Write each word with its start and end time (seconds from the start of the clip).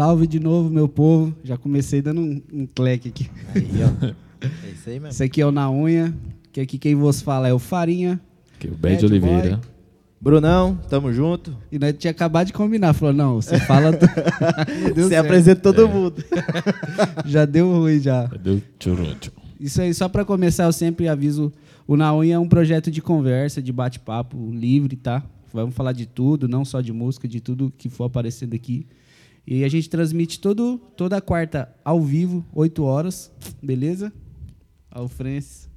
Salve 0.00 0.26
de 0.26 0.40
novo, 0.40 0.70
meu 0.70 0.88
povo. 0.88 1.34
Já 1.44 1.58
comecei 1.58 2.00
dando 2.00 2.22
um, 2.22 2.40
um 2.50 2.66
cleque 2.66 3.10
aqui. 3.10 3.30
Aí, 3.54 3.68
ó. 3.84 4.14
É 4.42 4.70
isso 4.72 4.88
aí 4.88 4.94
mesmo. 4.94 5.08
Esse 5.08 5.22
aqui 5.22 5.42
é 5.42 5.46
o 5.46 5.52
Na 5.52 5.70
Unha, 5.70 6.14
que 6.50 6.62
aqui 6.62 6.78
quem 6.78 6.94
vos 6.94 7.20
fala 7.20 7.46
é 7.48 7.52
o 7.52 7.58
Farinha. 7.58 8.18
Que 8.58 8.66
o 8.68 8.70
Ben 8.74 8.96
de 8.96 9.04
Oliveira. 9.04 9.56
boy. 9.58 9.60
Brunão, 10.18 10.78
tamo 10.88 11.12
junto. 11.12 11.54
E 11.70 11.78
nós 11.78 11.94
tinha 11.98 12.12
acabado 12.12 12.46
de 12.46 12.54
combinar. 12.54 12.94
Falou, 12.94 13.12
não, 13.12 13.34
você 13.42 13.58
fala... 13.60 13.92
do- 13.92 13.98
deu 14.94 15.04
Você 15.04 15.08
certo. 15.10 15.26
apresenta 15.26 15.60
todo 15.60 15.86
mundo. 15.86 16.24
Já 17.26 17.44
deu 17.44 17.70
ruim, 17.70 18.00
já. 18.00 18.26
Cadê 18.26 18.50
o 18.52 18.62
tchuruncho? 18.78 19.30
Isso 19.60 19.82
aí, 19.82 19.92
só 19.92 20.08
para 20.08 20.24
começar, 20.24 20.64
eu 20.64 20.72
sempre 20.72 21.08
aviso, 21.08 21.52
o 21.86 21.94
Na 21.94 22.16
Unha 22.16 22.36
é 22.36 22.38
um 22.38 22.48
projeto 22.48 22.90
de 22.90 23.02
conversa, 23.02 23.60
de 23.60 23.70
bate-papo 23.70 24.50
livre, 24.50 24.96
tá? 24.96 25.22
Vamos 25.52 25.74
falar 25.74 25.92
de 25.92 26.06
tudo, 26.06 26.48
não 26.48 26.64
só 26.64 26.80
de 26.80 26.94
música, 26.94 27.28
de 27.28 27.42
tudo 27.42 27.70
que 27.76 27.90
for 27.90 28.04
aparecendo 28.04 28.54
aqui. 28.54 28.86
E 29.50 29.64
a 29.64 29.68
gente 29.68 29.90
transmite 29.90 30.38
todo, 30.38 30.78
toda 30.96 31.20
quarta 31.20 31.74
ao 31.84 32.00
vivo, 32.00 32.44
8 32.54 32.84
horas, 32.84 33.32
beleza? 33.60 34.12
Ao 34.88 35.08
Francis. 35.08 35.68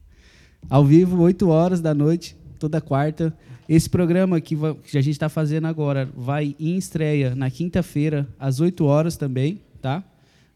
Ao 0.69 0.85
vivo, 0.85 1.19
8 1.21 1.49
horas 1.49 1.81
da 1.81 1.91
noite, 1.93 2.37
toda 2.59 2.79
quarta. 2.79 3.35
Esse 3.67 3.89
programa 3.89 4.39
que, 4.39 4.55
que 4.83 4.97
a 4.97 5.01
gente 5.01 5.13
está 5.15 5.27
fazendo 5.27 5.65
agora 5.65 6.07
vai 6.15 6.55
em 6.59 6.77
estreia 6.77 7.33
na 7.33 7.49
quinta-feira, 7.49 8.27
às 8.39 8.59
8 8.59 8.85
horas 8.85 9.17
também, 9.17 9.61
tá? 9.81 10.03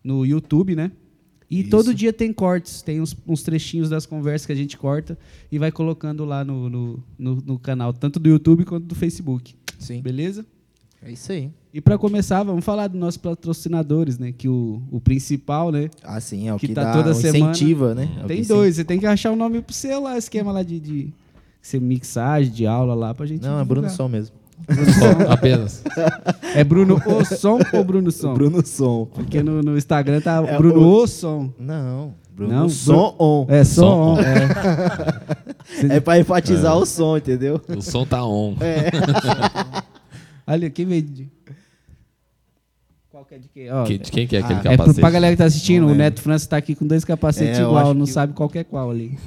No 0.03 0.23
YouTube, 0.23 0.75
né? 0.75 0.91
E 1.49 1.61
Isso. 1.61 1.70
todo 1.72 1.95
dia 1.95 2.13
tem 2.13 2.31
cortes, 2.31 2.84
tem 2.84 3.02
uns, 3.02 3.16
uns 3.25 3.41
trechinhos 3.41 3.89
das 3.89 4.05
conversas 4.05 4.45
que 4.45 4.52
a 4.52 4.55
gente 4.55 4.77
corta 4.77 5.17
e 5.52 5.58
vai 5.58 5.72
colocando 5.72 6.23
lá 6.23 6.44
no, 6.45 6.70
no, 6.70 7.03
no- 7.17 7.36
no 7.44 7.58
canal, 7.58 7.94
tanto 7.94 8.20
do 8.20 8.30
YouTube 8.30 8.64
quanto 8.64 8.86
do 8.86 8.94
Facebook. 8.94 9.55
Sim. 9.80 10.02
Beleza? 10.02 10.45
É 11.02 11.11
isso 11.11 11.31
aí. 11.31 11.49
E 11.78 11.81
para 11.81 11.95
começar, 11.95 12.42
vamos 12.42 12.66
falar 12.66 12.88
dos 12.88 13.00
nossos 13.00 13.17
patrocinadores, 13.17 14.17
né? 14.17 14.33
Que 14.36 14.50
o, 14.50 14.81
o 14.92 15.00
principal, 15.00 15.72
né? 15.72 15.92
Ah, 16.03 16.20
sim, 16.20 16.47
é 16.47 16.53
o 16.53 16.58
Que 16.58 16.70
que, 16.70 16.73
tá 16.73 16.86
dá 16.86 16.92
toda 16.94 17.14
semana. 17.14 17.52
incentiva, 17.52 17.94
né? 17.94 18.09
É 18.23 18.25
Tem 18.25 18.42
dois, 18.42 18.78
você 18.78 18.83
tem 18.83 18.97
que 19.00 19.06
achar 19.06 19.31
o 19.31 19.36
nome 19.36 19.61
pro 19.61 19.75
seu 19.75 20.02
lá, 20.02 20.17
esquema 20.17 20.52
lá 20.52 20.64
de, 20.64 20.80
de 20.80 21.14
ser 21.61 21.80
mixagem, 21.80 22.52
de 22.52 22.66
aula 22.66 22.95
lá 22.95 23.14
pra 23.14 23.28
gente. 23.28 23.44
Não, 23.44 23.59
é 23.59 23.64
Bruno 23.64 23.88
divulgar. 23.88 23.95
Som 23.95 24.08
mesmo. 24.08 24.36
Só, 24.98 25.31
apenas. 25.31 25.83
É 26.55 26.64
Bruno 26.64 26.95
O 27.05 27.23
Som 27.23 27.59
ou 27.72 27.83
Bruno 27.83 28.11
Som? 28.11 28.33
Bruno 28.33 28.66
Som. 28.66 29.05
Porque 29.14 29.44
no, 29.44 29.61
no 29.61 29.78
Instagram 29.78 30.20
tá 30.20 30.44
É 30.48 30.58
Bruno 30.58 30.80
o- 30.81 31.03
O 31.03 31.08
Som. 31.08 31.52
Não, 31.59 32.16
Bruno 32.36 32.53
Não, 32.55 32.70
Som 32.70 33.16
On. 33.20 33.45
É, 33.50 33.64
Som 33.64 33.81
Som. 33.83 34.14
On. 34.16 34.17
É. 34.20 35.98
É 35.98 36.00
pra 36.00 36.17
enfatizar 36.17 36.75
o 36.75 36.88
som, 36.88 37.17
entendeu? 37.17 37.61
O 37.70 37.81
som 37.83 38.03
tá 38.03 38.25
on. 38.25 38.55
É. 38.61 38.89
Ali, 40.48 40.72
quem 40.72 40.86
veio 40.88 41.03
de. 41.03 41.38
Qual 43.18 43.26
que 43.26 43.34
é 43.34 43.38
de 43.40 43.48
quem? 43.50 43.72
Ó, 43.72 43.84
Que- 43.84 43.98
de 43.98 44.12
quem 44.12 44.28
que 44.28 44.36
é 44.36 44.40
aquele 44.42 44.54
Ah, 44.54 44.60
é 44.60 44.62
pro, 44.62 44.72
capacete? 44.78 45.00
pra 45.02 45.10
galera 45.10 45.34
que 45.34 45.38
tá 45.40 45.46
assistindo, 45.46 45.80
Não 45.82 45.88
o 45.88 45.90
lembro. 45.90 46.04
Neto 46.04 46.22
França 46.22 46.48
tá 46.48 46.58
aqui 46.58 46.76
com 46.76 46.86
dois 46.86 47.04
capacetes 47.04 47.58
É, 47.58 47.64
igual, 47.64 47.92
não 47.96 48.06
que- 48.06 48.12
sabe 48.12 48.34
qual 48.34 48.48
que 48.48 48.60
é 48.60 48.64
qual 48.64 48.92
ali. 48.92 49.18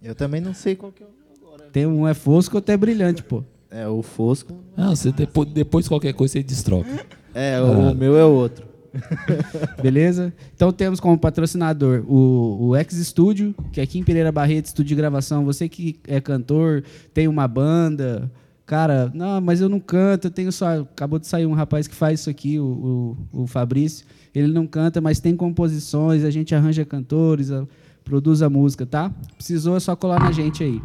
Eu 0.00 0.14
também 0.14 0.40
não 0.40 0.54
sei 0.54 0.76
qual 0.76 0.92
que 0.92 1.02
é 1.02 1.06
o 1.06 1.08
agora. 1.44 1.68
Tem 1.72 1.84
um 1.84 2.06
é 2.06 2.14
fosco, 2.14 2.54
outro 2.56 2.72
é 2.72 2.76
brilhante, 2.76 3.24
pô. 3.24 3.42
É 3.68 3.88
o 3.88 4.02
Fosco. 4.02 4.54
Ah, 4.76 4.90
você 4.90 5.10
depois, 5.10 5.48
depois 5.48 5.88
qualquer 5.88 6.12
coisa 6.12 6.32
você 6.34 6.42
destroca. 6.44 6.88
É, 7.34 7.60
o 7.60 7.92
meu 7.92 8.16
é 8.16 8.24
o 8.24 8.30
outro. 8.30 8.64
Beleza? 9.82 10.32
Então 10.54 10.72
temos 10.72 11.00
como 11.00 11.18
patrocinador 11.18 12.04
o, 12.08 12.68
o 12.68 12.76
X 12.76 12.96
Studio, 13.06 13.52
que 13.72 13.80
é 13.80 13.82
aqui 13.82 13.98
em 13.98 14.04
Pereira 14.04 14.30
Barreto, 14.30 14.66
estúdio 14.66 14.90
de 14.90 14.94
gravação. 14.94 15.44
Você 15.44 15.68
que 15.68 15.98
é 16.06 16.20
cantor, 16.20 16.84
tem 17.12 17.26
uma 17.26 17.48
banda. 17.48 18.30
Cara, 18.70 19.10
não, 19.12 19.40
mas 19.40 19.60
eu 19.60 19.68
não 19.68 19.80
canto, 19.80 20.26
eu 20.28 20.30
tenho 20.30 20.52
só. 20.52 20.82
Acabou 20.82 21.18
de 21.18 21.26
sair 21.26 21.44
um 21.44 21.54
rapaz 21.54 21.88
que 21.88 21.94
faz 21.94 22.20
isso 22.20 22.30
aqui, 22.30 22.56
o, 22.60 23.16
o, 23.32 23.42
o 23.42 23.46
Fabrício. 23.48 24.06
Ele 24.32 24.46
não 24.52 24.64
canta, 24.64 25.00
mas 25.00 25.18
tem 25.18 25.34
composições, 25.34 26.22
a 26.22 26.30
gente 26.30 26.54
arranja 26.54 26.84
cantores, 26.84 27.50
a- 27.50 27.66
produz 28.04 28.42
a 28.42 28.48
música, 28.48 28.86
tá? 28.86 29.10
Precisou 29.36 29.76
é 29.76 29.80
só 29.80 29.96
colar 29.96 30.20
na 30.20 30.30
gente 30.30 30.62
aí. 30.62 30.80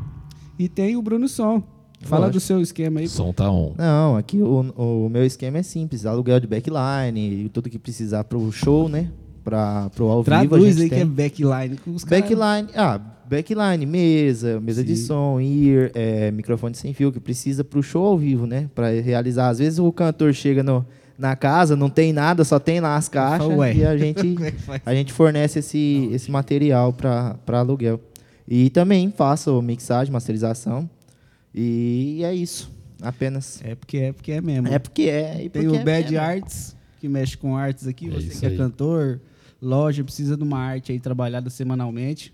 E 0.58 0.68
tem 0.68 0.96
o 0.98 1.02
Bruno 1.04 1.28
Som. 1.28 1.62
Fala 2.02 2.22
Lógico. 2.26 2.40
do 2.40 2.40
seu 2.40 2.60
esquema 2.60 3.02
aí. 3.02 3.06
O 3.06 3.10
som 3.10 3.32
tá 3.32 3.52
on. 3.52 3.76
Não, 3.78 4.18
aqui 4.18 4.42
o, 4.42 4.62
o 5.06 5.08
meu 5.08 5.24
esquema 5.24 5.60
é 5.60 5.64
simples. 5.64 6.08
Aluguel 6.08 6.40
de 6.40 6.48
backline 6.48 7.46
e 7.46 7.50
tudo 7.50 7.70
que 7.70 7.78
precisar 7.78 8.24
pro 8.24 8.52
show, 8.52 8.90
né? 8.90 9.12
Pra, 9.44 9.92
pro 9.92 10.06
ao 10.08 10.24
vivo 10.24 10.34
a 10.36 10.40
Traduz 10.40 10.64
gente 10.76 10.82
aí 10.82 10.90
que 10.90 10.96
tem. 10.96 11.02
é 11.04 11.06
backline. 11.06 11.78
que 11.78 11.90
os 11.92 12.04
caras- 12.04 12.24
Backline, 12.30 12.70
ah, 12.76 13.00
backline, 13.28 13.86
mesa, 13.86 14.60
mesa 14.60 14.84
de 14.84 14.96
Sim. 14.96 15.06
som, 15.06 15.40
ear, 15.40 15.92
é, 15.94 16.32
microfone 16.32 16.76
sem 16.76 16.94
fio, 16.94 17.12
que 17.12 17.20
precisa 17.20 17.64
pro 17.64 17.82
show 17.84 18.06
ao 18.06 18.18
vivo, 18.18 18.46
né? 18.46 18.70
Pra 18.74 18.90
realizar. 18.90 19.50
Às 19.50 19.60
vezes 19.60 19.80
o 19.80 19.92
cantor 19.92 20.34
chega 20.34 20.64
no, 20.64 20.86
na 21.18 21.36
casa, 21.36 21.76
não 21.76 21.90
tem 21.90 22.12
nada, 22.14 22.44
só 22.44 22.60
tem 22.60 22.80
lá 22.80 22.96
as 22.96 23.08
caixas 23.10 23.48
Ué. 23.48 23.76
e 23.76 23.86
a 23.86 23.98
gente, 23.98 24.36
é 24.44 24.82
a 24.86 24.94
gente 24.94 25.14
fornece 25.14 25.60
esse, 25.60 26.10
esse 26.12 26.30
material 26.30 26.94
pra 26.94 27.36
pra 27.46 27.60
aluguel. 27.60 28.00
E 28.48 28.70
também 28.70 29.12
faço 29.12 29.60
mixagem, 29.62 30.14
masterização. 30.14 30.90
E 31.54 32.22
é 32.24 32.34
isso, 32.34 32.70
apenas. 33.02 33.62
É 33.64 33.76
porque 33.76 33.98
é 33.98 34.14
porque 34.14 34.32
é 34.34 34.42
mesmo. 34.42 34.68
É 34.68 34.78
porque 34.78 35.04
é. 35.04 35.44
E 35.46 35.50
Tem 35.50 35.64
porque 35.64 35.68
o 35.68 35.76
é 35.80 35.84
Bad 35.84 36.12
mesmo. 36.12 36.26
Arts, 36.26 36.76
que 37.00 37.08
mexe 37.08 37.38
com 37.38 37.56
artes 37.56 37.88
aqui. 37.88 38.08
É 38.08 38.12
Você 38.12 38.28
isso 38.28 38.40
que 38.40 38.46
é 38.46 38.50
aí. 38.50 38.58
cantor, 38.58 39.22
loja, 39.62 40.04
precisa 40.04 40.36
de 40.38 40.44
uma 40.44 40.60
arte 40.60 40.92
aí 40.92 41.00
trabalhada 41.00 41.50
semanalmente. 41.50 42.34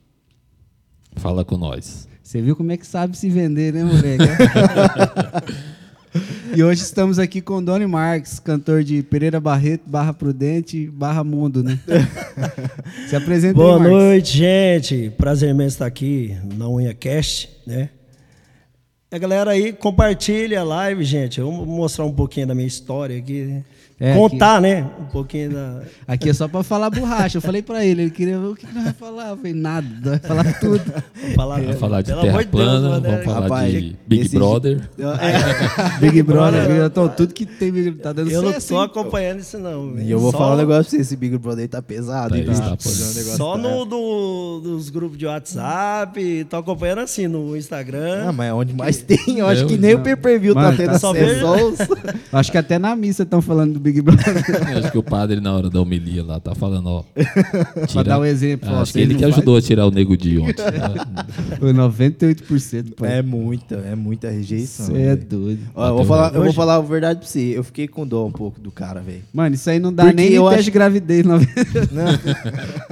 Fala 1.15 1.43
com 1.43 1.57
nós. 1.57 2.07
Você 2.23 2.41
viu 2.41 2.55
como 2.55 2.71
é 2.71 2.77
que 2.77 2.87
sabe 2.87 3.17
se 3.17 3.29
vender, 3.29 3.73
né, 3.73 3.83
moleque? 3.83 4.23
e 6.55 6.63
hoje 6.63 6.81
estamos 6.81 7.19
aqui 7.19 7.41
com 7.41 7.55
o 7.55 7.61
Doni 7.61 7.85
Marques, 7.85 8.39
cantor 8.39 8.83
de 8.83 9.03
Pereira 9.03 9.39
Barreto, 9.39 9.83
Barra 9.85 10.13
Prudente, 10.13 10.87
Barra 10.87 11.23
Mundo, 11.23 11.61
né? 11.61 11.77
se 13.09 13.15
apresenta 13.15 13.55
Boa 13.55 13.83
aí, 13.83 13.89
noite, 13.89 14.37
gente. 14.37 15.09
Prazer 15.17 15.49
imenso 15.49 15.75
estar 15.75 15.85
aqui 15.85 16.37
na 16.55 16.69
Unha 16.69 16.93
Cast, 16.93 17.49
né? 17.67 17.89
A 19.11 19.17
galera 19.17 19.51
aí 19.51 19.73
compartilha 19.73 20.61
a 20.61 20.63
live, 20.63 21.03
gente. 21.03 21.41
Eu 21.41 21.51
vou 21.51 21.65
mostrar 21.65 22.05
um 22.05 22.13
pouquinho 22.13 22.47
da 22.47 22.55
minha 22.55 22.67
história 22.67 23.17
aqui. 23.17 23.41
né? 23.41 23.63
É, 24.03 24.15
Contar, 24.15 24.59
né? 24.59 24.89
Um 24.99 25.05
pouquinho 25.05 25.51
da. 25.51 25.81
Aqui 26.07 26.29
é 26.31 26.33
só 26.33 26.47
pra 26.47 26.63
falar 26.63 26.89
borracha. 26.89 27.37
Eu 27.37 27.41
falei 27.41 27.61
pra 27.61 27.85
ele, 27.85 28.01
ele 28.01 28.09
queria 28.11 28.39
ver 28.39 28.47
o 28.47 28.55
que 28.55 28.65
nós 28.73 28.83
vai 28.85 28.93
falar. 28.93 29.29
Eu 29.29 29.37
falei, 29.37 29.53
nada, 29.53 29.87
vai 30.03 30.17
falar 30.19 30.59
tudo. 30.59 30.81
Falar, 31.35 31.61
Vamos 31.61 31.75
falar 31.79 32.01
de 32.01 32.07
Pelo 32.09 32.21
Terra 32.21 32.31
amor 32.33 32.43
de 32.43 32.49
Deus, 32.51 32.63
plana, 32.65 32.89
mano, 32.89 33.01
vamos 33.03 33.17
né? 33.19 33.23
falar 33.23 33.39
Rapaz, 33.41 33.71
de 33.71 33.95
Big 34.07 34.21
esse 34.23 34.35
Brother. 34.35 34.89
Big 36.01 36.23
Brother, 36.23 36.67
Big- 36.67 36.79
então, 36.85 37.07
tudo 37.09 37.33
que 37.33 37.45
tem 37.45 37.71
Big 37.71 37.91
tá 37.93 38.11
dando 38.11 38.31
Eu 38.31 38.41
não 38.41 38.51
tô 38.53 38.75
hein? 38.79 38.83
acompanhando 38.85 39.39
isso, 39.39 39.57
não. 39.59 39.99
E 39.99 40.09
eu 40.09 40.19
vou 40.19 40.31
Só- 40.31 40.37
falar 40.39 40.55
um 40.55 40.57
negócio 40.57 40.83
pra 40.83 40.89
você, 40.91 40.97
esse 40.97 41.15
Big 41.15 41.37
Brother 41.37 41.61
aí 41.63 41.67
tá 41.67 41.81
pesado, 41.81 42.29
Tá, 42.31 42.37
hein, 42.37 42.45
tá 42.45 42.75
Só 42.79 43.53
tá- 43.53 43.57
no 43.59 43.85
do, 43.85 44.59
dos 44.63 44.89
grupos 44.89 45.17
de 45.17 45.25
WhatsApp, 45.27 46.45
tô 46.49 46.57
acompanhando 46.57 46.99
assim 46.99 47.27
no 47.27 47.55
Instagram. 47.55 48.25
Ah, 48.27 48.31
mas 48.33 48.49
é 48.49 48.53
onde 48.53 48.73
mais 48.73 48.97
tem, 49.01 49.37
eu 49.39 49.47
acho 49.47 49.61
Eu- 49.63 49.67
que 49.67 49.77
nem 49.77 49.93
não. 49.93 50.01
o 50.01 50.03
pay-per-view 50.03 50.53
tá 50.55 50.73
tendo 50.75 50.91
tá 50.91 50.99
só 50.99 51.11
acesso. 51.11 51.91
Acho 52.31 52.51
que 52.51 52.57
até 52.57 52.79
na 52.79 52.95
missa 52.95 53.23
estão 53.23 53.41
falando 53.41 53.73
do 53.73 53.79
Big 53.79 53.90
Brother. 53.99 54.77
Acho 54.77 54.91
que 54.91 54.97
o 54.99 55.01
padre, 55.01 55.41
na 55.41 55.51
hora 55.55 55.71
da 55.71 55.81
homilia 55.81 56.23
lá, 56.23 56.39
tá 56.39 56.53
falando, 56.53 56.85
ó. 56.87 57.03
pra 57.73 57.87
tira- 57.87 58.03
dar 58.03 58.19
um 58.19 58.25
exemplo. 58.25 58.69
Ah, 58.69 58.73
ó, 58.77 58.81
acho 58.83 58.93
que 58.93 58.99
ele 58.99 59.15
que 59.15 59.21
faz- 59.21 59.33
ajudou 59.33 59.57
a 59.57 59.61
tirar 59.61 59.87
o 59.87 59.91
nego 59.91 60.15
de 60.15 60.37
ontem. 60.37 60.63
Foi 61.59 61.73
98%, 61.73 62.93
pô. 62.95 63.05
É 63.05 63.21
muita, 63.23 63.75
é 63.77 63.95
muita 63.95 64.29
rejeição. 64.29 64.85
Você 64.85 65.01
é 65.01 65.15
doido. 65.15 65.61
Ó, 65.73 65.87
eu 65.89 65.95
vou 65.95 66.05
falar, 66.05 66.33
eu 66.35 66.43
vou 66.43 66.53
falar 66.53 66.75
a 66.75 66.81
verdade 66.81 67.19
pra 67.21 67.27
você. 67.27 67.39
Eu 67.57 67.63
fiquei 67.63 67.87
com 67.87 68.05
dó 68.05 68.27
um 68.27 68.31
pouco 68.31 68.59
do 68.59 68.69
cara, 68.71 69.01
velho. 69.01 69.23
Mano, 69.33 69.55
isso 69.55 69.67
aí 69.69 69.79
não 69.79 69.91
dá 69.91 70.03
Porque 70.03 70.15
nem 70.17 70.31
eu 70.33 70.43
teste 70.43 70.55
acho- 70.59 70.63
de 70.65 70.71
gravidez. 70.71 71.25
Não, 71.25 71.37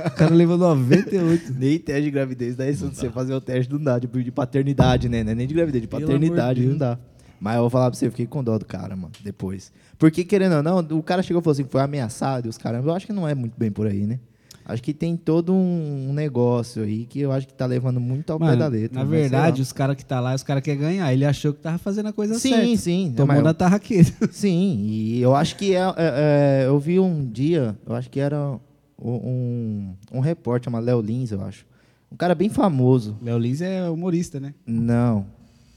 O 0.08 0.12
cara 0.12 0.34
levou 0.34 0.58
98. 0.58 1.54
nem 1.58 1.78
teste 1.78 2.02
de 2.04 2.12
gravidez 2.12 2.56
dá 2.56 2.70
isso 2.70 2.88
de 2.88 2.96
você 2.98 3.10
fazer 3.10 3.34
o 3.34 3.42
teste 3.42 3.72
não 3.72 3.82
dá, 3.82 4.00
de, 4.00 4.08
de 4.08 4.32
paternidade, 4.32 5.08
né? 5.10 5.20
É 5.20 5.36
nem 5.36 5.46
de 5.48 5.54
gravidez, 5.54 5.82
de 5.82 5.88
paternidade 5.88 6.66
não 6.66 6.78
dá. 6.78 6.98
Mas 7.40 7.56
eu 7.56 7.62
vou 7.62 7.70
falar 7.70 7.90
pra 7.90 7.98
você, 7.98 8.08
eu 8.08 8.12
fiquei 8.12 8.28
com 8.28 8.44
dó 8.44 8.58
do 8.58 8.66
cara, 8.66 8.96
mano, 8.96 9.12
depois. 9.24 9.72
Porque, 9.98 10.24
querendo 10.24 10.56
ou 10.58 10.64
não, 10.64 10.80
o 10.80 11.04
cara 11.04 11.22
chegou 11.24 11.42
e 11.42 11.44
falou 11.44 11.54
assim, 11.54 11.64
foi 11.64 11.82
ameaçado 11.82 12.48
e 12.48 12.50
os 12.50 12.58
caras... 12.58 12.84
Eu 12.86 12.94
acho 12.94 13.06
que 13.06 13.14
não 13.14 13.28
é 13.28 13.34
muito 13.36 13.54
bem 13.58 13.72
por 13.72 13.88
aí, 13.88 14.06
né? 14.06 14.20
Acho 14.66 14.84
que 14.84 14.94
tem 14.94 15.18
todo 15.18 15.52
um 15.52 16.14
negócio 16.14 16.84
aí 16.84 17.06
que 17.06 17.20
eu 17.20 17.32
acho 17.32 17.48
que 17.48 17.54
tá 17.54 17.66
levando 17.66 18.00
muito 18.00 18.32
ao 18.32 18.38
pé 18.38 18.46
Mano, 18.46 18.58
da 18.60 18.68
letra. 18.68 19.04
na 19.04 19.10
sei 19.10 19.20
verdade, 19.22 19.62
os 19.64 19.74
caras 19.74 19.96
que 19.96 20.06
tá 20.06 20.20
lá, 20.20 20.36
os 20.36 20.44
caras 20.44 20.62
querem 20.62 20.80
ganhar. 20.80 21.12
Ele 21.12 21.26
achou 21.26 21.54
que 21.54 21.60
tava 21.60 21.80
fazendo 21.80 22.10
a 22.10 22.14
coisa 22.14 22.36
Sim, 22.38 22.50
certa. 22.52 22.78
sim. 22.78 23.14
Tomou 23.18 23.36
mas- 23.36 23.44
na 23.44 23.54
tarraqueira. 23.54 24.08
Sim, 24.32 24.78
e 24.86 25.20
eu 25.22 25.36
acho 25.36 25.56
que 25.56 25.74
é, 25.74 25.80
é- 25.80 25.94
é, 25.98 26.64
eu 26.68 26.78
vi 26.78 27.00
um 27.00 27.26
dia, 27.26 27.76
eu 27.88 27.96
acho 27.96 28.12
que 28.12 28.20
era 28.20 28.60
um, 29.02 29.96
um 30.12 30.20
repórter 30.20 30.66
chamado 30.66 30.84
Léo 30.86 31.02
Lins, 31.02 31.32
eu 31.32 31.42
acho. 31.44 31.66
Um 32.12 32.16
cara 32.16 32.36
bem 32.36 32.50
famoso. 32.50 33.18
Léo 33.24 33.40
Lins 33.40 33.62
é 33.62 33.90
humorista, 33.90 34.40
né? 34.40 34.54
Não. 34.68 35.26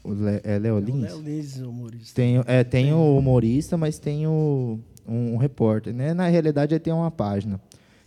O 0.03 0.11
Le, 0.13 0.41
é 0.43 0.59
Léo 0.59 0.77
É 0.77 0.79
o 0.79 0.83
Lins? 0.83 1.01
Léo 1.01 1.21
Lins, 1.21 1.57
humorista. 1.57 2.15
Tem, 2.15 2.39
o- 2.39 2.43
é, 2.45 2.63
tem 2.63 2.93
o 2.93 3.17
humorista, 3.17 3.77
mas 3.77 3.97
tem 3.99 4.27
o, 4.27 4.79
um, 5.07 5.37
repórter. 5.37 5.93
Né? 5.93 6.13
Na 6.13 6.27
realidade, 6.27 6.73
ele 6.73 6.79
tem 6.79 6.93
uma 6.93 7.09
página. 7.11 7.59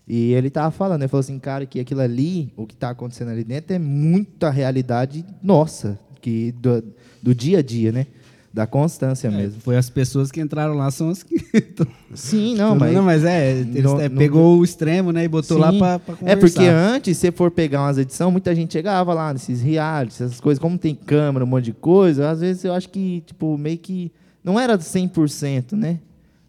E 0.06 0.32
ele 0.34 0.50
tava 0.50 0.70
falando, 0.70 1.02
ele 1.02 1.08
falou 1.08 1.20
assim, 1.20 1.38
cara, 1.38 1.66
que 1.66 1.80
aquilo 1.80 2.00
ali, 2.00 2.52
o 2.56 2.66
que 2.66 2.74
está 2.74 2.90
acontecendo 2.90 3.30
ali 3.30 3.42
dentro, 3.42 3.74
é 3.74 3.78
muita 3.78 4.50
realidade 4.50 5.24
nossa, 5.42 5.98
que 6.20 6.52
do, 6.52 6.84
do 7.22 7.34
dia 7.34 7.58
a 7.58 7.62
dia, 7.62 7.90
né? 7.90 8.06
Da 8.56 8.66
constância 8.66 9.30
mesmo. 9.30 9.60
Foi 9.60 9.76
as 9.76 9.90
pessoas 9.90 10.32
que 10.32 10.40
entraram 10.40 10.72
lá, 10.74 10.90
são 10.90 11.10
as 11.10 11.22
que. 11.22 11.36
Sim, 12.14 12.54
não, 12.56 12.74
mas. 12.74 12.94
Não, 12.94 13.02
mas 13.02 13.22
é, 13.22 13.62
Não- 13.82 14.00
é, 14.00 14.08
não- 14.08 14.16
pegou 14.16 14.58
o 14.58 14.64
extremo, 14.64 15.12
né, 15.12 15.24
e 15.24 15.28
botou 15.28 15.58
lá 15.58 15.70
Sim. 15.70 15.78
pra, 15.78 15.98
pra 15.98 16.14
É 16.14 16.16
conversar. 16.16 16.40
porque 16.40 16.66
antes, 16.66 17.18
se 17.18 17.30
for 17.30 17.50
pegar 17.50 17.82
umas 17.82 17.98
edições, 17.98 18.32
muita 18.32 18.54
gente 18.54 18.72
chegava 18.72 19.12
lá 19.12 19.30
nesses 19.34 19.60
realities, 19.60 20.22
essas 20.22 20.40
coisas, 20.40 20.58
como 20.58 20.78
tem 20.78 20.94
câmera, 20.94 21.44
um 21.44 21.48
monte 21.48 21.66
de 21.66 21.72
coisa, 21.74 22.30
às 22.30 22.40
vezes 22.40 22.64
eu 22.64 22.72
acho 22.72 22.88
que, 22.88 23.22
tipo, 23.26 23.58
meio 23.58 23.76
que 23.76 24.10
não 24.42 24.58
era 24.58 24.78
100%, 24.78 25.72
né? 25.76 25.98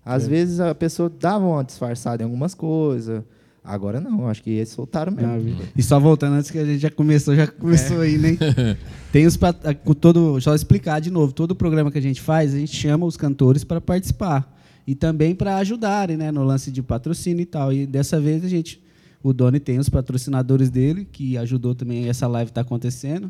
Às 0.06 0.24
É. 0.24 0.30
vezes 0.30 0.60
a 0.62 0.74
pessoa 0.74 1.12
dava 1.20 1.46
uma 1.46 1.64
disfarçada 1.66 2.24
em 2.24 2.26
algumas 2.26 2.56
coisas. 2.56 3.22
Agora 3.70 4.00
não, 4.00 4.30
acho 4.30 4.42
que 4.42 4.50
eles 4.52 4.70
soltaram 4.70 5.12
mesmo. 5.12 5.58
Ah. 5.62 5.66
E 5.76 5.84
só 5.84 6.00
voltando 6.00 6.36
antes 6.36 6.50
que 6.50 6.58
a 6.58 6.64
gente 6.66 6.80
já 6.80 6.90
começou, 6.90 7.36
já 7.36 7.44
É. 7.44 7.48
começou 7.48 8.00
aí, 8.00 8.18
né? 8.18 8.38
Tem 9.12 9.26
os 9.26 9.38
com 9.84 9.94
todo, 9.94 10.40
só 10.40 10.56
explicar 10.56 11.02
de 11.02 11.12
novo, 11.12 11.34
todo 11.34 11.54
programa 11.54 11.92
que 11.92 11.98
a 11.98 12.02
gente 12.02 12.22
faz, 12.22 12.54
a 12.54 12.58
gente 12.58 12.74
chama 12.76 13.06
os 13.06 13.18
cantores 13.18 13.64
para 13.66 13.82
participar 13.82 14.58
e 14.88 14.96
também 14.96 15.36
para 15.36 15.58
ajudarem, 15.58 16.16
né, 16.16 16.32
no 16.32 16.44
lance 16.44 16.72
de 16.72 16.82
patrocínio 16.82 17.42
e 17.42 17.46
tal. 17.46 17.74
E 17.74 17.86
dessa 17.86 18.22
vez 18.22 18.46
a 18.46 18.48
gente, 18.48 18.82
o 19.22 19.34
Doni 19.34 19.60
tem 19.60 19.80
os 19.80 19.90
patrocinadores 19.90 20.70
dele 20.70 21.06
que 21.12 21.38
ajudou 21.38 21.76
também 21.76 22.08
essa 22.08 22.26
live 22.26 22.52
tá 22.52 22.62
acontecendo. 22.62 23.30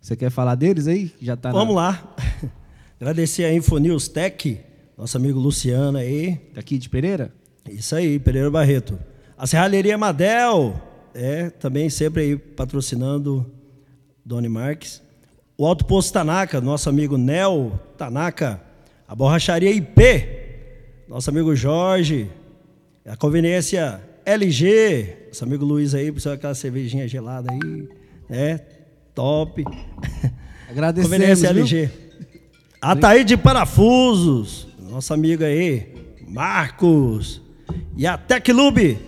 Você 0.00 0.16
quer 0.16 0.30
falar 0.30 0.56
deles 0.56 0.88
aí? 0.88 1.12
Já 1.22 1.36
tá 1.36 1.52
na- 1.52 1.58
Vamos 1.58 1.76
lá. 1.76 2.12
Agradecer 3.00 3.44
a 3.44 3.54
Infonews 3.54 4.08
Tech, 4.08 4.58
nosso 4.98 5.16
amigo 5.16 5.38
Luciano 5.38 5.98
aí. 5.98 6.40
Aqui 6.56 6.76
de 6.76 6.88
Pereira? 6.88 7.32
Isso 7.70 7.94
aí, 7.94 8.18
Pereira 8.18 8.50
Barreto. 8.50 8.98
A 9.38 9.46
Serralheria 9.46 9.98
Madel, 9.98 10.80
é, 11.14 11.50
também 11.50 11.90
sempre 11.90 12.22
aí 12.22 12.36
patrocinando 12.36 13.44
Doni 14.24 14.48
Marques. 14.48 15.02
O 15.58 15.66
Alto 15.66 15.84
Posto 15.84 16.14
Tanaka, 16.14 16.58
nosso 16.58 16.88
amigo 16.88 17.18
Nel 17.18 17.78
Tanaka. 17.98 18.62
A 19.06 19.14
Borracharia 19.14 19.70
IP, 19.70 20.00
nosso 21.06 21.28
amigo 21.28 21.54
Jorge. 21.54 22.30
A 23.04 23.14
conveniência 23.14 24.00
LG, 24.24 25.26
nosso 25.28 25.44
amigo 25.44 25.66
Luiz 25.66 25.94
aí, 25.94 26.10
precisa 26.10 26.32
aquela 26.32 26.54
cervejinha 26.54 27.06
gelada 27.06 27.52
aí, 27.52 27.88
né? 28.30 28.60
Top. 29.14 29.62
Agradecemos, 30.66 31.14
Conveniência 31.14 31.52
viu? 31.52 31.62
LG. 31.62 31.90
Ataí 32.80 33.22
de 33.22 33.36
Parafusos, 33.36 34.66
nosso 34.78 35.12
amigo 35.12 35.44
aí, 35.44 35.94
Marcos. 36.26 37.42
E 37.96 38.06
a 38.06 38.16
Teclube, 38.16 38.98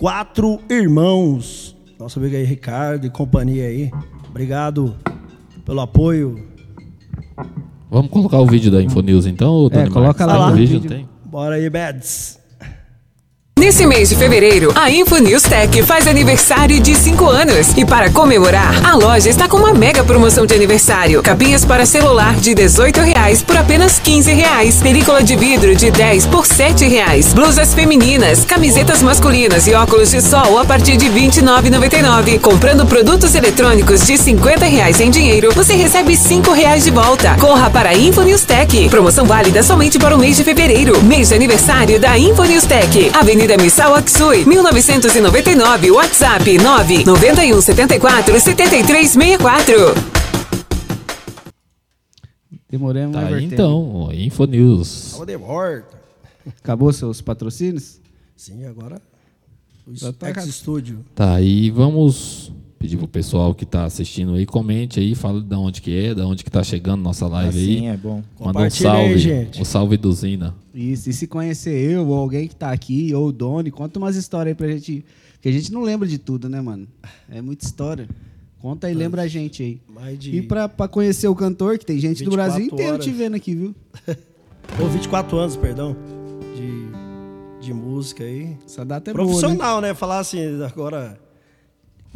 quatro 0.00 0.58
irmãos. 0.70 1.76
Nosso 1.98 2.18
amigo 2.18 2.34
aí, 2.34 2.42
Ricardo 2.42 3.06
e 3.06 3.10
companhia 3.10 3.66
aí. 3.66 3.90
Obrigado 4.30 4.96
pelo 5.66 5.80
apoio. 5.82 6.42
Vamos 7.90 8.10
colocar 8.10 8.38
o 8.38 8.46
vídeo 8.46 8.72
da 8.72 8.82
Infonews 8.82 9.26
então? 9.26 9.68
Dani 9.68 9.90
coloca 9.90 10.26
Marques? 10.26 10.26
lá 10.26 10.38
Tá 10.38 10.46
o 10.46 10.50
no 10.50 10.56
vídeo, 10.56 10.80
vídeo. 10.80 10.90
tem? 10.90 11.08
Bora 11.26 11.56
aí, 11.56 11.68
Beds. 11.68 12.39
Nesse 13.60 13.86
mês 13.86 14.08
de 14.08 14.16
fevereiro, 14.16 14.72
a 14.74 14.90
InfoNews 14.90 15.42
Tech 15.42 15.82
faz 15.82 16.06
aniversário 16.06 16.80
de 16.80 16.94
5 16.94 17.28
anos. 17.28 17.76
E 17.76 17.84
para 17.84 18.08
comemorar, 18.08 18.74
a 18.82 18.94
loja 18.94 19.28
está 19.28 19.46
com 19.46 19.58
uma 19.58 19.74
mega 19.74 20.02
promoção 20.02 20.46
de 20.46 20.54
aniversário. 20.54 21.22
Capinhas 21.22 21.62
para 21.62 21.84
celular 21.84 22.36
de 22.36 22.54
18 22.54 23.02
reais 23.02 23.42
por 23.42 23.58
apenas 23.58 23.98
15 23.98 24.32
reais. 24.32 24.80
Película 24.80 25.22
de 25.22 25.36
vidro 25.36 25.76
de 25.76 25.90
10 25.90 26.24
por 26.28 26.46
7 26.46 26.88
reais. 26.88 27.34
Blusas 27.34 27.74
femininas, 27.74 28.46
camisetas 28.46 29.02
masculinas 29.02 29.66
e 29.66 29.74
óculos 29.74 30.10
de 30.10 30.22
sol 30.22 30.58
a 30.58 30.64
partir 30.64 30.96
de 30.96 31.10
R$ 31.10 31.28
29,99. 31.28 32.40
Comprando 32.40 32.86
produtos 32.86 33.34
eletrônicos 33.34 34.06
de 34.06 34.16
50 34.16 34.64
reais 34.64 35.00
em 35.00 35.10
dinheiro, 35.10 35.52
você 35.54 35.74
recebe 35.74 36.16
5 36.16 36.50
reais 36.52 36.82
de 36.82 36.90
volta. 36.90 37.36
Corra 37.38 37.68
para 37.68 37.90
a 37.90 37.94
InfoNews 37.94 38.42
Tech. 38.42 38.88
Promoção 38.88 39.26
válida 39.26 39.62
somente 39.62 39.98
para 39.98 40.16
o 40.16 40.18
mês 40.18 40.38
de 40.38 40.44
fevereiro. 40.44 40.98
Mês 41.04 41.28
de 41.28 41.34
aniversário 41.34 42.00
da 42.00 42.16
InfoNews 42.16 42.64
Tech. 42.64 43.10
Avenida 43.12 43.49
Missal 43.56 43.94
Aksui, 43.94 44.44
1999. 44.44 45.90
WhatsApp 45.90 46.58
991 46.58 47.60
74 47.60 48.40
73 48.40 49.10
64. 49.10 49.74
Demoramos, 52.70 53.14
Tá 53.16 53.22
mas 53.22 53.34
aí 53.34 53.44
então, 53.44 54.10
Infonews. 54.12 55.12
Tava 55.12 55.26
de 55.26 55.36
volta. 55.36 55.84
Acabou 56.62 56.92
seus 56.92 57.20
patrocínios? 57.20 58.00
Sim, 58.36 58.64
agora. 58.64 59.00
O 59.86 59.94
Já 59.94 60.12
tá 60.12 60.30
Ex 60.30 60.44
Studio. 60.54 61.04
Tá 61.14 61.34
aí, 61.34 61.70
vamos 61.70 62.52
pedir 62.80 62.96
pro 62.96 63.06
pessoal 63.06 63.54
que 63.54 63.66
tá 63.66 63.84
assistindo 63.84 64.32
aí, 64.34 64.46
comente 64.46 64.98
aí, 64.98 65.14
fala 65.14 65.38
de 65.42 65.54
onde 65.54 65.82
que 65.82 65.94
é, 65.94 66.14
de 66.14 66.22
onde 66.22 66.42
que 66.42 66.50
tá 66.50 66.62
chegando 66.64 67.02
nossa 67.02 67.26
live 67.26 67.50
Assim 67.50 67.86
aí. 67.88 67.92
é 67.92 67.96
bom. 67.96 68.14
Manda 68.14 68.24
um 68.38 68.44
Compartilha 68.44 68.92
aí, 68.92 68.96
salve, 69.08 69.18
gente. 69.18 69.60
um 69.60 69.64
salve 69.66 69.96
do 69.98 70.10
Zina. 70.10 70.54
Isso, 70.74 71.10
e 71.10 71.12
se 71.12 71.26
conhecer 71.26 71.74
eu 71.74 72.08
ou 72.08 72.14
alguém 72.14 72.48
que 72.48 72.56
tá 72.56 72.72
aqui, 72.72 73.14
ou 73.14 73.26
o 73.28 73.32
Doni, 73.32 73.70
conta 73.70 73.98
umas 73.98 74.16
histórias 74.16 74.52
aí 74.52 74.54
pra 74.54 74.66
gente. 74.68 75.04
Que 75.42 75.48
a 75.50 75.52
gente 75.52 75.70
não 75.70 75.82
lembra 75.82 76.08
de 76.08 76.16
tudo, 76.16 76.48
né, 76.48 76.58
mano? 76.62 76.86
É 77.30 77.42
muita 77.42 77.66
história. 77.66 78.08
Conta 78.60 78.90
e 78.90 78.94
lembra 78.94 79.22
a 79.22 79.28
gente 79.28 79.62
aí. 79.62 79.80
Mais 79.88 80.18
de 80.18 80.36
E 80.36 80.42
pra, 80.42 80.66
pra 80.66 80.88
conhecer 80.88 81.28
o 81.28 81.34
cantor, 81.34 81.78
que 81.78 81.84
tem 81.84 81.98
gente 81.98 82.24
do 82.24 82.30
24 82.30 82.36
Brasil 82.36 82.66
inteiro 82.66 82.92
horas. 82.94 83.04
te 83.04 83.10
vendo 83.10 83.34
aqui, 83.36 83.54
viu? 83.54 83.74
Ou 84.80 84.88
24 84.88 85.36
anos, 85.38 85.56
perdão, 85.56 85.94
de, 86.56 87.66
de 87.66 87.74
música 87.74 88.24
aí. 88.24 88.56
Essa 88.64 88.84
data 88.86 89.10
é 89.10 89.14
boa, 89.14 89.24
né? 89.26 89.30
Profissional, 89.32 89.80
né? 89.82 89.94
Falar 89.94 90.18
assim, 90.20 90.38
agora 90.62 91.18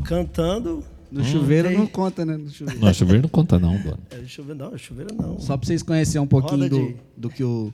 cantando. 0.03 0.83
No 1.13 1.23
chuveiro 1.25 1.69
tem. 1.69 1.79
não 1.79 1.87
conta, 1.87 2.25
né? 2.25 2.37
No 2.37 2.51
chuveiro. 2.51 2.81
Não, 2.81 2.93
chuveiro 2.93 3.23
não 3.23 3.29
conta 3.29 3.59
não, 3.59 3.73
mano. 3.79 3.99
É, 4.11 4.25
chuveiro 4.27 4.59
não, 4.59 4.77
chuveiro 4.79 5.15
não. 5.15 5.39
Só 5.39 5.57
pra 5.57 5.67
vocês 5.67 5.83
conhecerem 5.83 6.23
um 6.23 6.27
pouquinho 6.27 6.63
Roda 6.65 6.69
do, 6.71 6.87
de- 6.89 6.97
do 7.17 7.31
que 7.31 7.45
o, 7.45 7.71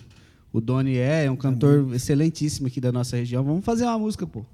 o 0.52 0.60
Doni 0.60 0.96
é, 0.98 1.24
é 1.24 1.30
um 1.30 1.36
cantor 1.36 1.94
excelentíssimo 1.94 2.66
aqui 2.66 2.80
da 2.80 2.92
nossa 2.92 3.16
região. 3.16 3.42
Vamos 3.42 3.64
fazer 3.64 3.84
uma 3.84 3.98
música, 3.98 4.26
pô. 4.26 4.44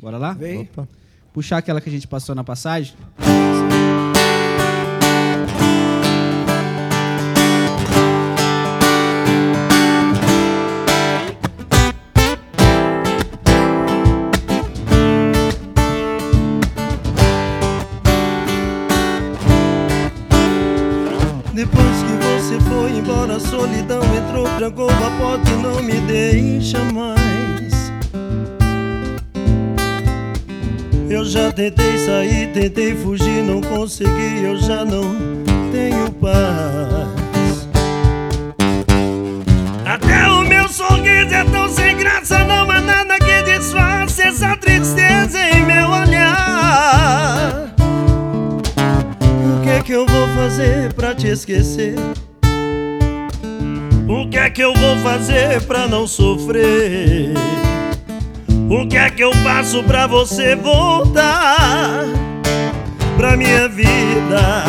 Bora 0.00 0.18
lá? 0.18 0.32
Vem. 0.34 0.60
Opa. 0.60 0.86
Puxar 1.32 1.58
aquela 1.58 1.80
que 1.80 1.88
a 1.88 1.92
gente 1.92 2.06
passou 2.06 2.34
na 2.34 2.44
passagem. 2.44 2.94
Depois 3.16 4.07
tentei 31.58 31.98
sair, 31.98 32.52
tentei 32.52 32.94
fugir, 32.94 33.42
não 33.42 33.60
consegui, 33.60 34.44
eu 34.44 34.56
já 34.58 34.84
não 34.84 35.02
tenho 35.72 36.08
paz. 36.12 37.66
Até 39.84 40.28
o 40.28 40.44
meu 40.44 40.68
sorriso 40.68 41.34
é 41.34 41.42
tão 41.42 41.68
sem 41.68 41.96
graça, 41.96 42.44
não 42.44 42.70
há 42.70 42.80
nada 42.80 43.18
que 43.18 43.42
disfarce 43.42 44.22
essa 44.22 44.56
tristeza 44.56 45.36
em 45.50 45.66
meu 45.66 45.88
olhar. 45.88 47.74
O 49.18 49.60
que 49.64 49.70
é 49.70 49.82
que 49.82 49.92
eu 49.92 50.06
vou 50.06 50.28
fazer 50.36 50.92
pra 50.92 51.12
te 51.12 51.26
esquecer? 51.26 51.96
O 54.08 54.28
que 54.30 54.38
é 54.38 54.48
que 54.48 54.62
eu 54.62 54.72
vou 54.74 54.96
fazer 54.98 55.60
pra 55.62 55.88
não 55.88 56.06
sofrer? 56.06 57.34
O 58.70 58.86
que 58.86 58.98
é 58.98 59.08
que 59.08 59.24
eu 59.24 59.32
faço 59.36 59.82
pra 59.84 60.06
você 60.06 60.54
voltar 60.54 62.04
pra 63.16 63.34
minha 63.34 63.66
vida? 63.66 64.64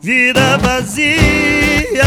Vida 0.00 0.56
vazia, 0.58 2.04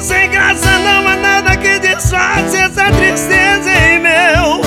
sem 0.00 0.30
graça, 0.30 0.78
não 0.78 1.06
há 1.06 1.16
nada 1.16 1.56
que 1.56 1.78
disfarce 1.78 2.56
essa 2.56 2.90
tristeza 2.90 3.70
em 3.70 4.00
meu 4.00 4.62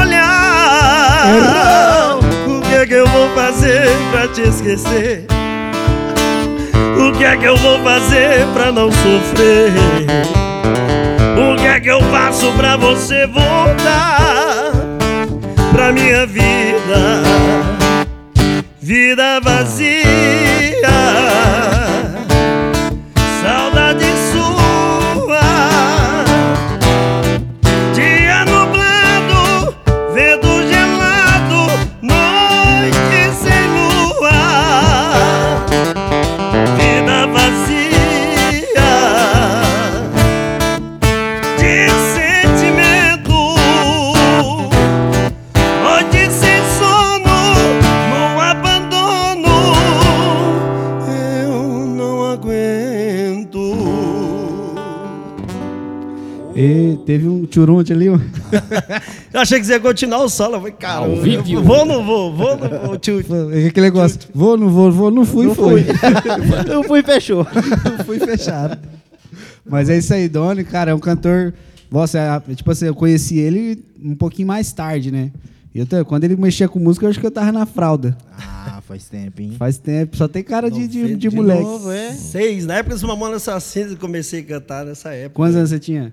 olhar. 0.00 1.38
O 2.46 2.60
que 2.60 2.74
é 2.74 2.86
que 2.86 2.94
eu 2.94 3.06
vou 3.08 3.28
fazer 3.34 3.88
pra 4.10 4.28
te 4.28 4.42
esquecer? 4.42 5.26
O 6.96 7.12
que 7.12 7.24
é 7.24 7.36
que 7.36 7.44
eu 7.44 7.56
vou 7.56 7.82
fazer 7.82 8.46
pra 8.54 8.70
não 8.70 8.90
sofrer? 8.92 9.72
O 11.36 11.56
que 11.56 11.66
é 11.66 11.80
que 11.80 11.88
eu 11.88 12.00
faço 12.10 12.52
pra 12.52 12.76
você 12.76 13.26
voltar 13.26 14.72
pra 15.72 15.92
minha 15.92 16.26
vida? 16.26 17.22
Vida 18.80 19.40
vazia. 19.40 21.07
Teve 57.08 57.26
um 57.26 57.48
churunte 57.50 57.90
ali. 57.90 58.04
Eu 59.32 59.40
achei 59.40 59.58
que 59.58 59.64
você 59.64 59.72
ia 59.72 59.80
continuar 59.80 60.18
o 60.22 60.28
solo. 60.28 60.56
Eu 60.56 60.58
falei, 60.60 60.74
cara, 60.74 61.06
eu 61.06 61.22
vivo. 61.22 61.62
vou 61.62 61.78
ou 61.78 61.86
não 61.86 62.04
vou? 62.04 62.36
Vou 62.36 62.50
ou 62.50 62.58
não 62.58 62.86
vou? 62.86 62.98
Tio, 62.98 63.20
É 63.50 63.66
Aquele 63.68 63.86
negócio. 63.86 64.20
Vou, 64.34 64.58
não 64.58 64.68
vou, 64.68 64.92
vou, 64.92 65.10
não 65.10 65.24
fui, 65.24 65.48
foi. 65.54 65.86
Eu 66.70 66.82
fui 66.84 67.00
e 67.00 67.02
fechou. 67.02 67.46
Não 67.98 68.04
fui 68.04 68.18
fechado. 68.18 68.78
Mas 69.64 69.88
é 69.88 69.96
isso 69.96 70.12
aí, 70.12 70.28
Doni, 70.28 70.64
cara, 70.64 70.90
é 70.90 70.94
um 70.94 70.98
cantor. 70.98 71.54
Nossa, 71.90 72.18
é, 72.18 72.54
tipo 72.54 72.70
assim, 72.70 72.84
eu 72.86 72.94
conheci 72.94 73.38
ele 73.38 73.82
um 74.04 74.14
pouquinho 74.14 74.46
mais 74.48 74.70
tarde, 74.72 75.10
né? 75.10 75.30
E 75.74 75.78
eu, 75.78 75.86
tô- 75.86 76.04
quando 76.04 76.24
ele 76.24 76.36
mexia 76.36 76.68
com 76.68 76.78
música, 76.78 77.06
eu 77.06 77.10
acho 77.10 77.18
que 77.20 77.26
eu 77.26 77.30
tava 77.30 77.50
na 77.52 77.64
fralda. 77.64 78.16
Ah, 78.38 78.82
faz 78.86 79.04
tempo, 79.08 79.40
hein? 79.40 79.52
Faz 79.58 79.78
tempo, 79.78 80.14
só 80.14 80.28
tem 80.28 80.42
cara 80.42 80.70
de, 80.70 80.86
de, 80.86 81.08
de 81.08 81.16
de 81.16 81.30
moleque. 81.30 81.62
novo, 81.62 81.90
é? 81.90 82.12
Seis. 82.12 82.66
Na 82.66 82.74
época 82.76 82.94
dos 82.96 83.02
Mamonas 83.02 83.48
Assassinos, 83.48 83.92
eu 83.92 83.98
comecei 83.98 84.40
a 84.40 84.44
cantar 84.44 84.84
nessa 84.84 85.10
época. 85.14 85.34
Quantos 85.36 85.56
anos 85.56 85.70
você 85.70 85.78
tinha? 85.78 86.12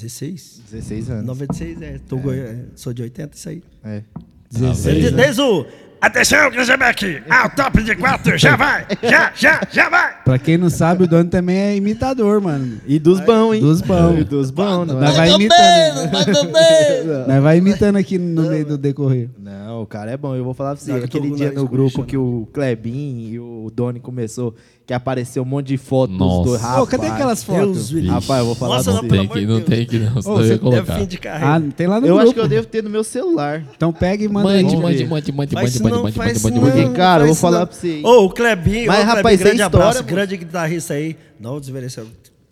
16. 0.00 0.62
16 0.70 1.10
anos. 1.10 1.26
96, 1.26 1.82
é. 1.82 2.00
Tô 2.08 2.16
é. 2.30 2.64
Sou 2.74 2.92
de 2.92 3.02
80, 3.02 3.36
isso 3.36 3.48
aí. 3.48 3.62
É. 3.84 4.02
16. 4.50 5.12
10 5.12 5.36
18, 5.38 5.66
Atenção, 6.02 6.50
Cruzebeck! 6.50 7.22
Ao 7.30 7.48
top 7.50 7.80
de 7.80 7.94
quatro, 7.94 8.36
já 8.36 8.56
vai! 8.56 8.84
Já, 9.04 9.30
já, 9.36 9.60
já 9.70 9.88
vai! 9.88 10.14
Pra 10.24 10.36
quem 10.36 10.58
não 10.58 10.68
sabe, 10.68 11.04
o 11.04 11.06
Doni 11.06 11.28
também 11.28 11.56
é 11.56 11.76
imitador, 11.76 12.40
mano. 12.40 12.78
E 12.88 12.98
dos 12.98 13.20
bons, 13.20 13.54
hein? 13.54 13.60
Dos 13.60 13.80
bons. 13.80 14.18
E 14.18 14.24
dos 14.24 14.50
bons, 14.50 14.84
não 14.88 14.98
Nós 15.00 15.14
é? 15.14 15.16
vai 15.16 15.30
imitando. 15.30 16.10
Nós 17.28 17.42
vai 17.42 17.58
imitando 17.58 17.96
aqui 17.96 18.18
no 18.18 18.42
meio 18.50 18.66
do 18.66 18.76
decorrer. 18.76 19.30
Não, 19.38 19.82
o 19.82 19.86
cara 19.86 20.10
é 20.10 20.16
bom. 20.16 20.34
Eu 20.34 20.42
vou 20.42 20.54
falar 20.54 20.74
pra 20.74 20.80
você. 20.84 20.90
Aquele 20.92 21.30
o 21.30 21.36
dia 21.36 21.52
no 21.52 21.68
grupo 21.68 22.02
que 22.02 22.16
o 22.16 22.48
Klebin 22.52 23.28
e 23.30 23.38
o 23.38 23.70
Doni 23.72 24.00
começou, 24.00 24.56
que 24.84 24.92
apareceu 24.92 25.44
um 25.44 25.46
monte 25.46 25.68
de 25.68 25.76
fotos 25.76 26.18
Nossa. 26.18 26.36
dos 26.38 26.46
dois. 26.50 26.62
Ô, 26.62 26.66
Rapaz, 26.66 26.88
cadê 26.88 27.06
aquelas 27.06 27.44
Deus 27.44 27.58
fotos? 27.58 27.90
livre. 27.90 28.08
Rapaz, 28.10 28.40
eu 28.40 28.46
vou 28.46 28.54
falar 28.56 28.76
Nossa, 28.78 28.92
não, 28.92 29.00
Tem 29.08 29.28
que, 29.28 29.38
de 29.40 29.46
não 29.46 29.56
Deus. 29.60 29.68
tem 29.68 29.86
que 29.86 29.98
não, 30.00 30.20
senão 30.20 30.36
Ô, 30.36 30.40
eu 30.40 30.44
você 30.46 30.52
ia 30.54 30.58
colocar. 30.58 30.94
fim 30.98 31.06
de 31.06 31.16
Ah, 31.16 31.20
carreira. 31.20 31.72
tem 31.76 31.86
lá 31.86 32.00
no 32.00 32.06
Eu 32.08 32.14
grupo. 32.14 32.22
acho 32.24 32.34
que 32.34 32.40
eu 32.40 32.48
devo 32.48 32.66
ter 32.66 32.82
no 32.82 32.90
meu 32.90 33.04
celular. 33.04 33.62
Então 33.76 33.92
pega 33.92 34.24
e 34.24 34.28
manda 34.28 34.48
Mande, 34.48 34.74
aí. 34.74 34.80
Mande, 34.82 35.06
mande, 35.06 35.32
mande, 35.32 35.52
Faz 35.54 35.64
mande, 35.66 35.76
isso 35.76 35.82
mande, 36.02 36.16
não, 36.18 36.24
mande, 36.24 36.40
mande, 36.42 36.60
mande, 36.60 36.82
mande. 36.84 36.96
Cara, 36.96 37.26
vou 37.26 37.34
falar 37.34 37.66
pra 37.66 37.76
você. 37.76 38.00
Ô, 38.04 38.24
o 38.26 38.30
Clebinho, 38.30 38.86
Mas, 38.86 38.96
Clebinho, 38.96 39.16
rapaz, 39.16 39.40
é 39.40 39.44
grande 39.44 39.62
história, 39.62 39.66
abraço, 39.66 39.98
mano. 39.98 40.08
grande 40.08 40.36
guitarrista 40.36 40.94
aí. 40.94 41.16
Não 41.38 41.60
desmereceu. 41.60 42.06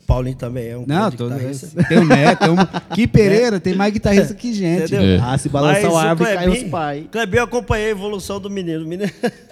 Paulinho 0.06 0.36
também 0.36 0.68
é 0.70 0.76
um 0.76 0.84
Não, 0.86 0.96
grande 1.10 1.16
tô, 1.16 1.28
guitarrista. 1.28 1.84
tem 1.88 1.98
o 1.98 2.04
Neto, 2.04 2.38
tem 2.40 2.50
um, 2.50 2.56
que 2.96 3.06
Pereira, 3.06 3.60
tem 3.60 3.74
mais 3.76 3.92
guitarrista 3.92 4.34
que 4.34 4.52
gente. 4.52 4.92
Entendeu? 4.92 5.02
É. 5.02 5.20
Ah, 5.22 5.38
se 5.38 5.48
balançar 5.48 5.82
Mas 5.84 5.92
o 5.92 5.96
árvore, 5.96 6.30
o 6.30 6.34
cai 6.34 6.44
os 6.48 6.52
Clebinho- 6.52 6.70
pais. 6.70 7.04
Clebinho, 7.12 7.40
eu 7.40 7.44
acompanhei 7.44 7.86
a 7.86 7.90
evolução 7.90 8.40
do 8.40 8.50
menino. 8.50 8.84
O 8.84 8.88
menino 8.88 9.08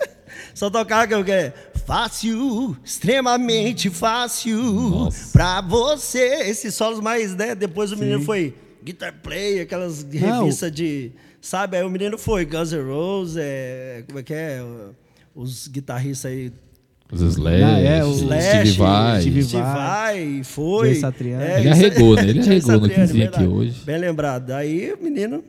só 0.54 0.68
tocava 0.68 1.06
que 1.06 1.14
eu 1.14 1.24
quero. 1.24 1.52
Fácil, 1.86 2.76
extremamente 2.84 3.88
fácil 3.88 4.60
Nossa. 4.60 5.30
pra 5.32 5.60
você. 5.60 6.42
Esses 6.48 6.74
solos 6.74 7.00
mais, 7.00 7.34
né? 7.34 7.54
Depois 7.54 7.92
o 7.92 7.96
menino 7.96 8.20
foi 8.22 8.54
Guitar 8.84 9.14
Play, 9.22 9.60
aquelas 9.60 10.02
revistas 10.10 10.70
de. 10.72 11.12
Sabe? 11.40 11.76
Aí 11.76 11.84
o 11.84 11.90
menino 11.90 12.18
foi 12.18 12.44
Guns 12.44 12.72
N' 12.72 12.82
Roses, 12.82 13.36
é, 13.38 14.02
como 14.06 14.18
é 14.18 14.22
que 14.22 14.34
é? 14.34 14.60
Os 15.34 15.68
guitarristas 15.68 16.30
aí. 16.30 16.52
Os 17.10 17.22
Slash, 17.22 17.62
Ah, 17.62 17.78
é, 17.78 18.04
o 18.04 18.12
Steve 18.12 18.24
Slash, 18.26 18.78
Vai. 18.78 19.20
Steve 19.22 19.42
Steve 19.44 19.62
Vai, 19.62 20.40
foi. 20.44 20.88
Joey 20.88 21.00
Satriani. 21.00 21.60
Ele 21.60 21.68
arregou, 21.70 22.16
né? 22.16 22.22
Ele 22.28 22.40
arregou 22.40 22.54
no 22.72 22.80
Satriani, 22.80 22.94
quinzinho 22.94 23.26
aqui 23.28 23.44
hoje. 23.44 23.80
Bem 23.84 23.98
lembrado. 23.98 24.50
Aí 24.50 24.92
o 24.92 25.02
menino 25.02 25.42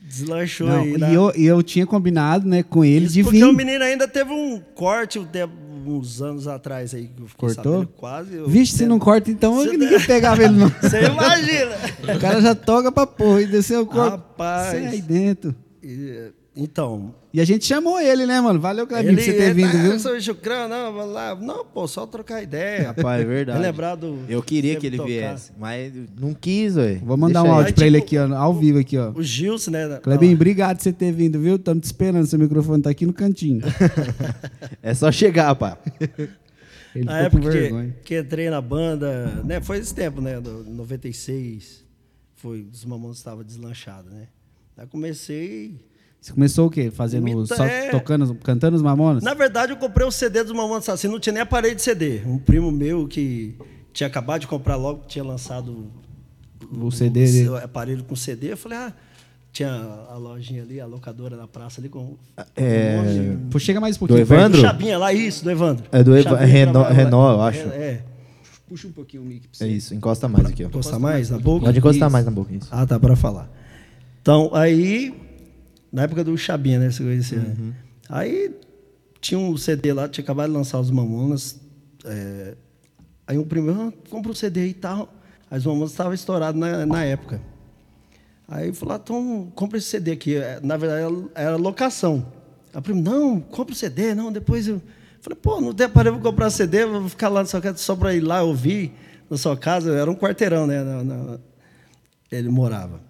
deslanchou 0.00 0.66
Não, 0.68 0.82
aí. 0.82 0.92
e, 0.94 0.98
né? 0.98 1.16
eu, 1.16 1.32
e 1.36 1.46
eu 1.46 1.62
tinha 1.62 1.86
combinado 1.86 2.46
né, 2.46 2.62
com 2.62 2.84
ele 2.84 3.06
Isso 3.06 3.14
de 3.14 3.22
porque 3.24 3.38
vir. 3.38 3.44
o 3.44 3.52
menino 3.52 3.82
ainda 3.82 4.06
teve 4.06 4.30
um 4.32 4.60
corte 4.74 5.18
um 5.18 5.24
tempo- 5.24 5.52
uns 5.90 6.22
anos 6.22 6.46
atrás 6.46 6.94
aí. 6.94 7.08
Que 7.08 7.22
eu 7.22 7.26
fiquei 7.28 7.48
Cortou? 7.54 7.72
sabendo, 7.80 7.88
Quase. 7.96 8.34
eu- 8.34 8.48
Vixe, 8.48 8.76
se 8.78 8.86
não 8.86 8.98
corta, 8.98 9.30
então 9.30 9.54
Você- 9.56 9.76
ninguém 9.76 10.00
pegava 10.06 10.42
ele 10.42 10.54
não. 10.54 10.68
Você 10.80 11.00
imagina. 11.04 12.16
O 12.16 12.20
cara 12.20 12.40
já 12.40 12.54
toca 12.54 12.90
pra 12.92 13.06
porra 13.06 13.42
e 13.42 13.46
desceu 13.46 13.82
o 13.82 13.86
corpo. 13.86 14.10
Rapaz. 14.10 14.74
É 14.74 14.86
aí 14.88 15.00
dentro. 15.02 15.54
E, 15.82 16.30
Então. 16.54 17.14
E 17.32 17.40
a 17.40 17.44
gente 17.46 17.64
chamou 17.64 17.98
ele, 17.98 18.26
né, 18.26 18.38
mano? 18.38 18.60
Valeu, 18.60 18.86
Clebinho, 18.86 19.12
Ele, 19.12 19.16
por 19.16 19.24
você 19.24 19.32
ter 19.32 19.42
ele, 19.44 19.54
vindo, 19.54 19.82
viu? 19.82 19.98
Sou 19.98 20.20
chucrão, 20.20 20.68
não, 20.68 20.92
vamos 20.92 21.14
lá. 21.14 21.34
Não, 21.34 21.64
pô, 21.64 21.88
só 21.88 22.06
trocar 22.06 22.42
ideia. 22.42 22.88
Rapaz, 22.94 23.22
é 23.22 23.24
verdade. 23.24 23.58
Lembrar 23.58 23.94
do. 23.94 24.18
Eu 24.28 24.42
queria 24.42 24.76
que 24.76 24.86
ele 24.86 24.98
tocar. 24.98 25.08
viesse, 25.08 25.50
mas 25.58 25.92
não 26.20 26.34
quis, 26.34 26.74
velho. 26.74 27.00
Vou 27.00 27.16
mandar 27.16 27.40
um 27.40 27.44
Deixa 27.44 27.56
áudio 27.56 27.68
Aí, 27.68 27.72
pra 27.72 27.86
ele 27.86 28.00
tipo, 28.02 28.06
aqui, 28.06 28.18
ó, 28.32 28.36
ao 28.36 28.54
vivo 28.54 28.78
aqui, 28.78 28.98
ó. 28.98 29.12
O 29.12 29.22
Gilson, 29.22 29.70
né? 29.70 29.98
Clebinho, 30.02 30.34
obrigado 30.34 30.76
por 30.76 30.82
você 30.82 30.92
ter 30.92 31.10
vindo, 31.10 31.40
viu? 31.40 31.56
Estamos 31.56 31.80
te 31.80 31.84
esperando, 31.84 32.26
seu 32.26 32.38
microfone 32.38 32.82
tá 32.82 32.90
aqui 32.90 33.06
no 33.06 33.14
cantinho. 33.14 33.62
ele. 33.64 33.72
É 34.82 34.92
só 34.94 35.10
chegar, 35.10 35.54
pá. 35.54 35.78
Ele 36.94 37.06
Na 37.06 37.20
época 37.20 37.44
que, 37.44 37.48
vergonha. 37.48 37.96
que 38.04 38.18
entrei 38.18 38.50
na 38.50 38.60
banda, 38.60 39.42
né? 39.44 39.62
Foi 39.62 39.78
esse 39.78 39.94
tempo, 39.94 40.20
né? 40.20 40.38
do 40.38 40.62
96. 40.64 41.82
Foi, 42.34 42.66
os 42.70 42.84
mamães 42.84 43.16
estavam 43.16 43.42
deslanchados, 43.42 44.12
né? 44.12 44.28
Aí 44.76 44.86
comecei. 44.86 45.80
Você 46.22 46.32
começou 46.32 46.68
o 46.68 46.70
quê? 46.70 46.88
Fazendo 46.88 47.26
Imita- 47.28 47.56
só 47.56 47.66
é. 47.66 47.90
tocando, 47.90 48.32
cantando 48.36 48.76
os 48.76 48.82
mamonas? 48.82 49.24
Na 49.24 49.34
verdade, 49.34 49.72
eu 49.72 49.76
comprei 49.76 50.06
o 50.06 50.10
CD 50.12 50.44
dos 50.44 50.52
Mamonas 50.52 50.88
Assassinos, 50.88 51.14
não 51.14 51.20
tinha 51.20 51.32
nem 51.32 51.42
aparelho 51.42 51.74
de 51.74 51.82
CD. 51.82 52.22
Um 52.24 52.38
primo 52.38 52.70
meu 52.70 53.08
que 53.08 53.56
tinha 53.92 54.06
acabado 54.06 54.42
de 54.42 54.46
comprar 54.46 54.76
logo, 54.76 55.02
tinha 55.08 55.24
lançado 55.24 55.88
O 56.72 56.90
CD 56.92 57.48
o 57.48 57.56
aparelho 57.56 58.04
com 58.04 58.14
CD. 58.14 58.52
Eu 58.52 58.56
falei, 58.56 58.78
ah, 58.78 58.92
tinha 59.52 59.68
a 60.08 60.14
lojinha 60.16 60.62
ali, 60.62 60.80
a 60.80 60.86
locadora 60.86 61.36
na 61.36 61.48
praça 61.48 61.80
ali 61.80 61.88
com. 61.88 62.16
É, 62.54 63.34
Pô, 63.50 63.58
chega 63.58 63.80
mais 63.80 63.96
um 63.96 63.98
Do 63.98 64.06
pouquinho. 64.06 64.20
Evandro? 64.20 64.60
Do 64.60 64.62
Chabinha 64.64 64.98
lá, 64.98 65.12
isso, 65.12 65.42
do 65.42 65.50
Evandro. 65.50 65.84
É 65.90 66.04
do 66.04 66.14
Eva- 66.14 66.22
Chabinha 66.30 66.46
Renó- 66.46 66.72
trabalhava 66.84 66.94
lá. 66.98 67.04
Renó, 67.04 67.32
eu 67.32 67.42
acho. 67.42 67.58
É. 67.72 67.76
é. 67.76 68.04
Puxa 68.68 68.86
um 68.86 68.92
pouquinho 68.92 69.24
o 69.24 69.26
mic 69.26 69.40
pra 69.48 69.66
é 69.66 69.68
você. 69.70 69.74
isso, 69.76 69.92
encosta 69.94 70.28
mais 70.28 70.46
aqui, 70.46 70.64
ó. 70.64 70.68
Encostar 70.68 71.00
mais 71.00 71.28
na 71.30 71.38
boca? 71.38 71.66
Pode 71.66 71.78
encostar 71.78 72.06
Isso. 72.06 72.12
mais 72.12 72.24
na 72.24 72.30
boca, 72.30 72.54
isso. 72.54 72.68
Ah, 72.70 72.86
tá, 72.86 72.98
para 72.98 73.14
falar. 73.16 73.50
Então, 74.22 74.50
aí, 74.54 75.12
na 75.92 76.02
época 76.02 76.24
do 76.24 76.36
Chabinha, 76.38 76.78
né? 76.78 76.90
Você 76.90 77.02
conhecia, 77.02 77.38
né? 77.38 77.54
Uhum. 77.58 77.72
Aí 78.08 78.54
tinha 79.20 79.38
um 79.38 79.56
CD 79.56 79.92
lá, 79.92 80.08
tinha 80.08 80.22
acabado 80.24 80.48
de 80.50 80.56
lançar 80.56 80.80
os 80.80 80.90
Mamonas. 80.90 81.60
é, 82.04 82.54
aí 83.26 83.38
um 83.38 83.44
primo, 83.44 83.70
ah, 83.70 83.92
compra 84.10 84.32
o 84.32 84.34
CD 84.34 84.60
aí 84.62 84.68
e 84.70 84.74
tal. 84.74 85.12
Aí 85.50 85.58
os 85.58 85.66
Mamonas 85.66 85.90
estavam 85.90 86.12
estourados 86.14 86.58
na, 86.60 86.84
na 86.86 87.04
época. 87.04 87.40
Aí 88.48 88.72
falei, 88.72 88.96
ah, 88.96 89.00
então 89.02 89.52
compra 89.54 89.78
esse 89.78 89.86
CD 89.88 90.12
aqui. 90.12 90.36
É, 90.36 90.60
Na 90.62 90.76
verdade, 90.76 91.24
era- 91.34 91.56
locação. 91.56 92.26
Aí 92.72 92.78
o 92.78 92.82
primo, 92.82 93.02
não, 93.02 93.40
compra 93.40 93.72
o 93.72 93.76
CD, 93.76 94.14
não, 94.14 94.32
depois 94.32 94.66
eu. 94.66 94.80
Falei, 95.20 95.38
pô, 95.40 95.60
não 95.60 95.72
tem 95.72 95.86
aparelho 95.86 96.16
para 96.16 96.30
comprar 96.30 96.50
CD, 96.50 96.84
vou 96.84 97.08
ficar 97.08 97.28
lá 97.28 97.40
na 97.40 97.46
sua 97.46 97.60
casa 97.60 97.78
só 97.78 97.94
para 97.94 98.12
ir 98.14 98.20
lá 98.20 98.42
ouvir 98.42 98.92
na 99.30 99.36
sua 99.36 99.56
casa. 99.56 99.94
Era 99.94 100.10
um 100.10 100.16
quarteirão, 100.16 100.66
né? 100.66 100.82
na- 100.82 101.04
na- 101.04 101.38
ele 102.30 102.48
morava. 102.48 103.00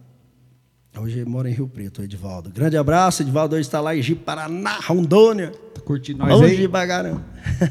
Hoje 0.98 1.20
ele 1.20 1.28
mora 1.28 1.48
em 1.48 1.52
Rio 1.54 1.66
Preto, 1.66 2.02
Edivaldo. 2.02 2.50
Grande 2.50 2.76
abraço, 2.76 3.22
Edivaldo 3.22 3.56
hoje 3.56 3.62
está 3.66 3.80
lá 3.80 3.96
em 3.96 4.02
Ji-Paraná, 4.02 4.78
Rondônia. 4.80 5.50
Tá 5.74 5.80
curtindo 5.80 6.18
nós 6.18 6.38
Longe 6.38 6.54
aí? 6.54 6.68
caramba. 6.68 7.24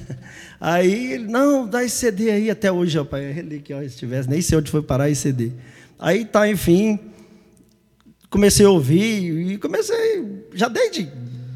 Aí 0.59 1.13
ele, 1.13 1.25
não, 1.25 1.67
dá 1.67 1.83
esse 1.83 1.95
CD 1.95 2.29
aí 2.29 2.49
até 2.51 2.71
hoje, 2.71 2.95
rapaz. 2.95 3.23
É 3.23 3.31
relíquia, 3.31 3.77
ó, 3.77 3.81
se 3.81 3.97
tivesse, 3.97 4.29
nem 4.29 4.43
sei 4.43 4.59
onde 4.59 4.69
foi 4.69 4.83
parar 4.83 5.09
esse 5.09 5.21
CD. 5.21 5.51
Aí 5.97 6.23
tá, 6.23 6.47
enfim, 6.47 6.99
comecei 8.29 8.63
a 8.63 8.69
ouvir 8.69 9.53
e 9.53 9.57
comecei, 9.57 10.45
já 10.53 10.67
desde 10.67 11.09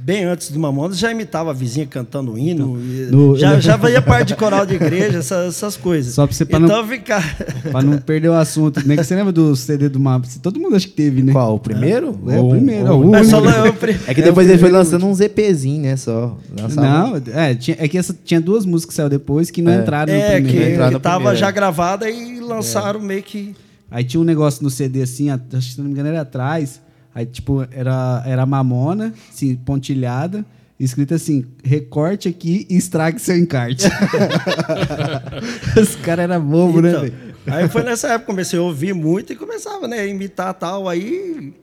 bem 0.05 0.23
antes 0.25 0.51
do 0.51 0.59
Mamonas, 0.59 0.99
já 0.99 1.11
imitava 1.11 1.49
a 1.49 1.53
vizinha 1.53 1.87
cantando 1.87 2.37
hino. 2.37 2.79
e 2.79 3.07
no- 3.11 3.35
já, 3.35 3.57
já 3.59 3.79
ia 3.89 3.99
parte 4.03 4.27
de 4.29 4.35
coral 4.35 4.63
de 4.63 4.75
igreja, 4.75 5.17
essas, 5.17 5.55
essas 5.55 5.75
coisas. 5.75 6.13
Só 6.13 6.27
pra 6.27 6.35
você- 6.35 6.45
pra 6.45 6.59
então 6.59 6.81
não- 6.83 6.87
ficar. 6.87 7.35
Pra 7.71 7.81
não 7.81 7.97
perder 7.97 8.29
o 8.29 8.33
assunto. 8.33 8.79
Nem 8.85 8.95
que 8.97 9.03
você 9.03 9.15
lembra 9.15 9.31
do 9.33 9.55
CD 9.55 9.89
do 9.89 9.99
Mapa? 9.99 10.27
Todo 10.43 10.59
mundo 10.59 10.75
acho 10.75 10.87
que 10.89 10.93
teve, 10.93 11.23
né? 11.23 11.31
Qual? 11.31 11.55
O 11.55 11.59
primeiro? 11.59 12.19
É, 12.27 12.39
o 12.39 12.43
Ou- 12.43 12.49
primeiro. 12.51 12.93
ou- 12.93 13.05
o 13.07 13.11
Mas 13.11 13.27
só 13.27 13.39
eu 13.43 13.73
pre- 13.73 13.99
É 14.05 14.13
que 14.13 14.21
depois 14.21 14.47
ele 14.47 14.59
foi 14.59 14.69
lançando 14.69 15.07
uns 15.07 15.19
EPzinhos, 15.19 15.81
né? 15.81 15.95
Só. 15.97 16.37
Lançava- 16.55 16.87
Não, 16.87 17.21
é, 17.33 17.55
tinha, 17.55 17.75
é 17.79 17.87
que 17.87 17.97
essa, 17.97 18.15
tinha 18.23 18.39
duas 18.39 18.63
músicas 18.63 18.89
que 18.91 18.95
saiu 18.97 19.09
depois 19.09 19.49
que 19.49 19.61
não 19.63 19.71
É. 19.71 19.81
entraram 19.81 20.13
no 20.13 20.19
É, 20.19 20.39
que, 20.39 20.47
primeiro. 20.47 20.83
que 20.85 20.89
no 20.91 20.99
tava 20.99 21.15
primeiro, 21.15 21.39
já 21.39 21.47
é. 21.47 21.51
gravada 21.51 22.07
e 22.07 22.39
lançaram 22.39 22.99
meio 22.99 23.23
que. 23.23 23.55
Aí 23.89 24.03
tinha 24.03 24.21
um 24.21 24.23
negócio 24.23 24.63
no 24.63 24.69
CD 24.69 25.01
assim, 25.01 25.29
acho 25.31 25.41
que 25.49 25.63
se 25.63 25.77
não 25.79 25.85
me 25.85 25.91
engano 25.91 26.09
era 26.09 26.21
atrás. 26.21 26.79
Aí, 27.15 27.25
tipo, 27.25 27.65
era, 27.71 28.21
era 28.25 28.45
mamona, 28.45 29.13
assim, 29.31 29.55
pontilhada, 29.55 30.45
escrito 30.77 31.13
assim: 31.13 31.45
recorte 31.63 32.27
aqui 32.27 32.67
e 32.69 32.75
estrague 32.75 33.19
seu 33.19 33.37
encarte. 33.37 33.87
Os 35.81 35.95
caras 35.95 36.29
eram 36.29 36.41
bobos, 36.45 36.81
né, 36.83 36.89
Então, 36.89 37.01
velho? 37.01 37.15
aí 37.47 37.69
foi 37.69 37.83
nessa 37.83 38.07
época 38.09 38.19
que 38.19 38.25
comecei 38.27 38.59
a 38.59 38.61
ouvir 38.61 38.93
muito 38.93 39.31
e 39.31 39.35
começava, 39.35 39.87
né, 39.87 39.99
a 39.99 40.05
imitar 40.05 40.53
tal. 40.55 40.89
Aí 40.89 41.53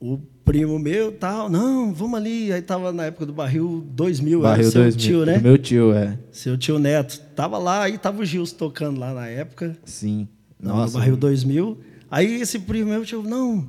o 0.00 0.18
primo 0.44 0.78
meu 0.78 1.10
tal, 1.10 1.48
não, 1.48 1.92
vamos 1.92 2.16
ali. 2.18 2.52
Aí 2.52 2.62
tava 2.62 2.92
na 2.92 3.06
época 3.06 3.26
do 3.26 3.32
barril 3.32 3.84
2000, 3.90 4.38
era 4.40 4.48
Barril 4.50 4.70
seu 4.70 4.82
2000. 4.82 5.04
tio, 5.04 5.26
né? 5.26 5.38
Meu 5.38 5.58
tio, 5.58 5.92
é. 5.92 6.16
Seu 6.30 6.56
tio 6.56 6.78
Neto. 6.78 7.20
Tava 7.34 7.58
lá, 7.58 7.82
aí 7.82 7.98
tava 7.98 8.22
o 8.22 8.24
Gils 8.24 8.52
tocando 8.52 9.00
lá 9.00 9.12
na 9.12 9.26
época. 9.26 9.76
Sim. 9.84 10.28
Nossa. 10.62 10.92
no 10.94 10.98
barril 11.00 11.16
2000. 11.16 11.78
Aí 12.10 12.40
esse 12.40 12.60
primo 12.60 12.90
meu, 12.90 13.04
tio, 13.04 13.22
não, 13.22 13.68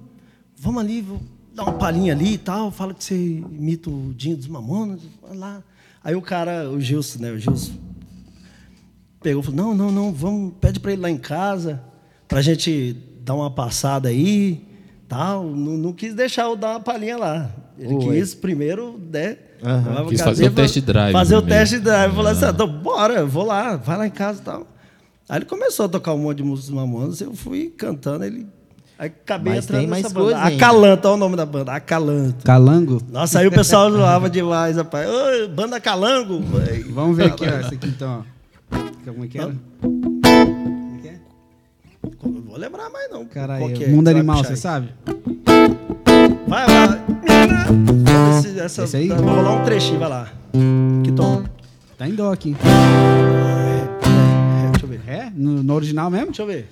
vamos 0.60 0.82
ali, 0.82 1.02
vou 1.02 1.22
dar 1.54 1.64
uma 1.64 1.74
palhinha 1.74 2.14
ali 2.14 2.34
e 2.34 2.38
tal. 2.38 2.72
Fala 2.72 2.94
que 2.94 3.04
você 3.04 3.16
imita 3.16 3.90
o 3.90 4.14
Dinho 4.14 4.38
dos 4.38 4.48
Mamonas. 4.48 5.02
Vai 5.22 5.38
lá. 5.38 5.64
Aí 6.04 6.16
o 6.16 6.22
cara, 6.22 6.70
o 6.70 6.80
Gilson, 6.80 7.20
né? 7.20 7.32
O 7.32 7.40
Gilson 7.40 7.74
pegou 9.22 9.42
e 9.42 9.46
falou: 9.46 9.58
não, 9.58 9.76
não, 9.76 9.92
não, 9.92 10.14
vamos, 10.14 10.54
pede 10.60 10.80
para 10.80 10.94
ele 10.94 11.02
lá 11.02 11.10
em 11.10 11.18
casa, 11.18 11.82
pra 12.28 12.42
gente 12.42 12.96
dar 13.22 13.36
uma 13.36 13.52
passada 13.52 14.10
aí. 14.10 14.66
Tal. 15.08 15.46
Não, 15.46 15.78
não 15.78 15.94
quis 15.94 16.14
deixar 16.14 16.44
eu 16.44 16.56
dar 16.56 16.72
uma 16.72 16.80
palhinha 16.82 17.18
lá. 17.18 17.50
Ele 17.78 17.94
Ué. 17.94 18.20
quis 18.20 18.36
primeiro, 18.36 19.00
né? 19.12 19.38
Levar 19.62 20.06
Quis 20.08 20.22
fazer 20.22 20.50
o 20.50 20.52
test 20.52 20.80
drive 20.82 21.14
Fazer 21.14 21.36
o 21.36 21.42
test 21.42 21.76
drive. 21.80 22.14
Falou 22.14 22.32
assim: 22.32 22.46
então, 22.46 22.68
bora, 22.68 23.26
vou 23.26 23.46
lá, 23.46 23.76
vai 23.76 23.98
lá 23.98 24.08
em 24.08 24.12
casa 24.12 24.42
e 24.42 24.44
tal. 24.44 24.68
Aí 25.30 25.40
ele 25.40 25.46
começou 25.46 25.86
a 25.86 25.90
tocar 25.90 26.14
um 26.14 26.18
monte 26.18 26.38
de 26.38 26.44
músicas 26.44 26.70
dos 26.70 26.76
Mamonas, 26.76 27.22
eu 27.22 27.34
fui 27.34 27.70
cantando, 27.70 28.24
ele. 28.24 28.48
Aí 29.00 29.08
acabei 29.10 29.54
Mas 29.54 29.66
entrando 29.66 29.80
tem 29.82 29.88
nessa 29.90 30.02
mais 30.02 30.14
banda. 30.14 30.26
coisa 30.26 30.40
ainda. 30.44 30.56
Acalanto, 30.66 31.08
olha 31.08 31.16
o 31.16 31.20
nome 31.20 31.36
da 31.36 31.46
banda, 31.46 31.72
Acalanto. 31.74 32.44
Calango? 32.44 33.02
Nossa, 33.12 33.40
aí 33.40 33.48
o 33.48 33.52
pessoal 33.52 33.92
zoava 33.92 34.28
demais, 34.30 34.76
rapaz. 34.76 35.08
Ô, 35.08 35.48
banda 35.50 35.80
Calango. 35.80 36.42
Vamos 36.92 37.16
ver 37.16 37.28
aqui, 37.28 37.46
ó, 37.46 37.50
essa 37.50 37.76
aqui 37.76 37.88
então, 37.88 38.24
ó. 38.24 38.38
Como 39.06 39.24
é 39.24 39.28
que 39.28 39.38
era? 39.38 39.56
Como 39.82 40.98
é 40.98 41.02
que 41.02 41.08
é? 41.10 41.20
Não 42.24 42.42
vou 42.42 42.58
lembrar 42.58 42.90
mais, 42.90 43.10
não. 43.12 43.24
Caralho, 43.26 43.84
é? 43.84 43.88
Mundo 43.88 44.08
Animal, 44.08 44.44
você 44.44 44.56
sabe? 44.56 44.90
Vai, 46.48 46.66
vai. 46.66 47.02
Esse, 48.40 48.60
essa, 48.60 48.84
Esse 48.84 48.98
aí? 48.98 49.10
Vou 49.10 49.18
rolar 49.36 49.62
um 49.62 49.64
trechinho, 49.64 50.00
vai 50.00 50.10
lá. 50.10 50.28
Que 51.04 51.12
tom? 51.12 51.44
Tá 51.98 52.08
em 52.08 52.16
dó 52.16 52.32
aqui. 52.32 52.56
É, 54.66 54.72
deixa 54.72 54.86
eu 54.86 54.90
ver. 54.90 55.02
É? 55.08 55.32
No, 55.36 55.62
no 55.64 55.74
original 55.76 56.10
mesmo? 56.10 56.28
Deixa 56.28 56.42
eu 56.42 56.48
ver. 56.48 56.68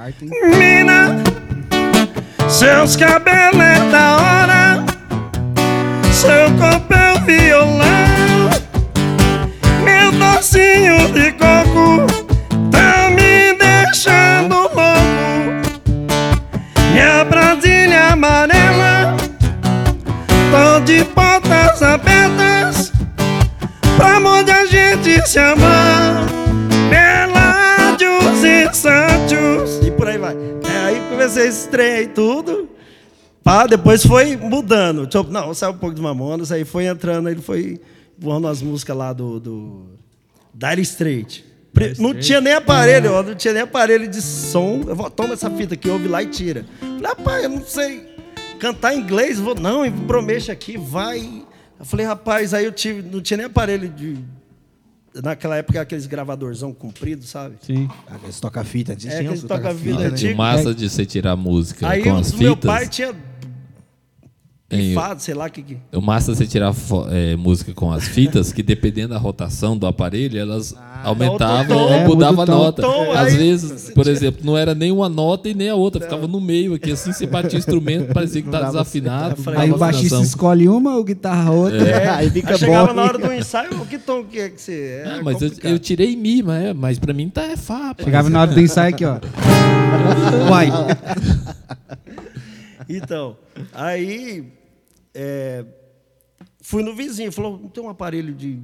Arte. 0.00 0.24
Mina, 0.24 1.22
seus 2.48 2.96
cabelos 2.96 3.60
é 3.60 3.90
da 3.90 4.16
hora, 4.16 4.84
seu 6.10 6.50
corpo 6.58 6.94
é 6.94 7.12
o 7.12 7.20
violão, 7.26 8.50
meu 9.84 10.10
docinho 10.12 11.12
de 11.12 11.32
coco 11.32 12.06
tá 12.70 13.10
me 13.10 13.52
deixando 13.58 14.54
louco. 14.54 14.80
Minha 16.92 17.22
Brasília 17.24 18.12
amarela, 18.12 19.18
tô 20.50 20.80
de 20.80 21.04
portas 21.04 21.82
abertas, 21.82 22.90
pra 23.98 24.18
onde 24.18 24.50
a 24.50 24.64
gente 24.64 25.28
se 25.28 25.38
amar. 25.38 26.30
E 28.42 29.26
por 29.26 29.29
aí 30.10 30.18
vai. 30.18 30.34
É, 30.34 30.76
aí 30.86 31.00
comecei 31.10 31.46
esse 31.46 31.68
trem 31.68 31.92
aí 31.92 32.06
tudo. 32.08 32.68
Pá, 33.42 33.66
depois 33.66 34.04
foi 34.04 34.36
mudando. 34.36 35.08
Não, 35.30 35.54
saiu 35.54 35.72
um 35.72 35.78
pouco 35.78 35.94
de 35.94 36.02
Mamonas, 36.02 36.52
aí 36.52 36.64
foi 36.64 36.86
entrando, 36.86 37.28
ele 37.28 37.40
foi 37.40 37.80
voando 38.18 38.46
as 38.48 38.60
músicas 38.62 38.96
lá 38.96 39.12
do. 39.12 39.40
do 39.40 39.86
Dire 40.52 40.82
Straits. 40.82 41.44
Não 41.98 42.12
tinha 42.12 42.40
nem 42.40 42.52
aparelho, 42.52 43.12
ó, 43.12 43.22
não 43.22 43.34
tinha 43.34 43.54
nem 43.54 43.62
aparelho 43.62 44.08
de 44.08 44.20
som. 44.20 44.82
Eu 44.86 44.96
vou, 44.96 45.08
toma 45.08 45.34
essa 45.34 45.48
fita 45.50 45.74
aqui, 45.74 45.88
ouve 45.88 46.08
lá 46.08 46.22
e 46.22 46.26
tira. 46.26 46.66
Falei, 46.80 47.02
rapaz, 47.02 47.44
eu 47.44 47.48
não 47.48 47.64
sei 47.64 48.10
cantar 48.58 48.94
inglês. 48.94 49.38
Vou, 49.38 49.54
não, 49.54 49.90
promete 50.06 50.50
aqui, 50.50 50.76
vai. 50.76 51.44
Eu 51.78 51.84
falei, 51.84 52.04
rapaz, 52.04 52.52
aí 52.52 52.64
eu 52.64 52.72
tive, 52.72 53.02
não 53.02 53.20
tinha 53.20 53.38
nem 53.38 53.46
aparelho 53.46 53.88
de. 53.88 54.18
Naquela 55.14 55.56
época, 55.56 55.80
aqueles 55.80 56.06
gravadorzão 56.06 56.72
comprido, 56.72 57.24
sabe? 57.24 57.56
Sim. 57.62 57.88
Aqueles 58.06 58.38
toca-fita. 58.38 58.92
É, 58.92 58.94
aqueles 58.94 59.42
toca-fita 59.42 59.48
toca-fita, 59.48 59.98
né? 59.98 60.06
antigo. 60.06 60.36
Massa 60.38 60.74
de 60.74 60.88
você 60.88 61.04
tirar 61.04 61.34
música 61.34 61.88
Aí 61.88 62.02
com 62.02 62.16
as 62.16 62.32
meu 62.32 62.54
fitas. 62.54 62.70
pai 62.70 62.88
tinha 62.88 63.12
fado, 64.94 65.20
sei 65.20 65.34
lá 65.34 65.46
o 65.46 65.50
que 65.50 65.62
que. 65.62 65.76
O 65.92 66.00
massa 66.00 66.30
é 66.32 66.34
você 66.34 66.46
tirar 66.46 66.72
é, 67.10 67.34
música 67.36 67.72
com 67.74 67.90
as 67.90 68.06
fitas, 68.06 68.52
que 68.52 68.62
dependendo 68.62 69.08
da 69.14 69.18
rotação 69.18 69.76
do 69.76 69.86
aparelho, 69.86 70.38
elas 70.38 70.74
aumentavam 71.02 71.76
o 71.76 71.80
ou 71.80 71.88
tom. 71.88 71.94
É, 71.94 72.06
mudavam 72.06 72.36
muda 72.36 72.52
a 72.52 72.56
o 72.56 72.58
tom. 72.58 72.64
nota. 72.64 72.82
Tom, 72.82 73.10
Às 73.12 73.32
aí 73.32 73.36
vezes, 73.36 73.90
por 73.94 74.04
tira- 74.04 74.16
exemplo, 74.16 74.40
não 74.44 74.56
era 74.56 74.74
nem 74.74 74.92
uma 74.92 75.08
nota 75.08 75.48
e 75.48 75.54
nem 75.54 75.68
a 75.70 75.74
outra, 75.74 76.00
ficava 76.02 76.26
no 76.28 76.40
meio 76.40 76.74
aqui, 76.74 76.92
assim 76.92 77.12
você 77.12 77.26
batia 77.26 77.56
o 77.56 77.58
instrumento, 77.58 78.12
parecia 78.12 78.40
que 78.42 78.46
Não 78.46 78.52
tá 78.52 78.60
dava 78.60 78.72
desafinado. 78.72 79.42
não 79.44 79.58
Aí 79.60 79.70
o 79.72 79.76
baixista 79.78 80.20
escolhe 80.20 80.68
uma, 80.68 80.96
o 80.96 81.02
guitarra 81.04 81.50
outra. 81.50 81.78
É, 81.88 82.08
aí 82.08 82.30
fica 82.30 82.52
Aí 82.52 82.58
chegava 82.58 82.88
bom. 82.88 82.94
na 82.94 83.02
hora 83.02 83.18
do 83.18 83.32
ensaio, 83.32 83.80
o 83.80 83.86
que 83.86 83.98
tom 83.98 84.22
que 84.24 84.38
é 84.38 84.48
que 84.50 84.60
você 84.60 85.02
é? 85.04 85.08
Ah, 85.08 85.12
Era 85.14 85.22
mas 85.24 85.42
eu, 85.42 85.50
eu 85.64 85.78
tirei 85.78 86.14
Mi, 86.14 86.42
mas, 86.42 86.64
é, 86.64 86.72
mas 86.74 86.98
pra 86.98 87.12
mim 87.12 87.28
tá 87.28 87.42
é 87.42 87.56
Fá. 87.56 87.94
Chegava 88.02 88.30
na 88.30 88.42
hora 88.42 88.52
do 88.52 88.60
ensaio 88.60 88.94
aqui, 88.94 89.04
ó. 89.04 89.18
Uai. 90.50 90.70
Então, 92.88 93.36
aí 93.72 94.44
é, 95.14 95.64
fui 96.60 96.82
no 96.82 96.94
vizinho, 96.94 97.32
falou, 97.32 97.58
não 97.58 97.68
tem 97.68 97.82
um 97.82 97.88
aparelho 97.88 98.34
de 98.34 98.60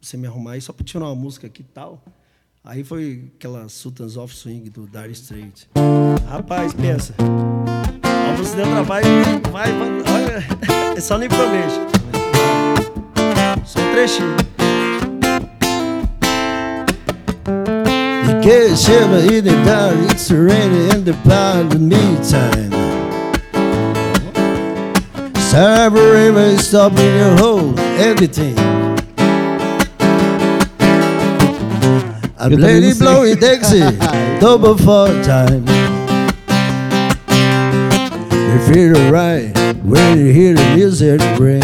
você 0.00 0.16
me 0.16 0.26
arrumar 0.26 0.52
aí 0.52 0.60
só 0.60 0.72
pra 0.72 0.84
tirar 0.84 1.04
uma 1.04 1.14
música 1.14 1.46
aqui 1.46 1.62
e 1.62 1.64
tal. 1.64 2.02
Aí 2.64 2.82
foi 2.82 3.30
aquela 3.36 3.68
Sultans 3.68 4.16
of 4.16 4.34
Swing 4.34 4.68
do 4.70 4.86
Dire 4.88 5.12
Straits. 5.12 5.68
Rapaz, 6.28 6.74
pensa. 6.74 7.14
Deu 8.54 8.64
trabalho, 8.64 9.06
vai, 9.50 9.72
vai, 9.72 9.88
olha, 10.14 10.94
é 10.96 11.00
só 11.00 11.18
nem 11.18 11.28
promete. 11.28 11.74
Só 13.64 13.78
um 13.80 13.92
trechinho. 13.92 14.36
You 18.26 18.40
can't 18.42 18.76
shiver 18.76 19.32
in 19.32 19.44
the 19.44 19.64
dark, 19.64 20.10
it's 20.10 20.30
raining 20.30 20.88
in 20.94 21.04
the 21.04 21.12
the 21.68 21.78
meantime. 21.78 22.95
Every 25.58 26.58
stop 26.58 26.92
in 26.98 27.16
your 27.16 27.34
hole, 27.38 27.80
everything. 27.98 28.58
A 32.36 32.50
lady 32.50 32.92
blowing 32.98 33.38
taxi, 33.38 33.80
double 34.38 34.76
four 34.76 35.08
time. 35.22 35.64
You 38.28 38.58
feel 38.70 39.10
right 39.10 39.50
when 39.82 40.18
you 40.18 40.30
hear 40.30 40.52
the 40.52 40.74
music 40.76 41.22
ring. 41.40 41.62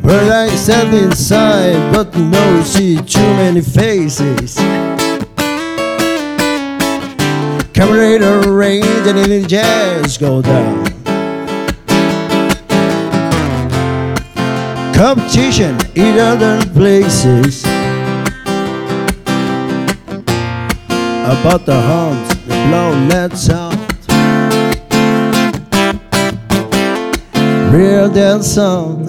But 0.00 0.32
I 0.32 0.48
stand 0.56 0.96
inside, 0.96 1.92
but 1.92 2.12
don't 2.12 2.64
see 2.64 2.96
too 2.96 3.20
many 3.36 3.60
faces. 3.60 4.56
Camerator 7.76 8.40
range 8.56 8.86
and 9.06 9.18
then 9.18 9.28
the 9.28 9.46
jazz 9.46 10.16
go 10.16 10.40
down. 10.40 10.84
Competition 14.94 15.76
in 15.94 16.18
other 16.18 16.58
places. 16.72 17.62
About 21.28 21.66
the 21.66 21.78
horns, 21.78 22.28
the 22.46 22.54
blow 22.68 22.92
that 23.10 23.50
out. 23.50 23.76
Real 27.72 28.08
dance 28.08 28.48
song. 28.54 29.06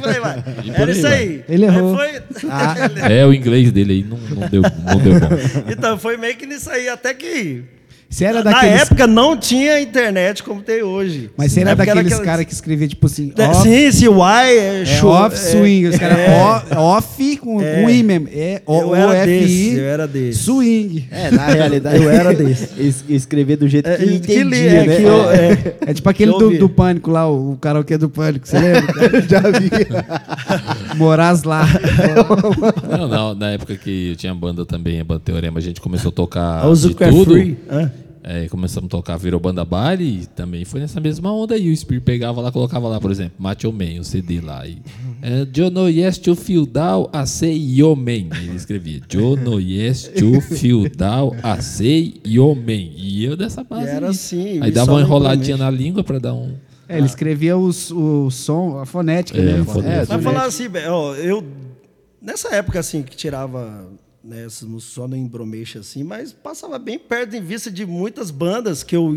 Por 0.00 0.08
aí 0.08 0.18
vai. 0.20 0.38
E 0.64 0.72
por 0.72 0.80
Era 0.80 0.84
aí 0.86 0.90
isso 0.90 1.02
vai. 1.02 1.12
aí. 1.12 1.44
Ele 1.48 1.66
Aí 1.66 1.76
errou. 1.76 1.96
foi- 1.96 2.22
ah. 2.50 2.74
É, 3.08 3.24
o 3.24 3.32
inglês 3.32 3.70
dele 3.70 3.92
aí 3.92 4.02
não, 4.04 4.18
não 4.18 4.48
deu, 4.48 4.62
não 4.62 4.98
deu 4.98 5.20
bom. 5.20 5.28
Então 5.70 5.96
foi 5.98 6.16
meio 6.16 6.34
que 6.36 6.44
nisso 6.44 6.68
aí, 6.70 6.88
até 6.88 7.14
que 7.14 7.62
Você 8.10 8.24
era 8.24 8.42
Na 8.42 8.50
daqueles. 8.50 8.82
época 8.82 9.06
não 9.06 9.36
tinha 9.36 9.80
internet 9.80 10.42
como 10.42 10.60
tem 10.60 10.82
hoje. 10.82 11.30
Mas 11.36 11.52
você 11.52 11.60
era 11.60 11.76
daqueles 11.76 12.06
aquelas- 12.06 12.24
caras 12.24 12.44
que 12.44 12.52
escrevia, 12.52 12.88
tipo 12.88 13.06
assim. 13.06 13.32
É, 13.38 13.46
off, 13.46 13.62
Sim, 13.92 14.08
o 14.08 14.14
Y 14.16 14.48
é, 14.48 14.82
é 14.82 14.84
show. 14.84 15.10
off 15.10 15.38
swing. 15.38 15.86
Os 15.86 15.96
caras 15.96 16.18
é. 16.18 16.74
o- 16.76 16.78
off 16.80 17.36
com, 17.36 17.62
É. 17.62 17.82
com 17.82 17.88
I 17.88 18.02
mesmo. 18.02 18.28
É 18.32 18.62
o, 18.66 18.80
Eu 18.80 18.94
era 18.96 19.08
o 19.10 19.12
F 19.12 19.26
desse, 19.26 19.52
I. 19.52 19.78
eu 19.78 19.84
era 19.84 20.08
desse. 20.08 20.38
Swing. 20.40 21.08
É, 21.08 21.30
na 21.30 21.46
realidade. 21.54 22.02
Eu 22.02 22.10
era 22.10 22.34
desse. 22.34 22.68
es- 22.82 23.04
Escrever 23.08 23.56
do 23.56 23.68
jeito 23.68 23.88
É, 23.88 23.96
que 23.96 24.04
que 24.06 24.14
entendia, 24.16 24.40
é, 24.70 24.86
né? 24.86 24.96
que 24.96 25.02
eu- 25.02 25.30
é. 25.30 25.74
É 25.86 25.94
tipo 25.94 26.08
aquele 26.10 26.32
do, 26.32 26.58
do 26.58 26.68
Pânico 26.68 27.12
lá, 27.12 27.28
o, 27.30 27.52
o 27.52 27.56
karaokê 27.58 27.96
do 27.96 28.10
Pânico. 28.10 28.46
Você 28.48 28.58
lembra? 28.58 29.20
Já 29.28 29.40
vi. 29.40 29.70
Moraz 30.96 31.44
lá. 31.44 31.64
Não, 32.98 33.08
não, 33.08 33.34
na 33.36 33.50
época 33.52 33.76
que 33.76 34.10
eu 34.10 34.16
tinha 34.16 34.34
banda 34.34 34.64
também, 34.66 35.00
a 35.00 35.04
banda 35.04 35.20
Teorema, 35.24 35.58
a 35.58 35.62
gente 35.62 35.80
começou 35.80 36.08
a 36.08 36.12
tocar 36.12 36.66
O 36.66 36.72
de 36.74 36.80
Zucker 36.80 37.08
tudo. 37.10 37.32
Free. 37.34 37.56
hã? 37.70 37.90
É, 38.22 38.46
começamos 38.48 38.86
a 38.88 38.90
tocar, 38.90 39.16
virou 39.16 39.40
banda 39.40 39.64
baile 39.64 40.20
e 40.22 40.26
também 40.26 40.64
foi 40.64 40.80
nessa 40.80 41.00
mesma 41.00 41.32
onda 41.32 41.54
aí. 41.54 41.70
O 41.72 41.76
Spear 41.76 42.02
pegava 42.02 42.40
lá, 42.42 42.52
colocava 42.52 42.86
lá, 42.86 43.00
por 43.00 43.10
exemplo, 43.10 43.32
Macho 43.38 43.72
Man, 43.72 44.00
o 44.00 44.04
CD 44.04 44.40
lá. 44.42 44.66
E, 44.66 44.78
é, 45.22 45.46
"Jo 45.50 45.70
no 45.70 45.88
yes 45.88 46.18
to 46.18 46.36
feel 46.36 46.66
down, 46.66 47.08
I 47.14 47.26
say 47.26 47.56
yo 47.56 47.96
man. 47.96 48.28
Ele 48.42 48.54
escrevia, 48.56 49.00
Jo 49.08 49.36
no 49.36 49.58
yes 49.58 50.08
to 50.18 50.40
feel 50.42 50.88
down, 50.94 51.32
I 51.42 51.62
say 51.62 52.20
yo 52.26 52.54
man. 52.54 52.90
E 52.94 53.24
eu 53.24 53.36
dessa 53.36 53.64
base. 53.64 53.86
E 53.86 53.88
era 53.88 54.06
aí. 54.06 54.10
assim, 54.10 54.60
Aí 54.62 54.70
dava 54.70 54.92
uma 54.92 55.00
enroladinha 55.00 55.56
na 55.56 55.70
língua 55.70 56.04
pra 56.04 56.18
dar 56.18 56.34
um. 56.34 56.54
É, 56.88 56.98
ele 56.98 57.06
escrevia 57.06 57.56
os, 57.56 57.90
o 57.90 58.30
som, 58.30 58.78
a 58.78 58.84
fonética, 58.84 59.38
É, 59.38 59.42
né? 59.44 59.60
a 59.60 59.64
fonética. 59.64 60.12
É, 60.12 60.16
Mas 60.16 60.24
falar 60.24 60.44
assim, 60.44 60.64
ó, 60.88 61.14
eu. 61.14 61.42
Nessa 62.20 62.54
época, 62.54 62.78
assim, 62.80 63.02
que 63.02 63.16
tirava 63.16 63.88
né, 64.22 64.44
essas 64.44 64.68
músicas 64.68 64.94
só 64.94 65.08
no 65.08 65.16
embromeixo, 65.16 65.78
assim, 65.78 66.02
mas 66.02 66.32
passava 66.32 66.78
bem 66.78 66.98
perto 66.98 67.34
em 67.36 67.40
vista 67.42 67.70
de 67.70 67.86
muitas 67.86 68.30
bandas 68.30 68.82
que 68.82 68.94
eu, 68.96 69.14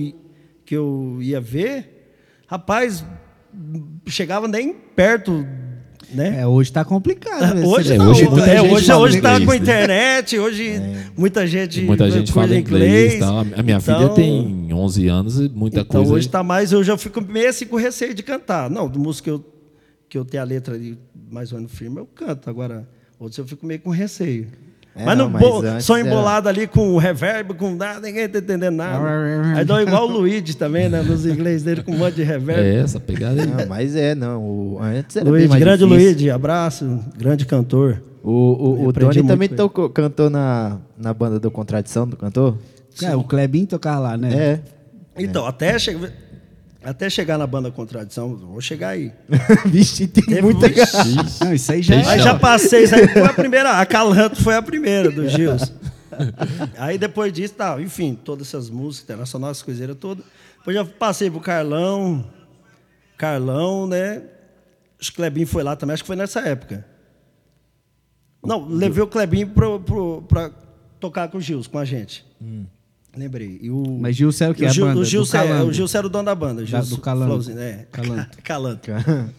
que 0.65 0.75
eu 0.75 1.17
ia 1.21 1.41
ver. 1.41 2.15
Rapaz, 2.47 3.03
chegava 4.07 4.47
nem 4.47 4.73
perto, 4.73 5.45
né? 6.13 6.41
É, 6.41 6.47
hoje 6.47 6.71
tá 6.71 6.85
complicado. 6.85 7.55
né? 7.55 7.65
Hoje 7.65 7.93
É, 7.93 7.97
não, 7.97 8.11
hoje 8.11 8.21
hoje, 8.23 8.29
muita 8.31 8.47
é, 8.51 8.59
gente 8.61 8.73
hoje, 8.73 8.85
fala 8.85 9.01
hoje 9.01 9.21
tá 9.21 9.29
inglês, 9.33 9.45
com 9.45 9.51
né? 9.51 9.57
internet, 9.57 10.39
hoje 10.39 10.81
muita 11.17 11.47
gente 11.47 11.81
Muita 11.81 12.11
gente 12.11 12.31
fala 12.31 12.55
inglês. 12.55 13.19
tal. 13.19 13.39
A 13.39 13.63
minha 13.63 13.79
filha 13.79 13.95
Então- 14.03 14.13
tem 14.13 14.73
11 14.73 15.07
anos 15.07 15.39
e 15.39 15.49
muita 15.49 15.79
Então 15.81 16.01
coisa. 16.01 16.13
hoje 16.13 16.29
tá 16.29 16.43
mais, 16.43 16.71
eu 16.71 16.83
já 16.83 16.97
fico 16.97 17.19
meio 17.21 17.49
assim 17.49 17.65
com 17.65 17.75
receio 17.77 18.13
de 18.13 18.21
cantar. 18.21 18.69
Não, 18.69 18.87
do 18.87 18.99
músico 18.99 19.23
que 19.23 19.29
eu, 19.31 19.45
que 20.09 20.17
eu 20.17 20.25
tenho 20.25 20.43
a 20.43 20.45
letra 20.45 20.75
ali 20.75 20.97
mais 21.31 21.51
ou 21.51 21.57
menos 21.57 21.73
firme, 21.73 21.97
eu 21.99 22.05
canto. 22.05 22.47
Agora, 22.49 22.87
outros 23.19 23.37
eu 23.39 23.45
fico 23.47 23.65
meio 23.65 23.79
com 23.79 23.89
receio. 23.89 24.47
É, 24.95 25.05
mas 25.05 25.17
não, 25.17 25.27
mas 25.27 25.41
bo- 25.41 25.61
antes 25.65 25.85
som 25.85 25.97
era- 25.97 26.07
embolado 26.07 26.47
ali 26.47 26.67
com 26.67 26.97
reverb, 26.97 27.55
com 27.55 27.73
nada, 27.75 27.99
ninguém 27.99 28.29
tá 28.29 28.37
entendendo 28.37 28.75
nada. 28.75 29.03
Aí 29.57 29.65
dá 29.65 29.81
igual 29.81 30.07
o 30.07 30.11
Luigi 30.11 30.55
também, 30.55 30.87
né? 30.87 31.01
Nos 31.01 31.25
inglês 31.25 31.63
dele 31.63 31.81
com 31.81 31.93
um 31.93 31.97
monte 31.97 32.15
de 32.15 32.23
reverb. 32.23 32.61
É 32.61 32.75
essa 32.79 32.99
pegada 32.99 33.41
aí. 33.41 33.47
Não, 33.47 33.65
mas 33.67 33.95
é, 33.95 34.13
não. 34.13 34.41
O, 34.41 34.79
antes 34.79 35.15
era 35.15 35.25
bem 35.25 35.33
Luigi, 35.33 35.47
mais 35.49 35.59
grande 35.63 35.83
difícil. 35.83 36.05
Luigi, 36.05 36.29
abraço, 36.29 36.99
grande 37.17 37.45
cantor. 37.45 38.03
O, 38.23 38.29
o, 38.31 38.73
o 38.73 38.83
muito 38.83 39.27
também 39.27 39.49
tocou, 39.49 39.89
cantou 39.89 40.29
na, 40.29 40.77
na 40.97 41.13
banda 41.13 41.39
do 41.39 41.49
Contradição, 41.49 42.07
do 42.07 42.15
cantor? 42.15 42.57
É, 43.01 43.15
o 43.15 43.23
Klebin 43.23 43.65
tocava 43.65 43.99
lá, 43.99 44.17
né? 44.17 44.33
É. 44.33 44.59
Então, 45.17 45.45
até, 45.45 45.77
che 45.79 45.97
até 46.83 47.09
chegar 47.09 47.37
na 47.37 47.47
banda 47.47 47.71
Contradição, 47.71 48.35
vou 48.35 48.61
chegar 48.61 48.89
aí. 48.89 49.11
Vixe, 49.65 50.07
tem 50.07 50.23
Teve 50.23 50.41
muita. 50.41 50.67
Vixe. 50.67 51.43
Não, 51.43 51.53
isso 51.53 51.71
aí 51.71 51.81
já 51.81 51.95
Aí 51.95 52.19
é. 52.19 52.23
já 52.23 52.37
passei, 52.37 52.83
isso 52.83 52.95
aí 52.95 53.07
foi 53.07 53.21
a 53.21 53.33
primeira. 53.33 53.79
A 53.79 53.85
Calanto 53.85 54.41
foi 54.41 54.55
a 54.55 54.61
primeira 54.61 55.09
do 55.09 55.27
Gils. 55.27 55.71
Aí 56.77 56.97
depois 56.99 57.33
disso, 57.33 57.55
tá, 57.55 57.81
enfim, 57.81 58.13
todas 58.13 58.47
essas 58.47 58.69
músicas 58.69 59.03
internacionais, 59.05 59.57
essas 59.57 59.63
coiseiras 59.63 59.97
todas. 59.99 60.23
Depois 60.59 60.75
já 60.75 60.85
passei 60.85 61.29
pro 61.29 61.39
Carlão. 61.39 62.23
Carlão, 63.17 63.87
né? 63.87 64.21
Acho 64.99 65.11
que 65.11 65.17
o 65.17 65.21
Clebinho 65.21 65.47
foi 65.47 65.63
lá 65.63 65.75
também, 65.75 65.95
acho 65.95 66.03
que 66.03 66.07
foi 66.07 66.15
nessa 66.15 66.41
época. 66.41 66.85
Não, 68.45 68.67
levei 68.67 69.01
o 69.01 69.07
Clebinho 69.07 69.49
pro, 69.49 69.79
pro, 69.79 70.21
pra 70.23 70.51
tocar 70.99 71.29
com 71.29 71.37
o 71.37 71.41
Gils, 71.41 71.65
com 71.65 71.79
a 71.79 71.85
gente. 71.85 72.25
Lembrei. 73.15 73.59
E 73.61 73.69
o, 73.69 73.97
Mas 73.99 74.15
Gilson 74.15 74.45
era 74.45 74.53
o 74.53 74.55
quê? 74.55 74.63
e 74.63 74.67
A 74.67 74.69
Gil- 74.69 74.85
banda? 74.85 74.99
O 74.99 75.03
do 75.03 75.05
Gilson 75.05 75.37
é- 75.37 75.61
o 75.63 75.71
Gilson 75.71 75.97
era 75.99 76.07
o 76.07 76.09
dono 76.09 76.25
da 76.25 76.33
banda. 76.35 76.61
Da- 76.61 76.65
Gilson 76.67 76.95
do 76.95 77.01
Calango. 77.01 77.31
Flowzinho, 77.31 77.59
é. 77.59 77.85
Calanto. 77.91 78.37
Calanto. 78.43 78.91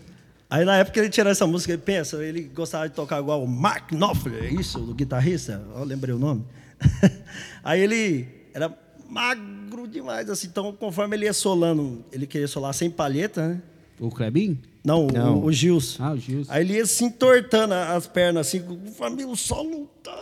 Aí 0.48 0.64
na 0.64 0.76
época 0.76 1.00
ele 1.00 1.08
tirou 1.08 1.32
essa 1.32 1.46
música, 1.46 1.72
ele 1.72 1.82
pensa, 1.82 2.22
ele 2.24 2.42
gostava 2.42 2.88
de 2.88 2.94
tocar 2.94 3.18
igual 3.20 3.42
o 3.42 3.48
Mark 3.48 3.90
Knopfler, 3.90 4.44
é 4.44 4.50
isso, 4.50 4.78
o 4.78 4.94
guitarrista, 4.94 5.60
eu 5.74 5.82
lembrei 5.82 6.14
o 6.14 6.18
nome. 6.18 6.44
Aí 7.64 7.80
ele 7.80 8.28
era 8.52 8.72
magro 9.08 9.88
demais, 9.88 10.30
assim, 10.30 10.46
então 10.46 10.72
conforme 10.72 11.16
ele 11.16 11.24
ia 11.24 11.32
solando, 11.32 12.04
ele 12.12 12.26
queria 12.26 12.46
solar 12.46 12.72
sem 12.72 12.88
palheta, 12.88 13.48
né? 13.48 13.62
O 13.98 14.10
Klebin? 14.10 14.58
Não, 14.84 15.06
Não. 15.06 15.38
O, 15.38 15.46
o 15.46 15.52
Gils. 15.52 15.96
Ah, 15.98 16.12
o 16.12 16.18
Gilson. 16.18 16.52
Aí 16.52 16.62
ele 16.62 16.74
ia 16.74 16.84
se 16.84 17.04
entortando 17.04 17.72
as 17.72 18.06
pernas, 18.06 18.46
assim, 18.46 18.60
conforme 18.60 19.24
o 19.24 19.34
sol 19.34 19.64
não 19.64 19.88
tá. 20.02 20.14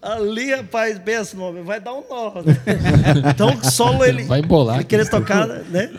Ali, 0.00 0.54
rapaz, 0.54 0.98
pensa, 0.98 1.36
não, 1.36 1.62
vai 1.64 1.78
dar 1.78 1.92
um 1.92 2.02
nó. 2.08 2.34
né? 2.42 2.56
Então 3.30 3.54
o 3.54 3.70
solo 3.70 4.04
ele. 4.04 4.24
Vai 4.24 4.40
embolar 4.40 4.76
Ele 4.76 4.84
queria 4.84 5.08
tocar, 5.08 5.46
né? 5.46 5.90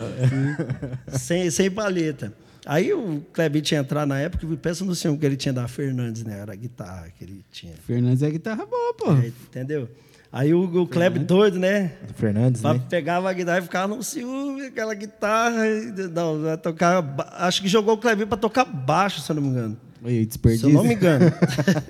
sem, 1.16 1.48
sem 1.50 1.70
palheta. 1.70 2.32
Aí 2.66 2.92
o 2.92 3.22
Kleber 3.32 3.62
tinha 3.62 3.80
entrado 3.80 4.08
na 4.08 4.18
época, 4.18 4.46
e 4.46 4.56
pensa 4.56 4.84
no 4.84 4.94
senhor 4.94 5.16
que 5.16 5.24
ele 5.24 5.36
tinha 5.36 5.52
da 5.52 5.66
Fernandes, 5.68 6.24
né? 6.24 6.40
Era 6.40 6.52
a 6.52 6.56
guitarra 6.56 7.08
que 7.16 7.24
ele 7.24 7.44
tinha. 7.52 7.72
Fernandes 7.86 8.22
é 8.22 8.30
guitarra 8.30 8.66
boa, 8.66 8.94
pô. 8.94 9.10
Aí, 9.12 9.32
entendeu? 9.48 9.88
Aí 10.32 10.54
o, 10.54 10.62
o 10.82 10.86
Kleber 10.86 11.24
doido, 11.24 11.58
né? 11.58 11.92
Do 12.06 12.14
Fernandes, 12.14 12.62
Pra- 12.62 12.74
né? 12.74 12.82
Pegava 12.88 13.28
a 13.28 13.32
guitarra 13.32 13.58
e 13.58 13.62
ficava 13.62 13.94
no 13.96 14.02
ciúme, 14.02 14.62
aquela 14.66 14.94
guitarra. 14.94 15.66
e- 15.66 16.08
Não, 16.12 16.40
vai 16.42 16.56
tocar. 16.56 17.04
Acho 17.38 17.60
que 17.62 17.66
jogou 17.68 17.94
o 17.94 17.98
Kleber 17.98 18.26
pra 18.28 18.36
tocar 18.38 18.64
baixo, 18.64 19.20
se 19.20 19.30
eu 19.30 19.34
não 19.36 19.42
me 19.42 19.48
engano. 19.48 19.76
Aí, 20.04 20.20
Se 20.20 20.26
desperdício. 20.26 20.68
eu 20.68 20.72
não 20.74 20.84
me 20.84 20.94
engano. 20.94 21.24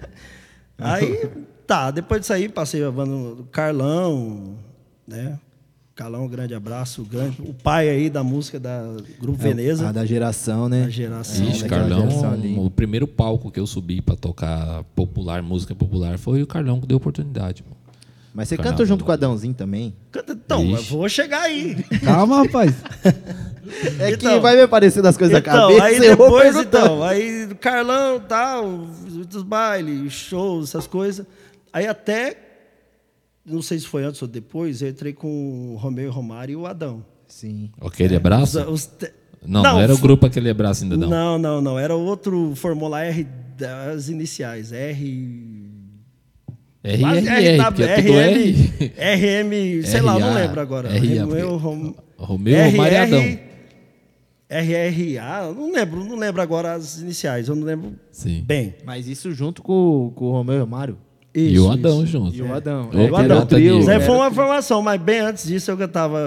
aí, 0.79 1.29
tá, 1.66 1.90
depois 1.90 2.20
disso 2.22 2.33
aí, 2.33 2.48
passei 2.48 2.83
a 2.83 2.90
banda 2.90 3.35
do 3.37 3.44
Carlão, 3.53 4.55
né? 5.07 5.38
Carlão, 5.94 6.24
um 6.24 6.29
grande 6.29 6.55
abraço, 6.55 7.05
grande. 7.05 7.42
O 7.42 7.53
pai 7.53 7.90
aí 7.90 8.09
da 8.09 8.24
música 8.24 8.59
da 8.59 8.83
Grupo 9.20 9.38
Veneza. 9.38 9.87
A 9.90 9.92
da 9.92 10.07
geração, 10.07 10.66
né? 10.66 10.85
Da 10.85 10.88
geração. 10.88 11.44
Ixi, 11.46 11.62
daquela 11.64 11.81
Carlão, 11.83 12.09
geração 12.11 12.64
o 12.64 12.70
primeiro 12.70 13.07
palco 13.07 13.50
que 13.50 13.61
eu 13.61 13.66
subi 13.66 14.00
pra 14.00 14.16
tocar 14.16 14.83
popular, 14.96 15.42
música 15.42 15.74
popular, 15.74 16.16
foi 16.18 16.42
o 16.42 16.46
Carlão 16.46 16.81
que 16.81 16.87
deu 16.87 16.96
oportunidade. 16.96 17.62
pô. 17.62 17.76
Mas 18.33 18.49
você 18.49 18.57
cantou 18.57 18.87
junto 18.87 19.05
com 19.05 19.11
o 19.11 19.12
Adãozinho 19.12 19.53
também. 19.55 19.95
Canta- 20.12 20.33
Então, 20.33 20.62
eu 20.64 20.77
Ixi. 20.77 20.90
vou 20.93 21.09
chegar 21.09 21.43
aí. 21.43 21.83
Calma, 22.05 22.45
rapaz. 22.45 22.75
É 24.01 24.11
Então- 24.12 24.35
que 24.35 24.40
vai 24.40 24.57
me 24.57 24.62
aparecer 24.62 25.01
das 25.03 25.16
coisas 25.16 25.33
da 25.33 25.38
Então, 25.38 25.69
cabeça. 25.69 25.85
aí 25.85 25.97
eu 26.05 26.16
depois, 26.16 26.57
então, 26.57 27.03
aí 27.05 27.47
Carlão, 27.61 28.19
tal, 28.19 28.79
dos 29.29 29.43
bailes, 29.45 30.12
shows, 30.12 30.71
essas 30.71 30.87
coisas. 30.88 31.25
Aí 31.73 31.87
até, 31.87 32.37
não 33.47 33.62
sei 33.62 33.79
se 33.79 33.87
foi 33.87 34.03
antes 34.03 34.21
ou 34.23 34.27
depois, 34.27 34.83
eu 34.83 34.88
entrei 34.88 35.12
com 35.12 35.75
o 35.75 35.77
Romeu 35.77 36.07
e 36.07 36.09
Romário 36.11 36.53
e 36.55 36.57
o 36.57 36.66
Adão. 36.66 37.05
Sim. 37.29 37.71
Aquele 37.81 38.16
abraço? 38.16 38.59
Os- 38.62 38.69
os 38.69 38.87
te- 38.87 39.12
Não, 39.47 39.62
não, 39.62 39.81
era 39.81 39.95
o 39.95 39.99
grupo 39.99 40.27
aquele 40.27 40.51
abraço 40.51 40.83
ainda 40.83 40.97
não. 40.97 41.09
Não, 41.09 41.38
não, 41.38 41.61
não. 41.61 41.79
Era 41.79 41.95
outro 41.95 42.55
Fórmula 42.57 43.05
R 43.05 43.25
das 43.57 44.09
iniciais. 44.09 44.73
R. 44.73 45.69
RRR, 46.83 47.57
tá- 47.59 47.75
é. 48.97 49.14
RM, 49.43 49.83
sei 49.85 50.01
lá, 50.01 50.19
não 50.19 50.33
lembro 50.35 50.61
agora. 50.61 50.88
RA, 50.88 51.25
Romeu, 51.25 51.57
Rom... 51.57 51.95
Romeu, 52.16 52.71
Romário 52.71 52.95
e 52.95 52.97
Adão. 52.97 53.38
RRA, 54.49 55.53
não 55.55 55.73
lembro, 55.73 56.05
não 56.05 56.16
lembro 56.16 56.43
agora 56.43 56.73
as 56.73 56.99
iniciais, 57.01 57.49
eu 57.49 57.55
não 57.55 57.64
lembro 57.64 57.93
Sim. 58.11 58.43
bem. 58.45 58.75
Mas 58.85 59.07
isso 59.07 59.33
junto 59.33 59.62
com, 59.62 60.12
com 60.16 60.25
o 60.27 60.33
Romeu 60.33 60.57
e 60.59 60.62
o 60.62 60.66
Mário. 60.66 60.99
e 61.35 61.53
Isso, 61.55 61.66
o 61.66 61.71
Adão 61.71 61.99
isso. 62.03 62.07
junto. 62.12 62.35
E 62.37 62.43
o 62.43 62.53
Adão. 62.53 62.90
Ô, 62.93 62.99
É, 62.99 63.11
O 63.11 63.16
Adão. 63.16 63.47
trio. 63.47 63.79
Isso 63.79 63.90
aí 63.90 64.01
foi 64.01 64.14
uma 64.16 64.31
formação, 64.31 64.83
mas 64.83 65.01
bem 65.01 65.21
antes 65.21 65.47
disso 65.47 65.71
eu 65.71 65.77
cantava 65.77 66.19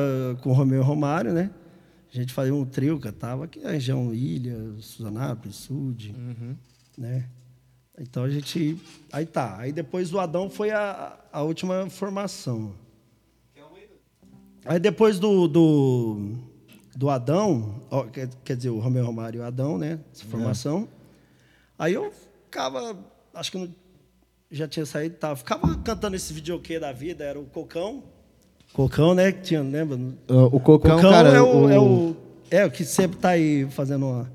com 0.41 0.51
o 0.51 0.53
Romeu 0.53 0.81
e 0.81 0.83
Romário, 0.85 1.33
né? 1.33 1.49
A 2.13 2.15
gente 2.17 2.31
fazia 2.31 2.53
um 2.53 2.63
trio, 2.63 2.99
cantava 2.99 3.43
aqui 3.45 3.59
na 3.59 3.71
região 3.71 4.13
Ilha, 4.13 4.55
Suzanápolis, 4.79 5.55
Sud, 5.57 6.15
né? 6.97 7.25
Então 7.99 8.23
a 8.23 8.29
gente... 8.29 8.77
Aí 9.11 9.25
tá. 9.25 9.57
Aí 9.57 9.71
depois 9.71 10.09
do 10.09 10.19
Adão 10.19 10.49
foi 10.49 10.71
a, 10.71 11.17
a 11.31 11.41
última 11.43 11.89
formação. 11.89 12.73
Aí 14.65 14.79
depois 14.79 15.19
do, 15.19 15.47
do, 15.47 16.35
do 16.95 17.09
Adão, 17.09 17.81
ó, 17.91 18.03
quer, 18.03 18.29
quer 18.45 18.55
dizer, 18.55 18.69
o 18.69 18.79
Romeu 18.79 19.05
Romário 19.05 19.39
e 19.39 19.41
o 19.41 19.45
Adão, 19.45 19.77
né? 19.77 19.99
Essa 20.13 20.25
formação. 20.25 20.87
Aí 21.77 21.93
eu 21.93 22.11
ficava, 22.45 22.97
acho 23.33 23.51
que 23.51 23.57
não, 23.57 23.69
já 24.49 24.67
tinha 24.67 24.85
saído, 24.85 25.15
tava, 25.17 25.35
ficava 25.35 25.75
cantando 25.79 26.15
esse 26.15 26.31
videokê 26.33 26.79
da 26.79 26.93
vida, 26.93 27.25
era 27.25 27.37
o 27.39 27.43
Cocão. 27.45 28.03
Cocão, 28.71 29.13
né? 29.13 29.31
Que 29.33 29.41
tinha, 29.41 29.61
lembra? 29.61 29.97
O 30.29 30.59
Cocão, 30.61 30.95
Cocão 30.95 31.11
cara. 31.11 31.29
é, 31.29 31.41
o, 31.41 31.63
o- 31.65 31.69
é 31.69 31.79
o. 31.79 32.15
É 32.49 32.65
o 32.65 32.71
que 32.71 32.85
sempre 32.85 33.17
tá 33.17 33.29
aí 33.29 33.69
fazendo 33.69 34.05
uma. 34.07 34.31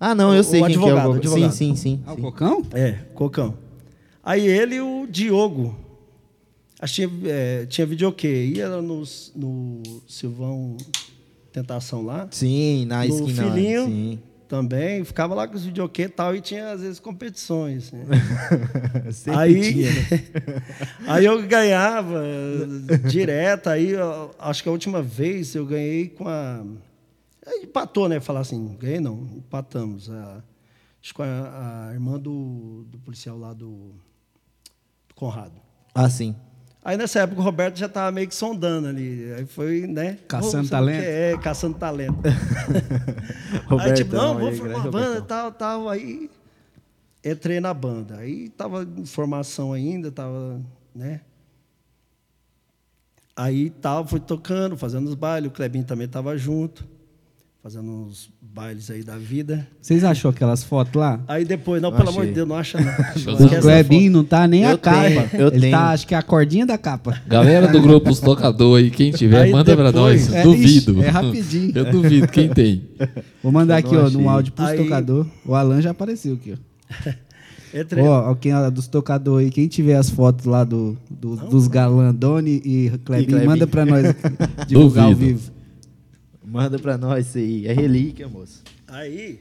Ah, 0.00 0.14
não, 0.14 0.32
eu 0.34 0.40
o 0.40 0.44
sei 0.44 0.60
quem 0.60 0.70
advogado, 0.70 0.94
que 0.94 1.00
é 1.00 1.04
o 1.04 1.10
o 1.10 1.14
Cocão. 1.14 1.18
advogado. 1.34 1.52
Sim, 1.52 1.76
sim, 1.76 1.76
sim. 1.76 2.02
Ah, 2.06 2.12
o 2.12 2.16
sim. 2.16 2.22
Cocão? 2.22 2.66
É, 2.72 2.92
Cocão. 3.14 3.54
Aí 4.24 4.46
ele 4.46 4.76
e 4.76 4.80
o 4.80 5.06
Diogo. 5.06 5.76
Tinha, 6.86 7.10
é, 7.26 7.66
tinha 7.66 7.86
videokê. 7.86 8.46
Ia 8.46 8.68
no, 8.80 9.02
no 9.36 9.82
Silvão 10.08 10.76
Tentação 11.52 12.02
lá. 12.02 12.26
Sim, 12.30 12.86
na 12.86 13.04
no 13.04 13.14
esquina. 13.26 13.52
filhinho 13.52 13.84
Sim. 13.84 14.18
também. 14.48 15.04
Ficava 15.04 15.34
lá 15.34 15.46
com 15.46 15.56
os 15.56 15.64
videokê 15.66 16.04
e 16.04 16.08
tal. 16.08 16.34
E 16.34 16.40
tinha, 16.40 16.70
às 16.70 16.80
vezes, 16.80 16.98
competições. 16.98 17.92
Né? 17.92 18.04
Aí, 19.36 19.60
tinha, 19.72 19.90
né? 19.92 20.62
aí 21.06 21.24
eu 21.26 21.42
ganhava 21.46 22.22
direto. 23.10 23.68
Aí 23.68 23.90
eu- 23.90 24.30
acho 24.38 24.62
que 24.62 24.68
a 24.68 24.72
última 24.72 25.02
vez 25.02 25.54
eu 25.54 25.66
ganhei 25.66 26.08
com 26.08 26.26
a. 26.26 26.62
aí 27.50 27.64
Empatou, 27.64 28.08
né? 28.08 28.20
Falar 28.20 28.40
assim, 28.40 28.76
ganhei 28.78 29.00
não, 29.00 29.28
empatamos. 29.36 30.10
A, 30.10 30.42
acho 31.02 31.14
que 31.14 31.22
a, 31.22 31.88
a 31.88 31.92
irmã 31.92 32.18
do, 32.18 32.84
do 32.88 32.98
policial 32.98 33.38
lá 33.38 33.52
do, 33.52 33.94
do 35.08 35.14
Conrado. 35.14 35.60
Ah, 35.94 36.08
sim. 36.08 36.34
Aí 36.82 36.96
nessa 36.96 37.20
época 37.20 37.40
o 37.40 37.44
Roberto 37.44 37.76
já 37.76 37.86
estava 37.86 38.10
meio 38.10 38.26
que 38.26 38.34
sondando 38.34 38.88
ali. 38.88 39.32
Aí 39.34 39.44
foi, 39.44 39.86
né? 39.86 40.18
Caçando 40.26 40.62
"Ô, 40.62 40.64
você 40.64 40.70
talento?" 40.70 40.96
não 40.96 41.02
quer?" 41.02 41.32
É, 41.34 41.38
caçando 41.38 41.78
talento. 41.78 42.20
aí 43.80 43.92
tipo, 43.92 44.14
não, 44.14 44.38
vou 44.38 44.52
formar 44.52 44.76
uma 44.76 44.90
banda, 44.90 45.06
Robertão. 45.06 45.26
tal, 45.26 45.52
tal. 45.52 45.88
Aí 45.90 46.30
entrei 47.24 47.60
na 47.60 47.74
banda. 47.74 48.16
Aí 48.16 48.48
tava 48.50 48.82
em 48.82 49.04
formação 49.04 49.74
ainda, 49.74 50.10
tava, 50.10 50.62
né? 50.94 51.20
Aí 53.36 53.70
tal, 53.70 54.06
fui 54.06 54.20
tocando, 54.20 54.76
fazendo 54.76 55.06
os 55.06 55.14
bailes. 55.14 55.50
O 55.50 55.52
Clebinho 55.52 55.84
também 55.84 56.08
tava 56.08 56.36
junto, 56.36 56.88
fazendo 57.62 57.90
uns 57.90 58.30
bailes 58.40 58.90
aí 58.90 59.02
da 59.02 59.16
vida. 59.18 59.66
Vocês 59.80 60.02
achou 60.02 60.30
aquelas 60.30 60.64
fotos 60.64 60.94
lá? 60.94 61.20
Aí 61.28 61.44
depois, 61.44 61.80
não, 61.82 61.90
pelo 61.92 62.04
Achei. 62.04 62.14
amor 62.14 62.26
de 62.26 62.32
Deus, 62.32 62.48
não 62.48 62.56
acha 62.56 62.78
não. 62.80 62.90
O 63.50 63.54
a 63.56 63.60
Glebinho 63.60 64.10
não 64.12 64.24
tá 64.24 64.46
nem 64.46 64.64
a 64.64 64.70
Eu 64.70 64.78
capa. 64.78 65.02
tenho, 65.02 65.28
eu 65.34 65.48
Ele 65.48 65.60
tenho. 65.60 65.72
tá, 65.76 65.90
acho 65.90 66.06
que 66.06 66.14
é 66.14 66.18
a 66.18 66.22
cordinha 66.22 66.64
da 66.64 66.78
capa. 66.78 67.20
Galera 67.26 67.68
do 67.68 67.80
grupo 67.82 68.10
Os 68.10 68.18
Tocador 68.20 68.78
aí, 68.78 68.90
quem 68.90 69.10
tiver, 69.12 69.42
Aí 69.42 69.52
manda 69.52 69.76
pra 69.76 69.90
depois- 69.90 70.28
nós. 70.28 70.34
É, 70.36 70.42
duvido. 70.42 71.02
é 71.02 71.08
rapidinho. 71.08 71.72
Eu 71.74 71.84
duvido 71.90 72.28
quem 72.28 72.48
tem. 72.48 72.88
Vou 73.42 73.52
mandar 73.52 73.74
Eu 73.74 73.78
aqui, 73.86 73.94
não 73.94 74.00
ó, 74.00 74.04
num 74.10 74.18
achei. 74.20 74.26
áudio 74.28 74.52
pros 74.52 74.68
Aí- 74.68 74.78
tocador. 74.78 75.26
O 75.44 75.54
Alan 75.54 75.80
já 75.82 75.90
apareceu 75.90 76.34
aqui, 76.34 76.54
ó. 76.54 77.10
Entrei. 77.72 78.02
Ó, 78.02 78.30
ó, 78.32 78.34
quem 78.34 78.52
é 78.52 78.70
dos 78.70 78.88
tocador 78.88 79.38
aí, 79.40 79.48
quem 79.50 79.68
tiver 79.68 79.94
as 79.94 80.10
fotos 80.10 80.44
lá 80.46 80.64
do, 80.64 80.96
do- 81.08 81.36
dos 81.36 81.68
galã 81.68 82.12
Doni 82.12 82.60
e 82.64 82.90
Clebinho, 83.04 83.28
Clebinho. 83.28 83.46
manda 83.46 83.64
pra 83.66 83.86
nós 83.86 84.12
divulgar 84.66 85.04
ao 85.04 85.10
Duvido. 85.12 85.38
vivo. 85.38 85.59
Manda 86.50 86.78
pra 86.80 86.98
nós 86.98 87.28
isso 87.28 87.38
aí. 87.38 87.66
É 87.68 87.72
relíquia, 87.72 88.28
moço. 88.28 88.62
Aí, 88.88 89.40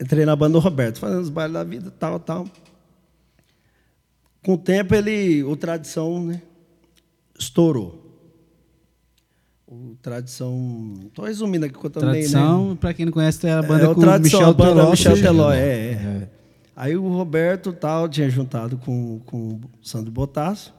entrei 0.00 0.24
na 0.24 0.36
banda 0.36 0.52
do 0.52 0.58
Roberto, 0.60 0.98
fazendo 1.00 1.20
os 1.22 1.28
bailes 1.28 1.54
da 1.54 1.64
vida, 1.64 1.90
tal, 1.90 2.20
tal. 2.20 2.46
Com 4.44 4.54
o 4.54 4.58
tempo, 4.58 4.94
ele, 4.94 5.42
o 5.42 5.56
Tradição, 5.56 6.24
né, 6.24 6.40
estourou. 7.38 8.00
O 9.66 9.96
Tradição, 10.02 10.94
tô 11.14 11.22
resumindo 11.24 11.64
aqui, 11.66 11.76
que 11.78 11.84
eu 11.86 11.90
também, 11.90 12.10
Tradição, 12.12 12.70
né? 12.70 12.76
pra 12.80 12.92
quem 12.94 13.06
não 13.06 13.12
conhece, 13.12 13.44
é 13.46 13.52
a 13.52 13.62
banda 13.62 13.84
é, 13.84 13.88
o 13.88 13.94
com 13.94 14.00
o 14.00 14.04
Tradição, 14.04 14.40
Michel 14.40 14.50
a 14.50 14.54
banda 14.54 14.74
Teló. 14.80 14.90
Michel 14.90 15.16
Você- 15.16 15.22
Teló, 15.22 15.52
é, 15.52 15.92
é. 15.92 16.28
Aí 16.76 16.96
o 16.96 17.08
Roberto, 17.08 17.72
tal, 17.72 18.08
tinha 18.08 18.28
juntado 18.30 18.76
com, 18.78 19.20
com 19.26 19.54
o 19.54 19.60
Sandro 19.82 20.10
Botasso. 20.12 20.72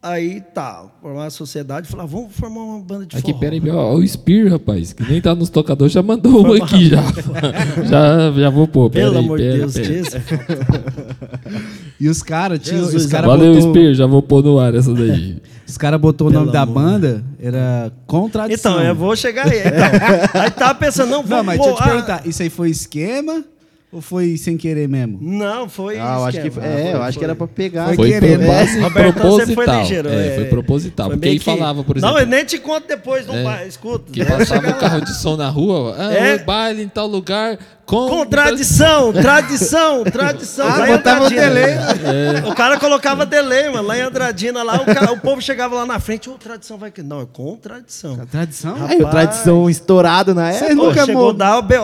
Aí, 0.00 0.40
tá, 0.54 0.84
formar 1.02 1.26
a 1.26 1.30
sociedade, 1.30 1.88
falar, 1.88 2.06
vamos 2.06 2.32
formar 2.32 2.60
uma 2.60 2.78
banda 2.78 3.04
de 3.04 3.16
Aqui, 3.16 3.32
forró. 3.32 3.40
peraí, 3.40 3.70
ó, 3.70 3.94
o 3.94 4.06
Spear, 4.06 4.48
rapaz, 4.48 4.92
que 4.92 5.02
nem 5.02 5.20
tá 5.20 5.34
nos 5.34 5.50
tocadores, 5.50 5.92
já 5.92 6.00
mandou 6.00 6.46
um 6.46 6.62
aqui 6.62 6.88
já. 6.88 7.02
já. 7.84 8.30
Já 8.30 8.50
vou 8.50 8.68
pôr. 8.68 8.90
Pelo 8.90 9.10
peraí, 9.10 9.24
amor 9.24 9.38
de 9.38 9.52
Deus. 9.52 9.74
Jesus. 9.74 10.14
E 12.00 12.08
os 12.08 12.22
caras 12.22 12.60
tinham. 12.60 12.84
Os 12.84 13.06
caras 13.06 13.26
Valeu, 13.26 13.54
botou, 13.54 13.70
Spear, 13.70 13.92
já 13.94 14.06
vou 14.06 14.22
pôr 14.22 14.44
no 14.44 14.60
ar 14.60 14.72
essa 14.72 14.94
daí. 14.94 15.42
os 15.66 15.76
cara 15.76 15.98
botou 15.98 16.28
o 16.28 16.30
nome 16.30 16.46
Pelo 16.46 16.52
da 16.52 16.62
amor. 16.62 16.74
banda, 16.74 17.24
era 17.40 17.92
Contradição. 18.06 18.74
Então, 18.74 18.84
eu 18.84 18.94
vou 18.94 19.16
chegar 19.16 19.48
aí. 19.48 19.58
Então. 19.58 20.40
Aí 20.40 20.50
tava 20.52 20.74
pensando, 20.76 21.10
não, 21.10 21.22
Não, 21.22 21.28
vamos 21.28 21.46
mas 21.46 21.58
deixa 21.58 21.70
eu 21.72 21.76
te 21.76 21.82
ah, 21.82 21.86
perguntar, 21.86 22.26
isso 22.26 22.42
aí 22.42 22.50
foi 22.50 22.70
esquema 22.70 23.44
ou 23.90 24.00
foi 24.00 24.36
sem 24.36 24.56
querer 24.56 24.86
mesmo? 24.88 25.18
Não, 25.20 25.68
foi 25.68 25.98
Ah, 25.98 26.16
eu 26.18 26.24
acho 26.26 26.40
que, 26.40 26.48
esquema. 26.48 26.66
foi- 26.66 26.76
é, 26.82 26.88
eu 26.88 26.92
Foi, 26.98 27.06
acho 27.06 27.18
que 27.18 27.24
era 27.24 27.34
pra 27.34 27.46
pegar. 27.46 27.86
Foi 27.86 27.96
Foi 27.96 28.08
querer, 28.10 28.38
pro- 28.38 28.46
né? 28.48 28.64
Robertão, 28.82 29.30
você 29.30 29.46
foi 29.46 29.54
proposital. 29.54 29.80
ligeiro. 29.82 30.08
É, 30.10 30.34
foi 30.34 30.44
proposital. 30.44 31.06
Foi 31.06 31.16
Porque 31.16 31.28
meio 31.28 31.36
ele 31.38 31.44
falava, 31.44 31.82
por 31.84 31.96
Não, 32.00 32.08
exemplo. 32.10 32.22
eu 32.22 32.26
nem 32.26 32.44
te 32.44 32.58
conto 32.58 32.86
depois 32.86 33.26
no 33.26 33.34
É. 33.34 33.66
escuta. 33.66 34.12
Que 34.12 34.20
É, 34.22 34.24
passava 34.24 34.68
o 34.68 34.74
carro 34.74 35.00
de 35.00 35.14
som 35.16 35.36
na 35.36 35.48
rua, 35.48 35.94
ah, 35.98 36.12
É. 36.12 36.38
baile 36.38 36.82
em 36.82 36.88
tal 36.88 37.06
lugar, 37.06 37.58
com... 37.88 38.06
Contradição, 38.08 39.12
tradição, 39.14 40.04
tradição. 40.04 40.66
Ah, 40.68 40.76
Lá 40.76 40.88
em 40.88 40.92
botava 40.92 41.24
Andradina. 41.24 41.42
delay. 41.48 42.50
O 42.50 42.54
cara 42.54 42.78
colocava 42.78 43.24
delay, 43.24 43.70
mano. 43.70 43.88
Lá 43.88 43.96
em 43.96 44.02
Andradina, 44.02 44.62
lá, 44.62 44.74
o, 44.76 44.84
cara- 44.84 45.10
o 45.10 45.18
povo 45.18 45.40
chegava 45.40 45.74
lá 45.74 45.86
na 45.86 45.98
frente, 45.98 46.28
ô, 46.28 46.34
tradição 46.34 46.76
vai 46.76 46.90
que. 46.90 47.02
Não, 47.02 47.22
é 47.22 47.26
contradição. 47.26 48.16
Tradição? 48.26 48.76
Aí, 48.86 49.00
o 49.02 49.08
tradição 49.08 49.70
estourado 49.70 50.34
na 50.34 50.52
época. 50.52 50.76
Pô, 50.76 50.84
nunca 50.88 51.06
chegou 51.06 51.32
dar 51.32 51.58
o, 51.58 51.62
BO, 51.62 51.74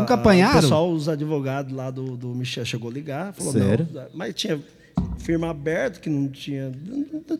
Nunca 0.00 0.14
apanharam? 0.14 0.58
O 0.58 0.62
pessoal, 0.62 0.90
os 0.92 1.08
advogados 1.08 1.72
lá 1.74 1.90
do, 1.90 2.16
do 2.18 2.28
Michel 2.28 2.64
chegou 2.66 2.90
a 2.90 2.92
ligar, 2.92 3.32
falou, 3.32 3.52
Sério? 3.54 3.88
não, 3.92 4.02
mas 4.14 4.34
tinha 4.34 4.60
firma 5.18 5.48
aberta 5.50 5.98
que 6.00 6.10
não 6.10 6.28
tinha, 6.28 6.70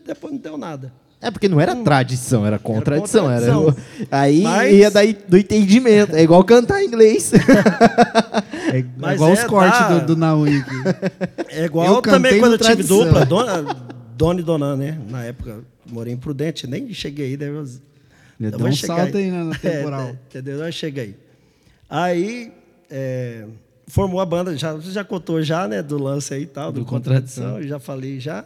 depois 0.03 0.33
não 0.33 0.39
deu 0.39 0.57
nada. 0.57 0.91
É 1.21 1.29
porque 1.29 1.47
não 1.47 1.61
era 1.61 1.75
tradição, 1.75 2.45
era 2.45 2.57
contradição. 2.57 3.29
Era 3.29 3.53
contradição. 3.53 3.83
Aí 4.09 4.41
Mas- 4.41 4.73
ia 4.73 4.89
daí 4.89 5.15
do 5.27 5.37
entendimento. 5.37 6.15
É 6.15 6.23
igual 6.23 6.43
cantar 6.43 6.81
em 6.81 6.87
inglês. 6.87 7.31
É 8.73 8.85
Mas 8.97 9.15
igual 9.15 9.31
é, 9.31 9.33
os 9.33 9.43
cortes 9.43 9.77
tá. 9.79 9.99
do, 9.99 10.05
do 10.07 10.15
Naui. 10.15 10.63
É 11.49 11.65
igual 11.65 11.87
Eu 11.95 12.01
também 12.01 12.31
cantei 12.31 12.39
quando 12.39 12.53
eu 12.53 12.57
tive 12.57 12.83
dupla, 12.83 13.25
dona, 13.25 13.75
dona 14.15 14.39
e 14.39 14.43
dona, 14.43 14.75
né? 14.77 14.97
Na 15.09 15.23
época, 15.25 15.59
morei 15.91 16.13
em 16.13 16.17
Prudente, 16.17 16.65
nem 16.67 16.93
cheguei 16.93 17.25
aí, 17.31 17.37
deve, 17.37 17.51
deu 18.39 18.65
um 18.65 18.73
salto 18.73 19.17
aí 19.17 19.29
na- 19.29 19.43
na 19.43 19.55
temporal. 19.59 20.07
É, 20.07 20.11
entendeu? 20.11 20.63
Eu 20.63 20.71
cheguei. 20.71 21.17
Aí, 21.89 22.53
é, 22.89 23.45
formou 23.87 24.21
a 24.21 24.25
banda, 24.25 24.55
já, 24.55 24.71
você 24.73 24.91
já 24.91 25.03
contou 25.03 25.41
já, 25.43 25.67
né, 25.67 25.83
do 25.83 26.01
lance 26.01 26.33
aí 26.33 26.43
e 26.43 26.47
tal, 26.47 26.71
do, 26.71 26.79
Do 26.79 26.85
Contradição, 26.85 27.43
Contradição. 27.43 27.61
eu 27.63 27.67
já 27.67 27.79
falei 27.79 28.21
já, 28.21 28.45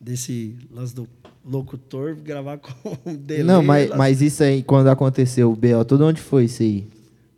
desse 0.00 0.56
lance 0.74 0.92
do 0.92 1.08
locutor, 1.46 2.16
gravar 2.16 2.58
com 2.58 2.70
o 3.10 3.16
delay. 3.16 3.44
não, 3.44 3.62
mas, 3.62 3.88
lá- 3.90 3.96
mas 3.96 4.20
isso 4.22 4.42
aí, 4.42 4.62
quando 4.62 4.88
aconteceu 4.88 5.50
o 5.52 5.56
B.O., 5.56 5.84
tudo 5.84 6.04
onde 6.06 6.20
foi 6.20 6.44
isso 6.46 6.62
aí? 6.62 6.88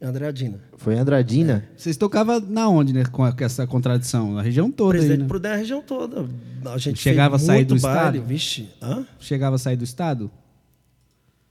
André 0.00 0.28
Adina. 0.28 0.60
Foi 0.76 0.94
em 0.94 0.98
Andradina? 0.98 1.64
Vocês 1.76 1.96
tocavam 1.96 2.38
na 2.40 2.68
onde, 2.68 2.92
né? 2.92 3.02
Com 3.10 3.26
essa 3.26 3.66
contradição? 3.66 4.32
Na 4.34 4.42
região 4.42 4.70
toda 4.70 4.92
aí, 4.92 4.98
Presidente 5.00 5.22
né? 5.22 5.26
Prudente, 5.28 5.54
a 5.54 5.56
região 5.56 5.82
toda. 5.82 6.24
A 6.66 6.78
gente 6.78 7.00
Chegava 7.00 7.34
a 7.34 7.38
sair 7.40 7.64
do 7.64 7.76
baile, 7.80 8.18
estado? 8.18 8.22
Vixe, 8.28 8.68
hã? 8.80 9.04
Chegava 9.18 9.56
a 9.56 9.58
sair 9.58 9.76
do 9.76 9.82
estado? 9.82 10.30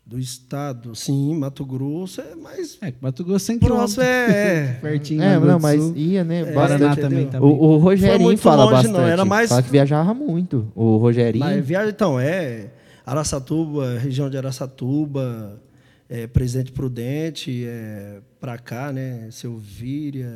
Do 0.09 0.17
estado, 0.17 0.95
sim, 0.95 1.35
Mato 1.35 1.65
Grosso 1.65 2.21
é 2.21 2.33
mais 2.33 2.77
É, 2.81 2.93
Mato 3.01 3.25
Grosso 3.25 3.45
100 3.45 3.59
próximo, 3.59 4.01
quilômetros. 4.03 4.35
é, 4.37 4.63
é. 4.63 4.73
Pertinho. 4.79 5.21
É, 5.21 5.37
não, 5.37 5.59
mas 5.59 5.83
ia, 5.97 6.23
né? 6.23 6.43
É, 6.43 6.53
Paraná 6.53 6.95
também 6.95 7.29
O, 7.41 7.45
o 7.73 7.77
Rogerinho 7.77 8.37
fala 8.37 8.63
longe, 8.63 8.73
bastante. 8.75 8.93
não, 8.93 9.01
era 9.05 9.25
mais- 9.25 9.49
Fala 9.49 9.61
que 9.61 9.69
viajava 9.69 10.13
muito. 10.13 10.71
O 10.73 10.95
Rogerinho. 10.95 11.43
Mas 11.43 11.65
viagem, 11.65 11.89
então, 11.89 12.17
é 12.17 12.71
Araçatuba, 13.05 13.97
região 13.99 14.29
de 14.29 14.37
Araçatuba, 14.37 15.61
é, 16.09 16.25
Presidente 16.25 16.71
Prudente, 16.71 17.65
é, 17.67 18.21
pra 18.39 18.57
cá, 18.57 18.93
né? 18.93 19.27
Silvíria, 19.29 20.31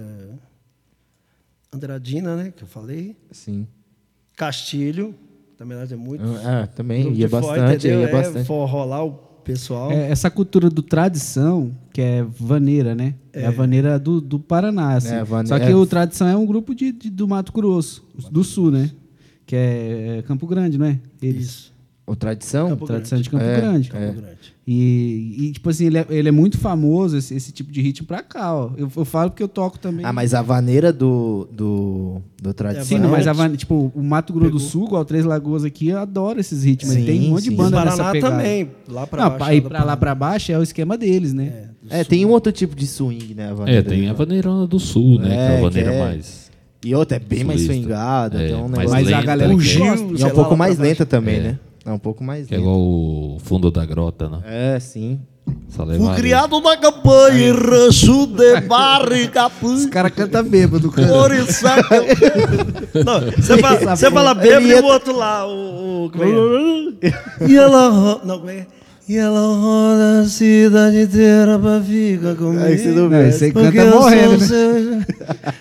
Andradina, 1.73 2.35
né? 2.35 2.53
Que 2.55 2.63
eu 2.63 2.67
falei. 2.67 3.15
Sim. 3.31 3.65
Castilho, 4.35 5.15
também 5.57 5.77
lá 5.77 5.87
tem 5.87 5.97
muito. 5.97 6.23
Ah, 6.43 6.67
também 6.67 7.03
grupo 7.03 7.17
ia 7.17 7.29
forró, 7.29 7.47
bastante, 7.47 7.87
entendeu? 7.87 7.99
ia 8.01 8.07
É, 8.09 8.11
bastante. 8.11 8.45
forró 8.45 8.83
lá, 8.85 9.03
o 9.03 9.30
pessoal. 9.43 9.91
É, 9.91 10.09
essa 10.09 10.29
cultura 10.29 10.69
do 10.69 10.81
tradição, 10.81 11.71
que 11.93 12.01
é 12.01 12.23
vaneira, 12.23 12.93
né? 12.95 13.15
É, 13.33 13.45
a 13.45 13.51
vaneira 13.51 13.97
do, 13.99 14.19
do 14.21 14.39
Paraná, 14.39 14.95
assim. 14.95 15.13
É, 15.13 15.19
a 15.19 15.23
vane- 15.23 15.47
Só 15.49 15.57
que 15.59 15.65
é. 15.65 15.75
o 15.75 15.85
tradição 15.85 16.27
é 16.27 16.35
um 16.35 16.45
grupo 16.45 16.73
de, 16.75 16.91
de- 16.91 17.09
do 17.09 17.27
Mato 17.27 17.51
Grosso, 17.51 18.03
do 18.31 18.43
Sul, 18.43 18.71
né? 18.71 18.91
Que 19.45 19.55
é, 19.55 20.17
é 20.19 20.21
Campo 20.23 20.45
Grande, 20.47 20.77
não 20.77 20.85
é? 20.85 20.99
Eles. 21.21 21.45
Isso, 21.47 21.73
O 22.05 22.15
Tradição? 22.15 22.69
Campo 22.69 22.85
Tradição 22.87 23.21
de 23.21 23.29
Campo 23.29 23.43
É, 23.43 23.57
Grande. 23.61 23.89
Campo 23.89 24.13
Grande. 24.21 24.51
E, 24.67 25.35
e, 25.39 25.51
tipo 25.53 25.69
assim, 25.69 25.85
ele 25.85 25.97
é, 25.97 26.05
ele 26.09 26.29
é 26.29 26.31
muito 26.31 26.57
famoso, 26.57 27.17
esse, 27.17 27.33
esse 27.33 27.51
tipo 27.51 27.71
de 27.71 27.81
ritmo 27.81 28.05
pra 28.07 28.21
cá, 28.21 28.53
ó. 28.53 28.71
Eu, 28.77 28.89
eu 28.95 29.05
falo 29.05 29.29
porque 29.31 29.41
eu 29.43 29.47
toco 29.47 29.77
também. 29.79 30.05
Ah, 30.05 30.11
mas 30.13 30.33
a 30.33 30.41
vaneira 30.41 30.91
do, 30.93 31.47
do, 31.51 32.21
do 32.41 32.53
Tradição... 32.53 32.85
Sim, 32.85 32.99
não, 32.99 33.09
mas 33.09 33.27
a, 33.27 33.33
Vaneira- 33.33 33.51
van- 33.53 33.57
tipo, 33.57 33.91
o 33.95 34.03
Mato 34.03 34.33
Grosso 34.33 34.51
do 34.51 34.59
Sul, 34.59 34.85
igual 34.87 35.05
Três 35.05 35.25
Lagoas 35.25 35.63
aqui, 35.63 35.91
adora 35.91 36.39
esses 36.39 36.63
ritmos. 36.63 36.93
Sim, 36.93 37.05
tem 37.05 37.27
um 37.27 37.29
monte 37.31 37.43
de 37.43 37.49
sim. 37.49 37.55
banda 37.55 37.77
Paraná 37.77 37.91
nessa 37.97 38.11
pegada. 38.11 38.35
também, 38.35 38.69
lá 38.89 39.07
pra 39.07 39.23
não, 39.23 39.29
baixo. 39.29 39.45
pra 39.45 39.53
ir 39.55 39.61
da 39.61 39.69
pra 39.69 39.83
lá 39.83 39.97
pra 39.97 40.15
baixo 40.15 40.51
é 40.51 40.57
o 40.57 40.63
esquema 40.63 40.97
deles, 40.97 41.33
né? 41.33 41.69
É, 41.89 41.97
sul. 41.97 42.05
tem 42.05 42.25
um 42.25 42.29
outro 42.29 42.51
tipo 42.51 42.75
de 42.75 42.87
swing, 42.87 43.33
né? 43.33 43.49
A 43.51 43.53
vaneira 43.53 43.79
É, 43.79 43.83
tem 43.83 44.09
a 44.09 44.13
Vaneirona 44.13 44.67
do 44.67 44.79
Sul, 44.79 45.19
né? 45.19 45.27
que 45.29 45.33
é 45.33 45.35
É, 45.35 45.57
a 45.57 45.61
vaneira 45.61 45.93
é- 45.93 45.99
mais... 45.99 46.51
E 46.83 46.95
outra, 46.95 47.17
é 47.17 47.19
bem 47.19 47.43
mais 47.43 47.61
Sulista. 47.61 47.73
swingada. 47.83 48.41
É, 48.41 48.47
tem 48.47 48.55
um 48.55 48.67
mais. 48.67 48.89
Mas 48.89 49.07
a 49.07 49.09
lenta, 49.11 49.21
galera 49.21 49.59
Gil, 49.59 49.85
gosta. 49.85 50.05
E 50.17 50.23
é 50.23 50.25
um 50.25 50.31
pouco 50.31 50.57
mais 50.57 50.79
lenta 50.79 51.05
também, 51.05 51.35
É. 51.35 51.39
né? 51.41 51.59
É 51.85 51.91
um 51.91 51.97
pouco 51.97 52.23
mais 52.23 52.47
Que 52.47 52.55
é 52.55 52.59
igual 52.59 52.79
o 52.79 53.37
fundo 53.43 53.71
da 53.71 53.85
grota, 53.85 54.29
né? 54.29 54.41
É, 54.45 54.79
sim. 54.79 55.19
Levar. 55.79 56.15
criado 56.15 56.61
na 56.61 56.77
campanha 56.77 57.53
Rancho 57.53 58.27
de 58.27 58.61
Barricapu. 58.61 59.67
Os 59.67 59.85
caras 59.87 60.11
cantam 60.11 60.43
bêbado, 60.43 60.91
cara. 60.91 61.07
Por 61.07 61.33
isso 61.33 61.67
é. 61.67 61.75
Não, 63.03 63.31
você 63.31 63.57
fala, 63.57 63.95
você 63.95 64.11
fala 64.11 64.33
bêbado 64.35 64.67
e 64.67 64.73
o 64.75 64.85
outro 64.85 65.15
lá, 65.15 65.47
o... 65.47 66.05
o 66.05 66.11
como 66.11 66.23
é? 66.23 67.47
E 67.49 67.55
ela... 67.55 68.21
Não, 68.23 68.37
como 68.37 68.51
é 68.51 68.57
é? 68.57 68.67
E 69.09 69.17
ela 69.17 69.39
roda 69.39 70.21
a 70.21 70.25
cidade 70.25 71.01
inteira 71.01 71.59
pra 71.59 71.81
ficar 71.81 72.35
comigo. 72.35 72.63
Aí 72.63 72.77
você 72.77 72.91
não 72.91 73.09
vê. 73.09 73.29
Porque 73.51 73.77
canta 73.77 73.95
morrendo, 73.97 74.37
né? 74.37 74.45
seu, 74.45 75.01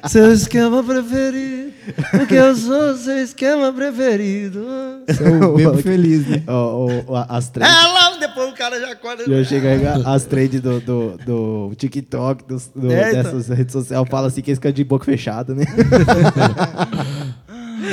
seu 0.08 0.32
esquema 0.32 0.84
preferido. 0.84 1.69
Porque 2.10 2.34
eu 2.34 2.54
sou 2.56 2.96
seu 2.96 3.18
esquema 3.18 3.72
preferido. 3.72 4.64
Esse 5.06 5.22
é 5.22 5.28
o 5.68 5.76
feliz, 5.82 6.26
né? 6.26 6.42
Ó, 6.46 6.88
ó, 7.06 7.24
as 7.28 7.48
trends. 7.48 7.72
Ela, 7.74 8.16
depois 8.18 8.50
o 8.50 8.54
cara 8.54 8.80
já 8.80 8.92
acorda. 8.92 9.22
Eu 9.22 9.44
chego 9.44 9.66
aí, 9.66 9.80
as 10.04 10.24
trends 10.24 10.60
do, 10.60 10.80
do, 10.80 11.16
do 11.24 11.72
TikTok, 11.76 12.44
dos, 12.46 12.70
do, 12.74 12.90
É, 12.90 13.10
então. 13.10 13.22
dessas 13.22 13.48
redes 13.48 13.72
sociais, 13.72 14.08
fala 14.08 14.26
assim 14.28 14.42
que 14.42 14.50
esse 14.50 14.60
cara 14.60 14.72
de 14.72 14.84
boca 14.84 15.04
fechada, 15.04 15.54
né? 15.54 15.64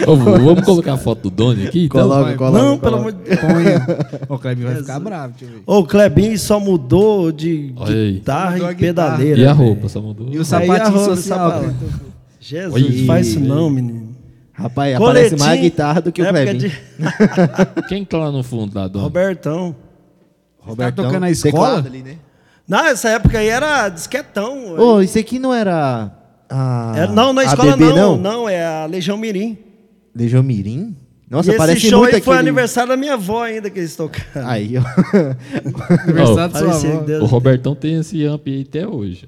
Ô, 0.06 0.16
vamos 0.16 0.64
colocar 0.64 0.94
a 0.94 0.98
foto 0.98 1.24
do 1.24 1.30
Doni 1.30 1.66
aqui? 1.68 1.86
Então? 1.86 2.02
Coloca, 2.02 2.36
coloca. 2.36 2.58
Não, 2.64 2.78
pelo 2.78 2.98
coloca. 2.98 3.10
amor 3.10 3.14
de 3.14 3.30
Deus. 3.30 4.30
O 4.30 4.38
Clebinho 4.38 4.68
vai 4.68 4.78
ficar 4.78 5.00
bravo, 5.00 5.34
deixa 5.40 5.54
eu 5.54 5.58
ver. 5.60 5.64
Ô, 5.66 5.80
o 5.80 5.86
Clebinho 5.88 6.38
só 6.38 6.60
mudou 6.60 7.32
de 7.32 7.74
guitarra 8.14 8.52
Mudou 8.52 8.72
e 8.72 8.76
pedaleira. 8.76 9.40
E 9.40 9.46
a 9.46 9.54
velho. 9.54 9.66
roupa, 9.68 9.90
só 9.90 10.02
mudou. 10.02 10.28
E 10.32 10.38
o 10.38 10.46
sapatinho 10.46 10.82
a 10.84 10.90
roupa, 10.90 11.16
social. 11.16 11.64
Jesus, 12.48 12.74
Olha 12.74 13.06
faz 13.06 13.28
isso 13.28 13.40
não, 13.40 13.70
menino. 13.70 14.16
Rapaz, 14.54 14.96
aparece 14.96 15.30
mais 15.32 15.42
Coletinho, 15.42 15.62
guitarra 15.62 16.02
do 16.02 16.12
que 16.12 16.22
o 16.22 16.28
Clebinho. 16.28 16.58
de- 16.58 16.72
Quem 17.90 18.04
que 18.04 18.10
tá 18.10 18.18
lá 18.18 18.32
no 18.32 18.42
fundo 18.44 18.74
lá, 18.74 18.88
Doni? 18.88 19.04
Robertão. 19.04 19.76
Robertão, 20.60 21.06
tocando 21.06 21.22
na 21.22 21.28
teclado 21.28 21.46
escola? 21.78 21.80
Ali, 21.86 22.02
né? 22.04 22.16
Não, 22.68 22.86
essa 22.86 23.10
época 23.10 23.38
aí 23.40 23.48
era 23.48 23.88
disquetão. 23.90 24.76
Ô, 24.80 25.02
isso 25.02 25.18
aqui 25.20 25.38
não 25.40 25.54
era. 25.54 26.12
A, 26.50 26.94
Era- 26.96 27.12
não, 27.12 27.34
na 27.34 27.42
a 27.42 27.46
escola 27.46 27.74
ABB, 27.74 27.84
não, 27.94 28.18
não. 28.18 28.50
é 28.50 28.66
a 28.66 28.86
Legião 28.86 29.18
Mirim. 29.18 29.58
Legião 30.16 30.42
Mirim? 30.42 30.96
Nossa, 31.30 31.50
e 31.50 31.52
esse 31.52 31.58
parece 31.58 31.90
show 31.90 32.00
muito 32.00 32.16
aí 32.16 32.22
foi 32.22 32.38
aniversário 32.38 32.90
da 32.90 32.98
minha 32.98 33.14
avó 33.16 33.44
ainda 33.44 33.70
que 33.70 33.80
eles 33.80 33.96
tocaram. 33.96 34.48
Aí, 34.50 34.76
ó. 34.78 34.82
Aniversário 36.04 36.54
da 36.54 36.60
sua 36.74 36.92
avó. 36.94 37.02
Deus- 37.04 37.22
O 37.24 37.26
Robertão 37.26 37.76
tem 37.76 37.96
esse 38.00 38.26
amp 38.26 38.48
aí 38.48 38.66
até 38.68 38.88
hoje. 38.88 39.28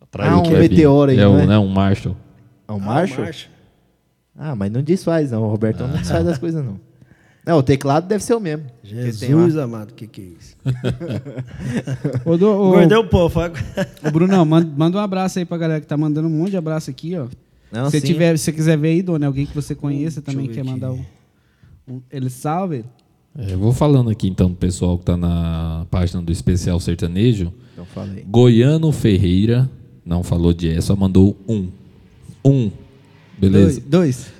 Atrás 0.00 0.30
Ah, 0.30 0.34
do 0.36 0.40
um 0.40 0.42
Clebinho. 0.44 0.70
Meteoro 0.70 1.10
aí, 1.10 1.18
é, 1.18 1.22
não 1.24 1.34
um, 1.34 1.40
é? 1.40 1.46
né, 1.46 1.58
um 1.58 1.66
Marshall. 1.68 2.16
É 2.68 2.72
o 2.72 2.76
Ah, 2.76 2.78
Marshall? 2.78 3.24
Marshall. 3.26 3.50
Ah, 4.38 4.54
mas 4.54 4.70
não 4.70 4.82
desfaz, 4.82 5.30
não. 5.30 5.42
O 5.44 5.48
Robertão 5.50 5.88
não 5.88 5.96
desfaz 5.96 6.24
das 6.24 6.38
coisas, 6.38 6.64
não. 6.64 6.78
Não, 7.46 7.58
o 7.58 7.62
teclado 7.62 8.08
deve 8.08 8.24
ser 8.24 8.34
o 8.34 8.40
mesmo. 8.40 8.64
Jesus 8.82 9.56
amado, 9.56 9.92
o 9.92 9.94
que 9.94 10.06
que 10.08 10.20
é 10.20 10.24
isso? 10.24 10.56
Do- 12.38 12.48
ô, 12.50 12.68
Engordei 12.74 12.98
um 12.98 13.06
pouco. 13.06 13.30
foi- 13.30 13.50
ô, 14.04 14.10
Brunão, 14.10 14.44
manda, 14.44 14.70
manda 14.76 14.98
um 14.98 15.00
abraço 15.00 15.38
aí 15.38 15.44
pra 15.44 15.56
galera 15.56 15.80
que 15.80 15.86
tá 15.86 15.96
mandando 15.96 16.28
um 16.28 16.30
monte 16.30 16.50
de 16.50 16.56
abraço 16.56 16.90
aqui, 16.90 17.16
ó. 17.16 17.26
Não, 17.70 17.90
se 17.90 18.00
sim. 18.00 18.06
tiver, 18.06 18.36
se 18.36 18.44
você 18.44 18.52
quiser 18.52 18.76
ver 18.78 18.88
aí, 18.88 19.02
Dona, 19.02 19.26
alguém 19.26 19.46
que 19.46 19.54
você 19.54 19.74
conheça 19.74 20.20
Deixa 20.20 20.30
eu 20.32 20.34
também 20.44 20.52
quer 20.54 20.60
aqui. 20.62 20.70
mandar 20.70 20.92
um, 20.92 21.04
um- 21.88 22.00
Ele 22.10 22.30
salve. 22.30 22.84
É, 23.38 23.52
eu 23.52 23.58
vou 23.58 23.72
falando 23.72 24.08
aqui 24.10 24.28
então 24.28 24.48
pro 24.48 24.56
pessoal 24.56 24.98
que 24.98 25.04
tá 25.04 25.16
na 25.16 25.86
página 25.90 26.22
do 26.22 26.32
Especial 26.32 26.80
Sertanejo. 26.80 27.52
Então 27.72 27.84
falei. 27.84 28.24
Goiano 28.26 28.90
Ferreira, 28.92 29.68
não 30.04 30.22
falou 30.22 30.52
de 30.52 30.68
E, 30.68 30.80
só 30.82 30.96
mandou 30.96 31.36
um. 31.48 31.68
Um. 32.48 32.70
Beleza. 33.38 33.82
Dois. 33.86 34.32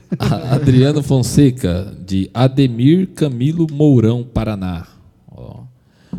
Adriano 0.51 1.03
Fonseca, 1.03 1.97
de 2.07 2.31
Ademir 2.33 3.09
Camilo 3.09 3.66
Mourão, 3.71 4.23
Paraná. 4.23 4.87
Ó. 5.29 5.64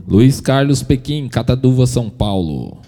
Luiz 0.08 0.42
Carlos 0.42 0.84
Pequim, 0.84 1.28
Cataduva, 1.28 1.88
São 1.88 2.10
Paulo. 2.10 2.80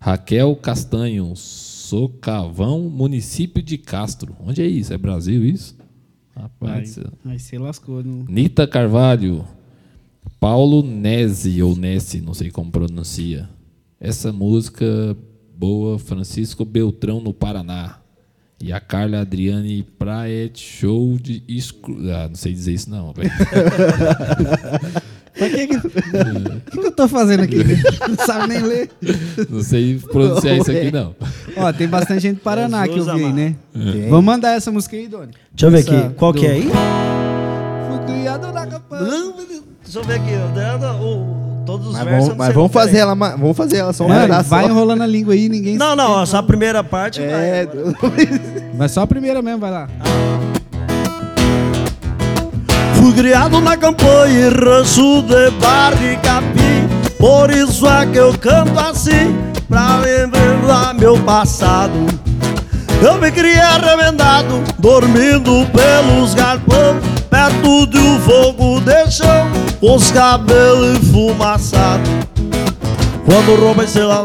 Raquel 0.00 0.56
Castanho, 0.56 1.32
Socavão, 1.36 2.80
município 2.80 3.62
de 3.62 3.78
Castro. 3.78 4.34
Onde 4.44 4.60
é 4.62 4.66
isso? 4.66 4.92
É 4.92 4.98
Brasil 4.98 5.44
isso? 5.44 5.76
Rapaz. 6.34 6.98
Aí 7.24 7.38
você 7.38 7.58
lascou. 7.58 8.02
Não... 8.02 8.24
Nita 8.28 8.66
Carvalho, 8.66 9.44
Paulo 10.40 10.82
Nese, 10.82 11.62
ou 11.62 11.76
Nesse, 11.76 12.20
não 12.20 12.34
sei 12.34 12.50
como 12.50 12.70
pronuncia. 12.70 13.48
Essa 14.00 14.32
música 14.32 15.16
boa, 15.56 15.98
Francisco 15.98 16.64
Beltrão, 16.64 17.20
no 17.20 17.32
Paraná. 17.32 18.01
E 18.64 18.72
a 18.72 18.78
Carla 18.78 19.22
Adriane 19.22 19.82
Praet 19.98 20.56
Show 20.56 21.18
de 21.20 21.42
exclu... 21.48 21.96
Ah, 22.12 22.28
não 22.28 22.36
sei 22.36 22.52
dizer 22.52 22.72
isso 22.74 22.88
não, 22.88 23.12
velho. 23.12 23.28
Pra 25.36 25.48
que 25.48 25.66
que... 25.66 25.76
O 25.76 25.80
que, 26.70 26.70
que 26.70 26.78
eu 26.86 26.92
tô 26.92 27.08
fazendo 27.08 27.42
aqui? 27.42 27.56
Não 28.06 28.24
sabe 28.26 28.48
nem 28.48 28.60
ler. 28.62 28.90
Não 29.48 29.62
sei 29.62 29.98
pronunciar 29.98 30.58
isso 30.58 30.70
aqui 30.70 30.92
não. 30.92 31.16
Ó, 31.56 31.72
tem 31.72 31.88
bastante 31.88 32.20
gente 32.20 32.34
do 32.36 32.42
Paraná 32.42 32.86
que 32.86 32.98
eu 32.98 33.04
vi, 33.04 33.10
amado. 33.10 33.34
né? 33.34 33.56
Tem. 33.72 34.10
Vamos 34.10 34.24
mandar 34.26 34.50
essa 34.56 34.70
música 34.70 34.94
aí, 34.94 35.08
Doni. 35.08 35.32
Deixa 35.52 35.66
eu 35.66 35.70
ver 35.70 35.78
Essa 35.78 35.98
aqui. 36.06 36.14
Qual 36.16 36.32
do- 36.34 36.38
que 36.38 36.46
é 36.46 36.50
aí? 36.50 36.62
Fui 37.88 38.14
criado 38.14 38.52
na 38.52 38.66
campanha. 38.66 39.32
Deixa 39.82 39.98
eu 39.98 40.04
ver 40.04 40.14
aqui. 40.16 40.30
ó, 40.34 41.02
o- 41.02 41.51
Todos 41.64 41.86
os 41.88 41.92
Mas 41.94 42.04
versos. 42.04 42.22
vamos, 42.28 42.36
mas 42.38 42.54
vamos 42.54 42.72
fazer 42.72 42.98
ela, 42.98 43.14
vamos 43.14 43.56
fazer 43.56 43.76
ela 43.78 43.92
só 43.92 44.04
um 44.04 44.08
Mano, 44.08 44.22
pedaço. 44.22 44.50
vai 44.50 44.64
só. 44.64 44.70
enrolando 44.70 45.02
a 45.02 45.06
língua 45.06 45.34
aí, 45.34 45.48
ninguém 45.48 45.76
Não, 45.76 45.94
não, 45.94 46.10
ó, 46.12 46.26
só 46.26 46.38
a 46.38 46.42
primeira 46.42 46.82
parte. 46.82 47.20
vai, 47.20 47.28
É. 47.30 47.68
Vai 48.74 48.88
só 48.90 49.02
a 49.02 49.06
primeira 49.06 49.40
mesmo, 49.42 49.60
vai 49.60 49.70
lá. 49.70 49.88
Fui 52.96 53.12
criado 53.14 53.60
na 53.60 53.76
campanha 53.76 54.48
e 54.48 54.48
rancho 54.48 55.22
de 55.22 55.50
barra 55.60 55.96
e 56.04 56.16
capim 56.18 56.88
Por 57.18 57.50
isso 57.50 57.86
é 57.88 58.06
que 58.06 58.18
eu 58.18 58.32
canto 58.38 58.78
assim 58.78 59.36
Pra 59.68 59.98
lembrar 59.98 60.94
meu 60.94 61.18
passado 61.24 61.92
Eu 63.02 63.20
me 63.20 63.32
criei 63.32 63.58
arremendado 63.58 64.62
Dormindo 64.78 65.66
pelos 65.72 66.34
galpão 66.34 67.00
Perto 67.28 67.86
de 67.88 67.98
um 67.98 68.20
fogo 68.20 68.80
de 68.80 69.10
chão 69.10 69.50
Com 69.80 69.96
os 69.96 70.12
cabelos 70.12 70.98
enfumaçados. 70.98 72.08
Quando 73.26 73.60
rouba 73.60 73.82
estrela 73.82 74.24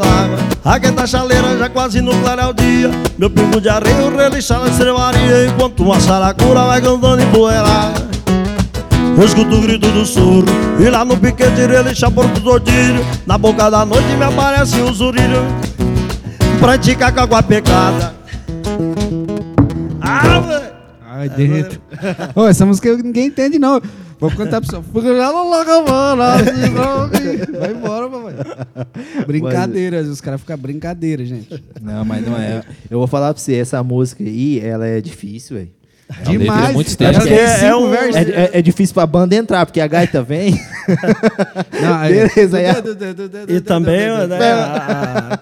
Aquenta 0.63 1.03
a 1.03 1.07
chaleira 1.07 1.57
já 1.57 1.69
quase 1.69 2.01
no 2.01 2.15
clarear 2.21 2.49
o 2.49 2.53
dia. 2.53 2.91
Meu 3.17 3.31
pingo 3.31 3.59
de 3.59 3.67
areia 3.67 4.11
relixar 4.15 4.59
na 4.59 4.67
estrebaria 4.67 5.47
Enquanto 5.47 5.81
uma 5.81 5.99
saracura 5.99 6.65
vai 6.65 6.79
cantando 6.79 7.21
empoeirada 7.21 8.07
eu 9.17 9.25
escuto 9.25 9.55
o 9.55 9.61
grito 9.61 9.89
do 9.89 10.05
surdo 10.05 10.51
E 10.79 10.87
lá 10.91 11.03
no 11.03 11.17
piquete 11.17 11.65
relincha 11.65 12.11
porto 12.11 12.39
do 12.39 12.51
ordilho 12.51 13.03
Na 13.25 13.35
boca 13.35 13.67
da 13.71 13.83
noite 13.83 14.09
me 14.09 14.23
aparece 14.23 14.79
um 14.79 14.93
zurilho 14.93 15.43
Pratica 16.59 17.11
com 17.11 17.21
água 17.21 17.41
pecada 17.41 18.16
Ah, 20.07 20.39
velho 20.39 20.77
Ai, 21.09 21.29
derreto. 21.29 21.81
Ô, 22.35 22.45
essa 22.47 22.65
música 22.65 22.95
ninguém 22.97 23.27
entende, 23.27 23.57
não. 23.57 23.81
Vou 24.19 24.29
cantar 24.31 24.61
pra 24.61 24.79
você. 24.81 24.91
Vai 27.59 27.71
embora, 27.71 28.09
papai. 28.09 28.33
Brincadeira, 29.25 30.01
os 30.01 30.19
caras 30.21 30.41
ficam 30.41 30.57
brincadeira, 30.57 31.25
gente. 31.25 31.63
Não, 31.81 32.03
mas 32.03 32.25
não 32.25 32.37
é. 32.37 32.61
Eu 32.89 32.99
vou 32.99 33.07
falar 33.07 33.33
pra 33.33 33.41
você, 33.41 33.55
essa 33.55 33.81
música 33.83 34.23
aí, 34.23 34.59
ela 34.59 34.85
é 34.87 34.99
difícil, 35.01 35.57
velho. 35.57 35.69
É 36.25 36.29
muito 36.29 36.51
Ela 36.51 36.81
extensa. 36.81 37.21
tem 37.21 37.33
É- 37.33 37.65
é 37.65 37.75
um- 37.75 37.89
versos. 37.89 38.15
É, 38.15 38.21
é- 38.21 38.49
é 38.53 38.61
difícil 38.61 38.93
pra 38.93 39.05
banda 39.05 39.35
entrar, 39.35 39.65
porque 39.65 39.81
a 39.81 39.87
gaita 39.87 40.21
vem. 40.23 40.51
Não, 41.81 41.95
aí- 41.95 42.13
Beleza, 42.29 42.57
a- 42.57 43.51
E 43.53 43.59
também 43.59 44.07
né, 44.27 44.51
a, 44.53 45.33
a- 45.33 45.39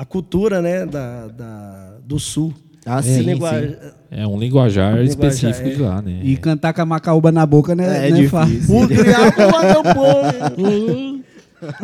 a 0.00 0.04
cultura 0.06 0.62
né, 0.62 0.86
da, 0.86 1.26
da- 1.28 1.92
do 2.06 2.18
sul 2.18 2.54
Ah, 2.84 2.98
Esse 3.00 3.18
sim, 3.18 3.24
sim. 3.24 3.30
É 4.10 4.26
um 4.26 4.38
linguajar 4.38 4.96
Linguajar, 4.96 5.02
específico 5.04 5.68
é. 5.68 5.70
de 5.74 5.82
lá, 5.82 6.02
né? 6.02 6.20
E 6.22 6.36
cantar 6.36 6.74
com 6.74 6.82
a 6.82 6.86
macaúba 6.86 7.30
na 7.30 7.46
boca, 7.46 7.74
né? 7.74 8.08
É, 8.08 8.10
difícil. 8.10 8.88
criado 8.88 9.36
na 9.36 9.74
campanha 9.74 11.22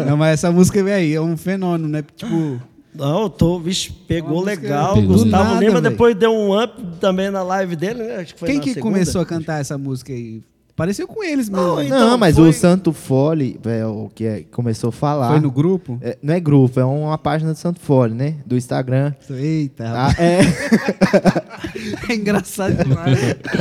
Não, 0.07 0.17
mas 0.17 0.35
essa 0.35 0.51
música, 0.51 0.83
velho, 0.83 1.17
é 1.17 1.21
um 1.21 1.37
fenômeno, 1.37 1.89
né? 1.89 2.03
Tipo, 2.17 2.61
Não, 2.95 3.23
eu 3.23 3.31
tô, 3.31 3.61
vixe, 3.61 3.93
pegou 3.93 4.43
legal. 4.43 4.95
Pegou. 4.95 5.17
Gustavo 5.17 5.45
nada, 5.51 5.61
Lima 5.61 5.81
velho. 5.81 5.91
depois 5.91 6.17
deu 6.17 6.33
um 6.33 6.61
up 6.61 6.83
também 7.01 7.31
na 7.31 7.43
live 7.45 7.77
dele, 7.77 8.03
né? 8.03 8.17
Acho 8.17 8.35
que 8.35 8.41
foi 8.41 8.49
quem 8.49 8.57
na 8.59 8.63
que 8.65 8.75
segunda. 8.75 8.93
começou 8.93 9.21
a 9.21 9.27
cantar 9.27 9.61
essa 9.61 9.79
música 9.79 10.13
aí? 10.13 10.43
Pareceu 10.79 11.07
com 11.09 11.23
eles 11.25 11.49
mesmo. 11.51 11.67
Não, 11.67 11.83
então, 11.83 11.99
não, 12.11 12.17
mas 12.19 12.37
foi- 12.37 12.49
o 12.49 12.53
Santo 12.53 12.93
Fole, 12.93 13.59
é, 13.67 13.85
o 13.85 14.09
que 14.15 14.25
é, 14.25 14.43
começou 14.45 14.89
a 14.89 14.93
falar. 14.93 15.29
Foi 15.33 15.41
no 15.41 15.51
grupo? 15.51 15.99
É, 16.01 16.17
não 16.23 16.33
é 16.33 16.39
grupo, 16.41 16.79
é 16.81 16.85
uma 16.85 17.19
página 17.19 17.53
do 17.53 17.59
Santo 17.59 17.81
Fole, 17.81 18.15
né? 18.15 18.37
Do 18.47 18.57
Instagram. 18.57 19.13
Eita, 19.29 19.85
Ah, 19.93 20.15
é. 20.17 20.39
é 22.11 22.15
engraçado 22.15 22.77
demais. 22.85 23.19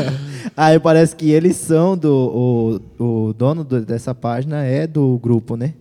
Aí 0.55 0.79
parece 0.79 1.15
que 1.15 1.29
eles 1.29 1.55
são 1.55 1.97
do. 1.97 2.79
O, 2.99 3.03
o 3.29 3.33
dono 3.33 3.63
do- 3.63 3.81
dessa 3.85 4.13
página 4.15 4.63
é 4.63 4.87
do 4.87 5.17
grupo, 5.19 5.55
né? 5.55 5.73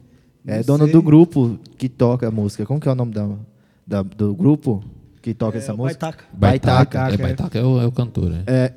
É 0.46 0.58
Não 0.58 0.64
dono 0.64 0.84
sei. 0.84 0.92
do 0.92 1.02
grupo 1.02 1.58
que 1.76 1.88
toca 1.88 2.28
a 2.28 2.30
música. 2.30 2.64
Como 2.64 2.80
que 2.80 2.88
é 2.88 2.92
o 2.92 2.94
nome 2.94 3.12
da, 3.12 3.28
da- 3.86 4.02
do 4.02 4.34
grupo 4.34 4.82
que 5.20 5.34
toca 5.34 5.58
É, 5.58 5.60
essa 5.60 5.74
música? 5.74 6.06
Baitaca. 6.06 6.24
Baitaca. 6.32 6.98
Baitaca, 6.98 7.10
É, 7.10 7.14
é. 7.14 7.16
Baitaca 7.26 7.58
é 7.58 7.62
o, 7.64 7.80
é 7.80 7.86
o 7.86 7.92
cantor, 7.92 8.30
né? 8.30 8.42
É, 8.46 8.72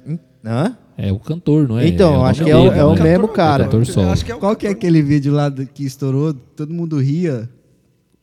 Hã? 0.46 0.78
É 0.98 1.12
o 1.12 1.20
cantor, 1.20 1.68
não 1.68 1.80
é? 1.80 1.88
Então, 1.88 2.14
É 2.16 2.18
o 2.18 2.24
acho 2.24 2.44
que 2.44 2.50
é 2.52 2.56
o- 2.56 2.64
dele, 2.70 2.80
é 2.80 2.84
o 2.86 2.94
né? 2.96 3.04
mesmo 3.04 3.26
É 3.26 3.30
o 3.30 3.34
cara. 3.34 3.64
cantor 3.66 3.86
solo. 3.86 4.10
Acho 4.10 4.26
que 4.26 4.32
é 4.32 4.36
o 4.36 4.40
Qual 4.40 4.56
que 4.56 4.68
é 4.68 4.70
aquele 4.70 5.02
vídeo 5.02 5.34
lá 5.34 5.48
do- 5.50 5.66
que 5.66 5.86
estourou? 5.86 6.34
Todo 6.34 6.74
mundo 6.74 6.98
ria 7.00 7.50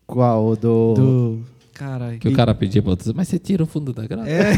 Qual? 0.07 0.47
O 0.49 0.57
do. 0.57 0.95
do... 0.95 1.39
Caralho. 1.77 2.19
Que 2.19 2.29
o 2.29 2.33
cara 2.33 2.55
pedia 2.55 2.81
pra 2.81 2.93
outros, 2.93 3.13
mas 3.13 3.29
você 3.29 3.39
tira 3.39 3.63
o 3.63 3.67
fundo 3.67 3.93
da 3.93 4.07
grama? 4.07 4.27
É. 4.27 4.55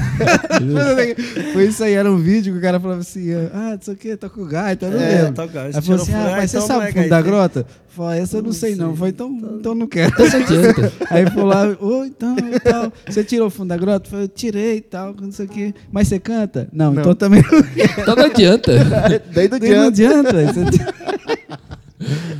Foi 1.52 1.66
isso 1.66 1.82
aí, 1.82 1.94
era 1.94 2.10
um 2.10 2.16
vídeo 2.16 2.52
que 2.52 2.58
o 2.60 2.62
cara 2.62 2.78
falava 2.78 3.00
assim, 3.00 3.32
ah, 3.52 3.72
não 3.72 3.80
sei 3.80 3.94
o 3.94 3.96
que, 3.96 4.16
toca 4.16 4.40
o 4.40 4.44
gaita, 4.46 4.86
eu 4.86 4.92
não 4.92 5.00
É, 5.00 5.22
lembro. 5.22 5.34
toca 5.34 5.48
o 5.48 5.52
gaita. 5.52 5.78
Aí 5.78 5.82
falou 5.82 6.02
assim, 6.02 6.14
ah, 6.14 6.26
ah, 6.28 6.36
mas 6.36 6.50
você 6.50 6.56
então 6.58 6.66
sabe 6.68 6.80
não 6.84 6.88
o 6.90 6.92
fundo 6.94 7.08
da 7.08 7.22
grota? 7.22 7.66
Falei, 7.88 8.20
essa 8.20 8.36
eu 8.36 8.42
não 8.42 8.52
sei 8.52 8.76
não. 8.76 8.94
Falei, 8.94 9.12
então, 9.12 9.36
então 9.58 9.74
não 9.74 9.88
quero. 9.88 10.14
Não 10.16 10.26
adianta. 10.26 10.92
Aí 11.10 11.26
falou 11.28 11.46
lá, 11.48 11.76
ô, 11.80 12.04
então, 12.04 12.36
e 12.38 12.60
tal. 12.60 12.92
Você 13.08 13.24
tirou 13.24 13.48
o 13.48 13.50
fundo 13.50 13.70
da 13.70 13.76
grota? 13.76 14.08
Falei, 14.08 14.28
tirei 14.28 14.76
e 14.76 14.80
tal, 14.80 15.12
não 15.20 15.32
sei 15.32 15.46
o 15.46 15.48
que. 15.48 15.74
Mas 15.90 16.06
você 16.06 16.20
canta? 16.20 16.68
Não, 16.72 16.92
então 16.92 17.14
também 17.16 17.42
não 17.42 17.62
quero. 17.62 18.00
Então 18.00 18.14
não 18.14 18.26
adianta. 18.26 18.72
Daí 19.34 19.48
do 19.48 19.58
Daí 19.58 19.74
não 19.74 19.88
adianta. 19.88 20.32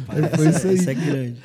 Aí 0.09 0.23
foi 0.37 0.49
isso 0.49 0.69
aí. 0.69 0.75
Isso 0.77 0.91
é 0.91 0.95
grande. 0.95 1.37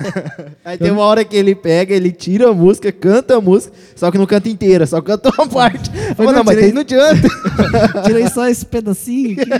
Aí 0.64 0.78
tem 0.78 0.90
uma 0.90 1.02
hora 1.04 1.24
que 1.24 1.36
ele 1.36 1.54
pega, 1.54 1.94
ele 1.94 2.10
tira 2.10 2.48
a 2.48 2.54
música, 2.54 2.90
canta 2.90 3.36
a 3.36 3.40
música, 3.40 3.74
só 3.94 4.10
que 4.10 4.16
não 4.18 4.26
canta 4.26 4.48
inteira, 4.48 4.86
só 4.86 5.00
canta 5.02 5.28
uma 5.30 5.46
parte. 5.46 5.90
Eu 6.08 6.14
falei, 6.14 6.32
não, 6.32 6.44
mas 6.44 6.56
tirei- 6.56 6.62
daí 6.62 6.72
não 6.72 6.80
adianta. 6.80 7.28
Tirei 8.06 8.28
só 8.28 8.48
esse 8.48 8.64
pedacinho 8.64 9.36
aqui. 9.42 9.50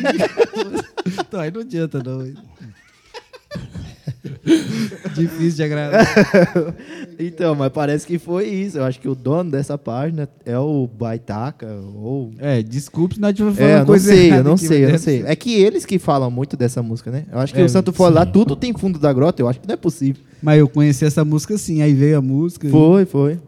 Então, 1.20 1.40
aí 1.40 1.50
não 1.50 1.60
adianta, 1.60 2.02
não. 2.02 2.22
Difícil 5.14 5.50
de 5.56 5.62
agradar. 5.64 6.06
então, 7.18 7.54
mas 7.54 7.70
parece 7.72 8.06
que 8.06 8.18
foi 8.18 8.46
isso. 8.48 8.78
Eu 8.78 8.84
acho 8.84 9.00
que 9.00 9.08
o 9.08 9.14
dono 9.14 9.50
dessa 9.50 9.76
página 9.78 10.28
é 10.44 10.58
o 10.58 10.86
Baitaca, 10.86 11.66
ou... 11.94 12.32
É, 12.38 12.62
desculpe 12.62 13.14
se 13.16 13.20
nós 13.20 13.30
estivermos 13.30 13.58
falando 13.58 13.70
É, 13.70 13.74
eu 13.74 13.78
não 13.80 13.86
coisa 13.86 14.08
sei, 14.12 14.32
eu 14.32 14.44
não 14.44 14.54
aqui, 14.54 14.66
sei, 14.66 14.84
eu 14.84 14.90
não 14.90 14.98
sei. 14.98 15.22
É 15.26 15.36
que 15.36 15.54
eles 15.54 15.84
que 15.86 15.98
falam 15.98 16.30
muito 16.30 16.56
dessa 16.56 16.82
música, 16.82 17.10
né? 17.10 17.24
Eu 17.30 17.38
acho 17.38 17.52
que 17.54 17.60
É, 17.60 17.64
o 17.64 17.68
Santo 17.68 17.92
Fole 17.92 18.14
lá, 18.14 18.26
tudo 18.26 18.56
tem 18.56 18.72
fundo 18.72 18.98
da 18.98 19.12
grota, 19.12 19.42
eu 19.42 19.48
acho 19.48 19.60
que 19.60 19.66
não 19.68 19.74
é 19.74 19.76
possível. 19.76 20.22
Mas 20.42 20.58
eu 20.58 20.68
conheci 20.68 21.04
essa 21.04 21.24
música 21.24 21.56
sim, 21.56 21.82
aí 21.82 21.92
veio 21.94 22.18
a 22.18 22.22
música. 22.22 22.66
e 22.66 22.70
Foi, 22.70 23.04
foi. 23.04 23.38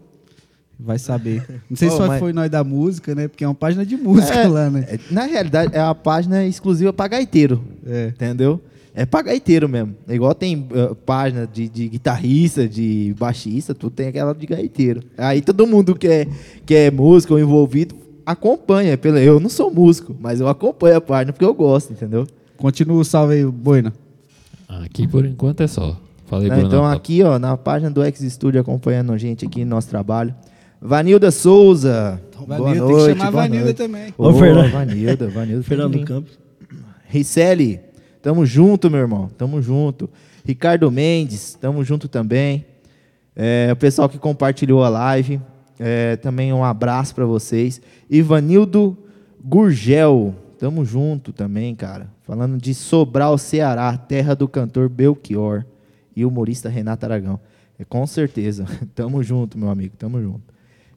Vai 0.79 0.99
saber. 0.99 1.43
Não 1.71 1.77
sei 1.77 1.89
Oh, 1.89 1.93
se 1.93 1.97
só 1.97 2.07
mas- 2.07 2.19
foi 2.21 2.33
nós 2.33 2.51
da 2.51 2.63
música, 2.65 3.15
né? 3.15 3.29
Porque 3.29 3.45
é 3.45 3.49
uma 3.49 3.55
página 3.55 3.87
de 3.87 3.97
música 3.97 4.35
É, 4.41 4.49
lá, 4.49 4.69
né? 4.69 4.85
é, 4.89 4.99
na 5.11 5.23
realidade, 5.25 5.75
é 5.75 5.81
a 5.81 5.95
página 5.95 6.45
exclusiva 6.45 6.93
pra 6.93 7.07
gaiteiro. 7.09 7.63
É. 7.87 8.09
Entendeu? 8.09 8.61
É 8.95 9.05
pra 9.05 9.23
gaiteiro 9.23 9.69
mesmo. 9.69 9.95
É 10.07 10.15
Igual 10.15 10.35
tem 10.35 10.57
uh, 10.71 10.95
página 10.95 11.49
de, 11.53 11.69
de 11.69 11.89
guitarrista, 11.89 12.69
de 12.69 13.13
baixista, 13.19 13.75
tudo 13.75 13.93
tem 13.93 14.07
aquela 14.09 14.33
de 14.33 14.47
gaiteiro. 14.47 15.03
Aí 15.19 15.41
todo 15.43 15.67
mundo 15.67 15.97
que 15.97 16.07
é, 16.07 16.29
que 16.65 16.75
é 16.75 16.91
músico 16.93 17.35
ou 17.35 17.41
envolvido 17.41 17.97
acompanha. 18.25 18.97
Pela, 18.97 19.21
eu 19.21 19.41
não 19.41 19.49
sou 19.51 19.69
músico, 19.73 20.15
mas 20.21 20.41
eu 20.41 20.47
acompanho 20.49 20.97
a 20.97 21.01
página 21.01 21.33
porque 21.33 21.45
eu 21.45 21.53
gosto, 21.55 21.93
entendeu? 21.93 22.25
Continua 22.57 22.99
o 23.01 23.05
salve 23.05 23.35
aí, 23.35 23.45
Boina. 23.45 23.93
Aqui 24.69 25.09
por 25.09 25.27
enquanto 25.27 25.61
é 25.63 25.67
só. 25.67 26.01
Falei, 26.27 26.49
Bruno. 26.49 26.67
então 26.67 26.83
tá- 26.83 26.93
aqui, 26.93 27.23
ó, 27.23 27.39
na 27.39 27.57
página 27.57 27.91
do 27.91 28.03
X 28.03 28.21
Studio 28.33 28.61
acompanhando 28.61 29.13
a 29.13 29.19
gente 29.19 29.45
aqui 29.45 29.65
no 29.65 29.71
nosso 29.71 29.89
trabalho. 29.89 30.33
Vanilda 30.81 31.31
Souza. 31.31 32.21
boa 32.47 32.59
Vanilda, 32.61 32.81
noite. 32.81 33.05
tem 33.07 33.15
que 33.15 33.19
chamar 33.19 33.31
boa 33.33 33.43
Vanilda 33.43 33.65
noite. 33.65 33.77
também. 33.77 34.15
Ô, 34.17 34.29
Ô, 34.29 34.33
Fernando. 34.35 34.71
Vanilda, 34.71 35.29
Vanilda. 35.29 35.63
Fernando 35.63 35.63
Fernando 35.65 36.05
Campos. 36.07 36.39
Ricelli, 37.09 37.81
tamo 38.25 38.47
junto, 38.47 38.91
meu 38.91 39.01
irmão. 39.01 39.29
Tamo 39.37 39.61
junto. 39.61 40.09
Ricardo 40.47 40.91
Mendes, 40.91 41.53
tamo 41.61 41.85
junto 41.85 42.09
também. 42.09 42.65
É, 43.37 43.69
o 43.71 43.77
pessoal 43.77 44.09
que 44.09 44.19
compartilhou 44.19 44.83
a 44.83 44.89
live. 44.89 45.41
é, 45.79 46.17
também 46.17 46.53
um 46.53 46.65
abraço 46.65 47.15
pra 47.15 47.27
vocês. 47.27 47.83
Ivanildo 48.09 48.97
Gurgel, 49.45 50.35
tamo 50.59 50.85
junto 50.87 51.35
também, 51.35 51.75
cara. 51.75 52.09
Falando 52.23 52.57
de 52.57 52.73
Sobral, 52.73 53.37
Ceará, 53.37 53.95
terra 53.99 54.35
do 54.35 54.49
cantor 54.49 54.89
Belchior 54.89 55.65
e 56.17 56.25
humorista 56.25 56.71
Renato 56.71 57.05
Aragão. 57.05 57.39
É, 57.79 57.85
com 57.85 58.07
certeza. 58.07 58.65
tamo 58.95 59.23
junto, 59.23 59.59
meu 59.59 59.69
amigo. 59.69 59.97
Tamo 59.99 60.19
junto. 60.23 60.54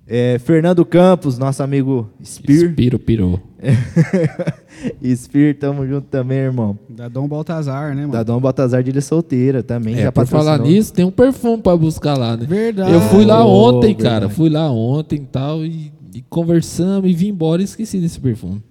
É, 0.10 0.40
Fernando 0.40 0.86
Campos, 0.86 1.38
nosso 1.38 1.62
amigo 1.62 2.10
Spear. 2.24 2.70
Espiro, 2.70 2.98
pirou. 2.98 3.40
Spear, 5.16 5.56
tamo 5.56 5.86
junto 5.86 6.08
também, 6.08 6.38
irmão. 6.40 6.78
Da 6.90 7.08
Dom 7.10 7.28
Baltazar, 7.28 7.90
né, 7.96 8.02
mano? 8.02 8.14
Da 8.14 8.24
Dom 8.24 8.40
Baltazar 8.40 8.84
de 8.84 8.92
Ilha 8.92 9.02
Solteira 9.02 9.62
também. 9.64 9.96
É, 9.96 10.04
já 10.04 10.12
por 10.12 10.26
falar 10.26 10.60
nisso, 10.60 10.94
tem 10.94 11.04
um 11.06 11.12
perfume 11.12 11.62
pra 11.62 11.76
buscar 11.76 12.18
lá, 12.18 12.38
né? 12.38 12.46
Verdade. 12.48 12.92
Eu 12.92 13.02
fui 13.02 13.26
lá 13.26 13.46
Oh, 13.46 13.76
ontem, 13.78 13.94
cara. 13.96 14.12
verdade. 14.22 14.34
Fui 14.36 14.50
lá 14.50 14.72
ontem 14.72 15.16
e 15.18 15.26
tal, 15.26 15.66
e, 15.66 15.92
e 16.14 16.22
conversamos 16.30 17.10
e 17.10 17.14
vim 17.14 17.28
embora 17.30 17.62
e 17.62 17.66
esqueci 17.66 18.00
desse 18.00 18.20
perfume. 18.20 18.62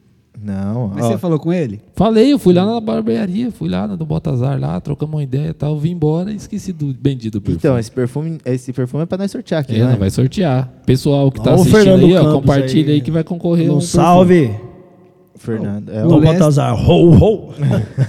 Não, 0.47 0.93
Mas 0.95 1.05
ó, 1.05 1.09
você 1.13 1.19
falou 1.19 1.39
com 1.39 1.53
ele? 1.53 1.81
Falei, 1.95 2.33
eu 2.33 2.39
fui 2.39 2.55
lá 2.55 2.65
na 2.65 2.81
barbearia, 2.81 3.51
fui 3.51 3.69
lá 3.69 3.87
na 3.87 3.97
do 3.97 4.07
Botazar 4.07 4.59
lá, 4.61 4.81
trocamos 4.81 5.15
uma 5.17 5.23
ideia 5.23 5.49
e 5.49 5.53
tal, 5.53 5.79
vim 5.79 5.91
embora 5.91 6.31
e 6.33 6.37
esqueci 6.37 6.73
do 6.73 6.87
bendito 6.95 7.41
perfume. 7.41 7.57
Então, 7.59 7.79
esse 7.79 7.91
perfume, 7.91 8.39
esse 8.45 8.73
perfume 8.73 9.03
é 9.03 9.07
pra 9.07 9.19
nós 9.19 9.31
sortear 9.31 9.61
aqui, 9.63 9.75
É, 9.75 9.85
né? 9.85 9.91
não 9.93 9.99
vai 9.99 10.11
sortear. 10.11 10.71
Pessoal 10.87 11.31
que 11.33 11.43
tá 11.43 11.51
Ó, 11.53 11.57
o 11.59 11.61
assistindo 11.61 12.05
aí, 12.07 12.15
ó, 12.17 12.33
compartilha 12.33 12.89
aí, 12.91 12.95
aí. 12.97 13.01
que 13.01 13.11
vai 13.11 13.25
concorrer 13.25 13.71
Um 13.71 13.77
um 13.77 13.81
salve. 13.81 14.51
Fernando. 15.39 15.91
É, 15.91 16.05
O 16.05 16.09
Tom 16.09 16.15
Lester- 16.19 16.39
Baltazar. 16.39 16.75
Ho, 16.91 17.11
ho. 17.15 17.53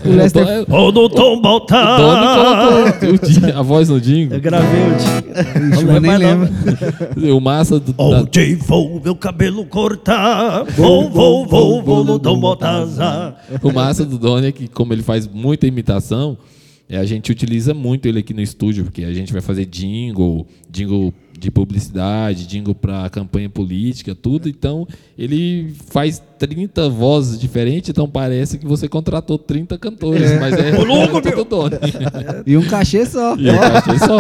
O 0.05 0.09
Lester. 0.09 0.65
Ho 0.69 0.91
do 0.91 1.09
Tom 1.09 1.37
O 1.37 1.41
Baltazar. 1.41 2.67
colocou 2.99 3.09
o 3.13 3.17
di- 3.29 3.51
a 3.51 3.61
voz 3.61 3.89
no 3.89 3.99
Dingo. 4.01 4.33
Eu 4.33 4.41
gravei 4.41 4.81
o 4.81 4.95
dia. 4.95 5.67
Ixi, 5.73 5.83
Não 5.85 5.93
eu 5.95 6.01
nem 6.01 6.17
lembro. 6.17 6.49
O 7.35 7.39
massa 7.41 7.79
do. 7.79 7.93
Oh, 7.97 8.11
da- 8.11 8.25
J, 8.31 8.55
vou 8.55 9.01
meu 9.03 9.15
cabelo 9.15 9.65
cortar. 9.65 10.63
Vou, 10.75 11.09
vou, 11.09 11.45
vou, 11.45 11.81
vou 11.83 12.03
no 12.03 12.19
Tom 12.19 12.39
Baltazar. 12.39 13.35
O 13.61 13.71
massa 13.71 14.05
do 14.05 14.17
Doni 14.17 14.47
é 14.47 14.51
que, 14.51 14.67
como 14.67 14.93
ele 14.93 15.03
faz 15.03 15.27
muita 15.27 15.67
imitação, 15.67 16.37
é, 16.89 16.97
a 16.97 17.05
gente 17.05 17.31
utiliza 17.31 17.73
muito 17.73 18.07
ele 18.07 18.19
aqui 18.19 18.33
no 18.33 18.41
estúdio, 18.41 18.85
porque 18.85 19.03
a 19.03 19.13
gente 19.13 19.33
vai 19.33 19.41
fazer 19.41 19.65
jingle, 19.65 20.47
jingle 20.69 21.13
de 21.37 21.51
publicidade, 21.51 22.47
jingle 22.47 22.73
para 22.73 23.09
campanha 23.09 23.49
política, 23.49 24.15
tudo. 24.15 24.47
Então, 24.49 24.87
ele 25.17 25.73
faz 25.89 26.21
30 26.39 26.89
vozes 26.89 27.39
diferentes, 27.39 27.89
então 27.89 28.09
parece 28.09 28.57
que 28.57 28.65
você 28.65 28.87
contratou 28.87 29.37
30 29.37 29.77
cantores, 29.77 30.39
mas 30.39 30.53
é 30.53 30.75
Ô, 30.79 30.83
louco, 30.83 31.21
meu! 31.21 32.43
E 32.45 32.57
um 32.57 32.63
cachê 32.63 33.05
só. 33.05 33.35
E 33.35 33.47
eu 33.47 33.61
achei 33.61 33.99
só. 33.99 34.17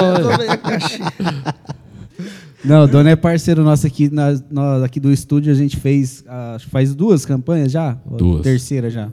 Não, 2.65 2.83
o 2.83 2.87
Dono 2.87 3.07
é 3.07 3.15
parceiro 3.15 3.63
nosso 3.63 3.87
aqui, 3.87 4.09
nós 4.09 4.43
aqui 4.83 4.99
do 4.99 5.11
estúdio. 5.11 5.53
A 5.53 5.55
gente 5.55 5.77
fez, 5.77 6.23
ah, 6.27 6.57
faz 6.69 6.93
duas 6.93 7.25
campanhas 7.25 7.71
já? 7.71 7.97
Duas. 8.17 8.41
Terceira 8.41 8.89
já. 8.89 9.09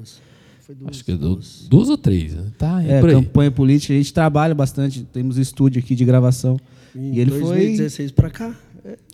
Acho 0.86 1.04
que 1.04 1.12
é 1.12 1.16
du- 1.16 1.40
duas 1.68 1.88
ou 1.88 1.98
três, 1.98 2.34
né? 2.34 2.44
Tá, 2.58 2.82
é, 2.84 2.92
É, 2.94 3.00
por 3.00 3.08
aí. 3.10 3.16
campanha 3.16 3.50
política. 3.50 3.92
A 3.92 3.96
gente 3.96 4.12
trabalha 4.12 4.54
bastante. 4.54 5.02
Temos 5.12 5.36
estúdio 5.38 5.80
aqui 5.80 5.94
de 5.94 6.04
gravação. 6.04 6.58
E 6.94 7.18
ele 7.20 7.30
foi 7.32 7.40
2016 7.40 8.10
pra 8.12 8.30
cá. 8.30 8.54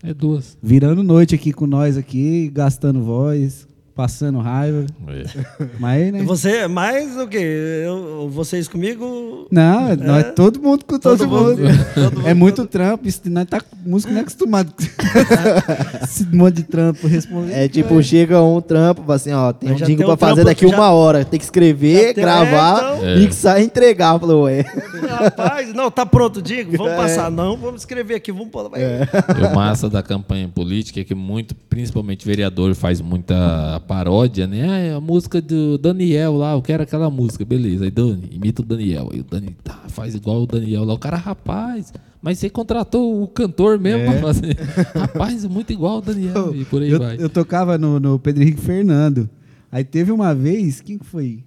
É 0.02 0.12
duas. 0.12 0.58
virando 0.62 1.02
noite 1.02 1.34
aqui 1.34 1.52
com 1.52 1.66
nós 1.66 1.96
aqui, 1.96 2.50
gastando 2.52 3.02
voz, 3.02 3.66
passando 4.00 4.38
raiva. 4.38 4.86
É. 5.08 5.66
Mas, 5.78 6.10
né? 6.12 6.22
Você, 6.22 6.66
mais 6.66 7.18
o 7.18 7.28
quê? 7.28 7.36
Eu, 7.84 8.30
vocês 8.32 8.66
comigo? 8.66 9.46
Não, 9.50 9.94
nós, 9.96 10.32
todo 10.34 10.58
mundo 10.58 10.86
com 10.86 10.98
todo, 10.98 11.18
Todo 11.18 11.28
mundo. 11.28 11.60
mundo. 11.62 11.84
Todo 11.94 12.16
mundo, 12.16 12.28
é 12.28 12.32
muito 12.32 12.64
trampo. 12.66 13.06
Isso, 13.06 13.20
nós 13.26 13.44
tá, 13.46 13.60
músico 13.84 14.10
não 14.10 14.20
é 14.20 14.22
acostumado 14.22 14.72
com 14.72 14.82
esse 16.02 16.24
monte 16.34 16.54
de 16.56 16.62
trampo. 16.62 17.06
Responder. 17.06 17.52
É 17.52 17.68
tipo, 17.68 18.02
chega 18.02 18.40
um 18.42 18.58
trampo, 18.62 19.02
fala 19.02 19.16
assim, 19.16 19.32
ó, 19.32 19.52
tem 19.52 19.70
Mas 19.70 19.82
um 19.82 19.84
jingle 19.84 20.06
tem 20.06 20.16
pra 20.16 20.26
um 20.26 20.30
fazer 20.30 20.44
daqui 20.44 20.66
já- 20.66 20.76
uma 20.76 20.90
hora. 20.92 21.22
Tem 21.26 21.38
que 21.38 21.44
escrever, 21.44 22.14
tem- 22.14 22.24
gravar, 22.24 22.94
é, 22.94 22.96
então. 22.96 23.18
mixar 23.18 23.60
e 23.60 23.64
entregar. 23.64 24.18
Falou, 24.18 24.44
ué. 24.44 24.64
Rapaz, 25.08 25.74
não, 25.74 25.90
tá 25.90 26.06
pronto, 26.06 26.40
digo. 26.40 26.74
É. 26.74 26.78
Vamos 26.78 26.94
passar. 26.94 27.30
Não, 27.30 27.54
vamos 27.58 27.82
escrever 27.82 28.14
aqui. 28.14 28.32
Vamos 28.32 28.48
pôr. 28.48 28.70
E 28.78 29.44
o 29.44 29.54
massa 29.54 29.90
da 29.90 30.02
campanha 30.02 30.48
política 30.48 31.00
é 31.00 31.04
que 31.04 31.14
muito, 31.14 31.54
principalmente 31.54 32.24
vereador, 32.26 32.74
faz 32.74 33.00
muita 33.00 33.82
paródia, 33.90 34.46
né? 34.46 34.70
Ah, 34.70 34.78
é 34.78 34.94
a 34.94 35.00
música 35.00 35.42
do 35.42 35.76
Daniel 35.76 36.36
lá, 36.36 36.52
eu 36.52 36.62
quero 36.62 36.84
aquela 36.84 37.10
música, 37.10 37.44
beleza. 37.44 37.86
Aí 37.86 37.90
Dani, 37.90 38.28
imita 38.30 38.62
o 38.62 38.64
Daniel. 38.64 39.10
Aí 39.12 39.18
o 39.18 39.24
Dani 39.24 39.56
tá, 39.64 39.80
faz 39.88 40.14
igual 40.14 40.44
o 40.44 40.46
Daniel 40.46 40.84
lá. 40.84 40.94
O 40.94 40.98
cara, 40.98 41.16
rapaz, 41.16 41.92
mas 42.22 42.38
você 42.38 42.48
contratou 42.48 43.20
o 43.20 43.26
cantor 43.26 43.80
mesmo 43.80 44.08
pra 44.12 44.20
fazer. 44.20 44.56
Rapaz, 44.94 45.44
é 45.44 45.48
muito 45.48 45.72
igual 45.72 45.98
o 45.98 46.00
Daniel. 46.02 46.54
E 46.54 46.64
por 46.64 46.82
aí 46.82 46.90
eu, 46.90 47.00
vai. 47.00 47.16
eu 47.18 47.28
tocava 47.28 47.76
no, 47.76 47.98
no 47.98 48.16
Pedro 48.16 48.44
Henrique 48.44 48.60
Fernando. 48.60 49.28
Aí 49.72 49.82
teve 49.82 50.12
uma 50.12 50.32
vez, 50.36 50.80
quem 50.80 50.96
que 50.96 51.04
foi? 51.04 51.42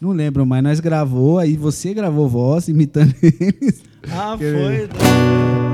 Não 0.00 0.12
lembro, 0.12 0.46
mas 0.46 0.62
nós 0.62 0.80
gravou, 0.80 1.38
aí 1.38 1.54
você 1.54 1.92
gravou 1.92 2.30
voz 2.30 2.66
imitando 2.66 3.14
eles. 3.20 3.82
Ah, 4.10 4.38
foi. 4.38 5.67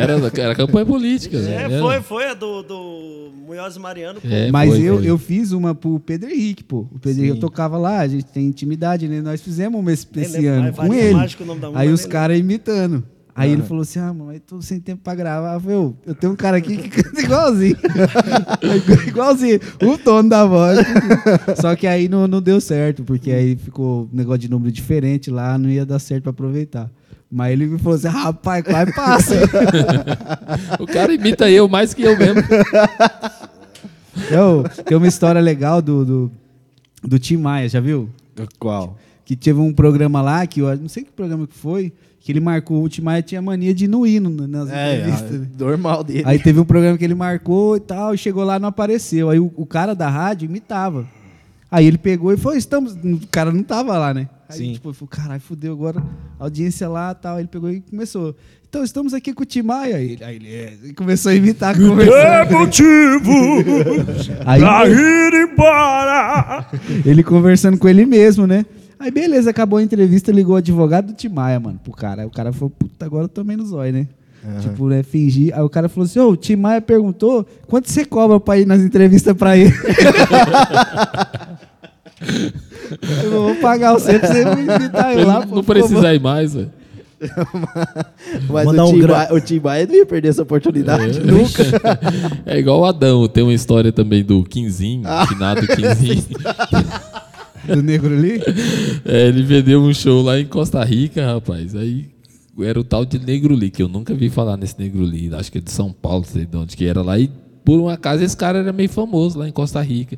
Era, 0.00 0.42
era 0.42 0.54
campanha 0.54 0.86
política. 0.86 1.38
né? 1.38 1.50
É, 1.50 1.62
Era. 1.62 1.80
foi, 1.80 2.00
foi 2.02 2.24
a 2.28 2.34
do, 2.34 2.62
do 2.62 3.30
Munhoz 3.46 3.76
Mariano. 3.78 4.20
pô. 4.20 4.28
É, 4.28 4.50
mas 4.50 4.70
foi, 4.70 4.82
eu, 4.82 4.96
foi. 4.98 5.06
eu 5.06 5.18
fiz 5.18 5.52
uma 5.52 5.74
pro 5.74 5.98
Pedro 6.00 6.30
Henrique, 6.30 6.62
pô. 6.64 6.86
O 6.92 6.98
Pedro 6.98 7.22
Henrique 7.22 7.36
eu 7.36 7.40
tocava 7.40 7.78
lá, 7.78 8.00
a 8.00 8.08
gente 8.08 8.24
tem 8.26 8.46
intimidade, 8.46 9.08
né? 9.08 9.20
Nós 9.20 9.40
fizemos 9.40 9.80
uma 9.80 9.92
esse, 9.92 10.06
esse 10.16 10.46
ano 10.46 10.72
com 10.72 10.92
ele. 10.92 11.14
Mágica, 11.14 11.42
o 11.44 11.46
nome 11.46 11.60
da 11.60 11.68
música, 11.68 11.80
Aí 11.82 11.92
os 11.92 12.04
caras 12.06 12.38
imitando. 12.38 13.04
Aí 13.38 13.52
ele 13.52 13.60
falou 13.62 13.82
assim: 13.82 13.98
Ah, 13.98 14.14
mano, 14.14 14.26
mas 14.26 14.40
tô 14.46 14.62
sem 14.62 14.80
tempo 14.80 15.02
pra 15.04 15.14
gravar. 15.14 15.54
Eu 15.54 15.60
falei, 15.60 15.76
"Ô, 15.76 15.94
eu 16.06 16.14
tenho 16.14 16.32
um 16.32 16.36
cara 16.36 16.56
aqui 16.56 16.74
que 16.78 16.88
canta 17.02 17.20
igualzinho. 17.20 17.76
igualzinho. 19.06 19.60
O 19.82 19.96
dono 19.98 20.28
da 20.30 20.46
voz. 20.46 20.78
Só 21.60 21.76
que 21.76 21.86
aí 21.86 22.08
não, 22.08 22.26
não 22.26 22.40
deu 22.40 22.58
certo, 22.62 23.04
porque 23.04 23.30
aí 23.30 23.54
ficou 23.54 24.08
um 24.10 24.16
negócio 24.16 24.38
de 24.40 24.50
número 24.50 24.72
diferente 24.72 25.30
lá, 25.30 25.58
não 25.58 25.68
ia 25.68 25.84
dar 25.84 25.98
certo 25.98 26.22
pra 26.22 26.30
aproveitar. 26.30 26.90
Mas 27.36 27.52
ele 27.52 27.66
me 27.66 27.78
falou 27.78 27.96
assim: 27.98 28.08
rapaz, 28.08 28.64
quase 28.64 28.94
passa. 28.94 29.34
O 30.80 30.86
cara 30.86 31.12
imita 31.12 31.50
eu 31.50 31.68
mais 31.68 31.92
que 31.92 32.02
eu 32.02 32.16
mesmo. 32.16 32.40
Eu, 34.30 34.64
tem 34.86 34.96
uma 34.96 35.06
história 35.06 35.38
legal 35.40 35.82
do, 35.82 36.02
do, 36.02 36.32
do 37.02 37.18
Tim 37.18 37.36
Maia, 37.36 37.68
já 37.68 37.78
viu? 37.78 38.08
Qual? 38.58 38.96
Que 39.24 39.36
teve 39.36 39.60
um 39.60 39.70
programa 39.70 40.22
lá, 40.22 40.46
que 40.46 40.60
eu 40.60 40.76
não 40.78 40.88
sei 40.88 41.04
que 41.04 41.12
programa 41.12 41.46
que 41.46 41.54
foi, 41.54 41.92
que 42.20 42.32
ele 42.32 42.40
marcou, 42.40 42.82
o 42.82 42.88
Tim 42.88 43.02
Maia 43.02 43.20
tinha 43.20 43.42
mania 43.42 43.74
de 43.74 43.84
ir 43.84 43.88
no 43.88 44.06
hino 44.06 44.30
nas 44.30 44.70
É, 44.70 44.96
entrevistas. 44.96 45.40
né? 45.40 45.46
normal 45.58 46.02
dele. 46.02 46.22
Aí 46.24 46.38
teve 46.38 46.58
um 46.58 46.64
programa 46.64 46.96
que 46.96 47.04
ele 47.04 47.14
marcou 47.14 47.76
e 47.76 47.80
tal, 47.80 48.14
e 48.14 48.18
chegou 48.18 48.44
lá 48.44 48.56
e 48.56 48.58
não 48.58 48.70
apareceu. 48.70 49.28
Aí 49.28 49.38
o, 49.38 49.52
o 49.54 49.66
cara 49.66 49.94
da 49.94 50.08
rádio 50.08 50.46
imitava. 50.46 51.04
Aí 51.70 51.84
ele 51.84 51.98
pegou 51.98 52.32
e 52.32 52.36
falou, 52.38 52.56
estamos. 52.56 52.94
O 52.94 53.20
cara 53.30 53.52
não 53.52 53.62
tava 53.62 53.98
lá, 53.98 54.14
né? 54.14 54.26
Aí, 54.48 54.58
Sim. 54.58 54.72
tipo, 54.74 54.88
ele 54.88 54.94
falou, 54.94 55.08
caralho, 55.08 55.40
fudeu 55.40 55.72
agora. 55.72 56.02
A 56.38 56.44
audiência 56.44 56.88
lá 56.88 57.12
e 57.12 57.22
tal. 57.22 57.38
Ele 57.38 57.48
pegou 57.48 57.70
e 57.70 57.80
começou. 57.80 58.34
Então, 58.68 58.84
estamos 58.84 59.14
aqui 59.14 59.32
com 59.32 59.42
o 59.42 59.46
Tim 59.46 59.62
Maia. 59.62 60.00
Ele, 60.00 60.22
aí 60.22 60.36
ele, 60.36 60.54
é, 60.54 60.76
começou 60.94 61.32
a 61.32 61.34
imitar, 61.34 61.74
É 61.74 61.78
conversando. 61.78 62.58
motivo 62.58 63.32
Aí 64.44 64.60
pra 64.60 64.88
ir 64.88 65.48
embora. 65.50 66.66
ele 67.04 67.22
conversando 67.22 67.78
com 67.78 67.88
ele 67.88 68.04
mesmo, 68.04 68.46
né? 68.46 68.66
Aí 68.98 69.10
beleza, 69.10 69.50
acabou 69.50 69.78
a 69.78 69.82
entrevista, 69.82 70.32
ligou 70.32 70.54
o 70.54 70.58
advogado 70.58 71.08
do 71.08 71.12
Tim 71.12 71.28
Maia, 71.28 71.60
mano, 71.60 71.78
pro 71.82 71.92
cara. 71.92 72.22
Aí 72.22 72.28
o 72.28 72.30
cara 72.30 72.52
falou, 72.52 72.70
puta, 72.70 73.04
agora 73.04 73.24
eu 73.24 73.28
tomei 73.28 73.56
no 73.56 73.64
zóio, 73.66 73.92
né? 73.92 74.08
Tipo, 74.60 74.88
né, 74.88 75.02
fingir. 75.02 75.52
Aí 75.54 75.60
o 75.62 75.68
cara 75.68 75.88
falou 75.88 76.04
assim, 76.04 76.20
ô, 76.20 76.30
o 76.30 76.36
Tim 76.36 76.54
Maia 76.56 76.80
perguntou 76.80 77.44
quanto 77.66 77.90
você 77.90 78.04
cobra 78.04 78.38
pra 78.38 78.56
ir 78.58 78.64
nas 78.66 78.80
entrevistas 78.80 79.36
pra 79.36 79.56
ele? 79.56 79.72
eu 83.24 83.30
vou 83.30 83.54
pagar 83.56 83.92
você 83.94 84.18
pra 84.18 84.28
você 84.32 84.44
me 84.44 84.62
invitar 84.62 85.16
eu 85.16 85.26
lá, 85.26 85.46
pô, 85.46 85.56
não 85.56 85.64
precisa 85.64 86.14
ir 86.14 86.20
mais, 86.20 86.54
velho. 86.54 86.70
Mas 88.48 88.66
Mandar 88.66 88.84
o 88.84 88.88
um 88.88 88.92
Tim, 88.92 88.98
gra- 89.00 89.14
Maia, 89.16 89.34
o 89.34 89.40
Tim 89.40 89.60
Maia 89.60 89.86
não 89.86 89.94
ia 89.94 90.04
perder 90.06 90.28
essa 90.28 90.42
oportunidade 90.42 91.18
É. 91.18 91.22
nunca. 91.22 91.62
É 92.44 92.58
igual 92.58 92.80
o 92.80 92.84
Adão, 92.84 93.26
tem 93.26 93.42
uma 93.42 93.54
história 93.54 93.90
também 93.90 94.22
do 94.22 94.44
Quinzinho, 94.44 95.02
finado 95.28 95.66
Quinzinho. 95.66 96.24
Do 97.66 97.82
negro 97.82 98.14
ali? 98.14 98.40
É, 99.04 99.26
ele 99.26 99.42
vendeu 99.42 99.82
um 99.82 99.92
show 99.92 100.22
lá 100.22 100.38
em 100.38 100.46
Costa 100.46 100.84
Rica, 100.84 101.26
rapaz. 101.26 101.74
Aí 101.74 102.06
era 102.60 102.78
o 102.78 102.84
tal 102.84 103.04
de 103.04 103.18
Negro 103.18 103.54
Lee, 103.54 103.70
que 103.70 103.82
eu 103.82 103.88
nunca 103.88 104.14
vi 104.14 104.30
falar 104.30 104.56
nesse 104.56 104.78
Negro 104.78 105.02
Lee. 105.02 105.34
Acho 105.34 105.50
que 105.50 105.58
é 105.58 105.60
de 105.60 105.72
São 105.72 105.90
Paulo, 105.92 106.24
não 106.24 106.32
sei 106.32 106.46
de 106.46 106.56
onde 106.56 106.76
que 106.76 106.84
era 106.86 107.02
lá. 107.02 107.18
E 107.18 107.28
por 107.64 107.80
um 107.80 107.88
acaso 107.88 108.22
esse 108.22 108.36
cara 108.36 108.58
era 108.60 108.72
meio 108.72 108.88
famoso 108.88 109.38
lá 109.40 109.48
em 109.48 109.52
Costa 109.52 109.80
Rica. 109.82 110.16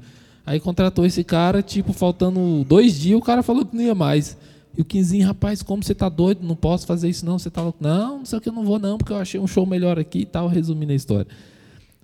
Aí 0.48 0.58
contratou 0.58 1.04
esse 1.04 1.22
cara, 1.22 1.60
tipo, 1.62 1.92
faltando 1.92 2.64
dois 2.64 2.98
dias, 2.98 3.18
o 3.18 3.22
cara 3.22 3.42
falou 3.42 3.66
que 3.66 3.76
não 3.76 3.82
ia 3.82 3.94
mais. 3.94 4.34
E 4.74 4.80
o 4.80 4.84
Quinzinho, 4.84 5.26
rapaz, 5.26 5.62
como 5.62 5.84
você 5.84 5.94
tá 5.94 6.08
doido? 6.08 6.40
Não 6.42 6.56
posso 6.56 6.86
fazer 6.86 7.06
isso 7.06 7.26
não. 7.26 7.38
Você 7.38 7.50
tá 7.50 7.60
louco? 7.60 7.76
Não, 7.82 8.20
não 8.20 8.24
sei 8.24 8.38
o 8.38 8.40
que, 8.40 8.48
eu 8.48 8.52
não 8.54 8.64
vou 8.64 8.78
não, 8.78 8.96
porque 8.96 9.12
eu 9.12 9.18
achei 9.18 9.38
um 9.38 9.46
show 9.46 9.66
melhor 9.66 9.98
aqui 9.98 10.20
e 10.20 10.24
tal, 10.24 10.48
resumindo 10.48 10.92
a 10.92 10.94
história. 10.94 11.26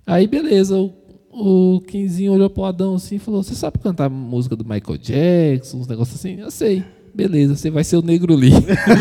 Aí, 0.05 0.27
beleza, 0.27 0.77
o, 0.77 0.93
o 1.31 1.81
Quinzinho 1.87 2.33
olhou 2.33 2.47
pro 2.47 2.65
Adão 2.65 2.93
assim 2.93 3.15
e 3.15 3.19
falou: 3.19 3.41
Você 3.41 3.55
sabe 3.55 3.79
cantar 3.79 4.11
música 4.11 4.55
do 4.55 4.63
Michael 4.63 4.99
Jackson, 4.99 5.79
uns 5.79 5.87
negócios 5.87 6.19
assim? 6.19 6.39
Eu 6.39 6.51
sei. 6.51 6.83
Beleza, 7.15 7.55
você 7.55 7.71
vai 7.71 7.83
ser 7.83 7.97
o 7.97 8.03
Negro 8.03 8.35
Lee. 8.35 8.51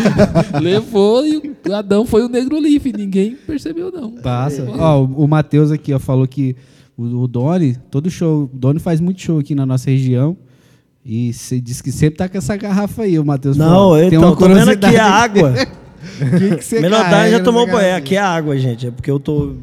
Levou 0.59 1.27
e 1.27 1.37
o 1.69 1.75
Adão 1.75 2.07
foi 2.07 2.23
o 2.25 2.31
Negro 2.31 2.59
Lee, 2.59 2.81
ninguém 2.97 3.37
percebeu, 3.37 3.93
não. 3.93 4.11
Passa. 4.11 4.67
Ó, 4.71 5.03
o, 5.03 5.25
o 5.25 5.29
Matheus 5.29 5.71
aqui, 5.71 5.93
ó, 5.93 5.99
falou 5.99 6.27
que 6.27 6.57
o, 6.97 7.23
o 7.23 7.29
Doni, 7.29 7.77
todo 7.91 8.11
show, 8.11 8.45
o 8.45 8.51
Doni 8.57 8.79
faz 8.81 9.01
muito 9.01 9.21
show 9.21 9.39
aqui 9.39 9.55
na 9.55 9.65
nossa 9.67 9.91
região. 9.91 10.37
E 11.05 11.33
você 11.35 11.61
diz 11.61 11.83
que 11.83 11.93
sempre 11.93 12.17
tá 12.17 12.29
com 12.29 12.39
essa 12.39 12.57
garrafa 12.57 13.03
aí, 13.03 13.19
o 13.19 13.25
Matheus. 13.25 13.57
Não, 13.57 13.91
uma 13.91 14.37
tô 14.37 14.49
vendo 14.49 14.71
aqui 14.71 14.97
a 14.97 15.07
água. 15.07 15.53
que 16.39 16.57
que 16.57 16.65
você 16.65 16.81
Melhor 16.81 17.03
dar, 17.03 17.11
carrega 17.11 17.39
já 17.39 17.45
tomou 17.45 17.67
banho. 17.67 17.79
garrafa? 17.79 17.97
Aqui 17.99 18.17
é 18.17 18.21
água, 18.21 18.59
gente. 18.59 18.87
É 18.87 18.91
porque 18.91 19.11
eu 19.11 19.21
tô 19.21 19.55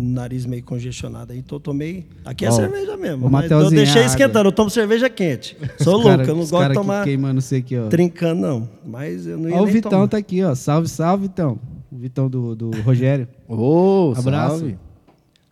nariz 0.00 0.46
meio 0.46 0.62
congestionado 0.62 1.32
aí, 1.32 1.38
então 1.40 1.58
tomei. 1.58 2.06
Aqui 2.24 2.44
é 2.46 2.48
Ó, 2.48 2.52
cerveja 2.52 2.96
mesmo. 2.96 3.26
o 3.26 3.30
mas 3.30 3.50
eu 3.50 3.56
Mateuzinho, 3.58 3.82
deixei 3.82 4.04
esquentando, 4.04 4.48
eu 4.48 4.52
tomo 4.52 4.70
cerveja 4.70 5.10
quente. 5.10 5.56
Sou 5.80 5.94
louco, 5.94 6.08
cara- 6.10 6.22
eu 6.24 6.34
não 6.36 6.42
os 6.42 6.50
gosto 6.50 6.68
de 6.68 6.74
tomar 6.74 7.02
queimando 7.04 7.40
isso 7.40 7.54
aqui, 7.56 7.76
ó. 7.76 7.88
trincando, 7.88 8.40
não. 8.40 8.68
Mas 8.86 9.26
eu 9.26 9.36
não 9.36 9.48
ia 9.48 9.56
Ó, 9.56 9.62
o 9.62 9.66
Vitão 9.66 9.90
tomar. 9.90 10.08
tá 10.08 10.16
aqui, 10.16 10.42
ó. 10.44 10.54
Salve, 10.54 10.88
salve, 10.88 11.24
Vitão. 11.24 11.58
O 11.90 11.96
Vitão 11.96 12.28
do, 12.28 12.54
do 12.54 12.70
Rogério. 12.82 13.26
Ô, 13.48 14.12
Abraço. 14.16 14.58
salve. 14.58 14.78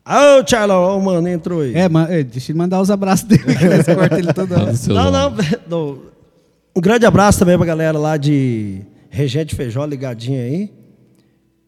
Ah, 0.08 0.40
o 0.40 0.48
Charlão, 0.48 0.98
o 0.98 1.04
mano, 1.04 1.26
entrou 1.26 1.62
aí. 1.62 1.74
É, 1.74 1.88
man, 1.88 2.06
é, 2.08 2.22
deixa 2.22 2.52
ele 2.52 2.58
mandar 2.58 2.80
os 2.80 2.92
abraços 2.92 3.26
dele, 3.26 3.42
que 3.42 3.64
nós 3.64 3.84
corta 3.84 4.18
ele 4.18 4.32
toda 4.32 4.54
hora. 4.62 4.72
Não, 4.86 5.10
não, 5.10 5.32
não. 5.68 6.02
Um 6.76 6.80
grande 6.80 7.04
abraço 7.04 7.40
também 7.40 7.56
pra 7.56 7.66
galera 7.66 7.98
lá 7.98 8.16
de 8.16 8.82
Regente 9.10 9.54
Feijó 9.56 9.84
ligadinha 9.84 10.42
aí. 10.42 10.72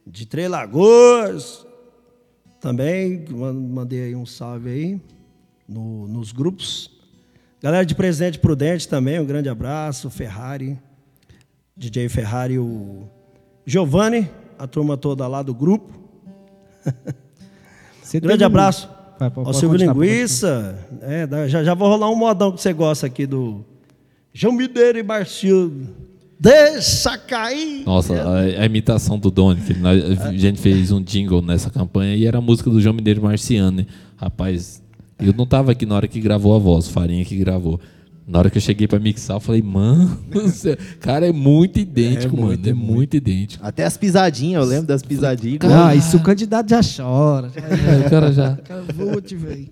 De 0.06 0.24
Três 0.24 0.48
Lagoas. 0.48 1.66
Também 2.60 3.24
man- 3.30 3.52
mandei 3.52 4.02
aí 4.04 4.14
um 4.14 4.24
salve 4.24 4.70
aí 4.70 5.00
no- 5.68 6.06
nos 6.06 6.30
grupos. 6.30 6.90
Galera 7.60 7.84
de 7.84 7.94
Presidente 7.94 8.38
Prudente 8.38 8.86
também, 8.86 9.18
um 9.18 9.26
grande 9.26 9.48
abraço. 9.48 10.08
Ferrari, 10.10 10.78
DJ 11.76 12.08
Ferrari, 12.08 12.56
o 12.58 13.02
Giovanni, 13.66 14.30
a 14.56 14.66
turma 14.68 14.96
toda 14.96 15.26
lá 15.26 15.42
do 15.42 15.52
grupo. 15.54 15.92
Você 18.08 18.20
Grande 18.20 18.42
abraço 18.44 18.88
Vai, 19.18 19.28
pode- 19.30 19.38
ao 19.48 19.52
pode 19.52 19.58
Silvio 19.58 19.76
Linguiça. 19.78 20.78
É, 21.02 21.28
já, 21.48 21.62
já 21.64 21.74
vou 21.74 21.88
rolar 21.88 22.10
um 22.10 22.16
modão 22.16 22.52
que 22.52 22.60
você 22.62 22.72
gosta 22.72 23.06
aqui 23.06 23.26
do 23.26 23.62
João 24.32 24.54
Mineiro 24.54 24.98
e 24.98 25.02
Marcildo. 25.02 25.88
Deixa 26.40 27.18
cair! 27.18 27.82
Nossa, 27.84 28.14
a, 28.14 28.38
a 28.62 28.64
imitação 28.64 29.18
do 29.18 29.30
Doni, 29.30 29.60
que 29.60 29.74
nós- 29.74 30.20
a 30.20 30.32
gente 30.32 30.58
fez 30.60 30.90
um 30.92 31.02
jingle 31.02 31.42
nessa 31.42 31.68
campanha 31.68 32.14
e 32.16 32.24
era 32.26 32.38
a 32.38 32.40
música 32.40 32.70
do 32.70 32.80
João 32.80 32.94
Mineiro 32.94 33.20
Marciano. 33.20 33.78
né? 33.78 33.86
Rapaz, 34.16 34.80
eu 35.20 35.34
não 35.36 35.44
tava 35.44 35.72
aqui 35.72 35.84
na 35.84 35.96
hora 35.96 36.06
que 36.08 36.20
gravou 36.20 36.54
a 36.54 36.58
voz, 36.58 36.86
Farinha 36.88 37.24
que 37.24 37.36
gravou. 37.36 37.78
Na 38.28 38.40
hora 38.40 38.50
que 38.50 38.58
eu 38.58 38.62
cheguei 38.62 38.86
pra 38.86 38.98
mixar, 38.98 39.36
eu 39.36 39.40
falei, 39.40 39.62
mano, 39.62 40.18
cara, 41.00 41.26
é 41.26 41.32
muito 41.32 41.78
idêntico, 41.80 42.36
É 42.36 42.40
mano. 42.40 42.48
muito, 42.52 42.66
é 42.66 42.70
é 42.70 42.74
muito 42.74 43.16
idêntico. 43.16 43.66
Até 43.66 43.84
as 43.86 43.96
pisadinhas, 43.96 44.62
eu 44.62 44.68
lembro 44.68 44.86
das 44.86 45.02
pisadinhas. 45.02 45.60
Ah, 45.64 45.94
isso 45.94 46.18
o 46.18 46.20
candidato 46.22 46.68
já 46.68 46.80
chora. 46.82 47.50
Já, 47.50 47.60
É, 47.62 48.06
o 48.06 48.10
cara 48.10 48.30
já. 48.32 48.56
cara, 48.56 48.82
vote, 48.94 49.34
velho. 49.34 49.68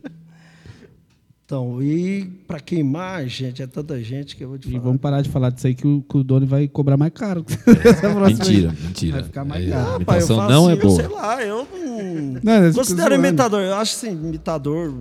Então, 1.45 1.81
e 1.81 2.25
pra 2.49 2.59
queimar, 2.59 3.25
gente, 3.29 3.63
é 3.63 3.69
tanta 3.69 4.03
gente 4.03 4.35
que 4.35 4.43
eu 4.43 4.49
vou 4.49 4.59
te 4.59 4.67
E 4.69 4.73
falar. 4.73 4.83
vamos 4.83 5.01
parar 5.01 5.23
de 5.23 5.29
falar 5.29 5.51
disso 5.51 5.67
aí 5.69 5.75
que 5.77 5.87
o, 5.87 6.03
que 6.03 6.17
o 6.17 6.25
Doni 6.25 6.45
vai 6.45 6.67
cobrar 6.67 6.97
mais 6.97 7.13
caro. 7.13 7.45
Mentira, 8.27 8.75
mentira. 8.83 9.13
Vai 9.19 9.23
ficar 9.23 9.45
mais 9.45 9.65
É, 9.65 9.71
caro. 9.71 9.91
eu 9.91 9.97
imitação 9.97 10.37
faço 10.39 10.51
não 10.51 10.69
é 10.69 10.73
assim, 10.73 10.81
eu 10.83 10.89
boa. 10.89 11.01
sei 11.03 11.09
lá, 11.09 11.43
eu 11.45 11.69
não. 11.73 12.41
Não, 12.43 12.53
eu 12.55 12.73
fico 12.73 12.79
Considero 12.85 13.15
imitador. 13.15 13.61
Eu 13.61 13.75
acho 13.75 13.95
assim, 13.95 14.11
imitador. 14.11 14.93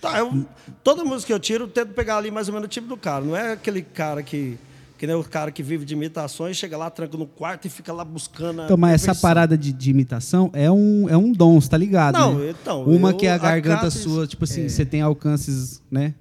Tá, 0.00 0.18
eu, 0.18 0.46
toda 0.86 1.02
música 1.04 1.26
que 1.26 1.32
eu 1.32 1.40
tiro, 1.40 1.64
eu 1.64 1.68
tento 1.68 1.88
pegar 1.88 2.16
ali 2.16 2.30
mais 2.30 2.46
ou 2.46 2.54
menos 2.54 2.66
o 2.66 2.68
tipo 2.68 2.86
do 2.86 2.96
cara. 2.96 3.24
Não 3.24 3.36
é 3.36 3.54
aquele 3.54 3.82
cara 3.82 4.22
que. 4.22 4.56
Que 4.96 5.06
nem 5.06 5.14
o 5.14 5.22
cara 5.22 5.50
que 5.50 5.62
vive 5.62 5.84
de 5.84 5.92
imitações, 5.92 6.56
chega 6.56 6.74
lá, 6.74 6.88
tranca 6.88 7.18
no 7.18 7.26
quarto 7.26 7.66
e 7.66 7.68
fica 7.68 7.92
lá 7.92 8.02
buscando. 8.02 8.62
a 8.62 8.64
Então, 8.64 8.78
mas 8.78 8.94
essa 8.94 9.14
parada 9.14 9.58
de, 9.58 9.70
de 9.70 9.90
imitação 9.90 10.48
é 10.54 10.70
um, 10.70 11.06
é 11.06 11.14
um 11.14 11.32
dom, 11.32 11.60
você 11.60 11.68
tá 11.68 11.76
ligado? 11.76 12.14
Não, 12.18 12.38
né? 12.38 12.54
então, 12.58 12.82
Uma 12.84 13.10
eu 13.10 13.16
que 13.18 13.26
é 13.26 13.32
a 13.32 13.36
garganta 13.36 13.88
isso. 13.88 14.08
sua, 14.08 14.26
tipo 14.26 14.44
assim, 14.44 14.64
É. 14.64 14.68
você 14.70 14.86
tem 14.86 15.02
alcances, 15.02 15.82
né? 15.90 16.14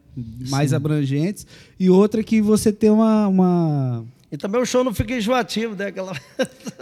Mais 0.49 0.73
abrangentes. 0.73 1.47
E 1.79 1.89
outra 1.89 2.21
que 2.21 2.41
você 2.41 2.73
tem 2.73 2.89
uma. 2.89 3.27
uma... 3.29 4.03
E 4.29 4.35
também 4.35 4.59
o 4.59 4.65
show 4.65 4.83
não 4.83 4.93
fica 4.93 5.13
enjoativo, 5.13 5.73
né? 5.73 5.85
Aquela... 5.85 6.11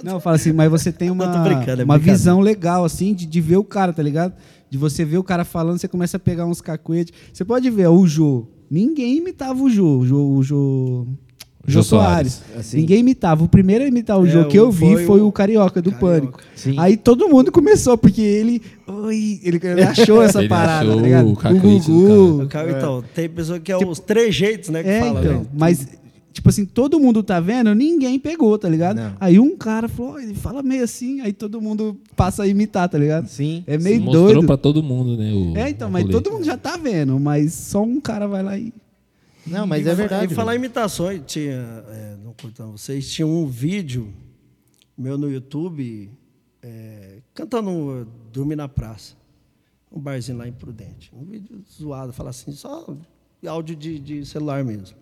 Não, 0.04 0.20
fala 0.20 0.38
assim, 0.38 0.52
mas 0.52 0.72
você 0.72 0.92
tem 0.92 1.12
uma, 1.12 1.26
é 1.26 1.84
uma 1.84 2.00
visão 2.00 2.40
legal, 2.40 2.86
assim, 2.86 3.14
de, 3.14 3.28
de 3.28 3.42
ver 3.42 3.58
o 3.58 3.64
cara, 3.64 3.94
tá 3.94 4.02
ligado? 4.02 4.34
De 4.74 4.78
você 4.80 5.06
ver 5.06 5.20
o 5.20 5.24
cara 5.24 5.46
falando, 5.46 5.78
você 5.78 5.88
começa 5.88 6.18
a 6.18 6.20
pegar 6.20 6.48
uns 6.48 6.60
cacuetes. 6.60 7.14
Você 7.32 7.46
pode 7.46 7.70
ver, 7.70 7.86
ó, 7.86 7.94
o 7.94 8.08
Jô. 8.08 8.48
Ninguém 8.72 9.18
imitava 9.18 9.62
o 9.62 9.70
Jô. 9.70 10.00
O 10.00 10.04
Jô, 10.08 10.18
o 10.30 10.42
Jô, 10.42 11.06
Jô 11.64 11.74
Jô 11.74 11.84
Soares. 11.84 12.34
Soares, 12.34 12.58
assim. 12.60 12.78
Ninguém 12.78 13.02
imitava. 13.02 13.44
O 13.44 13.48
primeiro 13.48 13.84
a 13.84 13.88
imitar 13.88 14.20
o 14.20 14.26
É, 14.26 14.30
Jô 14.32 14.46
que 14.48 14.58
eu 14.58 14.70
o- 14.70 14.72
vi 14.72 14.96
foi 14.96 15.06
foi 15.06 15.22
o 15.22 15.28
o 15.28 15.32
Carioca 15.32 15.80
do 15.80 15.92
Carioca. 15.92 16.08
Pânico. 16.22 16.40
Sim. 16.56 16.74
Aí 16.80 16.98
todo 16.98 17.30
mundo 17.30 17.52
começou, 17.52 17.96
porque 18.00 18.20
ele. 18.20 18.64
Oi, 18.88 19.40
ele, 19.44 19.60
ele 19.64 19.84
achou 19.84 20.24
essa 20.24 20.40
Ele 20.42 20.50
parada, 20.50 20.86
achou 20.90 20.96
tá 20.96 21.02
ligado? 21.04 21.30
o 21.32 21.36
cacuete 21.36 21.92
do 21.92 21.94
Gugu. 21.94 22.44
O 22.46 22.48
cara, 22.48 22.72
Então, 22.72 23.04
tem 23.14 23.30
pessoa 23.30 23.60
que 23.60 23.72
é 23.72 23.78
os 23.78 24.00
três 24.00 24.34
jeitos, 24.34 24.70
né? 24.70 24.82
Que 24.82 24.90
É, 24.90 25.00
fala, 25.02 25.20
então. 25.20 25.34
né? 25.42 25.46
Mas, 25.56 25.88
tipo 26.34 26.50
assim, 26.50 26.66
todo 26.66 27.00
mundo 27.00 27.22
tá 27.24 27.40
vendo, 27.40 27.74
ninguém 27.76 28.20
pegou, 28.20 28.58
tá 28.58 28.68
ligado? 28.68 28.98
Não. 28.98 29.16
Aí 29.20 29.40
um 29.40 29.56
cara 29.56 29.88
falou, 29.88 30.14
"Ó, 30.14 30.20
ele 30.20 30.34
fala 30.34 30.64
meio 30.64 30.84
assim, 30.84 31.22
aí 31.22 31.32
todo 31.32 31.62
mundo 31.62 31.98
passa 32.16 32.44
a 32.44 32.48
imitar, 32.48 32.90
tá 32.90 32.98
ligado? 32.98 33.28
Sim. 33.28 33.64
É 33.68 33.78
meio 33.78 34.02
Mostrou 34.02 34.34
doido. 34.34 34.46
pra 34.48 34.58
todo 34.58 34.82
mundo, 34.82 35.16
né? 35.16 35.32
O, 35.32 35.56
É, 35.56 35.70
então, 35.70 35.90
mas 35.90 36.06
todo 36.10 36.32
mundo 36.32 36.44
já 36.44 36.58
tá 36.58 36.76
vendo, 36.76 37.18
mas 37.20 37.54
só 37.54 37.84
um 37.84 38.02
cara 38.02 38.28
vai 38.28 38.44
lá 38.44 38.58
e. 38.58 38.74
Não, 39.46 39.68
mas 39.68 39.86
E 39.86 39.90
é 39.90 39.96
verdade. 39.96 40.34
E 40.34 40.36
falar 40.36 40.56
imitações, 40.56 41.22
tinha, 41.26 41.84
é, 41.90 42.16
não 42.24 42.34
contando 42.42 42.72
vocês, 42.72 43.10
tinha 43.12 43.28
um 43.28 43.46
vídeo 43.46 44.12
meu 44.98 45.18
no 45.18 45.30
YouTube, 45.32 46.10
é, 46.62 47.18
cantando 47.34 48.08
Dormir 48.32 48.56
na 48.56 48.68
Praça. 48.68 49.16
Um 49.92 50.00
barzinho 50.00 50.38
lá 50.40 50.48
em 50.48 50.52
Prudente. 50.52 51.12
Um 51.14 51.24
vídeo 51.24 51.62
zoado, 51.72 52.12
fala 52.12 52.32
assim, 52.32 52.52
só 52.52 52.96
áudio 53.46 53.76
de, 53.76 54.00
de 54.00 54.26
celular 54.26 54.64
mesmo. 54.64 54.98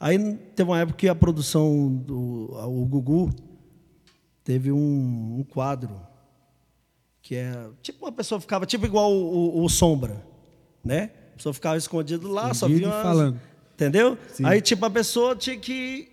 Aí 0.00 0.18
teve 0.56 0.70
uma 0.70 0.80
época 0.80 0.96
que 0.96 1.08
a 1.08 1.14
produção 1.14 1.88
do 1.94 2.48
o 2.66 2.86
Gugu 2.86 3.30
teve 4.42 4.72
um, 4.72 5.36
um 5.38 5.44
quadro 5.46 5.90
que 7.22 7.34
é 7.36 7.68
tipo 7.82 8.06
uma 8.06 8.12
pessoa 8.12 8.40
ficava 8.40 8.64
tipo 8.64 8.86
igual 8.86 9.12
o, 9.12 9.58
o, 9.60 9.64
o 9.64 9.68
Sombra, 9.68 10.24
né? 10.82 11.10
A 11.34 11.36
pessoa 11.36 11.52
ficava 11.52 11.76
escondido 11.76 12.28
lá, 12.28 12.54
só 12.54 12.66
Escondido 12.66 12.78
via 12.78 12.88
e 12.88 12.90
umas- 12.90 13.02
falando. 13.02 13.40
Entendeu? 13.74 14.18
Sim. 14.32 14.44
Aí 14.46 14.60
tipo 14.62 14.84
a 14.86 14.90
pessoa 14.90 15.36
tinha 15.36 15.56
que 15.58 16.08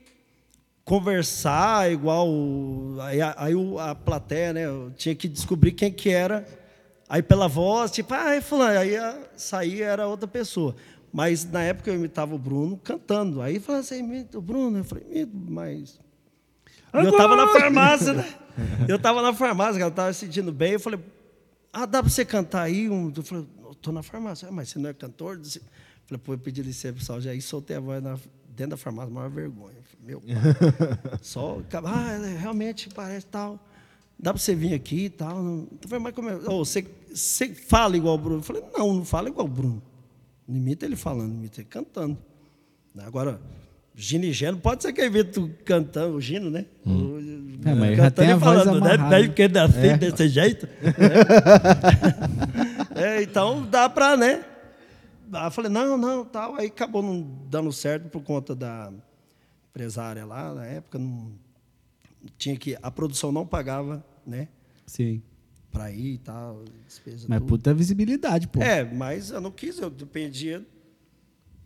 conversar 0.85 1.91
igual 1.91 2.27
aí, 3.01 3.21
a, 3.21 3.35
aí 3.38 3.53
a 3.79 3.95
plateia, 3.95 4.53
né? 4.53 4.65
eu 4.65 4.91
Tinha 4.95 5.15
que 5.15 5.27
descobrir 5.27 5.71
quem 5.71 5.91
que 5.91 6.09
era. 6.09 6.45
Aí 7.09 7.21
pela 7.21 7.47
voz, 7.47 7.91
tipo, 7.91 8.13
ah, 8.13 8.35
é 8.35 8.41
fulano. 8.41 8.79
Aí 8.79 8.95
a, 8.97 9.17
saía 9.35 9.85
era 9.85 10.07
outra 10.07 10.27
pessoa. 10.27 10.75
Mas 11.11 11.45
na 11.49 11.63
época 11.63 11.89
eu 11.89 11.95
imitava 11.95 12.35
o 12.35 12.37
Bruno 12.37 12.77
cantando. 12.77 13.41
Aí 13.41 13.59
falava 13.59 13.83
assim, 13.83 13.99
imita 13.99 14.37
o 14.37 14.41
Bruno. 14.41 14.79
Eu 14.79 14.83
falei, 14.83 15.05
imito, 15.09 15.31
mas. 15.35 15.99
Eu 16.93 17.15
tava 17.15 17.35
na 17.35 17.47
farmácia, 17.49 18.13
né? 18.13 18.33
Eu 18.87 18.97
tava 18.97 19.21
na 19.21 19.33
farmácia, 19.33 19.81
ela 19.81 19.91
tava 19.91 20.11
se 20.13 20.25
sentindo 20.25 20.51
bem. 20.51 20.73
Eu 20.73 20.79
falei, 20.79 20.99
ah, 21.71 21.85
dá 21.85 22.01
pra 22.01 22.09
você 22.09 22.25
cantar 22.25 22.63
aí? 22.63 22.85
Eu 22.85 23.23
falei, 23.23 23.45
eu 23.63 23.75
tô 23.75 23.91
na 23.91 24.01
farmácia. 24.01 24.47
Ah, 24.47 24.51
mas 24.51 24.69
você 24.69 24.79
não 24.79 24.89
é 24.89 24.93
cantor? 24.93 25.35
Eu 25.37 25.43
falei, 26.05 26.21
pô, 26.23 26.33
eu 26.33 26.37
pedi 26.39 26.63
licença, 26.63 26.93
pessoal. 26.93 27.21
Já 27.21 27.31
aí 27.31 27.41
soltei 27.41 27.75
a 27.75 27.79
voz 27.79 28.01
na- 28.01 28.17
dentro 28.49 28.71
da 28.71 28.77
farmácia, 28.77 29.13
maior 29.13 29.29
vergonha. 29.29 29.75
Falei, 29.83 30.05
Meu 30.07 30.21
pai. 30.21 31.19
Só, 31.21 31.61
ah, 31.83 32.11
ela 32.13 32.27
realmente 32.27 32.89
parece 32.89 33.27
tal. 33.27 33.59
Dá 34.17 34.33
pra 34.33 34.41
você 34.41 34.55
vir 34.55 34.73
aqui 34.73 35.05
e 35.05 35.09
tal. 35.09 35.37
Eu 35.37 35.67
falei, 35.87 35.99
mas 36.03 36.15
como 36.15 36.29
é? 36.29 36.35
Ô, 36.49 36.65
você, 36.65 36.87
você 37.13 37.53
fala 37.53 37.95
igual 37.97 38.15
o 38.15 38.17
Bruno? 38.17 38.39
Eu 38.39 38.43
falei, 38.43 38.63
não, 38.75 38.93
não 38.93 39.05
fala 39.05 39.29
igual 39.29 39.45
o 39.45 39.49
Bruno. 39.49 39.83
Não 40.47 40.55
imita 40.57 40.85
ele 40.85 40.95
falando, 40.95 41.33
imita 41.33 41.59
ele 41.61 41.67
cantando. 41.69 42.17
Agora, 42.99 43.39
Gino 43.93 44.25
e 44.25 44.31
Geno, 44.33 44.57
pode 44.57 44.81
ser 44.83 44.93
que 44.93 45.01
eu 45.01 45.07
imito 45.07 45.51
cantando, 45.65 46.15
o 46.15 46.21
Gino, 46.21 46.49
né? 46.49 46.65
O- 46.85 47.17
É, 47.65 47.73
mas 47.73 47.97
já 47.97 48.03
cantando 48.03 48.11
tem 48.15 48.27
e 48.29 48.31
a 48.31 48.35
voz 48.37 48.63
falando, 48.63 48.83
né? 48.83 48.91
amarrada. 48.93 49.09
Daí 49.09 49.27
porque 49.27 49.47
dá 49.47 49.63
assim, 49.65 49.97
desse 49.97 50.29
jeito. 50.29 50.67
É, 52.95 53.21
então 53.21 53.65
dá 53.69 53.89
pra, 53.89 54.15
né? 54.17 54.43
Aí 55.31 55.47
eu 55.47 55.51
falei, 55.51 55.69
não, 55.71 55.97
não, 55.97 56.23
tal. 56.25 56.55
Aí 56.55 56.67
acabou 56.67 57.01
não 57.03 57.21
dando 57.49 57.71
certo 57.71 58.07
por 58.09 58.21
conta 58.23 58.55
da 58.55 58.91
empresária 59.69 60.25
lá, 60.25 60.53
na 60.53 60.65
época, 60.65 60.97
não 60.97 61.31
tinha 62.37 62.55
que. 62.55 62.77
A 62.81 62.89
produção 62.89 63.31
não 63.31 63.45
pagava, 63.45 64.03
né? 64.25 64.47
Sim. 64.85 65.21
Pra 65.78 65.91
ir 65.91 66.13
e 66.13 66.17
tal, 66.17 66.63
despesa. 66.88 67.25
Mas 67.30 67.39
tudo. 67.39 67.47
puta 67.49 67.73
visibilidade, 67.73 68.47
pô. 68.47 68.61
É, 68.61 68.84
mas 68.84 69.30
eu 69.32 69.39
não 69.41 69.51
quis, 69.51 69.78
eu 69.80 69.89
dependia 69.89 70.65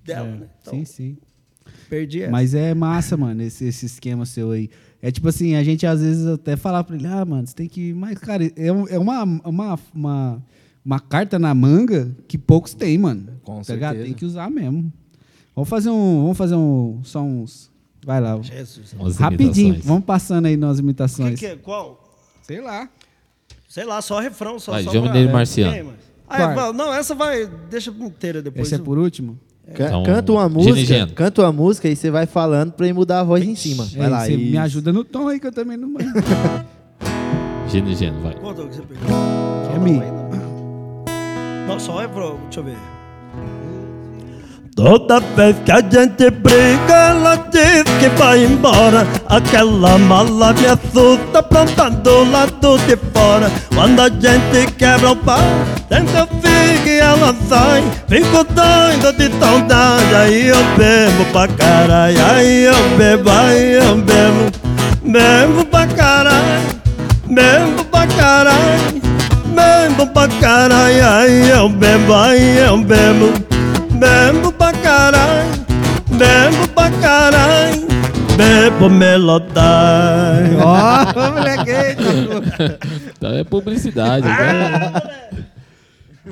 dela, 0.03 0.27
É, 0.27 0.35
né? 0.35 0.47
Então, 0.61 0.73
Sim, 0.73 0.85
sim. 0.85 1.17
perdi 1.89 2.23
essa. 2.23 2.31
Mas 2.31 2.53
é 2.53 2.73
massa, 2.73 3.15
mano, 3.15 3.41
esse, 3.41 3.65
esse 3.65 3.85
esquema 3.85 4.25
seu 4.25 4.51
aí. 4.51 4.69
É 5.01 5.11
tipo 5.11 5.27
assim, 5.27 5.55
a 5.55 5.63
gente 5.63 5.85
às 5.87 6.01
vezes 6.01 6.25
até 6.27 6.55
fala 6.55 6.83
pra 6.83 6.95
ele, 6.95 7.07
ah, 7.07 7.23
mano, 7.25 7.47
você 7.47 7.55
tem 7.55 7.67
que. 7.67 7.93
Mas, 7.93 8.17
cara, 8.19 8.51
é, 8.55 8.71
um- 8.71 8.87
é 8.87 8.99
uma, 8.99 9.23
uma, 9.23 9.79
uma, 9.93 10.43
uma 10.85 10.99
carta 10.99 11.39
na 11.39 11.53
manga 11.55 12.15
que 12.27 12.37
poucos 12.37 12.73
têm, 12.73 12.97
mano. 12.97 13.39
Com 13.43 13.61
tá 13.61 13.73
ligado? 13.73 13.91
certeza. 13.93 14.05
Tem 14.05 14.13
que 14.13 14.25
usar 14.25 14.49
mesmo. 14.51 14.91
Vamos 15.55 15.69
fazer 15.69 15.89
um. 15.89 16.21
Vamos 16.23 16.37
fazer 16.37 16.55
um. 16.55 16.99
Só 17.03 17.21
uns. 17.23 17.71
Vai 18.05 18.19
lá. 18.21 18.39
Jesus. 18.41 18.93
Rapidinho, 19.17 19.67
imitações. 19.69 19.85
vamos 19.85 20.05
passando 20.05 20.45
aí 20.47 20.57
nas 20.57 20.73
O 20.73 20.81
que, 20.81 20.83
imitações. 20.83 21.39
que 21.39 21.45
é? 21.45 21.55
Qual? 21.55 22.17
Sei 22.43 22.59
lá. 22.61 22.89
Sei 23.71 23.85
lá, 23.85 24.01
só 24.01 24.19
refrão, 24.19 24.59
só. 24.59 24.73
Vai, 24.73 24.83
só 24.83 24.91
João 24.91 25.03
pra- 25.05 25.13
Mineiro 25.13 25.29
é, 25.29 25.33
Marciano. 25.33 25.71
mas- 25.85 25.95
Ah, 26.27 26.41
é, 26.51 26.53
vai- 26.55 26.73
não, 26.73 26.93
essa 26.93 27.15
vai. 27.15 27.49
Deixa 27.69 27.89
inteira 27.89 28.41
depois. 28.41 28.67
Esse 28.67 28.75
é 28.75 28.77
por 28.77 28.97
último? 28.97 29.39
Can- 29.73 29.85
Então, 29.87 30.03
canta 30.03 30.31
uma 30.33 30.45
e 30.45 30.49
música, 30.49 30.75
Geno. 30.85 31.13
canta 31.13 31.41
uma 31.41 31.53
música 31.53 31.87
e 31.87 31.95
você 31.95 32.11
vai 32.11 32.25
falando 32.25 32.73
pra 32.73 32.85
ele 32.85 32.93
mudar 32.93 33.21
a 33.21 33.23
voz 33.23 33.45
em 33.45 33.55
cima. 33.55 33.85
Vai 33.95 34.07
É, 34.07 34.09
lá. 34.09 34.25
você 34.25 34.35
me 34.35 34.57
ajuda 34.57 34.91
no 34.91 35.05
tom 35.05 35.29
aí 35.29 35.39
que 35.39 35.47
eu 35.47 35.53
também 35.53 35.77
não 35.77 35.87
manjo. 35.87 36.05
Gino 37.69 37.89
e 37.89 37.95
Geno, 37.95 38.19
vai. 38.19 38.33
Conta 38.35 38.61
o 38.63 38.67
que 38.67 38.75
você 38.75 38.81
pegou. 38.81 39.07
É 39.73 39.77
Não, 39.77 39.81
mi. 39.81 40.01
não, 41.65 41.79
só 41.79 41.97
refrão. 42.01 42.39
Deixa 42.43 42.59
eu 42.59 42.63
ver. 42.65 42.77
Toda 44.83 45.19
vez 45.35 45.55
que 45.63 45.71
a 45.71 45.79
gente 45.79 46.31
briga, 46.31 46.91
ela 46.91 47.35
diz 47.51 47.83
que 47.99 48.09
vai 48.17 48.43
embora. 48.43 49.05
Aquela 49.29 49.95
mala 49.99 50.53
me 50.53 50.65
assusta, 50.65 51.37
aprontando 51.37 51.97
do 51.97 52.31
lado 52.31 52.79
de 52.87 52.97
fora. 53.13 53.51
Quando 53.75 53.99
a 53.99 54.09
gente 54.09 54.71
quebra 54.79 55.11
o 55.11 55.15
pau, 55.17 55.37
tenta 55.87 56.17
eu 56.17 56.27
fico 56.27 56.87
e 56.87 56.99
ela 56.99 57.35
sai. 57.47 57.83
Fico 58.09 58.43
doido 58.43 59.13
de 59.15 59.39
saudade, 59.39 60.15
aí 60.15 60.47
eu 60.47 60.63
bebo 60.75 61.25
pra 61.31 61.47
caralho. 61.47 62.17
Aí 62.33 62.63
eu 62.63 62.97
bebo, 62.97 63.29
aí 63.29 63.73
eu 63.73 63.97
bebo. 63.97 64.51
Bebo 65.03 65.63
pra 65.65 65.85
caralho, 65.85 66.61
bebo 67.27 67.85
pra 67.85 68.07
caralho. 68.07 69.01
Bebo 69.45 70.07
pra 70.07 70.27
caralho, 70.27 71.07
aí 71.07 71.49
eu 71.51 71.69
bebo, 71.69 72.15
aí 72.15 72.57
eu 72.57 72.77
bebo. 72.79 73.31
Bebo 73.91 74.50
pra 74.71 74.81
caralho, 74.81 75.51
bebo 76.09 76.67
pra 76.73 76.91
caralho, 76.91 77.87
bebo 78.37 78.89
melodai. 78.89 80.55
Ó, 80.63 81.29
moleque. 81.31 81.71
Então 83.17 83.33
é 83.33 83.43
publicidade, 83.43 84.25
né? 84.27 84.93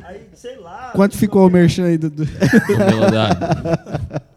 Aí, 0.03 0.21
sei 0.33 0.57
lá. 0.57 0.91
Quanto 0.93 1.17
ficou 1.17 1.47
o 1.47 1.49
merchan 1.49 1.85
aí, 1.85 1.97
Dudu? 1.97 2.27
Melodade. 2.67 3.39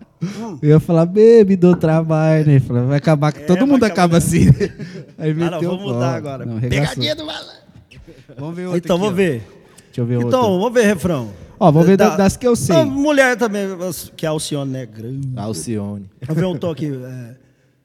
Eu 0.62 0.68
ia 0.68 0.78
falar, 0.80 1.04
baby, 1.04 1.56
do 1.56 1.74
trabalho, 1.74 2.46
né? 2.46 2.60
Falei, 2.60 2.84
Vai 2.84 2.98
acabar, 2.98 3.32
todo 3.32 3.58
vai 3.58 3.66
mundo 3.66 3.82
acabar, 3.84 3.92
acaba 4.04 4.18
assim. 4.18 4.48
Aí 5.18 5.30
Ah, 5.30 5.34
não, 5.34 5.50
meteu 5.50 5.70
vamos 5.70 5.84
o 5.84 5.94
mudar 5.94 6.14
agora. 6.14 6.46
Não. 6.46 6.60
Pegadinha 6.60 7.16
do 7.16 7.24
malandro. 7.26 7.50
Vamos 8.38 8.54
ver 8.56 8.66
outro 8.66 8.78
Então, 8.78 8.96
aqui, 8.96 9.04
vamos 9.04 9.12
ó. 9.12 9.16
ver. 9.16 9.48
Deixa 9.86 10.00
eu 10.00 10.06
ver 10.06 10.14
outro. 10.16 10.28
Então, 10.28 10.60
vamos 10.60 10.72
ver 10.72 10.86
refrão. 10.86 11.30
Ó, 11.62 11.70
vamos 11.70 11.86
ver 11.86 11.96
da- 11.96 12.08
Da- 12.10 12.16
das 12.16 12.36
que 12.36 12.44
eu 12.44 12.56
sei. 12.56 12.74
Ah, 12.74 12.84
mulher 12.84 13.36
também, 13.36 13.68
que 14.16 14.26
é 14.26 14.28
Alcione, 14.28 14.72
né? 14.72 14.84
Grande. 14.84 15.28
Alcione. 15.36 16.10
Vamos 16.22 16.40
ver 16.42 16.46
um 16.48 16.56
tom 16.58 16.72
aqui. 16.72 16.86
É, 16.86 17.36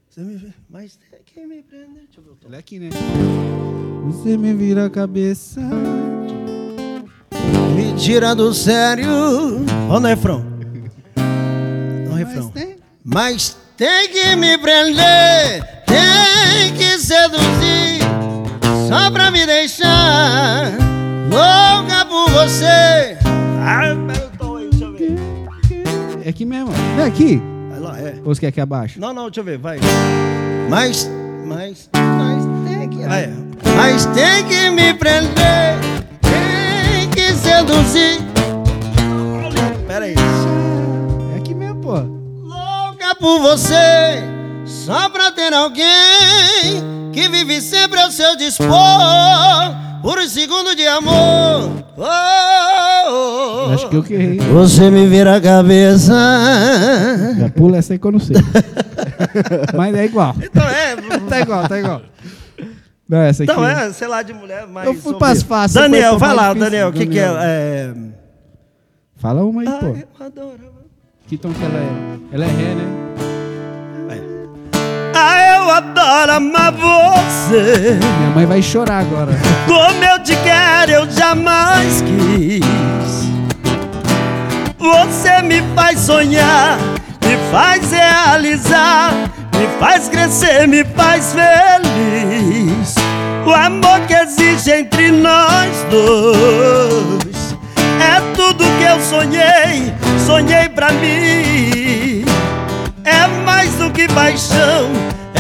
você 0.10 0.22
me 0.22 0.36
vê, 0.36 0.48
mas 0.68 0.98
tem 1.12 1.20
que 1.24 1.42
me 1.48 1.62
prender. 1.62 1.88
Deixa 2.06 2.18
eu 2.18 2.24
ver 2.24 2.30
o 2.32 2.36
tom. 2.38 2.48
Olha 2.50 2.58
aqui, 2.58 2.80
né? 2.80 2.90
Você 4.08 4.36
me 4.36 4.52
vira 4.56 4.88
a 4.88 4.90
cabeça. 4.90 5.62
Me 7.76 7.94
tira 8.00 8.34
do 8.34 8.52
sério. 8.52 9.64
Vamos 9.88 10.02
no 10.02 10.08
refrão. 10.08 10.44
No 12.10 12.16
refrão. 12.16 12.52
Mas 12.56 12.64
tem. 12.64 12.76
Mas 13.04 13.58
tem 13.78 14.10
que 14.10 14.36
me 14.38 14.58
prender, 14.58 15.84
tem 15.86 16.74
que 16.76 16.98
seduzir, 16.98 18.02
só 18.90 19.12
pra 19.12 19.30
me 19.30 19.46
deixar 19.46 20.72
louca 21.30 22.06
por 22.06 22.28
você. 22.32 23.07
Ah, 23.70 23.82
pega 24.08 24.28
o 24.28 24.38
tom 24.38 24.56
aí, 24.56 24.70
deixa 24.70 24.86
eu 24.86 24.94
ver. 24.94 25.16
É 26.24 26.30
aqui 26.30 26.46
mesmo. 26.46 26.72
É 26.98 27.04
aqui? 27.04 27.42
Vai 27.70 27.80
lá, 27.82 28.00
é. 28.00 28.16
Ou 28.24 28.34
você 28.34 28.40
quer 28.40 28.48
aqui 28.48 28.62
abaixo? 28.62 28.98
Não, 28.98 29.14
não, 29.14 29.26
deixa 29.26 29.42
eu 29.42 29.44
ver, 29.44 29.58
vai. 29.58 29.78
Mas, 30.70 31.12
mas, 31.46 31.90
mas 31.94 32.46
tem 32.66 32.90
que. 32.90 33.04
Ah, 33.04 33.20
é. 33.20 33.34
Mas 33.76 34.06
tem 34.06 34.46
que 34.48 34.70
me 34.70 34.94
prender, 34.94 35.76
tem 36.22 37.10
que 37.10 37.34
seduzir. 37.34 38.20
Pera 39.86 40.06
aí. 40.06 40.16
É 41.34 41.38
aqui 41.38 41.54
mesmo, 41.54 41.82
pô. 41.82 41.96
Louca 42.46 43.16
por 43.20 43.42
você, 43.42 44.24
só 44.66 45.10
pra 45.10 45.30
ter 45.30 45.54
alguém 45.54 47.12
que 47.12 47.28
vive 47.28 47.60
sempre 47.60 48.00
ao 48.00 48.12
seu 48.12 48.38
dispor. 48.38 48.68
Por 50.02 50.20
um 50.20 50.28
segundo 50.30 50.74
de 50.74 50.88
amor. 50.88 51.84
Oh. 51.98 52.77
Acho 53.74 53.90
que 53.90 53.96
eu 53.96 54.04
que 54.04 54.14
errei. 54.14 54.38
Você 54.40 54.90
me 54.90 55.08
vira 55.08 55.36
a 55.36 55.42
cabeça. 55.42 56.14
Já 57.38 57.50
pula 57.50 57.78
essa 57.78 57.94
aí 57.94 58.00
que 58.00 58.06
eu 58.06 58.12
não 58.12 58.20
sei. 58.20 58.36
Mas 59.76 59.96
é 59.96 60.06
igual. 60.06 60.36
Então 60.42 60.64
é. 60.64 60.96
Tá 61.28 61.42
igual, 61.42 61.68
tá 61.68 61.78
igual. 61.78 62.02
Não, 63.08 63.18
essa 63.20 63.44
aqui. 63.44 63.52
Então 63.52 63.68
é, 63.68 63.92
sei 63.92 64.08
lá, 64.08 64.22
de 64.22 64.34
mulher, 64.34 64.66
mas. 64.68 64.86
Eu 64.86 64.94
fui 64.94 65.14
pras 65.16 65.42
fáceis, 65.42 65.74
Daniel, 65.74 66.18
vai 66.18 66.34
lá, 66.34 66.54
difícil, 66.54 66.70
Daniel, 66.70 66.90
o 66.90 66.94
que, 66.94 67.06
que 67.06 67.20
é? 67.20 67.28
É... 67.40 67.94
Fala 69.18 69.44
uma 69.44 69.62
aí, 69.62 69.68
pô. 69.68 69.86
Ai, 69.88 70.06
eu 70.20 70.26
adoro. 70.26 70.78
Que 71.28 71.38
tom 71.38 71.52
que 71.52 71.64
ela 71.64 71.78
é? 71.78 72.36
Ela 72.36 72.46
é 72.46 72.48
ré, 72.48 72.76
né? 72.76 73.08
Ah, 75.20 75.42
eu 75.42 75.47
adoro 76.08 76.32
amar 76.34 76.72
você. 76.72 78.00
Minha 78.00 78.30
mãe 78.34 78.46
vai 78.46 78.62
chorar 78.62 79.00
agora. 79.00 79.34
Como 79.68 80.04
eu 80.04 80.20
te 80.24 80.36
quero, 80.38 80.92
eu 80.92 81.12
jamais 81.12 82.02
quis. 82.02 83.28
Você 84.78 85.42
me 85.42 85.62
faz 85.76 86.00
sonhar, 86.00 86.78
me 87.26 87.38
faz 87.52 87.92
realizar, 87.92 89.12
me 89.54 89.68
faz 89.80 90.08
crescer, 90.08 90.68
me 90.68 90.86
faz 90.86 91.34
feliz. 91.34 92.96
O 93.46 93.52
amor 93.52 94.00
que 94.08 94.14
existe 94.14 94.72
entre 94.72 95.12
nós 95.12 95.86
dois 95.90 97.56
é 98.00 98.22
tudo 98.34 98.64
que 98.78 98.84
eu 98.84 99.00
sonhei, 99.02 99.94
sonhei 100.26 100.70
pra 100.70 100.92
mim. 100.92 102.24
É 103.04 103.28
mais 103.46 103.74
do 103.74 103.90
que 103.90 104.08
paixão, 104.10 104.92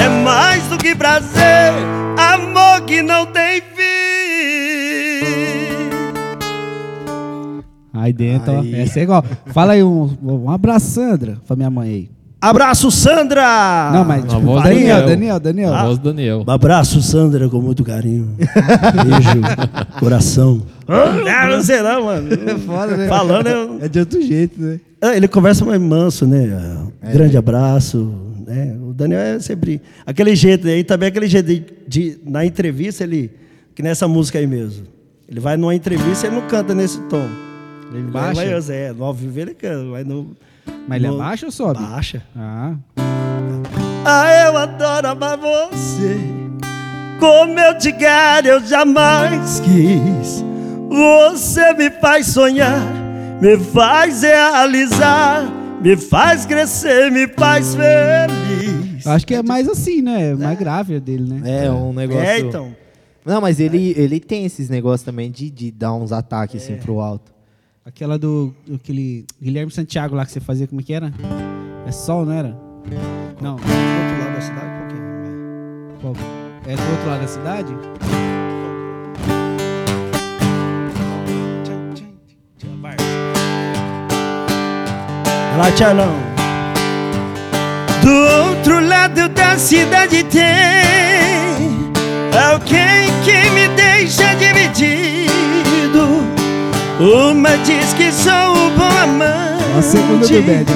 é 0.01 0.09
mais 0.23 0.63
do 0.67 0.77
que 0.77 0.95
prazer, 0.95 1.73
amor 2.17 2.81
que 2.81 3.01
não 3.01 3.25
tem 3.25 3.61
fim. 3.61 3.77
Aí 7.93 8.13
dentro, 8.13 8.53
ó. 8.53 8.63
Essa 8.75 8.99
é 8.99 9.03
igual. 9.03 9.23
Fala 9.47 9.73
aí 9.73 9.83
um, 9.83 10.09
um 10.21 10.51
abraço, 10.51 10.91
Sandra, 10.91 11.37
pra 11.45 11.55
minha 11.55 11.69
mãe 11.69 11.89
aí. 11.89 12.17
Abraço, 12.39 12.91
Sandra! 12.91 13.89
Não, 13.91 14.05
mas 14.05 14.23
tipo, 14.23 14.61
Daniel, 14.61 14.61
Daniel. 14.61 15.07
Daniel, 15.07 15.39
Daniel. 15.39 15.73
A 15.73 15.83
voz 15.85 15.97
do 15.97 16.13
Daniel. 16.13 16.43
Um 16.47 16.51
abraço, 16.51 17.01
Sandra, 17.01 17.49
com 17.49 17.59
muito 17.59 17.83
carinho. 17.83 18.35
Beijo, 18.37 19.99
coração. 19.99 20.61
Não, 20.87 21.57
não 21.57 21.63
sei 21.63 21.81
não, 21.81 22.03
mano. 22.05 22.29
foda, 22.65 22.95
né? 22.97 23.07
Falando, 23.07 23.47
eu... 23.47 23.79
É 23.81 23.87
de 23.89 23.99
outro 23.99 24.21
jeito, 24.21 24.59
né? 24.61 24.79
É, 25.01 25.15
ele 25.17 25.27
conversa 25.27 25.63
mais 25.65 25.79
manso, 25.81 26.25
né? 26.25 26.47
Grande 27.13 27.37
abraço. 27.37 28.13
Né? 28.47 28.75
O 28.81 28.93
Daniel 28.93 29.19
é 29.19 29.39
sempre 29.39 29.81
aquele 30.05 30.33
jeito, 30.35 30.65
né? 30.65 30.77
e 30.77 30.83
também 30.83 31.09
aquele 31.09 31.27
jeito 31.27 31.47
de, 31.47 31.63
de- 31.87 32.19
na 32.25 32.45
entrevista, 32.45 33.03
ele, 33.03 33.29
que 33.75 33.83
nessa 33.83 34.07
música 34.07 34.39
aí 34.39 34.47
mesmo. 34.47 34.85
Ele 35.27 35.39
vai 35.41 35.57
numa 35.57 35.75
entrevista 35.75 36.25
e 36.25 36.29
ele 36.29 36.37
não 36.37 36.47
canta 36.47 36.73
nesse 36.73 36.99
tom. 37.01 37.27
Ele 37.93 38.03
baixa? 38.03 38.41
Ele 38.43 38.59
vai, 38.61 38.75
é, 38.77 38.93
no 38.93 39.03
ao 39.03 39.13
vivo 39.13 39.39
ele 39.39 39.53
canta, 39.53 39.83
mas 39.83 40.05
no. 40.07 40.31
Mas 40.87 40.97
ele 40.99 41.07
no- 41.09 41.15
abaixa 41.15 41.45
ou 41.47 41.51
sobe? 41.51 41.81
Baixa. 41.81 42.23
Ah, 42.35 42.73
Ah, 44.05 44.45
eu 44.47 44.57
adoro 44.57 45.09
amar 45.09 45.37
você. 45.37 46.17
Como 47.19 47.59
eu 47.59 47.77
te 47.77 47.91
quero, 47.91 48.47
eu 48.47 48.65
jamais 48.65 49.59
quis. 49.59 50.45
Você 50.89 51.73
me 51.73 51.89
faz 51.91 52.27
sonhar, 52.27 52.79
me 53.41 53.57
faz 53.57 54.21
realizar, 54.21 55.43
me 55.81 55.95
faz 55.97 56.45
crescer, 56.45 57.11
me 57.11 57.27
faz 57.27 57.75
feliz. 57.75 59.05
eu 59.05 59.11
acho 59.11 59.27
que 59.27 59.35
é 59.35 59.43
mais 59.43 59.67
assim, 59.67 60.01
né? 60.01 60.33
Mais 60.33 60.57
grave 60.57 60.95
a 60.95 60.99
dele, 60.99 61.33
né? 61.33 61.65
É 61.65 61.71
um 61.71 61.93
negócio. 61.93 62.23
É, 62.23 62.39
então. 62.39 62.75
Não, 63.25 63.41
mas 63.41 63.59
ele, 63.59 63.93
ele 63.97 64.19
tem 64.21 64.45
esses 64.45 64.69
negócios 64.69 65.03
também 65.03 65.29
de, 65.29 65.49
de 65.49 65.69
dar 65.71 65.93
uns 65.93 66.11
ataques 66.13 66.61
É. 66.61 66.63
assim 66.73 66.81
pro 66.81 66.99
alto. 67.01 67.31
Aquela 67.85 68.17
do. 68.17 68.53
Aquele. 68.73 69.25
Guilherme 69.41 69.71
Santiago 69.71 70.15
lá 70.15 70.25
que 70.25 70.31
você 70.31 70.39
fazia, 70.39 70.67
como 70.67 70.79
é 70.81 70.83
que 70.83 70.93
era? 70.93 71.11
É 71.85 71.91
sol, 71.91 72.25
não 72.25 72.33
era? 72.33 72.57
Não. 73.41 73.55
Do 73.55 73.61
outro 73.61 74.19
lado 74.23 74.33
da 74.35 74.41
cidade, 74.41 74.77
qual 74.77 74.87
que 74.87 74.95
é? 74.95 76.01
Qual? 76.01 76.13
É 76.65 76.75
do 76.75 76.91
outro 76.91 77.09
lado 77.09 77.21
da 77.21 77.27
cidade? 77.27 77.73
Tchalão. 85.75 86.13
Do 88.01 88.13
outro 88.47 88.79
lado 88.87 89.27
da 89.29 89.57
cidade 89.57 90.23
tem 90.23 90.43
alguém 92.49 93.09
que 93.25 93.49
me 93.49 93.67
deixa 93.69 94.35
dividido. 94.35 96.23
Uma 96.99 97.57
diz 97.57 97.93
que 97.93 98.11
sou 98.11 98.55
um 98.55 98.69
bom 98.77 98.97
amante. 99.03 99.63
A 99.77 99.81
segunda 99.81 100.25
do. 100.25 100.71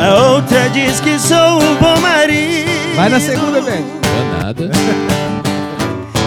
A 0.00 0.14
outra 0.32 0.68
diz 0.70 1.00
que 1.00 1.18
sou 1.18 1.62
um 1.62 1.76
bom 1.76 1.98
marido. 2.00 2.70
Vai 2.96 3.08
na 3.08 3.20
segunda, 3.20 3.60
Bad. 3.60 3.82
Boa 3.82 4.42
nada. 4.42 4.70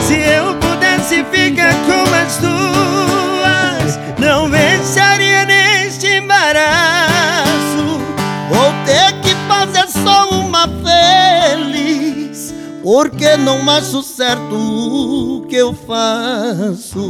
Se 0.08 0.16
eu 0.16 0.55
pudesse 0.55 1.26
ficar 1.32 1.74
com 1.86 2.03
as 2.16 2.38
duas, 2.38 3.99
não 4.18 4.49
pensaria 4.49 5.45
neste 5.45 6.08
embaraço. 6.08 7.16
Porque 12.88 13.35
não 13.35 13.69
acho 13.69 14.01
certo 14.01 14.55
o 14.55 15.45
que 15.45 15.57
eu 15.57 15.73
faço. 15.73 17.09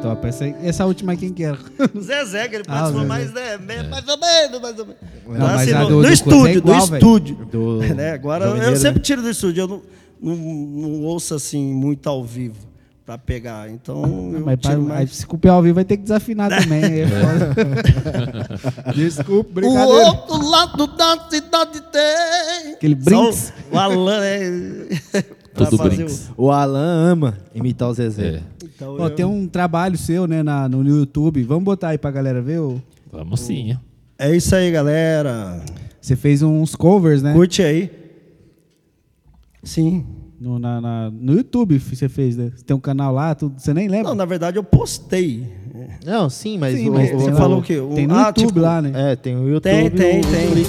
Top. 0.00 0.24
Essa, 0.28 0.44
essa 0.62 0.86
última 0.86 1.16
quem 1.16 1.32
que 1.32 1.42
era? 1.42 1.58
Zezé, 2.00 2.46
que 2.46 2.54
ele 2.54 2.64
Ah, 2.68 2.72
participou 2.74 3.04
mais, 3.04 3.32
né, 3.32 3.58
bem- 3.58 3.88
mais 3.88 4.06
ou 4.06 4.16
menos, 4.16 4.60
mais 4.60 4.78
ou 4.78 4.86
menos. 4.86 5.00
Não, 5.26 5.46
mas 5.48 5.60
Assim, 5.62 5.72
no, 5.72 5.86
do- 5.88 5.94
no 5.96 6.02
do 6.02 6.08
é 6.08 6.12
estúdio, 6.12 6.58
igual, 6.58 6.86
do 6.86 6.94
estúdio. 6.94 7.34
Do, 7.50 7.78
né? 7.80 8.12
Agora 8.14 8.46
Jovem 8.46 8.62
eu 8.62 8.76
sempre 8.76 9.00
tiro 9.02 9.20
do 9.22 9.28
estúdio, 9.28 9.62
eu 9.62 9.66
não, 9.66 9.82
não, 10.22 10.36
não 10.36 11.02
ouço 11.02 11.34
assim 11.34 11.74
muito 11.74 12.08
ao 12.08 12.22
vivo 12.24 12.69
pra 13.10 13.18
pegar. 13.18 13.68
Então 13.70 14.32
eu 14.34 14.40
Mas 14.44 14.58
pra, 14.60 14.76
mais. 14.78 15.10
se 15.16 15.26
copiar 15.26 15.54
ao 15.56 15.62
vivo 15.62 15.74
vai 15.74 15.84
ter 15.84 15.96
que 15.96 16.02
desafinar 16.04 16.48
também. 16.62 16.84
aí 16.84 17.00
é. 17.00 17.06
Desculpa, 18.94 19.50
O 19.50 19.54
brincadeira. 19.54 20.06
outro 20.08 20.48
lado 20.48 20.86
da 20.86 21.26
cidade 21.28 21.80
tem. 21.90 22.72
Aquele 22.74 22.94
Brinks. 22.94 23.52
O, 23.70 23.74
o 23.74 23.78
Alan 23.78 24.24
é. 24.24 24.50
pra 25.52 25.66
Tudo 25.66 25.76
fazer 25.78 25.96
Brinks. 25.96 26.30
O 26.36 26.50
Alan 26.52 27.10
ama 27.12 27.38
imitar 27.54 27.88
o 27.88 27.94
Zezé. 27.94 28.28
É. 28.28 28.36
o- 28.38 28.42
Então, 28.74 28.96
Ó, 28.98 29.06
eu- 29.06 29.10
tem 29.10 29.24
um 29.24 29.48
trabalho 29.48 29.98
seu, 29.98 30.26
né, 30.26 30.42
na, 30.42 30.68
no 30.68 30.86
YouTube. 30.86 31.42
Vamos 31.42 31.64
botar 31.64 31.88
aí 31.88 31.98
pra 31.98 32.10
galera 32.12 32.40
ver? 32.40 32.60
ô? 32.60 32.80
Vamos 33.12 33.40
sim. 33.40 33.76
É 34.18 34.34
isso 34.34 34.54
aí, 34.54 34.70
galera. 34.70 35.60
Você 36.00 36.14
fez 36.14 36.42
uns 36.42 36.74
covers, 36.76 37.22
né? 37.22 37.32
Curte 37.32 37.62
aí. 37.62 37.90
Sim. 39.62 40.06
No, 40.40 40.58
na- 40.58 40.80
na- 40.80 41.10
no 41.12 41.34
YouTube 41.34 41.78
você 41.78 42.08
fez, 42.08 42.34
né? 42.34 42.50
Você 42.56 42.64
tem 42.64 42.74
um 42.74 42.80
canal 42.80 43.12
lá, 43.12 43.34
tudo, 43.34 43.60
você 43.60 43.74
nem 43.74 43.88
lembra? 43.88 44.08
Não, 44.08 44.14
na 44.14 44.24
verdade 44.24 44.56
eu 44.56 44.64
postei. 44.64 45.46
Não, 46.04 46.30
sim, 46.30 46.56
mas, 46.56 46.74
Sim, 46.76 46.88
o, 46.88 46.92
mas 46.94 47.10
o- 47.12 47.18
você 47.18 47.30
o- 47.30 47.36
falou 47.36 47.58
o 47.58 47.62
quê? 47.62 47.78
Um- 47.78 47.94
Tem 47.94 48.06
no 48.06 48.14
ah, 48.14 48.28
YouTube 48.28 48.46
tipo, 48.48 48.60
lá, 48.60 48.80
né? 48.80 49.12
É, 49.12 49.16
tem 49.16 49.36
o 49.36 49.46
YouTube. 49.46 49.62
Tem, 49.70 49.90
tem, 49.90 50.20
o- 50.20 50.22
tem. 50.26 50.64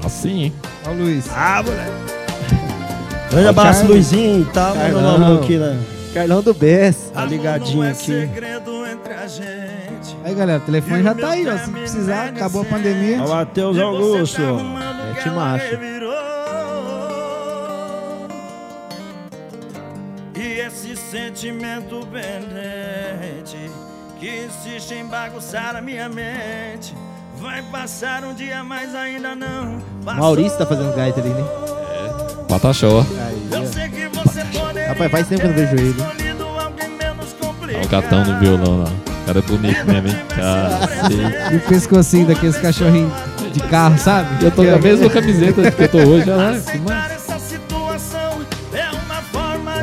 Tá 0.00 0.08
sim, 0.08 0.44
hein? 0.44 0.52
Ó 0.86 0.90
o 0.90 0.94
Luiz. 0.96 1.26
Ah, 1.30 1.62
moleque. 1.64 1.92
Grande 3.30 3.48
abraço. 3.48 3.86
Luizinho. 3.86 4.44
Tá 4.52 4.74
mandando 4.74 5.40
Carlão. 5.40 5.58
né? 5.74 5.80
Carlão 6.12 6.42
do 6.42 6.52
Bess. 6.52 7.10
Tá 7.14 7.24
ligadinho 7.24 7.88
aqui. 7.88 8.28
Aí, 10.24 10.34
galera, 10.34 10.58
o 10.58 10.64
telefone 10.64 11.02
já 11.02 11.14
tá 11.14 11.30
aí, 11.30 11.46
ó. 11.48 11.58
Se 11.58 11.70
precisar, 11.70 12.28
acabou 12.28 12.62
a 12.62 12.64
pandemia. 12.64 13.22
Ó, 13.22 13.28
Matheus 13.28 13.78
Augusto. 13.78 14.40
Mete 14.40 15.30
marcha. 15.30 15.80
E 20.34 20.60
esse 20.60 20.96
sentimento 20.96 22.06
pendente 22.10 23.70
que 24.18 24.44
insiste 24.46 24.92
em 24.94 25.06
bagunçar 25.06 25.76
a 25.76 25.80
minha 25.80 26.08
mente. 26.08 26.94
Vai 27.40 27.60
passar 27.62 28.22
um 28.22 28.34
dia, 28.34 28.62
mas 28.62 28.94
ainda 28.94 29.34
não. 29.34 29.82
passou. 30.04 30.20
Maurício 30.20 30.58
tá 30.58 30.64
fazendo 30.64 30.94
gaita 30.94 31.20
ali, 31.20 31.30
né? 31.30 31.44
Pataxó. 32.48 33.04
Eu 33.50 33.66
sei 33.66 33.88
que 33.88 34.06
você 34.08 34.42
Rapaz, 34.86 35.10
faz 35.10 35.28
tempo 35.28 35.40
que 35.40 35.46
eu 35.46 35.50
não 35.50 35.56
vejo 35.56 35.74
ele. 35.74 35.96
Olha 36.00 37.84
o 37.84 37.88
gatão 37.88 38.22
do 38.22 38.38
violão 38.38 38.84
lá. 38.84 39.11
O 39.22 39.26
cara 39.26 39.38
é 39.38 39.42
bonito 39.42 39.86
mesmo, 39.86 40.08
hein? 40.08 40.16
Cacete. 40.28 41.52
E 41.52 41.56
o 41.56 41.60
pescocinho 41.60 42.26
daqueles 42.26 42.56
cachorrinhos 42.56 43.12
de 43.52 43.60
carro, 43.60 43.98
sabe? 43.98 44.44
Eu 44.44 44.50
tô 44.50 44.64
com 44.64 44.74
a 44.74 44.78
mesma 44.78 45.08
camiseta 45.08 45.70
que 45.70 45.82
eu 45.82 45.88
tô 45.88 45.98
hoje, 45.98 46.30
olha 46.30 46.36
lá. 46.36 46.58
Que 46.58 46.78
massa. 46.78 47.38
situação 47.38 48.42
é 48.72 48.90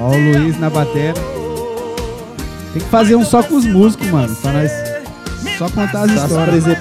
Ó 0.02 0.10
o 0.10 0.18
Luiz 0.18 0.60
na 0.60 0.70
bateria. 0.70 1.14
Tem 2.74 2.82
que 2.82 2.90
fazer 2.90 3.16
um 3.16 3.24
só 3.24 3.42
com 3.42 3.56
os 3.56 3.66
músicos, 3.66 4.08
mano. 4.08 4.36
Pra 4.36 4.52
nós 4.52 4.72
só 5.58 5.70
contar 5.70 6.04
as 6.04 6.12
histórias. 6.12 6.66
Ainda 6.66 6.80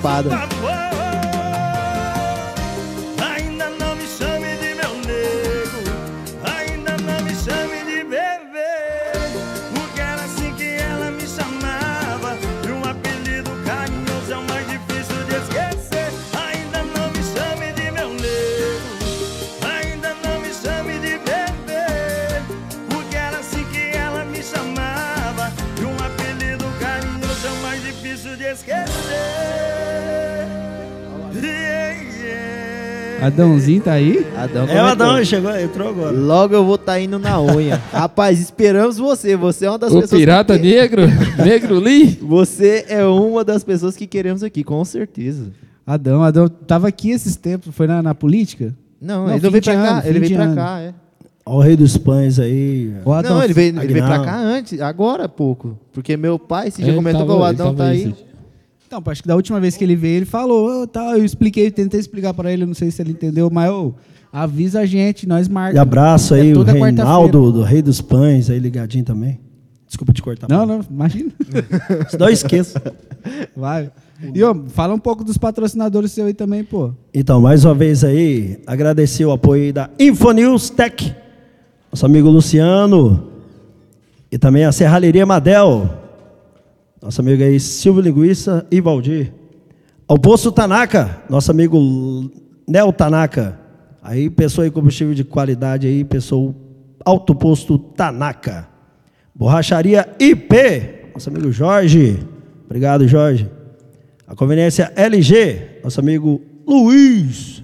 Adãozinho 33.43 33.81
tá 33.81 33.93
aí? 33.93 34.27
Adão 34.37 34.67
É 34.69 34.83
o. 34.83 34.87
Adão, 34.87 35.25
chegou, 35.25 35.57
entrou 35.57 35.89
agora. 35.91 36.11
Logo 36.11 36.55
eu 36.55 36.65
vou 36.65 36.75
estar 36.75 36.99
indo 37.01 37.19
na 37.19 37.41
unha. 37.41 37.81
Rapaz, 37.93 38.41
esperamos 38.41 38.99
você. 38.99 39.37
Você 39.37 39.67
é 39.67 39.71
uma 39.71 39.79
das 39.79 39.93
O 39.93 40.01
pessoas. 40.01 40.21
pirata 40.21 40.59
que... 40.59 40.65
negro, 40.67 41.03
negro 41.45 41.79
Lee. 41.79 42.19
Você 42.21 42.85
é 42.89 43.05
uma 43.05 43.45
das 43.45 43.63
pessoas 43.63 43.97
que 43.97 44.07
queremos 44.09 44.43
aqui, 44.43 44.65
com 44.65 44.85
certeza. 44.85 45.53
Adão, 45.87 46.23
Adão 46.23 46.49
tava 46.49 46.89
aqui 46.89 47.11
esses 47.11 47.37
tempos, 47.37 47.75
foi 47.75 47.87
na, 47.87 48.03
na 48.03 48.15
política? 48.15 48.75
Não, 49.01 49.27
Não, 49.29 49.35
ele 49.37 49.49
veio 49.51 49.63
pra 49.63 49.75
cá. 49.75 49.91
ano, 49.99 50.03
ele 50.05 50.19
veio 50.21 50.35
pra 50.35 50.45
ano. 50.45 50.55
cá, 50.57 50.81
é. 50.81 50.95
Ó 51.47 51.57
o 51.57 51.61
rei 51.61 51.77
dos 51.77 51.97
pães 51.97 52.39
aí. 52.39 52.93
O 53.05 53.13
Adão, 53.13 53.37
não, 53.37 53.43
ele 53.45 53.55
veio, 53.55 53.69
ele 53.81 53.93
veio 53.95 54.05
pra 54.05 54.19
cá 54.23 54.37
antes, 54.37 54.81
agora 54.83 55.25
há 55.25 55.29
pouco. 55.29 55.79
Porque 55.93 56.15
meu 56.17 56.39
pai, 56.39 56.71
se 56.71 56.83
já 56.83 56.89
Ele 56.89 56.97
comentou 56.97 57.25
que 57.25 57.33
o 57.33 57.43
Adão 57.45 57.75
tá 57.75 57.87
aí. 57.87 58.03
esse- 58.03 58.28
Então, 58.89 59.03
acho 59.05 59.21
que 59.21 59.29
da 59.29 59.37
última 59.37 59.61
vez 59.61 59.77
que 59.77 59.85
ele 59.85 59.95
veio, 59.95 60.17
ele 60.17 60.25
falou, 60.25 60.83
"Ô, 60.83 60.87
tal, 60.87 61.15
eu 61.15 61.23
expliquei, 61.23 61.71
tentei 61.71 62.01
explicar 62.01 62.33
pra 62.33 62.51
ele, 62.51 62.65
não 62.65 62.73
sei 62.73 62.91
se 62.91 63.03
ele 63.03 63.11
entendeu, 63.13 63.51
mas 63.53 63.71
ô, 63.71 63.93
avisa 64.33 64.81
a 64.81 64.87
gente, 64.87 65.29
nós 65.29 65.47
E 65.47 65.51
marcamos. 65.51 65.79
abraço 65.83 66.33
aí 66.33 66.53
É 66.53 66.57
o 66.57 66.63
Reinaldo, 66.63 67.53
do 67.53 67.63
Rei 67.63 67.83
dos 67.83 68.01
Pães, 68.01 68.49
aí 68.49 68.59
ligadinho 68.59 69.05
também. 69.05 69.39
Desculpa 69.87 70.15
te 70.15 70.23
cortar. 70.23 70.49
Não, 70.49 70.65
não, 70.65 70.81
imagina. 70.91 71.31
Senão 72.09 72.29
eu 72.29 72.33
esqueço. 72.33 72.79
Vai. 73.55 73.91
E 74.23 74.41
fala 74.71 74.95
um 74.95 74.99
pouco 74.99 75.23
dos 75.23 75.37
patrocinadores 75.37 76.11
seu 76.11 76.25
aí 76.25 76.33
também, 76.33 76.65
pô. 76.65 76.91
Então, 77.13 77.43
mais 77.43 77.67
uma 77.67 77.75
vez 77.75 78.03
aí, 78.03 78.59
agradecer 78.67 79.27
o 79.27 79.33
apoio 79.33 79.65
aí 79.65 79.73
da 79.73 79.91
Infonews 80.01 80.71
Tech, 80.71 81.15
nosso 81.93 82.07
amigo 82.07 82.31
Luciano, 82.31 83.29
e 84.33 84.39
também 84.39 84.65
a 84.65 84.73
Serralheria 84.73 85.27
Madel, 85.27 85.91
nosso 87.01 87.21
amigo 87.21 87.43
aí 87.43 87.61
Silvio 87.61 88.03
Linguiça 88.03 88.67
e 88.71 88.81
Valdir. 88.81 89.33
Posto 90.21 90.51
Tanaka, 90.51 91.23
nosso 91.29 91.51
amigo 91.51 92.31
Nel 92.67 92.93
Tanaka. 92.93 93.59
Aí, 94.03 94.31
pessoa 94.31 94.65
aí 94.65 94.71
combustível 94.71 95.15
de 95.15 95.23
qualidade 95.23 95.87
aí, 95.87 96.05
pessoa 96.05 96.55
Alto 97.05 97.35
Posto 97.35 97.79
Tanaka. 97.79 98.69
Borracharia 99.35 100.09
IP, 100.19 101.11
nosso 101.15 101.29
amigo 101.29 101.53
Jorge. 101.53 102.19
Obrigado, 102.67 103.07
Jorge. 103.07 103.49
A 104.27 104.35
conveniência 104.35 104.93
LG, 104.97 105.81
nosso 105.85 106.01
amigo 106.01 106.41
Luiz. 106.67 107.63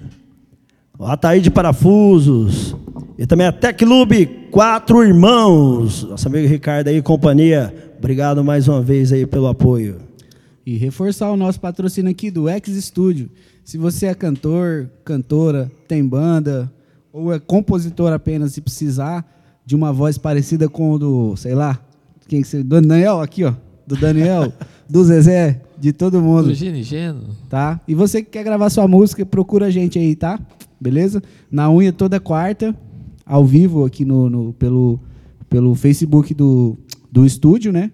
O 0.97 1.05
Ataí 1.05 1.41
de 1.41 1.51
Parafusos. 1.51 2.75
E 3.17 3.25
também 3.25 3.47
a 3.47 3.51
Teclube 3.51 4.47
Quatro 4.49 5.03
Irmãos. 5.03 6.03
Nosso 6.03 6.27
amigo 6.27 6.47
Ricardo 6.47 6.87
aí, 6.87 7.01
companhia. 7.01 7.73
Obrigado 8.05 8.43
mais 8.43 8.67
uma 8.67 8.83
vez 8.83 9.11
aí 9.11 9.25
pelo 9.25 9.47
apoio. 9.47 9.97
E 10.63 10.77
reforçar 10.77 11.31
o 11.31 11.35
nosso 11.35 11.59
patrocínio 11.59 12.11
aqui 12.11 12.29
do 12.29 12.47
X 12.47 12.75
Studio. 12.85 13.31
Se 13.63 13.79
você 13.79 14.05
é 14.05 14.13
cantor, 14.13 14.87
cantora, 15.03 15.71
tem 15.87 16.05
banda, 16.07 16.71
ou 17.11 17.33
é 17.33 17.39
compositor 17.39 18.13
apenas 18.13 18.57
e 18.57 18.61
precisar 18.61 19.25
de 19.65 19.75
uma 19.75 19.91
voz 19.91 20.19
parecida 20.19 20.69
com 20.69 20.91
o 20.91 20.99
do, 20.99 21.35
sei 21.35 21.55
lá, 21.55 21.83
quem 22.27 22.43
que 22.43 22.47
você, 22.47 22.61
do 22.61 22.79
Daniel, 22.79 23.21
aqui 23.21 23.43
ó, 23.43 23.55
do 23.87 23.95
Daniel, 23.95 24.53
do 24.87 25.03
Zezé, 25.03 25.63
de 25.75 25.91
todo 25.91 26.21
mundo, 26.21 26.49
Do 26.49 26.53
Gino 26.53 26.83
Geno. 26.83 27.23
tá? 27.49 27.81
E 27.87 27.95
você 27.95 28.21
que 28.21 28.29
quer 28.29 28.43
gravar 28.43 28.69
sua 28.69 28.87
música, 28.87 29.25
procura 29.25 29.65
a 29.65 29.71
gente 29.71 29.97
aí, 29.97 30.15
tá? 30.15 30.39
Beleza? 30.79 31.23
Na 31.49 31.71
unha 31.71 31.91
toda 31.91 32.19
quarta, 32.19 32.75
ao 33.25 33.43
vivo 33.43 33.83
aqui 33.83 34.05
no, 34.05 34.29
no- 34.29 34.53
pelo, 34.53 34.99
pelo 35.49 35.73
Facebook 35.73 36.35
do, 36.35 36.77
do 37.15 37.25
estúdio, 37.25 37.71
né? 37.71 37.93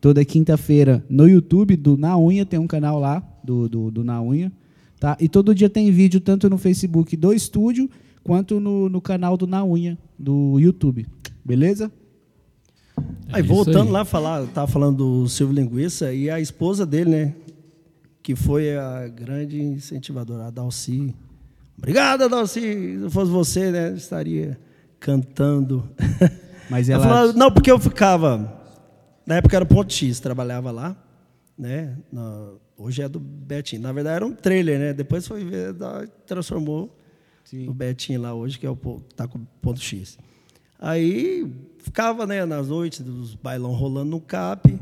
Toda 0.00 0.24
quinta-feira 0.24 1.04
no 1.06 1.28
YouTube 1.28 1.76
do 1.76 1.94
Na 1.98 2.16
Unha, 2.18 2.46
tem 2.46 2.58
um 2.58 2.66
canal 2.66 2.98
lá 2.98 3.22
do, 3.44 3.68
do, 3.68 3.90
do 3.90 4.02
Na 4.02 4.22
Unha. 4.22 4.50
Tá? 4.98 5.14
E 5.20 5.28
todo 5.28 5.54
dia 5.54 5.68
tem 5.68 5.90
vídeo 5.92 6.18
tanto 6.22 6.48
no 6.48 6.56
Facebook 6.56 7.14
do 7.14 7.34
estúdio 7.34 7.90
quanto 8.24 8.58
no, 8.58 8.88
no 8.88 8.98
canal 8.98 9.36
do 9.36 9.46
Na 9.46 9.62
Unha, 9.62 9.98
do 10.18 10.58
YouTube. 10.58 11.06
Beleza? 11.44 11.92
É 13.28 13.36
Aí 13.36 13.42
voltando 13.42 13.88
aí. 13.88 13.92
lá, 13.92 14.06
falar, 14.06 14.46
tava 14.46 14.66
falando 14.66 14.96
do 14.96 15.28
Silvio 15.28 15.54
Linguiça 15.54 16.10
e 16.14 16.30
a 16.30 16.40
esposa 16.40 16.86
dele, 16.86 17.10
né? 17.10 17.34
Que 18.22 18.34
foi 18.34 18.74
a 18.74 19.06
grande 19.06 19.60
incentivadora, 19.60 20.46
a 20.46 20.50
Dalci. 20.50 21.14
Obrigada, 21.76 22.26
Dalci. 22.26 22.60
Se 22.60 22.96
não 22.96 23.10
fosse 23.10 23.30
você, 23.30 23.70
né? 23.70 23.92
Estaria 23.92 24.58
cantando. 24.98 25.86
Mas 26.70 26.88
Ela 26.88 27.04
ela. 27.04 27.14
falou, 27.14 27.32
não, 27.34 27.52
porque 27.52 27.70
eu 27.70 27.78
ficava. 27.78 28.61
Na 29.26 29.36
época 29.36 29.56
era 29.56 29.64
Ponto 29.66 29.92
X, 29.92 30.18
trabalhava 30.20 30.70
lá, 30.70 30.96
né? 31.56 31.96
Na- 32.12 32.52
hoje 32.76 33.02
é 33.02 33.08
do 33.08 33.20
Betinho. 33.20 33.82
Na 33.82 33.92
verdade 33.92 34.16
era 34.16 34.26
um 34.26 34.32
trailer, 34.34 34.78
né? 34.78 34.92
Depois 34.92 35.26
foi 35.26 35.44
ver, 35.44 35.72
da- 35.72 36.06
transformou 36.26 36.96
o 37.68 37.72
Betinho 37.74 38.20
lá 38.20 38.34
hoje, 38.34 38.58
que 38.58 38.66
é 38.66 38.70
o 38.70 38.76
tá 39.16 39.26
com 39.28 39.44
Ponto 39.60 39.80
X. 39.80 40.18
Aí 40.78 41.48
ficava, 41.78 42.26
né, 42.26 42.44
nas 42.44 42.68
noites 42.68 43.00
dos 43.00 43.34
bailão 43.36 43.72
rolando 43.72 44.10
no 44.10 44.20
CAP 44.20 44.78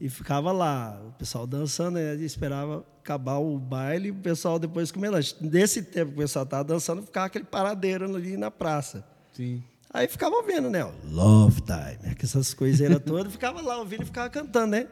e 0.00 0.08
ficava 0.08 0.50
lá, 0.50 1.00
o 1.08 1.12
pessoal 1.12 1.46
dançando, 1.46 1.94
né? 1.94 2.14
Esperava 2.16 2.84
acabar 3.00 3.38
o 3.38 3.56
baile 3.56 4.08
e 4.08 4.10
o 4.10 4.14
pessoal 4.16 4.58
depois 4.58 4.90
comer 4.90 5.10
lanche. 5.10 5.36
Nesse 5.40 5.82
tempo 5.82 6.10
que 6.12 6.16
o 6.18 6.22
pessoal 6.22 6.44
estava 6.44 6.64
dançando, 6.64 7.02
ficava 7.02 7.26
aquele 7.26 7.44
paradeiro 7.44 8.04
ali 8.16 8.36
na 8.36 8.50
praça. 8.50 9.04
Sim. 9.32 9.62
Aí 9.96 10.06
ficava 10.06 10.36
ouvindo, 10.36 10.68
né? 10.68 10.86
Love 11.10 11.62
Time, 11.62 12.14
que 12.14 12.26
essas 12.26 12.52
coiseiras 12.52 13.00
todas, 13.04 13.32
ficava 13.32 13.62
lá 13.62 13.78
ouvindo 13.78 14.02
e 14.02 14.04
ficava 14.04 14.28
cantando, 14.28 14.66
né? 14.66 14.86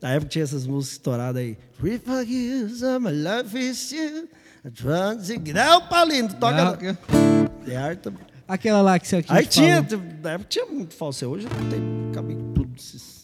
Na 0.00 0.12
época 0.12 0.30
tinha 0.30 0.44
essas 0.44 0.66
músicas 0.66 0.92
estouradas 0.96 1.42
aí. 1.42 1.58
My 2.98 3.10
life 3.10 3.58
is 3.58 3.92
you, 3.92 4.28
get 5.44 5.58
out, 5.58 5.88
Paulinho, 5.90 6.32
toca. 6.40 6.52
Não, 6.56 7.70
É 7.70 7.76
arte. 7.76 8.10
Aquela 8.48 8.80
lá 8.80 8.98
que 8.98 9.06
você 9.06 9.16
aqui 9.16 9.30
Aí 9.30 9.44
tinha, 9.44 9.86
na 10.22 10.32
época 10.32 10.48
tinha 10.48 10.64
muito 10.64 10.94
falso, 10.94 11.26
hoje 11.26 11.46
não 11.46 11.68
tem, 11.68 12.10
acabei 12.10 12.36
tudo. 12.54 12.70
Esses, 12.78 13.15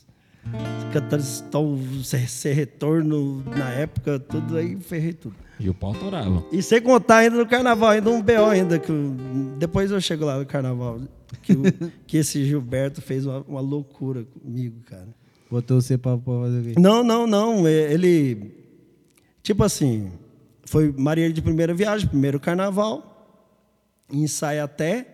ser, 2.03 2.29
ser 2.29 2.53
retorno 2.55 3.43
na 3.47 3.71
época, 3.71 4.19
tudo 4.19 4.57
aí, 4.57 4.77
ferrei 4.81 5.13
tudo. 5.13 5.35
E 5.59 5.69
o 5.69 5.75
pau 5.75 5.95
torava. 5.95 6.45
E 6.51 6.63
sem 6.63 6.81
contar 6.83 7.19
ainda 7.19 7.37
no 7.37 7.47
carnaval, 7.47 7.91
ainda 7.91 8.11
um 8.11 8.21
BO 8.21 8.47
ainda, 8.51 8.79
que 8.79 8.91
o- 8.91 9.15
depois 9.59 9.91
eu 9.91 10.01
chego 10.01 10.25
lá 10.25 10.39
no 10.39 10.47
carnaval, 10.47 11.01
que, 11.43 11.53
o- 11.53 11.63
que 12.07 12.17
esse 12.17 12.45
Gilberto 12.45 13.01
fez 13.01 13.25
uma, 13.27 13.41
uma 13.47 13.61
loucura 13.61 14.25
comigo, 14.25 14.81
cara. 14.87 15.09
Botou 15.51 15.81
você 15.81 15.97
pra, 15.99 16.17
pra 16.17 16.33
fazer 16.41 16.59
o 16.61 16.63
quê? 16.75 16.81
Não, 16.81 17.05
não, 17.05 17.27
não, 17.27 17.67
é, 17.67 17.93
ele, 17.93 18.53
tipo 19.43 19.63
assim, 19.63 20.11
foi 20.65 20.93
marinheiro 20.97 21.35
de 21.35 21.43
primeira 21.43 21.75
viagem, 21.75 22.09
primeiro 22.09 22.41
carnaval, 22.41 23.09
ensaia 24.11 24.65
até, 24.65 25.07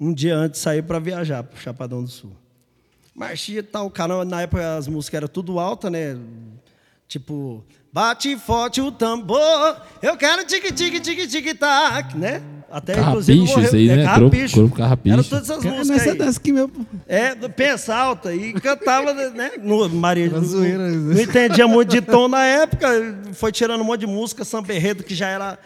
um 0.00 0.12
dia 0.12 0.36
antes 0.36 0.60
sair 0.60 0.82
para 0.82 0.98
viajar 0.98 1.42
pro 1.42 1.58
Chapadão 1.60 2.02
do 2.02 2.08
Sul. 2.08 2.32
Marchinha 3.16 3.60
e 3.60 3.62
tal, 3.62 3.90
cara, 3.90 4.24
na 4.26 4.42
época 4.42 4.76
as 4.76 4.86
músicas 4.86 5.16
eram 5.18 5.28
tudo 5.28 5.58
alta, 5.58 5.88
né? 5.88 6.18
Tipo, 7.08 7.64
bate 7.92 8.36
forte 8.36 8.80
o 8.80 8.92
tambor, 8.92 9.80
eu 10.02 10.16
quero 10.16 10.44
tique 10.44 10.70
tique 10.72 11.00
tique 11.00 11.26
tique 11.26 11.54
tac, 11.54 12.14
né? 12.16 12.42
Até 12.68 12.98
inclusive 13.00 13.38
Carrapicho, 13.38 13.52
morreu- 13.54 13.64
isso 13.68 13.76
aí, 13.76 13.88
é, 13.88 13.96
né? 13.96 14.04
Carrapicho. 14.04 14.56
Grupo 14.56 14.76
Carrapicho. 14.76 15.14
Era 15.14 15.24
todas 15.24 15.48
essas 15.50 15.62
Cara, 15.62 15.76
músicas 15.76 16.16
nessa 16.18 16.40
aí. 16.44 16.52
meu. 16.52 16.70
É, 17.06 17.34
pensa 17.48 17.94
alta 17.96 18.34
e 18.34 18.52
cantava, 18.54 19.14
né? 19.30 19.52
No, 19.62 19.88
Maria 19.88 20.28
não, 20.28 20.42
zoeira, 20.44 20.88
né? 20.90 21.14
não 21.14 21.20
entendia 21.22 21.66
muito 21.68 21.90
de 21.90 22.02
tom 22.02 22.26
na 22.28 22.44
época, 22.44 22.88
foi 23.34 23.52
tirando 23.52 23.80
um 23.80 23.84
monte 23.84 24.00
de 24.00 24.06
música, 24.08 24.44
samba 24.44 24.74
enredo, 24.74 25.04
que 25.04 25.14
já 25.14 25.28
era. 25.28 25.58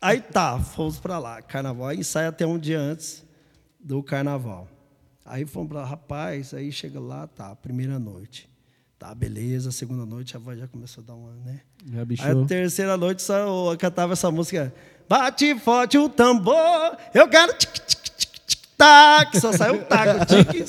Aí 0.00 0.20
tá, 0.20 0.58
fomos 0.60 0.98
pra 1.00 1.18
lá, 1.18 1.42
carnaval, 1.42 1.88
aí 1.88 1.98
ensaia 1.98 2.28
até 2.28 2.46
um 2.46 2.56
dia 2.58 2.78
antes 2.78 3.24
do 3.80 4.00
carnaval. 4.02 4.68
Aí 5.28 5.44
fomos 5.44 5.68
pra 5.68 5.84
rapaz, 5.84 6.54
aí 6.54 6.70
chega 6.70 7.00
lá, 7.00 7.26
tá, 7.26 7.54
primeira 7.56 7.98
noite. 7.98 8.48
Tá, 8.96 9.12
beleza, 9.12 9.72
segunda 9.72 10.06
noite 10.06 10.36
a 10.36 10.38
voz 10.38 10.58
já 10.58 10.68
começou 10.68 11.02
a 11.02 11.06
dar 11.08 11.14
uma, 11.14 11.32
né? 11.44 11.60
Já 11.92 12.04
bichou. 12.04 12.26
Aí 12.26 12.32
a 12.32 12.46
terceira 12.46 12.96
noite 12.96 13.22
só 13.22 13.70
eu 13.72 13.76
cantava 13.76 14.12
essa 14.12 14.30
música. 14.30 14.72
Bate 15.08 15.58
forte 15.58 15.98
o 15.98 16.08
tambor, 16.08 16.96
eu 17.12 17.28
quero 17.28 17.52
tic 17.58 17.72
tic 17.72 17.98
tic 17.98 18.30
tic 18.46 18.60
tac, 18.78 19.38
só 19.38 19.52
saiu 19.52 19.74
um 19.80 19.84
taco, 19.84 20.24
tic. 20.26 20.64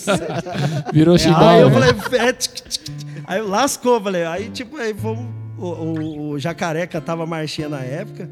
Virou 0.91 1.13
Aí 1.13 1.19
chimbal. 1.19 1.59
eu 1.59 1.69
né? 1.69 1.93
falei, 1.93 2.19
é, 2.19 2.33
tic, 2.33 2.53
tic, 2.53 2.83
tic. 2.83 2.95
aí 3.25 3.39
eu 3.39 3.47
lascou, 3.47 4.01
falei, 4.01 4.25
aí 4.25 4.49
tipo, 4.49 4.75
aí 4.77 4.93
fomos, 4.93 5.25
o, 5.57 5.65
o, 5.65 6.29
o 6.31 6.39
Jacaré 6.39 6.85
cantava 6.87 7.25
marchinha 7.25 7.69
na 7.69 7.81
época. 7.81 8.27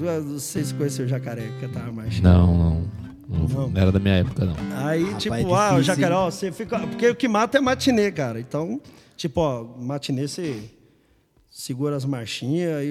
Não 0.00 0.38
sei 0.38 0.64
se 0.64 0.74
conheceu 0.74 1.06
o 1.06 1.08
Jacaré 1.08 1.42
que 1.42 1.66
cantava 1.66 1.90
marchinha. 1.92 2.28
Não, 2.28 2.54
não. 2.54 3.07
Não, 3.28 3.68
Não. 3.68 3.72
era 3.80 3.92
da 3.92 3.98
minha 3.98 4.14
época, 4.14 4.44
não. 4.46 4.54
Aí, 4.78 5.04
Rapaz, 5.04 5.22
tipo, 5.22 5.34
é 5.34 5.40
ah, 5.40 5.42
o 5.42 5.50
difícil, 5.74 5.82
Jacaré, 5.82 6.14
hein? 6.14 6.20
ó, 6.20 6.30
você 6.30 6.50
fica. 6.50 6.78
Porque 6.78 7.10
o 7.10 7.14
que 7.14 7.28
mata 7.28 7.58
é 7.58 7.60
matinê, 7.60 8.10
cara. 8.10 8.40
Então, 8.40 8.80
tipo, 9.16 9.40
ó, 9.40 9.64
matinê 9.78 10.26
você 10.26 10.62
segura 11.50 11.94
as 11.96 12.04
marchinhas 12.06 12.82
e 12.84 12.90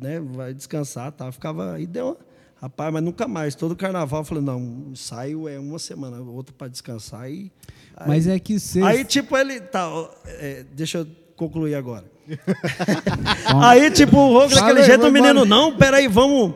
né, 0.00 0.20
vai 0.20 0.54
descansar 0.54 1.12
tá? 1.12 1.30
Ficava. 1.30 1.74
Aí 1.74 1.86
deu. 1.86 2.06
uma- 2.06 2.16
Rapaz, 2.58 2.90
mas 2.90 3.02
nunca 3.02 3.28
mais. 3.28 3.54
Todo 3.54 3.76
carnaval 3.76 4.20
eu 4.20 4.24
falei, 4.24 4.42
não, 4.42 4.86
ensaio 4.90 5.46
é 5.46 5.58
uma 5.58 5.78
semana, 5.78 6.18
outro 6.22 6.54
para 6.54 6.68
descansar. 6.68 7.30
E, 7.30 7.52
aí, 7.94 8.08
Mas 8.08 8.26
é 8.26 8.38
que 8.38 8.58
você. 8.58 8.80
Aí, 8.80 9.04
tipo, 9.04 9.36
ele. 9.36 9.60
Tá, 9.60 9.86
ó, 9.90 10.08
é, 10.24 10.64
deixa 10.72 10.98
eu 10.98 11.06
concluir 11.36 11.74
agora. 11.74 12.04
aí, 13.62 13.90
tipo, 13.90 14.16
o 14.16 14.32
Rogo 14.32 14.54
daquele 14.54 14.82
jeito, 14.84 15.06
o 15.06 15.12
menino, 15.12 15.44
não, 15.44 15.76
peraí, 15.76 16.08
vamos. 16.08 16.54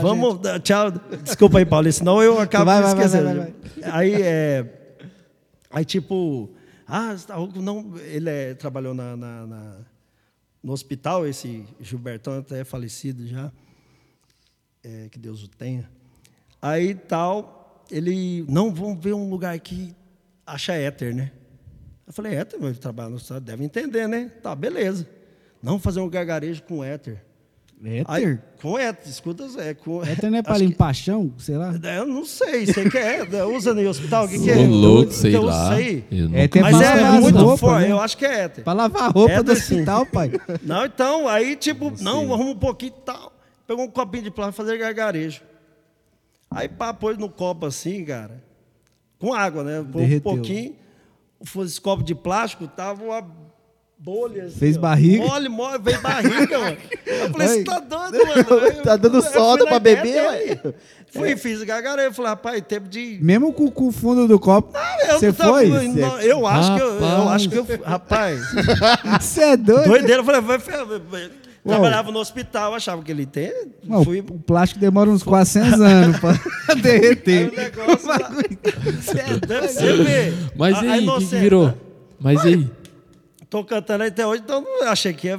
Tchau, 0.00 0.02
Vamos, 0.08 0.38
dar- 0.40 0.60
tchau. 0.60 0.90
Desculpa 1.22 1.58
aí, 1.58 1.66
Paulo, 1.66 1.90
senão 1.92 2.22
eu 2.22 2.38
acabo 2.38 2.64
Vai, 2.66 2.82
vai, 2.82 2.94
vai, 2.94 3.04
esquecendo. 3.06 3.40
vai, 3.40 3.54
Aí 3.92 4.22
é. 4.22 4.96
Aí, 5.70 5.84
tipo, 5.84 6.50
ah, 6.86 7.14
tá 7.26 7.36
não, 7.56 7.96
ele 7.98 8.28
é, 8.30 8.54
trabalhou 8.54 8.94
na, 8.94 9.16
na- 9.16 9.46
na- 9.46 9.76
no 10.62 10.72
hospital, 10.72 11.26
esse 11.26 11.64
Gilbertão 11.80 12.38
até 12.38 12.60
é 12.60 12.64
falecido 12.64 13.26
já. 13.26 13.50
É, 14.84 15.08
que 15.10 15.18
Deus 15.18 15.42
o 15.42 15.48
tenha. 15.48 15.88
Aí 16.60 16.94
tal, 16.94 17.84
ele. 17.90 18.44
Não, 18.48 18.72
vamos 18.72 19.02
ver 19.02 19.12
um 19.14 19.28
lugar 19.30 19.58
que 19.60 19.94
acha 20.46 20.72
éter, 20.74 21.14
né? 21.14 21.30
Eu 22.06 22.12
falei, 22.12 22.34
éter, 22.34 22.58
mas 22.60 22.70
ele 22.70 22.78
trabalha 22.78 23.08
no 23.10 23.16
hospital, 23.16 23.40
deve 23.40 23.64
entender, 23.64 24.06
né? 24.08 24.30
Tá, 24.42 24.54
beleza. 24.54 25.08
Não 25.62 25.78
fazer 25.78 26.00
um 26.00 26.08
gargarejo 26.08 26.62
com 26.64 26.82
éter. 26.82 27.24
Éter? 27.84 28.04
Aí, 28.06 28.38
com 28.60 28.78
éter, 28.78 29.10
escuta, 29.10 29.44
é 29.58 29.74
com 29.74 30.04
Éter 30.04 30.30
não 30.30 30.38
é 30.38 30.42
pra 30.42 30.52
acho 30.52 30.60
que- 30.62 30.66
limpar 30.68 30.94
chão? 30.94 31.32
Sei 31.38 31.56
lá. 31.56 31.74
é, 31.82 31.98
Eu 31.98 32.06
não 32.06 32.24
sei, 32.24 32.64
sei 32.66 32.88
que 32.88 32.96
é. 32.96 33.24
Usa 33.44 33.74
no 33.74 33.88
hospital, 33.88 34.24
o 34.26 34.28
que, 34.28 34.38
que 34.38 34.50
é? 34.50 34.54
Louco, 34.66 35.08
Eu- 35.08 35.12
sei 35.12 35.36
eu 35.36 35.42
lá. 35.42 35.74
sei. 35.76 36.04
Eu 36.10 36.28
não- 36.28 36.38
É, 36.38 36.48
Mas 36.60 36.76
pra 36.76 36.86
é 36.86 37.04
as 37.04 37.20
muito 37.20 37.38
roupas, 37.38 37.60
forte, 37.60 37.82
né? 37.86 37.92
eu 37.92 38.00
acho 38.00 38.16
que 38.16 38.24
é 38.24 38.40
éter. 38.44 38.62
Pra 38.64 38.72
lavar 38.72 39.02
a 39.02 39.08
roupa 39.08 39.32
É 39.32 39.42
do 39.42 39.50
hospital, 39.52 40.06
pai. 40.06 40.30
Não, 40.62 40.84
então, 40.86 41.26
aí 41.28 41.56
tipo, 41.56 41.92
não, 42.00 42.32
arruma 42.32 42.50
um 42.52 42.56
pouquinho 42.56 42.92
e 42.96 43.00
tal. 43.04 43.32
Pegou 43.66 43.84
um 43.84 43.90
copinho 43.90 44.22
de 44.24 44.30
plástico 44.30 44.64
fazer 44.64 44.78
gargarejo. 44.78 45.40
Aí 46.50 46.68
pá, 46.68 46.92
pôs 46.94 47.16
no 47.18 47.28
copo 47.28 47.66
assim, 47.66 48.04
cara, 48.04 48.42
com 49.18 49.32
água, 49.34 49.64
né? 49.64 49.84
Pôs 49.90 50.12
um 50.12 50.20
pouquinho, 50.20 50.74
esse 51.64 51.80
copo 51.80 52.02
de 52.04 52.14
plástico, 52.14 52.68
tava 52.68 53.02
uma 53.02 53.22
bolha 54.02 54.44
assim, 54.44 54.58
Fez 54.58 54.76
ó. 54.76 54.80
barriga? 54.80 55.24
Mole, 55.24 55.48
mole, 55.48 55.78
veio 55.82 56.00
barriga, 56.00 56.58
mano. 56.58 56.76
Eu 57.06 57.30
falei, 57.30 57.48
você 57.48 57.64
tá 57.64 57.78
doido, 57.78 58.18
mano? 58.26 58.66
Eu- 58.66 58.82
Tá 58.82 58.96
dando 58.96 59.18
eu 59.18 59.22
soda 59.22 59.66
pra 59.66 59.78
beber, 59.78 60.16
ué? 60.26 60.58
Fui, 61.12 61.36
fiz 61.36 61.62
gargarejo. 61.62 62.14
Falei, 62.14 62.30
rapaz, 62.30 62.62
tempo 62.66 62.88
de 62.88 63.18
Mesmo 63.22 63.52
com, 63.52 63.70
com 63.70 63.88
o 63.88 63.92
fundo 63.92 64.26
do 64.26 64.38
copo. 64.40 64.76
eu 65.08 65.18
Você 65.18 65.26
não 65.26 65.32
tava- 65.34 65.52
foi? 65.52 65.68
não, 65.68 66.20
eu 66.20 66.46
acho 66.46 66.74
que 66.74 66.82
eu, 66.82 66.86
eu 66.88 67.00
Rapaz. 67.00 67.30
acho 67.30 67.48
que 67.48 67.56
eu, 67.56 67.66
rapaz, 67.84 68.40
Você 69.20 69.40
é 69.42 69.56
doido? 69.56 69.88
doideira, 69.88 70.20
eu 70.20 70.24
falei, 70.24 70.40
vai, 70.40 70.58
vai, 70.58 70.84
vai. 70.98 71.30
trabalhava 71.64 72.10
no 72.10 72.18
hospital, 72.18 72.74
achava 72.74 73.02
que 73.02 73.10
ele 73.12 73.24
tem, 73.26 73.52
fui, 74.04 74.18
O 74.20 74.38
plástico 74.40 74.80
demora 74.80 75.08
uns 75.10 75.22
400 75.22 75.80
anos 75.80 76.18
pra 76.18 76.32
derreter. 76.74 77.38
Aí 77.38 77.48
o 77.48 77.56
negócio 77.56 78.08
lá- 78.08 78.30
Cê 79.02 79.18
é 79.20 79.46
doido, 79.46 79.68
você 79.68 79.92
vê. 80.02 80.32
Mas 80.56 80.76
A- 80.78 80.84
e 80.84 80.88
a 80.88 80.92
aí, 80.94 81.06
que, 81.06 81.24
virou? 81.36 81.74
Mas 82.18 82.44
aí? 82.44 82.68
Tô 83.52 83.62
cantando 83.62 84.02
até 84.02 84.26
hoje, 84.26 84.40
então 84.42 84.64
eu 84.80 84.88
achei 84.88 85.12
que 85.12 85.26
ia, 85.26 85.38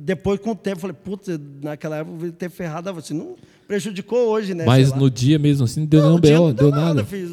depois 0.00 0.40
com 0.40 0.50
o 0.50 0.54
tempo, 0.56 0.80
falei, 0.80 0.96
putz, 1.04 1.28
naquela 1.62 1.98
época 1.98 2.12
eu 2.14 2.18
devia 2.18 2.32
ter 2.32 2.50
ferrado, 2.50 2.92
você 2.92 3.14
não 3.14 3.36
prejudicou 3.68 4.26
hoje, 4.28 4.54
né? 4.54 4.64
Mas 4.66 4.92
no 4.92 5.08
dia 5.08 5.38
mesmo 5.38 5.62
assim, 5.64 5.82
não 5.82 5.86
deu 5.86 6.00
Não, 6.00 6.08
nenhum 6.08 6.20
B.O., 6.20 6.46
não 6.48 6.52
deu 6.52 6.70
nada, 6.72 6.84
nada. 6.86 7.04
fiz 7.04 7.30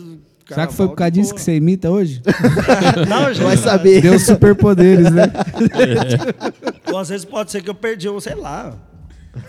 Será 0.48 0.68
que 0.68 0.74
foi 0.76 0.88
por 0.90 0.96
causa 0.96 1.10
disso 1.12 1.34
que 1.34 1.42
você 1.42 1.56
imita 1.56 1.90
hoje? 1.90 2.22
Não, 3.10 3.34
gente. 3.34 3.44
Vai 3.46 3.56
saber. 3.56 4.02
Deu 4.02 4.20
superpoderes, 4.20 5.10
né? 5.10 5.24
Ou 6.92 6.98
às 7.00 7.10
vezes 7.10 7.26
pode 7.26 7.50
ser 7.52 7.64
que 7.64 7.70
eu 7.70 7.74
perdi, 7.74 8.10
um, 8.10 8.20
sei 8.20 8.36
lá, 8.36 8.78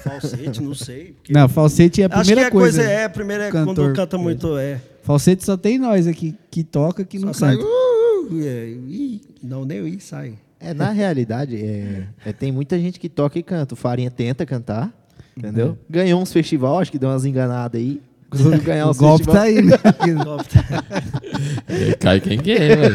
falsete, 0.04 0.62
não 0.62 0.74
sei. 0.76 1.12
porque- 1.14 1.32
Não, 1.32 1.48
falsete 1.48 2.02
é 2.02 2.04
a 2.04 2.06
Acho 2.08 2.16
que 2.20 2.26
primeira 2.26 2.48
a 2.48 2.50
coisa, 2.52 2.78
coisa. 2.82 2.92
é, 2.92 3.04
a 3.04 3.10
primeira 3.10 3.44
é 3.46 3.50
Cantor. 3.50 3.74
quando 3.74 3.96
canta 3.96 4.16
muito, 4.16 4.56
é. 4.56 4.80
Falsete 5.02 5.44
só 5.44 5.56
tem 5.56 5.76
nós 5.76 6.06
aqui 6.06 6.34
que 6.50 6.62
toca, 6.62 7.04
que 7.04 7.18
não 7.18 7.34
Só 7.34 7.40
sai, 7.46 7.56
canta. 7.56 7.68
uh, 7.68 8.40
é, 8.40 8.68
ih, 8.68 9.20
não, 9.42 9.64
nem 9.64 9.80
o 9.80 9.88
i 9.88 9.98
sai. 10.00 10.34
É, 10.62 10.72
na 10.74 10.90
realidade, 10.90 11.56
é, 11.56 12.04
é, 12.24 12.32
tem 12.32 12.52
muita 12.52 12.78
gente 12.78 13.00
que 13.00 13.08
toca 13.08 13.38
e 13.38 13.42
canta. 13.42 13.74
O 13.74 13.76
Farinha 13.76 14.10
tenta 14.10 14.46
cantar, 14.46 14.92
entendeu? 15.36 15.76
Ganhou 15.90 16.20
uns 16.22 16.32
festival, 16.32 16.78
acho 16.78 16.90
que 16.92 16.98
deu 16.98 17.08
umas 17.10 17.24
enganadas 17.24 17.80
aí. 17.80 18.00
Conseguiu 18.30 18.62
ganhar 18.64 18.86
O 18.86 18.90
uns 18.90 18.96
golpe 18.98 19.24
festival. 19.24 19.34
tá 19.34 19.42
aí, 19.48 19.60
né? 19.62 19.76
É, 21.68 21.94
cai 21.94 22.20
quem 22.20 22.38
quer, 22.38 22.76
velho. 22.76 22.94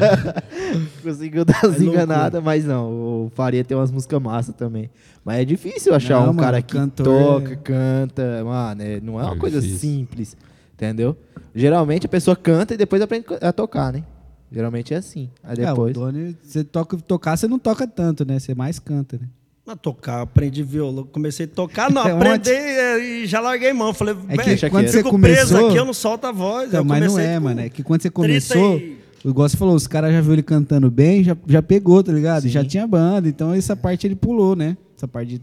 Conseguiu 1.04 1.44
dar 1.46 1.58
as 1.58 1.64
É 1.64 1.68
loucura. 1.68 1.86
enganadas, 1.90 2.44
mas 2.44 2.66
não. 2.66 2.90
O 3.26 3.32
Faria 3.36 3.64
tem 3.64 3.76
umas 3.78 3.92
músicas 3.92 4.22
massa 4.22 4.54
também. 4.54 4.90
Mas 5.26 5.40
é 5.40 5.46
difícil 5.46 5.94
achar 5.94 6.22
Não, 6.22 6.32
um 6.32 6.36
cara 6.36 6.54
mano, 6.54 6.64
que 6.64 6.74
cantor 6.74 7.42
toca, 7.42 7.54
é- 7.54 7.56
canta. 7.58 8.44
Mano, 8.44 8.82
é- 8.82 9.00
não 9.02 9.20
é 9.20 9.24
uma 9.24 9.36
É 9.36 9.38
coisa 9.38 9.60
difícil. 9.62 9.80
simples, 9.90 10.38
entendeu? 10.74 11.18
Geralmente 11.56 12.06
a 12.06 12.10
pessoa 12.10 12.36
canta 12.36 12.74
e 12.74 12.78
depois 12.78 13.02
aprende 13.02 13.26
a 13.42 13.52
tocar, 13.52 13.92
né? 13.92 14.04
Geralmente 14.52 14.94
é 14.94 14.98
assim. 14.98 15.30
Aí 15.44 15.58
É, 15.60 15.64
o 15.66 15.76
depois. 15.76 15.94
Doni, 15.94 16.36
você 16.42 16.64
toca, 16.64 16.98
tocar, 16.98 17.36
você 17.38 17.48
não 17.48 17.60
toca 17.60 17.86
tanto, 17.86 18.26
né? 18.26 18.40
Você 18.40 18.56
mais 18.56 18.80
canta, 18.80 19.18
né? 19.22 19.28
A 19.68 19.76
tocar, 19.76 20.22
aprendi 20.22 20.64
violão, 20.64 21.04
comecei 21.06 21.46
a 21.46 21.50
tocar, 21.50 21.92
não, 21.92 22.08
É 22.08 22.12
aprendi 22.12 22.52
é, 22.52 23.00
e 23.24 23.26
já 23.28 23.42
larguei 23.42 23.74
mão. 23.74 23.94
Falei, 23.94 24.14
É 24.14 24.32
que 24.32 24.38
"Bem, 24.38 24.46
deixa 24.46 24.70
quando 24.70 24.84
quieto." 24.86 24.92
você 24.94 25.04
fico 25.04 25.20
preso 25.20 25.48
começou... 25.50 25.70
aqui, 25.70 25.78
eu 25.80 25.86
não 25.86 25.94
solto 25.94 26.26
a 26.26 26.32
voz. 26.32 26.70
Então, 26.70 26.80
eu 26.80 26.86
mas 26.86 27.04
não 27.06 27.20
é, 27.20 27.36
com 27.38 27.44
mano. 27.44 27.60
É 27.60 27.70
que 27.70 27.84
quando 27.84 28.02
você 28.02 28.10
30 28.10 28.16
começou, 28.16 28.78
e- 28.78 28.98
o 29.26 29.30
igual 29.30 29.50
você 29.50 29.58
falou, 29.58 29.76
os 29.76 29.86
caras 29.86 30.14
já 30.14 30.22
viu 30.22 30.32
ele 30.32 30.44
cantando 30.44 30.90
bem, 30.90 31.22
já, 31.26 31.36
já 31.48 31.62
pegou, 31.62 32.02
tá 32.02 32.14
ligado? 32.14 32.46
E 32.46 32.50
Já 32.50 32.64
tinha 32.64 32.88
banda, 32.88 33.28
então 33.28 33.54
essa 33.54 33.76
parte 33.76 34.08
ele 34.08 34.16
pulou, 34.16 34.56
né? 34.56 34.78
Essa 34.96 35.06
parte 35.10 35.32
de 35.32 35.42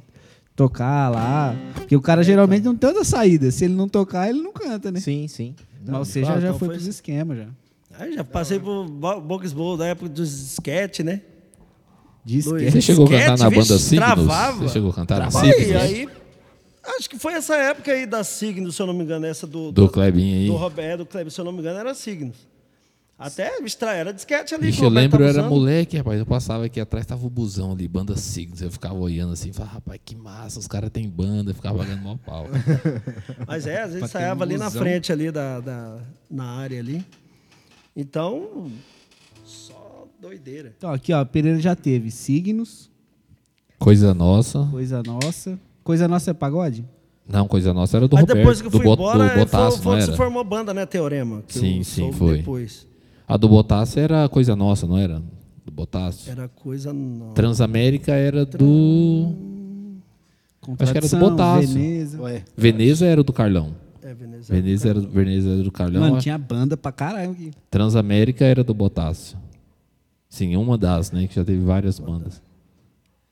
tocar 0.56 1.10
lá. 1.10 1.54
Porque 1.74 1.94
o 1.94 2.00
cara 2.00 2.22
geralmente 2.22 2.62
não 2.64 2.74
tem 2.74 2.88
outra 2.88 3.04
saída. 3.04 3.50
Se 3.50 3.66
ele 3.66 3.74
não 3.74 3.88
tocar, 3.88 4.30
ele 4.30 4.40
não 4.40 4.52
canta, 4.54 4.90
né? 4.90 5.00
Sim, 5.00 5.28
sim. 5.28 5.54
Não, 5.84 5.98
Mas 5.98 6.08
você 6.08 6.20
claro, 6.22 6.36
já, 6.36 6.40
já 6.40 6.48
então 6.48 6.58
foi 6.58 6.68
foi 6.68 6.76
pros 6.76 6.86
esquemas 6.86 7.36
já. 7.36 7.46
Aí 7.98 8.14
já 8.14 8.24
passei 8.24 8.58
por 8.58 8.88
bo- 8.88 9.20
Box 9.20 9.52
Bowl 9.52 9.76
da 9.76 9.86
época 9.86 10.08
dos 10.08 10.52
sketch, 10.52 11.00
né? 11.00 11.20
Esquema. 12.26 12.70
Você 12.70 12.80
chegou 12.80 13.06
a 13.06 13.10
cantar 13.10 13.38
na 13.38 13.50
banda 13.50 13.60
vixe, 13.62 13.78
Signos? 13.80 14.04
travava. 14.06 14.58
Você 14.58 14.68
chegou 14.72 14.90
a 14.90 14.94
cantar 14.94 15.18
na 15.20 15.30
Signos? 15.30 15.76
aí, 15.76 16.08
acho 16.98 17.10
que 17.10 17.18
foi 17.18 17.34
essa 17.34 17.54
época 17.56 17.92
aí 17.92 18.06
da 18.06 18.24
Signos, 18.24 18.74
se 18.76 18.82
eu 18.82 18.86
não 18.86 18.94
me 18.94 19.04
engano, 19.04 19.26
essa 19.26 19.46
do... 19.46 19.70
Do 19.70 19.88
Clebinho 19.88 20.38
aí. 20.38 20.46
Do 20.46 20.56
Roberto, 20.56 20.98
do 21.00 21.06
Kleber, 21.06 21.30
se 21.30 21.40
eu 21.40 21.44
não 21.44 21.52
me 21.52 21.58
engano, 21.60 21.78
era 21.78 21.94
Signos. 21.94 22.36
Até 23.16 23.58
extra, 23.60 23.94
era 23.94 24.12
de 24.12 24.18
sketch 24.18 24.52
ali. 24.52 24.76
Eu 24.76 24.88
lembro, 24.88 25.22
eu 25.22 25.28
era 25.28 25.38
usando. 25.38 25.50
moleque, 25.50 25.96
rapaz. 25.96 26.18
Eu 26.18 26.26
passava 26.26 26.64
aqui 26.64 26.80
atrás, 26.80 27.06
tava 27.06 27.24
o 27.24 27.30
busão 27.30 27.72
ali, 27.72 27.86
banda 27.86 28.16
Signos. 28.16 28.60
Eu 28.60 28.72
ficava 28.72 28.96
olhando 28.96 29.32
assim, 29.34 29.52
falava, 29.52 29.74
rapaz, 29.74 30.00
que 30.04 30.16
massa, 30.16 30.58
os 30.58 30.66
caras 30.66 30.90
têm 30.90 31.08
banda. 31.08 31.52
Eu 31.52 31.54
ficava 31.54 31.78
pagando 31.78 32.02
mó 32.02 32.16
pau. 32.16 32.48
Mas 33.46 33.68
é, 33.68 33.82
às 33.82 33.92
vezes 33.92 34.12
um 34.12 34.42
ali 34.42 34.56
na 34.58 34.68
frente 34.68 35.12
ali 35.12 35.30
da, 35.30 35.60
da, 35.60 35.98
na 36.28 36.44
área 36.44 36.80
ali. 36.80 37.04
Então, 37.96 38.70
só 39.44 40.06
doideira. 40.20 40.74
Então, 40.76 40.90
aqui, 40.92 41.12
ó, 41.12 41.24
Pereira 41.24 41.60
já 41.60 41.74
teve 41.76 42.10
signos, 42.10 42.90
Coisa 43.78 44.14
nossa. 44.14 44.66
coisa 44.70 45.02
nossa. 45.04 45.58
Coisa 45.82 46.08
nossa 46.08 46.30
é 46.30 46.34
pagode? 46.34 46.84
Não, 47.28 47.46
coisa 47.46 47.72
nossa 47.74 47.96
era 47.96 48.08
do 48.08 48.16
Aí 48.16 48.20
Roberto, 48.22 48.38
depois 48.38 48.60
que 48.60 48.66
eu 48.66 48.70
do, 48.70 48.76
fui 48.78 48.86
Bot- 48.86 48.98
embora, 48.98 49.24
do 49.24 49.28
foi, 49.30 49.38
Botaço, 49.44 49.82
foi 49.82 49.92
não 49.92 49.98
que 49.98 50.04
se 50.04 50.08
era? 50.10 50.16
formou 50.16 50.44
banda, 50.44 50.72
né, 50.74 50.86
Teorema? 50.86 51.42
que 51.46 51.58
Sim, 51.58 51.78
eu 51.78 51.84
sim, 51.84 52.12
foi. 52.12 52.38
Depois. 52.38 52.86
A 53.28 53.36
do 53.36 53.48
Botaço 53.48 53.98
era 53.98 54.28
coisa 54.28 54.54
nossa, 54.56 54.86
não 54.86 54.96
era? 54.98 55.22
Do 55.64 55.72
Botaço. 55.72 56.30
Era 56.30 56.48
coisa... 56.48 56.92
Não. 56.92 57.32
Transamérica 57.32 58.12
era 58.12 58.44
do... 58.46 59.32
Acho 60.78 60.92
que 60.92 60.98
era 60.98 61.08
do 61.08 61.16
Botaço. 61.18 61.68
Veneza. 61.68 62.20
Ué, 62.22 62.42
Veneza 62.56 63.06
era 63.06 63.22
do 63.22 63.32
Carlão. 63.32 63.74
É, 64.14 64.26
Veneza. 64.26 64.54
Veneza 64.54 64.88
era, 64.88 65.00
Veneza 65.00 65.50
era 65.50 65.62
do 65.62 65.70
Carlão. 65.72 66.00
Mano, 66.00 66.18
tinha 66.18 66.38
banda 66.38 66.76
pra 66.76 66.90
caralho. 66.92 67.36
Transamérica 67.70 68.44
era 68.44 68.62
do 68.64 68.72
Botácio. 68.74 69.36
Sim, 70.28 70.56
uma 70.56 70.76
das, 70.78 71.12
né? 71.12 71.26
Que 71.28 71.34
já 71.34 71.44
teve 71.44 71.62
várias 71.64 71.98
bandas. 71.98 72.42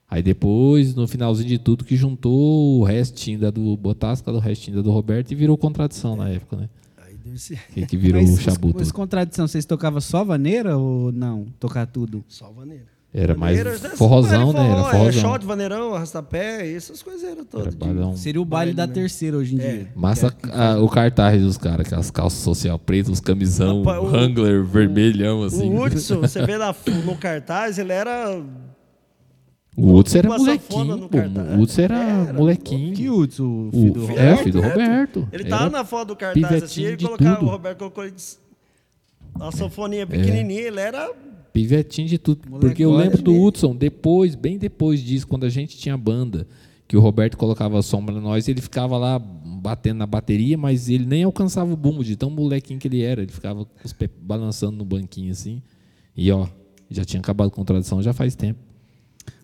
Aí 0.09 0.23
depois, 0.23 0.95
no 0.95 1.09
finalzinho 1.09 1.49
de 1.49 1.59
tudo, 1.59 1.85
que 1.85 1.97
juntou 1.97 2.81
o 2.81 2.85
restinho 2.85 3.39
da 3.39 3.51
do 3.51 3.77
Botácio 3.79 4.23
com 4.25 4.31
a 4.31 4.35
do 4.35 4.39
restinho 4.39 4.77
da 4.77 4.83
do 4.83 4.91
Roberto 4.91 5.31
e 5.33 5.35
virou 5.35 5.57
contradição 5.57 6.15
na 6.17 6.29
época, 6.29 6.57
né? 6.57 6.69
Aí 6.99 7.17
deu 7.17 7.35
esse... 7.35 7.57
Que, 7.73 7.87
que 7.87 7.97
virou 7.97 8.21
Mas 8.21 8.31
o 8.31 8.35
os- 8.35 8.41
chabu 8.41 8.73
Mas 8.75 8.93
contradição, 8.93 9.49
vocês 9.49 9.65
tocavam 9.65 10.03
só 10.03 10.23
vaneira 10.23 10.77
ou 10.77 11.11
não? 11.11 11.47
Tocar 11.59 11.87
tudo? 11.87 12.23
Só 12.29 12.53
vaneira. 12.53 12.92
Era 13.15 13.35
mais 13.35 13.63
né? 13.63 13.91
forrozão, 13.91 14.55
né? 14.55 14.71
Era 14.71 14.81
É, 14.81 14.91
forrozão. 14.91 15.13
shot, 15.33 15.45
vaneirão, 15.45 15.95
arrastapé, 15.95 16.73
essas 16.73 17.03
coisas 17.03 17.23
eram 17.23 17.47
Era 17.55 17.71
todas. 17.73 17.75
de-. 18.15 18.19
Seria 18.19 18.41
o 18.41 18.45
baile, 18.45 18.73
Baile, 18.73 18.77
da 18.77 18.87
né? 18.87 18.93
terceira 18.95 19.37
hoje 19.37 19.55
em 19.55 19.59
dia. 19.59 19.89
Massa 19.95 20.35
a- 20.51 20.79
o 20.79 20.89
cartaz 20.89 21.43
dos 21.43 21.59
caras, 21.59 21.87
aquelas 21.87 22.11
calças 22.11 22.39
social 22.41 22.79
pretas, 22.79 23.13
os 23.13 23.21
camisão, 23.21 23.83
o- 23.83 23.85
Wrangler, 24.07 24.65
vermelhão, 24.65 25.43
assim. 25.43 25.69
O 25.71 25.83
Hudson, 25.85 26.21
você 26.23 26.45
vê 26.47 26.57
na- 26.57 26.75
no 27.05 27.15
cartaz, 27.19 27.79
ele 27.79 27.93
era... 27.93 28.41
O 29.77 29.95
Hudson 29.95 30.19
era 30.19 30.29
molequinho, 30.29 30.97
no 30.97 31.09
pô. 31.09 31.19
cartaz. 31.19 31.51
O 31.51 31.61
Hudson 31.63 31.81
era, 31.83 31.99
Era, 31.99 32.33
molequinho. 32.33 32.95
Que 32.97 33.11
Hudson, 33.11 33.43
o 33.45 33.69
O- 33.69 33.73
filho 33.73 33.93
do 33.93 34.01
é, 34.05 34.07
Roberto? 34.09 34.39
filho 34.43 34.53
do 34.53 34.61
Roberto. 34.69 35.29
Ele 35.33 35.43
Era 35.43 35.51
tava 35.51 35.71
na 35.71 35.85
foto 35.85 36.09
do 36.09 36.17
cartaz 36.17 36.63
assim, 36.63 36.83
ele 36.85 36.97
de 36.97 37.05
colocava, 37.05 37.37
tudo. 37.37 37.47
o 37.47 37.51
Roberto 37.51 37.79
colocou 37.79 38.05
ele 38.05 38.13
de- 38.15 38.23
É. 39.39 39.51
sanfoninha 39.51 40.07
pequenininha, 40.07 40.61
ele 40.63 40.81
era... 40.81 41.11
Pivetinho 41.53 42.09
de 42.09 42.19
tudo. 42.19 42.49
Moleque, 42.49 42.67
Porque 42.67 42.85
eu 42.85 42.93
lembro 42.93 43.21
do. 43.21 43.41
Hudson, 43.41 43.77
depois, 43.77 44.35
bem 44.35 44.59
depois 44.59 45.01
disso, 45.01 45.27
quando 45.27 45.45
a 45.45 45.49
gente 45.49 45.77
tinha 45.77 45.97
banda, 45.97 46.47
que 46.89 46.97
o 46.97 47.01
Roberto 47.01 47.37
colocava 47.37 47.79
a 47.79 47.83
sombra 47.83 48.15
em 48.15 48.21
nós, 48.21 48.49
ele 48.49 48.61
ficava 48.61 48.97
lá 48.97 49.19
batendo 49.19 49.99
na 49.99 50.07
bateria, 50.07 50.59
mas 50.59 50.89
ele 50.89 51.07
nem 51.07 51.25
alcançava 51.25 51.73
o 51.73 51.77
bumbo, 51.77 52.03
de 52.03 52.17
tão 52.17 52.31
molequinho 52.31 52.79
que 52.79 52.89
ele 52.89 53.03
era. 53.03 53.23
Ele 53.23 53.33
ficava 53.33 53.65
com 53.65 53.71
os 53.85 53.93
pés 53.93 54.11
balançando 54.21 54.77
no 54.77 54.85
banquinho 54.85 55.31
assim. 55.31 55.63
E 56.17 56.31
ó, 56.33 56.47
já 56.91 57.05
tinha 57.05 57.21
acabado 57.21 57.51
com 57.51 57.65
tradução 57.65 58.03
já 58.03 58.13
faz 58.13 58.35
tempo. 58.35 58.59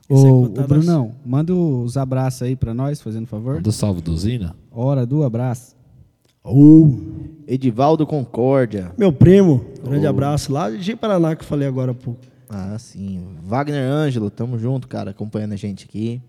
Ô, 0.08 0.42
ô, 0.42 0.48
Brunão, 0.48 1.14
manda 1.24 1.54
os 1.54 1.96
abraços 1.98 2.42
aí 2.42 2.56
pra 2.56 2.72
nós, 2.72 3.00
fazendo 3.00 3.26
favor. 3.26 3.60
Do 3.60 3.70
salve 3.70 4.00
do 4.00 4.16
Zina. 4.16 4.56
Hora 4.70 5.04
do 5.04 5.22
abraço. 5.22 5.77
Ô, 6.42 6.88
Edivaldo 7.46 8.06
Concórdia. 8.06 8.92
meu 8.96 9.12
primo, 9.12 9.64
grande 9.84 10.06
abraço 10.06 10.52
lá 10.52 10.70
de 10.70 10.96
Paraná 10.96 11.34
que 11.36 11.42
eu 11.42 11.46
falei 11.46 11.66
agora 11.68 11.92
há 11.92 11.94
pouco. 11.94 12.20
Ah, 12.48 12.78
sim. 12.78 13.36
Wagner 13.44 13.82
Ângelo, 13.90 14.30
tamo 14.30 14.58
junto, 14.58 14.88
cara, 14.88 15.10
acompanhando 15.10 15.52
a 15.52 15.56
gente 15.56 15.84
aqui. 15.84 16.20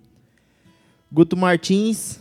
Guto 1.12 1.38
Martins, 1.38 2.20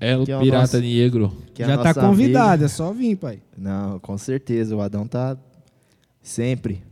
El 0.00 0.24
Que 0.24 0.32
é 0.32 0.36
o 0.36 0.40
Pirata 0.40 0.60
nosso- 0.62 0.80
Negro. 0.80 1.32
que 1.54 1.62
é 1.62 1.66
Já 1.66 1.78
tá 1.78 1.94
convidado, 1.94 2.48
amigo. 2.50 2.64
é 2.64 2.68
só 2.68 2.92
vir, 2.92 3.16
pai. 3.16 3.40
Não, 3.56 3.98
com 3.98 4.16
certeza, 4.18 4.76
o 4.76 4.80
Adão 4.80 5.06
tá 5.06 5.36
sempre. 6.22 6.82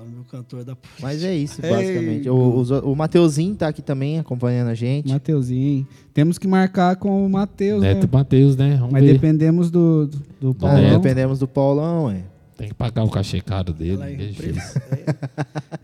Lá 0.00 0.06
no 0.06 0.12
meu 0.12 0.24
cantor 0.24 0.64
da 0.64 0.74
Mas 1.00 1.22
é 1.22 1.34
isso, 1.34 1.60
Ei, 1.64 1.70
basicamente. 1.70 2.30
O, 2.30 2.56
os- 2.58 2.70
o 2.70 2.94
Mateuzinho 2.96 3.54
tá 3.54 3.68
aqui 3.68 3.82
também 3.82 4.18
acompanhando 4.18 4.68
a 4.68 4.74
gente. 4.74 5.12
Mateuzinho. 5.12 5.86
Temos 6.14 6.38
que 6.38 6.48
marcar 6.48 6.96
com 6.96 7.26
o 7.26 7.28
Matheus, 7.28 7.82
né? 7.82 7.92
Neto 7.94 8.08
Matheus, 8.10 8.56
né? 8.56 8.76
Vamos 8.78 8.92
Mas 8.92 9.04
ver. 9.04 9.12
dependemos 9.12 9.70
do, 9.70 10.06
do, 10.06 10.18
do 10.40 10.50
É, 10.50 10.54
Paulão. 10.54 10.90
dependemos 11.00 11.38
do 11.38 11.46
Paulão, 11.46 12.10
é. 12.10 12.22
Tem 12.56 12.68
que 12.68 12.74
pagar 12.74 13.04
o 13.04 13.10
cachê 13.10 13.40
caro 13.42 13.72
dele. 13.74 14.02
É 14.02 14.14
difícil. 14.14 14.80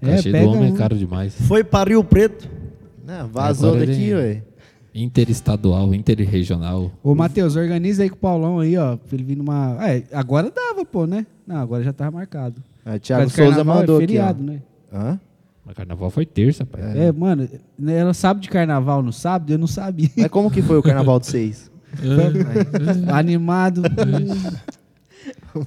O 0.03 0.07
É, 0.09 0.17
cachê 0.17 0.31
pega 0.31 0.45
do 0.47 0.51
homem 0.53 0.71
um. 0.71 0.75
é 0.75 0.79
caro 0.79 0.97
demais. 0.97 1.35
Foi 1.43 1.63
para 1.65 1.91
Rio 1.91 2.03
Preto. 2.05 2.49
Não, 3.07 3.29
vazou 3.29 3.71
Agora 3.75 3.87
daqui, 3.87 4.13
ué. 4.15 4.43
Interestadual, 4.95 5.95
interregional. 5.95 6.91
Ô, 7.03 7.15
Matheus, 7.15 7.55
organiza 7.55 8.03
aí 8.03 8.09
com 8.09 8.17
o 8.17 8.19
Paulão 8.19 8.61
aí, 8.61 8.77
ó. 8.79 8.97
Pra 8.97 9.15
ele 9.15 9.25
vir 9.25 9.37
numa. 9.37 9.77
É, 9.87 10.03
agora 10.13 10.51
dava, 10.51 10.85
pô, 10.85 11.07
né? 11.07 11.27
Não, 11.47 11.57
agora 11.57 11.83
já 11.85 11.93
tava 11.93 12.11
marcado. 12.17 12.63
É, 12.87 12.99
Thiago 13.01 13.25
Mas 13.25 13.33
Souza 13.33 13.51
carnaval 13.51 13.77
mandou 13.81 14.01
é 14.01 14.05
aqui, 14.05 14.07
feriado, 14.07 14.43
ó. 14.43 14.47
né? 14.47 14.63
Hã? 14.93 15.21
Mas 15.65 15.75
carnaval 15.75 16.11
foi 16.11 16.25
terça, 16.25 16.65
pai. 16.65 16.81
É. 17.09 17.11
mano, 17.11 17.49
ela 17.89 18.15
sabe 18.15 18.41
de 18.41 18.49
carnaval 18.49 19.03
no 19.03 19.13
sábado, 19.13 19.53
eu 19.53 19.59
não 19.59 19.67
sabia. 19.67 20.09
Mas 20.17 20.29
como 20.29 20.49
que 20.49 20.63
foi 20.63 20.79
o 20.79 20.83
carnaval 20.83 21.19
de 21.19 21.27
seis? 21.27 21.71
Animado. 23.13 23.83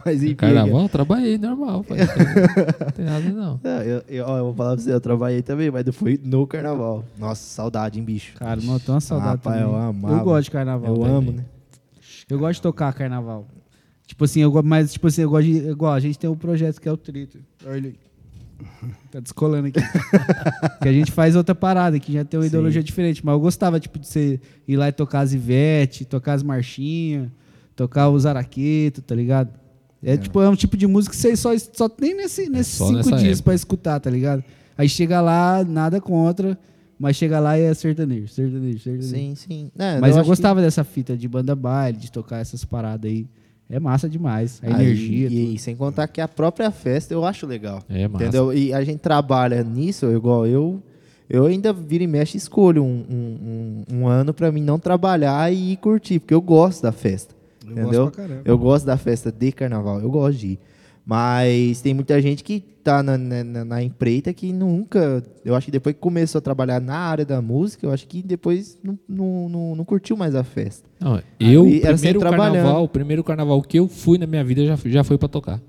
Mas 0.06 0.24
enfim, 0.24 0.36
Carnaval, 0.36 0.84
eu 0.84 0.90
trabalhei 0.90 1.38
normal, 1.38 1.84
pai. 1.84 1.98
Não 2.00 2.92
tem 2.92 3.06
nada 3.06 3.30
não. 3.30 3.60
Não, 3.62 3.72
eu, 3.82 4.04
eu, 4.08 4.26
ó, 4.26 4.38
eu 4.38 4.44
vou 4.46 4.54
falar 4.54 4.76
pra 4.76 4.84
você, 4.84 4.94
eu 4.94 5.02
trabalhei 5.02 5.42
também, 5.42 5.72
mas 5.72 5.84
não 5.84 5.92
foi 5.92 6.20
no 6.24 6.46
carnaval. 6.48 7.04
Nossa, 7.18 7.42
saudade, 7.42 8.00
hein, 8.00 8.06
bicho. 8.06 8.36
Cara, 8.38 8.62
mano, 8.62 8.76
eu 8.76 8.80
tenho 8.80 8.94
uma 8.94 9.02
saudade 9.02 9.32
Rapaz, 9.32 9.60
também. 9.60 9.74
eu 9.74 9.76
amava. 9.76 10.14
Eu 10.16 10.24
gosto 10.24 10.44
de 10.46 10.52
carnaval. 10.52 10.96
Eu 10.96 11.02
velho. 11.02 11.16
amo, 11.16 11.32
né? 11.32 11.46
Eu 12.30 12.38
gosto 12.40 12.56
de 12.56 12.62
tocar 12.62 12.94
carnaval. 12.94 13.48
Tipo 14.10 14.26
assim, 14.26 14.42
eu, 14.42 14.52
mas 14.64 14.92
tipo 14.92 15.06
assim, 15.06 15.22
eu 15.22 15.30
gosto 15.30 15.46
de. 15.46 15.70
Igual, 15.70 15.94
a 15.94 16.00
gente 16.00 16.18
tem 16.18 16.28
um 16.28 16.36
projeto 16.36 16.82
que 16.82 16.90
é 16.90 16.92
o 16.92 16.98
Trito. 16.98 17.38
Olha 17.64 17.78
ele. 17.78 17.96
Tá 19.12 19.20
descolando 19.20 19.68
aqui. 19.68 19.80
que 20.82 20.90
a 20.90 20.92
gente 20.92 21.12
faz 21.12 21.36
outra 21.36 21.54
parada, 21.54 22.00
que 22.00 22.12
já 22.14 22.26
tem 22.26 22.40
uma 22.40 22.48
ideologia 22.48 22.82
diferente. 22.82 23.24
Mas 23.24 23.34
eu 23.34 23.40
gostava, 23.40 23.80
tipo, 23.80 24.00
de 24.00 24.08
você 24.08 24.42
ir 24.68 24.78
lá 24.78 24.90
e 24.90 24.92
tocar 24.92 25.20
as 25.20 25.32
Ivete, 25.32 26.06
tocar 26.06 26.34
as 26.34 26.42
marchinhas, 26.42 27.30
tocar 27.76 28.10
os 28.10 28.26
araquetos, 28.26 29.04
tá 29.06 29.14
ligado? 29.14 29.54
É, 30.02 30.18
tipo, 30.18 30.42
é 30.42 30.50
um 30.50 30.56
tipo 30.56 30.76
de 30.76 30.88
música 30.88 31.14
que 31.16 31.22
você 31.22 31.36
só, 31.36 31.52
só 31.58 31.88
tem 31.88 32.16
nesse, 32.16 32.50
nesses 32.50 32.74
só 32.74 32.88
cinco 32.88 33.10
dias 33.16 33.38
época. 33.38 33.44
pra 33.44 33.54
escutar, 33.54 34.00
tá 34.00 34.10
ligado? 34.10 34.44
Aí 34.76 34.90
chega 34.90 35.22
lá, 35.22 35.64
nada 35.64 36.02
contra, 36.02 36.58
mas 36.98 37.16
chega 37.16 37.40
lá 37.40 37.60
e 37.60 37.62
é 37.62 37.74
sertanejo, 37.76 38.28
sertanejo, 38.28 38.80
sertanejo. 38.80 39.08
Sim, 39.08 39.36
sim. 39.36 39.72
É, 39.78 40.00
Mas 40.00 40.16
eu, 40.16 40.24
que- 40.24 40.28
gostava 40.30 40.62
dessa 40.62 40.84
fita 40.84 41.16
de 41.16 41.28
banda 41.28 41.56
baile, 41.56 41.98
de 41.98 42.12
tocar 42.12 42.40
essas 42.40 42.66
paradas 42.66 43.10
aí. 43.12 43.28
É 43.70 43.80
massa 43.80 44.10
demais. 44.10 44.60
A 44.64 44.68
Aí, 44.68 44.74
energia. 44.74 45.30
tudo. 45.30 45.40
E, 45.40 45.56
e 45.56 45.60
sem 45.60 45.76
contar 45.76 46.08
que 46.08 46.20
a 46.20 46.28
própria 46.28 46.72
festa 46.72 47.14
eu 47.14 47.24
acho 47.24 47.46
legal. 47.46 47.84
É 47.88 48.08
massa. 48.08 48.26
Entendeu? 48.26 48.52
E 48.52 48.74
a 48.74 48.84
gente 48.84 49.00
trabalha 49.00 49.64
nisso, 49.64 50.08
igual 50.12 50.48
eu. 50.48 50.82
Eu 51.30 51.46
ainda 51.46 51.72
vira 51.72 52.04
e 52.04 52.08
mexe 52.08 52.36
e 52.36 52.40
escolho 52.40 52.84
um, 52.84 53.06
um, 53.08 53.86
um, 53.94 54.00
um 54.00 54.08
ano 54.08 54.34
pra 54.34 54.52
mim 54.52 54.64
não 54.64 54.80
trabalhar 54.80 55.54
e 55.54 55.74
ir 55.74 55.78
curtir, 55.78 56.18
porque 56.20 56.34
eu 56.34 56.42
gosto 56.42 56.82
da 56.82 56.92
festa. 56.92 57.36
Eu 57.64 57.72
entendeu? 57.74 58.06
gosto 58.06 58.16
pra 58.16 58.24
caramba. 58.24 58.42
eu 58.44 58.58
gosto 58.58 58.86
da 58.86 58.98
festa 58.98 59.32
de 59.32 59.52
carnaval, 59.52 60.00
eu 60.02 60.10
gosto 60.10 60.40
de 60.40 60.48
ir. 60.48 60.60
Mas 61.10 61.82
tem 61.82 61.92
muita 61.92 62.22
gente 62.22 62.44
que 62.44 62.60
tá 62.84 63.02
na, 63.02 63.18
na, 63.18 63.66
na- 63.66 63.84
empreita 63.84 64.32
que 64.32 64.54
nunca. 64.54 65.24
Eu 65.44 65.56
acho 65.56 65.66
que 65.66 65.72
depois 65.72 65.96
que 65.96 66.00
começou 66.00 66.38
a 66.38 66.42
trabalhar 66.42 66.80
na 66.80 66.96
área 66.98 67.26
da 67.26 67.42
música, 67.42 67.84
eu 67.88 67.92
acho 67.92 68.08
que 68.08 68.22
depois 68.22 68.78
não, 68.84 69.00
não, 69.10 69.50
não, 69.50 69.76
não 69.78 69.84
curtiu 69.86 70.16
mais 70.16 70.36
a 70.36 70.44
festa. 70.44 70.88
Não, 71.00 71.20
eu, 71.40 71.66
era 71.66 71.94
primeiro 71.98 72.20
sempre 72.20 72.30
carnaval, 72.30 72.84
o 72.84 72.88
primeiro 72.88 73.24
carnaval 73.24 73.60
que 73.64 73.80
eu 73.80 73.88
fui 73.88 74.20
na 74.20 74.28
minha 74.28 74.44
vida 74.44 74.64
já, 74.64 74.78
já 74.86 75.04
foi 75.04 75.18
pra 75.18 75.28
tocar. 75.28 75.60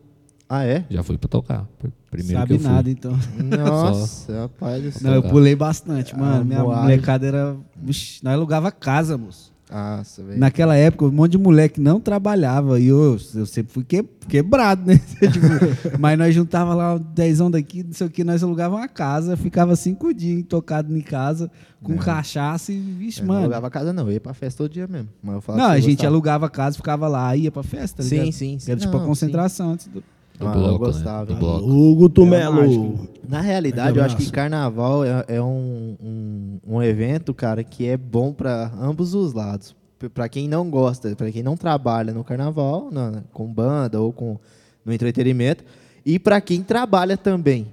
Ah, 0.47 0.64
é? 0.66 0.84
Já 0.91 1.03
foi 1.03 1.16
pra 1.16 1.28
tocar. 1.28 1.66
Pr- 1.78 1.88
Primeiro 2.11 2.38
Sabe 2.41 2.49
que 2.49 2.55
eu 2.55 2.59
fui. 2.61 2.68
nada, 2.70 2.91
então. 2.91 3.12
Nossa, 3.59 4.32
rapaz 4.43 4.82
do 4.82 4.93
céu. 4.93 5.09
Não, 5.09 5.14
eu 5.16 5.22
pulei 5.22 5.55
bastante, 5.55 6.14
mano. 6.14 6.41
Ah, 6.41 6.45
Minha 6.45 6.64
molecada 6.64 7.24
era. 7.26 7.57
Vixe, 7.80 8.22
nós 8.24 8.34
alugava 8.34 8.70
casa, 8.72 9.16
moço. 9.16 9.49
Nossa, 9.70 10.22
velho. 10.24 10.38
Naquela 10.38 10.74
época, 10.76 11.04
um 11.04 11.10
monte 11.12 11.32
de 11.32 11.38
moleque 11.38 11.80
não 11.80 12.00
trabalhava. 12.00 12.80
E 12.80 12.88
eu, 12.88 13.16
eu 13.34 13.46
sempre 13.46 13.72
fui 13.72 13.84
que- 13.84 14.02
quebrado, 14.28 14.84
né? 14.86 14.98
Tipo, 15.20 15.98
mas 15.98 16.18
nós 16.18 16.34
juntava 16.34 16.74
lá 16.74 16.98
dezão 16.98 17.50
daqui, 17.50 17.82
não 17.84 17.92
sei 17.92 18.06
o 18.06 18.10
que, 18.10 18.24
nós 18.24 18.42
alugava 18.42 18.76
uma 18.76 18.88
casa, 18.88 19.36
ficava 19.36 19.76
cinco 19.76 20.12
dias 20.12 20.42
tocado 20.48 20.96
em 20.96 21.00
casa, 21.00 21.50
com 21.82 21.96
cachaça 21.96 22.72
e, 22.72 22.78
vixe, 22.80 23.20
Eu 23.20 23.26
não 23.26 23.34
mano. 23.34 23.44
alugava 23.46 23.70
casa, 23.70 23.92
não. 23.92 24.06
Eu 24.06 24.12
ia 24.12 24.20
pra 24.20 24.34
festa 24.34 24.58
todo 24.64 24.72
dia 24.72 24.86
mesmo. 24.88 25.08
Mas 25.22 25.34
eu 25.48 25.56
Não, 25.56 25.66
a 25.66 25.78
gente 25.78 25.90
gostava. 25.96 26.08
alugava 26.14 26.50
casa, 26.50 26.76
ficava 26.76 27.06
lá, 27.08 27.36
ia 27.36 27.50
pra 27.52 27.62
festa, 27.62 28.02
tá 28.02 28.08
Sim, 28.08 28.16
ligado? 28.16 28.32
sim, 28.32 28.58
sim. 28.58 28.70
Era 28.70 28.80
tipo 28.80 28.96
a 28.96 29.00
Não, 29.00 29.06
concentração 29.06 29.70
antes 29.72 29.86
do. 29.86 30.02
Do 30.41 30.49
Ah, 30.49 30.53
bloco, 30.53 30.68
eu 30.68 30.72
né? 30.72 30.78
gostava. 30.78 31.26
Do 31.26 31.36
bloco. 31.36 31.70
O 31.70 31.95
Guto 31.95 32.22
Era 32.22 32.30
Melo. 32.30 32.55
mágico. 32.57 33.09
Na 33.28 33.41
realidade, 33.41 33.99
eu 33.99 34.05
acho 34.05 34.16
que 34.16 34.30
carnaval 34.32 35.05
é, 35.05 35.24
é 35.28 35.41
um, 35.43 35.97
um, 36.03 36.59
um 36.66 36.82
evento, 36.82 37.32
cara, 37.34 37.62
que 37.62 37.86
é 37.86 37.97
bom 37.97 38.32
pra 38.32 38.72
ambos 38.80 39.14
os 39.14 39.32
lados. 39.34 39.76
P- 39.99 40.09
Pra 40.09 40.28
quem 40.28 40.49
não 40.49 40.68
gosta, 40.70 41.14
pra 41.14 41.30
quem 41.30 41.43
não 41.43 41.57
trabalha 41.57 42.12
no 42.12 42.24
carnaval, 42.24 42.88
na- 42.91 43.22
com 43.32 43.47
banda 43.53 44.01
ou 44.01 44.12
com 44.12 44.38
no 44.84 44.93
entretenimento, 44.95 45.62
e 46.07 46.18
pra 46.18 46.41
quem 46.41 46.62
trabalha 46.62 47.16
também. 47.18 47.66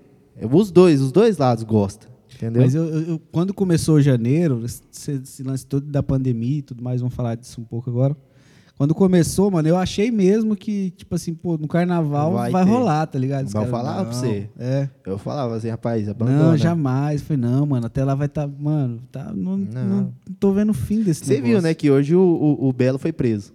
Os 0.51 0.69
dois, 0.69 1.01
os 1.01 1.11
dois 1.11 1.37
lados 1.37 1.63
gostam. 1.63 2.09
Entendeu? 2.35 2.61
Mas 2.61 2.75
eu, 2.75 2.83
eu- 2.83 3.21
quando 3.31 3.53
começou 3.53 3.99
janeiro, 4.01 4.61
esse 4.65 5.41
lance 5.41 5.65
todo 5.65 5.85
da 5.87 6.03
pandemia 6.03 6.59
e 6.59 6.61
tudo 6.61 6.83
mais, 6.83 6.99
vamos 7.01 7.15
falar 7.15 7.33
disso 7.35 7.59
um 7.61 7.63
pouco 7.63 7.89
agora. 7.89 8.15
Quando 8.77 8.93
começou, 8.93 9.49
mano, 9.49 9.67
eu 9.67 9.75
achei 9.75 10.11
mesmo 10.11 10.55
que, 10.55 10.91
tipo 10.91 11.15
assim, 11.15 11.33
pô, 11.33 11.57
no 11.57 11.67
carnaval 11.67 12.33
vai, 12.33 12.51
Vai 12.51 12.63
rolar, 12.63 13.07
tá 13.07 13.17
ligado? 13.17 13.47
Vão 13.49 13.63
caras, 13.65 13.69
falar 13.71 13.93
pra 13.95 14.03
não, 14.03 14.13
você. 14.13 14.49
É. 14.59 14.87
Eu 15.03 15.17
falava 15.17 15.55
assim, 15.55 15.69
rapaz, 15.69 16.07
abandona. 16.07 16.43
Não, 16.51 16.57
jamais. 16.57 17.21
Falei, 17.23 17.41
não, 17.41 17.65
mano, 17.65 17.87
até 17.87 18.03
lá 18.03 18.13
vai 18.13 18.27
estar. 18.27 18.47
mano, 18.47 18.99
tá, 19.11 19.33
não, 19.35 19.57
Não. 19.57 19.83
não 19.87 20.13
tô 20.39 20.51
vendo 20.51 20.69
o 20.69 20.73
fim 20.75 21.01
desse 21.01 21.25
Você 21.25 21.33
negócio. 21.33 21.53
viu, 21.53 21.61
né, 21.63 21.73
que 21.73 21.89
hoje 21.89 22.15
o, 22.15 22.21
o, 22.21 22.67
o 22.69 22.73
Belo 22.73 22.99
foi 22.99 23.11
preso. 23.11 23.51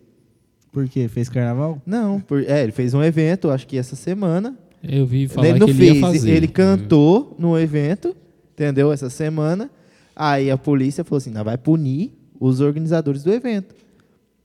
Por 0.72 0.88
quê? 0.88 1.06
Fez 1.06 1.28
carnaval? 1.28 1.80
Não, 1.86 2.18
por- 2.18 2.42
é, 2.42 2.62
ele 2.64 2.72
fez 2.72 2.92
um 2.92 3.02
evento, 3.02 3.48
acho 3.50 3.66
que 3.66 3.76
essa 3.78 3.94
semana. 3.94 4.58
Eu 4.82 5.06
vi 5.06 5.28
falar 5.28 5.46
ele 5.46 5.54
que 5.54 5.60
não 5.60 5.68
ele 5.68 5.78
fez, 5.78 5.94
ia 5.94 6.00
fazer. 6.00 6.30
ele 6.32 6.48
cantou 6.48 7.36
no 7.38 7.56
evento, 7.56 8.16
entendeu? 8.54 8.90
Essa 8.90 9.08
semana. 9.08 9.70
Aí 10.16 10.50
a 10.50 10.58
polícia 10.58 11.04
falou 11.04 11.18
assim: 11.18 11.30
"Nós 11.30 11.44
vai 11.44 11.56
punir 11.56 12.12
os 12.40 12.60
organizadores 12.60 13.22
do 13.22 13.32
evento. 13.32 13.74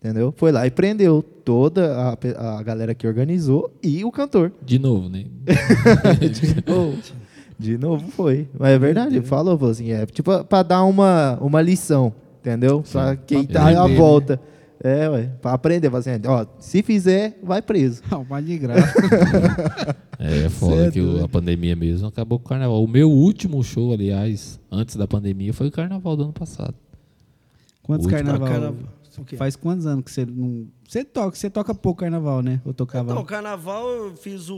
Entendeu? 0.07 0.33
Foi 0.37 0.53
lá 0.53 0.65
e 0.65 0.71
prendeu 0.71 1.21
toda 1.21 2.15
a, 2.37 2.59
a 2.59 2.63
galera 2.63 2.95
que 2.95 3.05
organizou 3.05 3.69
e 3.83 4.05
o 4.05 4.11
cantor. 4.11 4.53
De 4.65 4.79
novo, 4.79 5.09
né? 5.09 5.25
De 7.59 7.77
novo 7.77 8.07
foi. 8.11 8.47
Mas 8.57 8.69
é 8.69 8.79
verdade, 8.79 9.15
ele 9.17 9.25
falou, 9.25 9.57
falou 9.57 9.71
assim, 9.71 9.91
é 9.91 10.05
tipo 10.05 10.43
pra 10.45 10.63
dar 10.63 10.84
uma, 10.85 11.38
uma 11.41 11.61
lição, 11.61 12.13
entendeu? 12.39 12.84
Pra 12.89 13.15
quem 13.17 13.43
pra 13.45 13.53
tá 13.53 13.67
à 13.67 13.81
aprender, 13.81 13.97
volta. 13.97 14.39
É, 14.81 15.09
ué, 15.09 15.23
pra 15.41 15.53
aprender, 15.53 15.93
assim, 15.93 16.11
ó, 16.27 16.45
se 16.59 16.84
fizer, 16.84 17.38
vai 17.43 17.61
preso. 17.61 18.01
Não, 18.11 18.25
mas 18.29 18.45
de 18.45 18.57
graça. 18.59 18.93
É 20.19 20.47
foda 20.49 20.84
Cê 20.84 20.88
é 20.88 20.91
que 20.91 21.01
o- 21.01 21.23
a 21.23 21.27
pandemia 21.27 21.75
mesmo 21.75 22.07
acabou 22.07 22.38
com 22.39 22.45
o 22.45 22.49
carnaval. 22.49 22.84
O 22.84 22.88
meu 22.88 23.09
último 23.09 23.63
show, 23.63 23.91
aliás, 23.91 24.59
antes 24.71 24.95
da 24.95 25.07
pandemia, 25.07 25.51
foi 25.51 25.67
o 25.67 25.71
carnaval 25.71 26.15
do 26.15 26.23
ano 26.23 26.34
passado. 26.34 26.75
Quantos 27.81 28.05
Último 28.05 28.23
carnaval? 28.23 28.47
Carnaval. 28.49 28.97
Faz 29.38 29.56
quantos 29.56 29.85
anos 29.85 30.03
que 30.06 30.11
você 30.11 30.26
não. 30.26 30.68
Você 30.88 31.03
toca, 31.03 31.35
você 31.35 31.49
toca 31.49 31.73
pouco 31.73 32.02
carnaval, 32.02 32.41
né? 32.41 32.61
Ou 32.64 32.73
tocava. 32.73 33.11
Então, 33.11 33.23
carnaval 33.26 33.89
eu 33.89 34.15
fiz 34.15 34.49
o, 34.49 34.56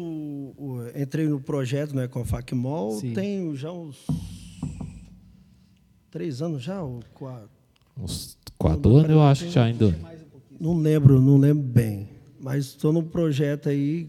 o- 0.58 0.84
Entrei 0.96 1.28
no 1.28 1.40
projeto 1.40 1.96
né, 1.96 2.08
com 2.08 2.20
a 2.22 2.26
FACMOL. 2.26 2.92
Sim. 3.00 3.14
Tem 3.14 3.56
já 3.56 3.72
uns. 3.72 4.06
Três 6.12 6.42
anos 6.42 6.62
já? 6.64 6.82
Ou 6.82 7.00
quatro? 7.14 7.50
Uns 7.98 8.38
quatro 8.58 8.96
anos, 8.96 9.10
eu 9.12 9.22
acho 9.22 9.46
que 9.46 9.52
já 9.52 9.66
ainda. 9.66 9.96
Não 10.60 10.76
lembro, 10.78 11.22
não 11.22 11.38
lembro 11.38 11.64
bem. 11.64 12.10
Mas 12.42 12.66
estou 12.68 12.92
no 12.92 13.04
projeto 13.04 13.70
aí 13.70 14.08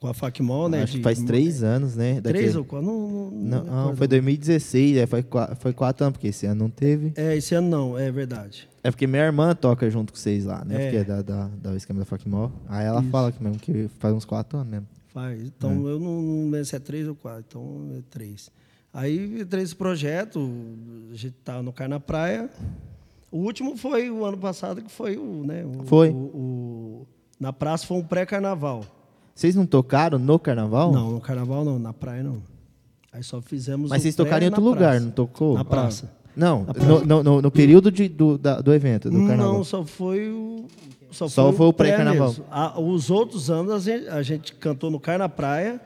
com 0.00 0.06
a, 0.06 0.14
FACMOL, 0.14 0.68
né? 0.68 0.82
Acho 0.82 0.96
que 0.98 1.02
faz 1.02 1.20
três 1.22 1.62
anos, 1.62 1.96
né? 1.96 2.20
Três 2.20 2.22
daquele- 2.54 2.58
ou 2.58 2.64
quatro? 2.64 2.86
Não, 2.86 3.08
não, 3.30 3.30
Não, 3.64 3.86
não, 3.88 3.96
foi 3.96 4.06
2016, 4.06 4.96
é, 4.96 5.06
foi, 5.06 5.22
qua- 5.22 5.56
foi 5.56 5.72
quatro 5.72 6.04
anos, 6.04 6.12
porque 6.16 6.28
esse 6.28 6.46
ano 6.46 6.62
não 6.64 6.70
teve. 6.70 7.12
É, 7.16 7.36
esse 7.36 7.54
ano 7.54 7.68
não, 7.68 7.98
é 7.98 8.10
verdade. 8.12 8.68
É 8.84 8.90
porque 8.92 9.06
minha 9.08 9.22
irmã 9.24 9.54
toca 9.56 9.90
junto 9.90 10.12
com 10.12 10.18
vocês 10.18 10.44
lá, 10.44 10.64
né? 10.64 10.74
É. 10.76 10.84
Porque 10.84 10.96
é 10.98 11.04
da, 11.04 11.22
da, 11.22 11.50
da 11.62 11.76
esquema 11.76 11.98
da 11.98 12.04
Facmol. 12.06 12.52
Aí 12.68 12.86
ela 12.86 13.02
fala 13.02 13.32
que 13.32 13.42
mesmo 13.42 13.58
que 13.58 13.88
faz 13.98 14.14
uns 14.14 14.24
quatro 14.24 14.56
anos 14.58 14.70
mesmo. 14.70 14.86
Faz. 15.12 15.40
Então 15.42 15.86
eu 15.88 15.98
não, 15.98 16.22
não 16.22 16.44
lembro 16.50 16.64
se 16.64 16.76
é 16.76 16.78
três 16.78 17.08
ou 17.08 17.14
quatro, 17.16 17.44
então 17.48 17.88
é 17.98 18.02
três. 18.08 18.50
Aí 18.94 19.40
entrei 19.40 19.62
nesse 19.62 19.74
projeto, 19.76 20.38
a 21.12 21.16
gente 21.16 21.34
tava 21.44 21.62
no 21.62 21.72
Car 21.72 21.88
na 21.88 21.98
Praia, 22.00 22.48
O 23.30 23.38
último 23.40 23.76
foi 23.76 24.08
o 24.10 24.24
ano 24.24 24.38
passado, 24.38 24.80
que 24.80 24.90
foi 24.90 25.18
o. 25.18 25.44
Né, 25.44 25.62
o- 25.62 25.84
Foi. 25.84 26.08
o- 26.08 26.14
o- 26.14 27.06
na 27.38 27.52
praça 27.52 27.84
foi 27.86 27.98
um 27.98 28.02
pré-carnaval. 28.02 28.84
Vocês 29.38 29.54
não 29.54 29.64
tocaram 29.64 30.18
no 30.18 30.36
carnaval? 30.36 30.90
Não, 30.90 31.12
no 31.12 31.20
carnaval 31.20 31.64
não, 31.64 31.78
na 31.78 31.92
praia 31.92 32.24
não. 32.24 32.38
Aí 33.12 33.22
só 33.22 33.40
fizemos 33.40 33.88
Mas 33.88 34.00
o 34.00 34.02
vocês 34.02 34.16
tocaram 34.16 34.42
em 34.44 34.48
outro 34.48 34.60
lugar, 34.64 34.90
praça. 34.90 35.04
não 35.04 35.12
tocou? 35.12 35.54
Na 35.54 35.64
praça. 35.64 36.10
Não, 36.34 36.64
Na 36.66 36.72
no, 36.84 37.04
no- 37.04 37.22
no- 37.22 37.42
no 37.42 37.50
período 37.52 37.88
de- 37.92 38.08
do, 38.08 38.36
da- 38.36 38.60
do 38.60 38.74
evento, 38.74 39.08
do 39.08 39.16
carnaval. 39.28 39.52
Não, 39.54 39.62
só 39.62 39.84
foi 39.84 40.28
o. 40.28 40.64
Só, 41.12 41.28
Só 41.28 41.52
foi 41.52 41.66
o 41.68 41.72
pré 41.72 41.90
pré-carnaval. 41.90 42.30
mesmo. 42.30 42.44
A- 42.50 42.80
os 42.80 43.10
outros 43.10 43.48
anos 43.48 43.72
a 43.72 43.78
gente, 43.78 44.08
a 44.08 44.22
gente 44.22 44.54
cantou 44.54 44.90
no 44.90 44.98
Car 44.98 45.18
na 45.20 45.28
Praia. 45.28 45.80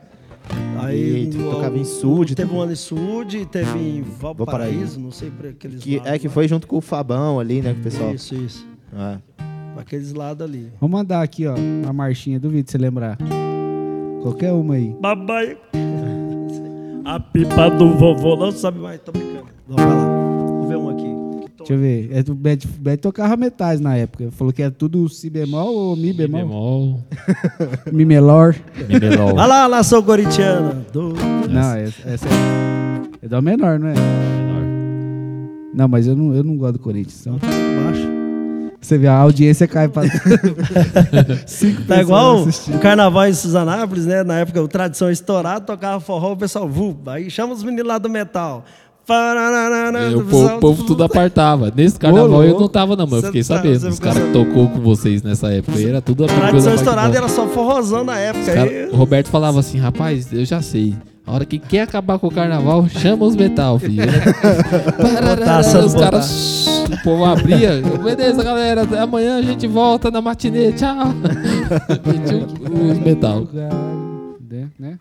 Aí 0.79 1.25
E 1.25 1.27
no- 1.27 1.51
tocava 1.51 1.77
em 1.77 1.85
Sud 1.85 2.33
Teve 2.33 2.51
um 2.51 2.59
ano 2.59 2.71
em 2.71 2.75
Sud, 2.75 3.45
teve 3.45 3.77
em 3.77 4.01
Valparaíso. 4.01 4.35
Valparaíso, 4.35 4.99
não 4.99 5.11
sei 5.11 5.29
para 5.29 5.49
aqueles 5.49 5.83
Que, 5.83 6.01
é 6.03 6.17
que 6.17 6.27
lá. 6.27 6.33
foi 6.33 6.47
junto 6.47 6.65
com 6.65 6.77
o 6.77 6.81
Fabão 6.81 7.39
ali, 7.39 7.61
né, 7.61 7.71
com 7.71 7.79
o 7.81 7.83
pessoal. 7.83 8.13
Isso, 8.15 8.33
isso. 8.33 8.67
É. 8.95 9.17
Aqueles 9.85 10.13
lados 10.13 10.47
ali. 10.47 10.71
Vou 10.79 10.89
mandar 10.89 11.21
aqui, 11.21 11.45
ó, 11.45 11.55
uma 11.55 11.91
marchinha, 11.91 12.39
duvido 12.39 12.71
você 12.71 12.77
lembrar. 12.77 13.17
Qualquer 14.21 14.53
uma 14.53 14.75
aí. 14.75 14.95
Babai. 14.99 15.57
A 17.05 17.19
pipa 17.19 17.69
do 17.69 17.93
vovô 17.97 18.37
não 18.37 18.51
sabe 18.51 18.79
mais. 18.79 19.01
Tô 19.01 19.11
brincando. 19.11 19.47
Vamos 19.67 19.83
vai 19.83 19.93
lá. 19.93 20.05
Vamos 20.05 20.67
ver 20.69 20.77
um 20.77 20.89
aqui. 20.89 21.13
Deixa 21.57 21.73
eu 21.73 21.79
ver. 21.79 22.09
É 22.13 22.23
do 22.23 22.33
Beto, 22.33 22.65
Beto 22.79 23.03
tocava 23.03 23.35
metais 23.35 23.81
na 23.81 23.97
época. 23.97 24.31
Falou 24.31 24.53
que 24.53 24.61
era 24.61 24.71
tudo 24.71 25.09
si 25.09 25.29
bemol 25.29 25.75
ou 25.75 25.95
mi 25.97 26.13
bemol? 26.13 26.39
Bemol. 26.39 26.99
Mi 27.91 28.05
menor. 28.05 28.55
Mi. 28.87 28.99
Vai 29.35 29.47
lá, 29.47 29.67
nação 29.67 30.01
corintiana. 30.01 30.85
Do... 30.93 31.09
Não, 31.49 31.75
essa, 31.75 32.09
essa 32.09 32.27
é, 32.29 33.25
é 33.25 33.27
dó 33.27 33.41
menor, 33.41 33.77
não 33.77 33.89
é? 33.89 33.93
Não, 35.73 35.87
mas 35.89 36.07
eu 36.07 36.15
não, 36.15 36.33
eu 36.33 36.43
não 36.43 36.55
gosto 36.55 36.73
do 36.73 36.79
Corinthians. 36.79 37.27
Então, 37.27 37.37
Baixo. 37.39 38.12
Você 38.87 38.97
vê, 38.97 39.07
a 39.07 39.15
audiência 39.17 39.67
cai 39.67 39.87
pra 39.87 40.03
cinco 41.45 41.81
Tá 41.83 42.01
igual 42.01 42.41
assistindo. 42.43 42.75
o 42.75 42.79
carnaval 42.79 43.27
em 43.27 43.33
Suzanápolis, 43.33 44.05
né? 44.05 44.23
Na 44.23 44.39
época 44.39 44.61
o 44.61 44.67
tradição 44.67 45.09
estourado, 45.11 45.65
tocava 45.65 45.99
forró, 45.99 46.33
o 46.33 46.37
pessoal, 46.37 46.67
vu, 46.67 46.97
aí 47.07 47.29
chama 47.29 47.53
os 47.53 47.63
meninos 47.63 47.87
lá 47.87 47.97
do 47.97 48.09
metal. 48.09 48.63
É, 49.05 50.15
o 50.15 50.23
povo, 50.23 50.55
o 50.55 50.59
povo 50.59 50.83
tudo 50.85 51.03
apartava. 51.03 51.69
Nesse 51.75 51.99
carnaval 51.99 52.39
Ô, 52.39 52.43
eu 52.43 52.57
não 52.57 52.69
tava, 52.69 52.95
não, 52.95 53.05
mas 53.05 53.19
eu 53.21 53.27
fiquei 53.27 53.43
tá- 53.43 53.57
sabendo. 53.57 53.89
Os 53.89 53.99
caras 53.99 54.31
tocou 54.31 54.69
com 54.69 54.79
vocês 54.79 55.21
nessa 55.21 55.51
época. 55.51 55.77
Era 55.77 56.01
tudo 56.01 56.23
a 56.23 56.27
Tradição 56.27 56.73
estourada 56.73 57.17
era 57.17 57.27
só 57.27 57.45
forrozão 57.47 58.05
na 58.05 58.17
época. 58.17 58.45
Cara- 58.53 58.69
aí- 58.69 58.85
o 58.89 58.95
Roberto 58.95 59.27
falava 59.27 59.59
assim, 59.59 59.77
rapaz, 59.77 60.31
eu 60.31 60.45
já 60.45 60.61
sei. 60.61 60.95
A 61.27 61.33
hora 61.33 61.43
que 61.45 61.59
quer 61.59 61.81
acabar 61.81 62.17
com 62.17 62.27
o 62.27 62.31
carnaval, 62.31 62.87
chama 62.87 63.25
os 63.25 63.35
metal, 63.35 63.77
filho. 63.77 64.03
Os 65.85 65.93
caras. 65.95 66.65
O 66.93 67.03
povo 67.03 67.25
abria. 67.25 67.81
Beleza, 68.03 68.43
galera. 68.43 68.87
Amanhã 69.01 69.37
a 69.37 69.41
gente 69.41 69.67
volta 69.67 70.09
na 70.11 70.21
matinê. 70.21 70.71
Tchau. 70.73 70.95
O- 72.73 72.91
os 72.91 72.99
metal. 72.99 73.47
Né? 73.53 74.67
né? 74.79 74.97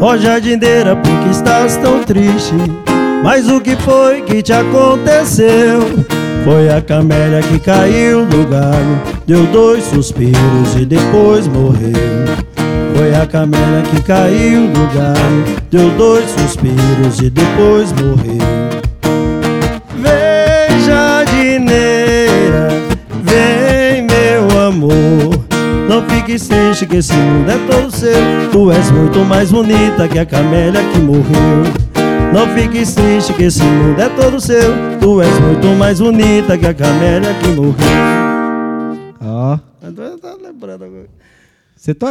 Ó 0.00 0.16
jardineira, 0.16 0.94
por 0.96 1.20
que 1.22 1.30
estás 1.30 1.76
tão 1.78 2.02
triste? 2.04 2.54
Mas 3.22 3.48
o 3.48 3.60
que 3.60 3.74
foi 3.76 4.20
que 4.22 4.42
te 4.42 4.52
aconteceu? 4.52 5.80
Foi 6.44 6.68
a 6.68 6.82
camélia 6.82 7.40
que 7.40 7.58
caiu 7.58 8.26
do 8.26 8.46
galho, 8.46 9.00
deu 9.26 9.46
dois 9.46 9.82
suspiros 9.84 10.76
e 10.78 10.84
depois 10.84 11.46
morreu. 11.48 11.94
Foi 12.96 13.12
a 13.12 13.26
camélia 13.26 13.82
que 13.90 14.00
caiu 14.02 14.68
do 14.68 14.86
galho, 14.94 15.44
deu 15.68 15.90
dois 15.98 16.30
suspiros 16.30 17.20
e 17.20 17.28
depois 17.28 17.92
morreu. 17.92 18.38
Vem, 19.96 20.80
jardineira, 20.86 22.68
vem, 23.24 24.06
meu 24.06 24.62
amor. 24.68 25.44
Não 25.88 26.02
fique 26.08 26.38
triste 26.38 26.86
que 26.86 26.98
esse 26.98 27.12
mundo 27.14 27.50
é 27.50 27.58
todo 27.66 27.90
seu. 27.90 28.14
Tu 28.52 28.70
és 28.70 28.90
muito 28.92 29.24
mais 29.24 29.50
bonita 29.50 30.06
que 30.06 30.20
a 30.20 30.24
camélia 30.24 30.80
que 30.92 30.98
morreu. 31.00 31.64
Não 32.32 32.46
fique 32.54 32.86
triste 32.86 33.32
que 33.32 33.44
esse 33.44 33.62
mundo 33.62 34.00
é 34.00 34.08
todo 34.08 34.40
seu. 34.40 34.72
Tu 35.00 35.20
és 35.20 35.40
muito 35.40 35.66
mais 35.76 35.98
bonita 35.98 36.56
que 36.56 36.66
a 36.66 36.74
camélia 36.74 37.34
que 37.34 37.48
morreu. 37.48 37.74
Ó. 39.20 39.58
Eu 39.82 40.18
tô 40.18 40.28
lembrando 40.40 40.84
agora. 40.84 41.23
Você 41.84 41.94
to... 41.94 42.06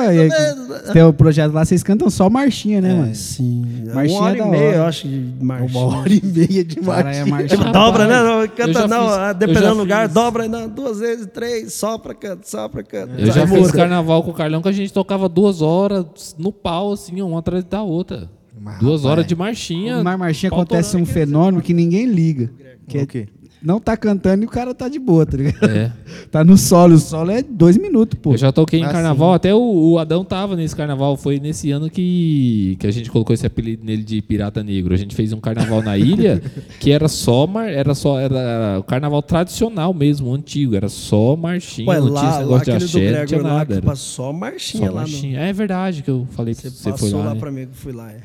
tem 0.93 1.01
o 1.01 1.11
projeto 1.11 1.51
lá, 1.51 1.65
vocês 1.65 1.81
cantam 1.81 2.07
só 2.07 2.29
marchinha, 2.29 2.79
né, 2.79 2.93
mano? 2.93 3.15
Sim, 3.15 3.85
Marchinha 3.91 4.19
uma 4.19 4.27
hora 4.27 4.37
é 4.37 4.39
e 4.39 4.45
meia, 4.51 4.67
hora. 4.67 4.75
eu 4.77 4.83
acho, 4.83 5.07
de 5.07 5.43
marchinha. 5.43 5.79
Uma 5.83 5.97
hora 5.97 6.13
e 6.13 6.21
meia 6.23 6.63
de 6.63 6.75
Cara, 6.75 7.15
é 7.15 7.25
marchinha. 7.25 7.25
marchinha. 7.25 7.71
Dobra, 7.73 8.05
né? 8.07 8.21
Não, 8.23 8.47
canta 8.49 8.87
não, 8.87 9.01
fiz- 9.07 9.17
ah, 9.17 9.33
dependendo 9.33 9.69
do 9.69 9.77
lugar, 9.79 10.05
fiz- 10.05 10.13
dobra 10.13 10.47
não, 10.47 10.69
duas 10.69 10.99
vezes, 10.99 11.25
três, 11.33 11.73
sopra, 11.73 12.13
canta, 12.13 12.47
sopra, 12.47 12.83
canta. 12.83 13.19
Eu 13.19 13.31
já 13.31 13.47
fiz 13.47 13.71
carnaval 13.71 14.21
com 14.21 14.29
o 14.29 14.33
Carlão 14.35 14.61
que 14.61 14.69
a 14.69 14.71
gente 14.71 14.93
tocava 14.93 15.27
duas 15.27 15.59
horas 15.59 16.35
no 16.37 16.51
pau, 16.51 16.93
assim, 16.93 17.19
uma 17.23 17.39
atrás 17.39 17.63
da 17.63 17.81
outra. 17.81 18.29
Mas, 18.61 18.77
duas 18.77 19.01
rapaz, 19.01 19.05
horam 19.11 19.23
de 19.23 19.35
marchinha. 19.35 20.03
Na 20.03 20.15
marchinha 20.15 20.51
acontece 20.51 20.95
um 20.95 21.03
fenômeno 21.03 21.63
que 21.63 21.73
ninguém 21.73 22.05
liga. 22.05 22.51
Que 22.87 22.99
é 22.99 23.03
O 23.05 23.07
quê? 23.07 23.27
Não 23.63 23.79
tá 23.79 23.95
cantando 23.95 24.43
e 24.43 24.45
o 24.45 24.49
cara 24.49 24.73
tá 24.73 24.89
de 24.89 24.99
boa, 24.99 25.25
tá 25.25 25.37
ligado? 25.37 25.63
É. 25.69 25.91
Tá 26.29 26.43
no 26.43 26.57
solo, 26.57 26.95
o 26.95 26.99
solo 26.99 27.29
é 27.31 27.43
dois 27.43 27.77
minutos, 27.77 28.17
pô. 28.19 28.33
Eu 28.33 28.37
já 28.37 28.51
toquei 28.51 28.79
em 28.79 28.83
Ah, 28.85 28.91
carnaval, 28.91 29.33
até 29.33 29.53
o, 29.53 29.59
o 29.91 29.99
Adão 29.99 30.23
tava 30.25 30.55
nesse 30.55 30.75
carnaval. 30.75 31.15
Foi 31.15 31.39
nesse 31.39 31.69
ano 31.71 31.89
que, 31.89 32.75
que 32.79 32.87
a 32.87 32.91
gente 32.91 33.09
colocou 33.11 33.33
esse 33.35 33.45
apelido 33.45 33.85
nele 33.85 34.03
de 34.03 34.19
Pirata 34.21 34.63
Negro. 34.63 34.93
A 34.93 34.97
gente 34.97 35.15
fez 35.15 35.31
um 35.31 35.39
carnaval 35.39 35.81
na 35.83 35.95
ilha 35.97 36.41
que 36.79 36.91
era 36.91 37.07
só 37.07 37.45
mar, 37.45 37.69
era 37.69 37.93
só 37.93 38.19
era 38.19 38.77
o 38.79 38.83
carnaval 38.83 39.21
tradicional 39.21 39.93
mesmo, 39.93 40.33
antigo. 40.33 40.75
Era 40.75 40.89
só 40.89 41.35
marchinha, 41.35 41.87
Ué, 41.89 41.99
não 41.99 42.07
tinha 42.07 42.13
lá, 42.13 42.29
esse 42.29 42.37
lá 42.37 42.39
negócio 42.43 42.65
de 42.65 42.71
axé, 42.71 43.19
não 43.19 43.25
tinha 43.27 43.41
lá, 43.41 43.53
nada. 43.57 43.81
passou 43.81 44.25
só 44.25 44.33
marchinha 44.33 44.87
só 44.87 44.93
lá. 44.93 45.01
marchinha. 45.01 45.39
É 45.39 45.53
verdade 45.53 46.01
que 46.03 46.09
eu 46.09 46.27
falei 46.31 46.53
No... 46.55 46.61
pra 46.61 46.69
Você 46.71 46.77
você, 46.77 46.91
passou 46.91 47.09
foi 47.09 47.19
lá, 47.19 47.25
lá 47.25 47.33
né? 47.35 47.39
pra 47.39 47.51
mim 47.51 47.67
que 47.67 47.77
fui 47.77 47.91
lá. 47.93 48.11
É. 48.11 48.17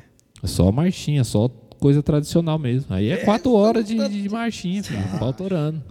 Só 0.45 0.71
marchinha, 0.73 1.25
só 1.25 1.51
coisa 1.79 2.03
tradicional 2.03 2.59
mesmo. 2.59 2.87
Aí 2.95 3.09
é 3.11 3.17
quatro 3.19 3.53
horas 3.53 3.85
de, 3.87 3.97
de 4.09 4.29
marchinha, 4.29 4.83
filho. 4.83 5.03
Pau 5.19 5.33
torando. 5.33 5.83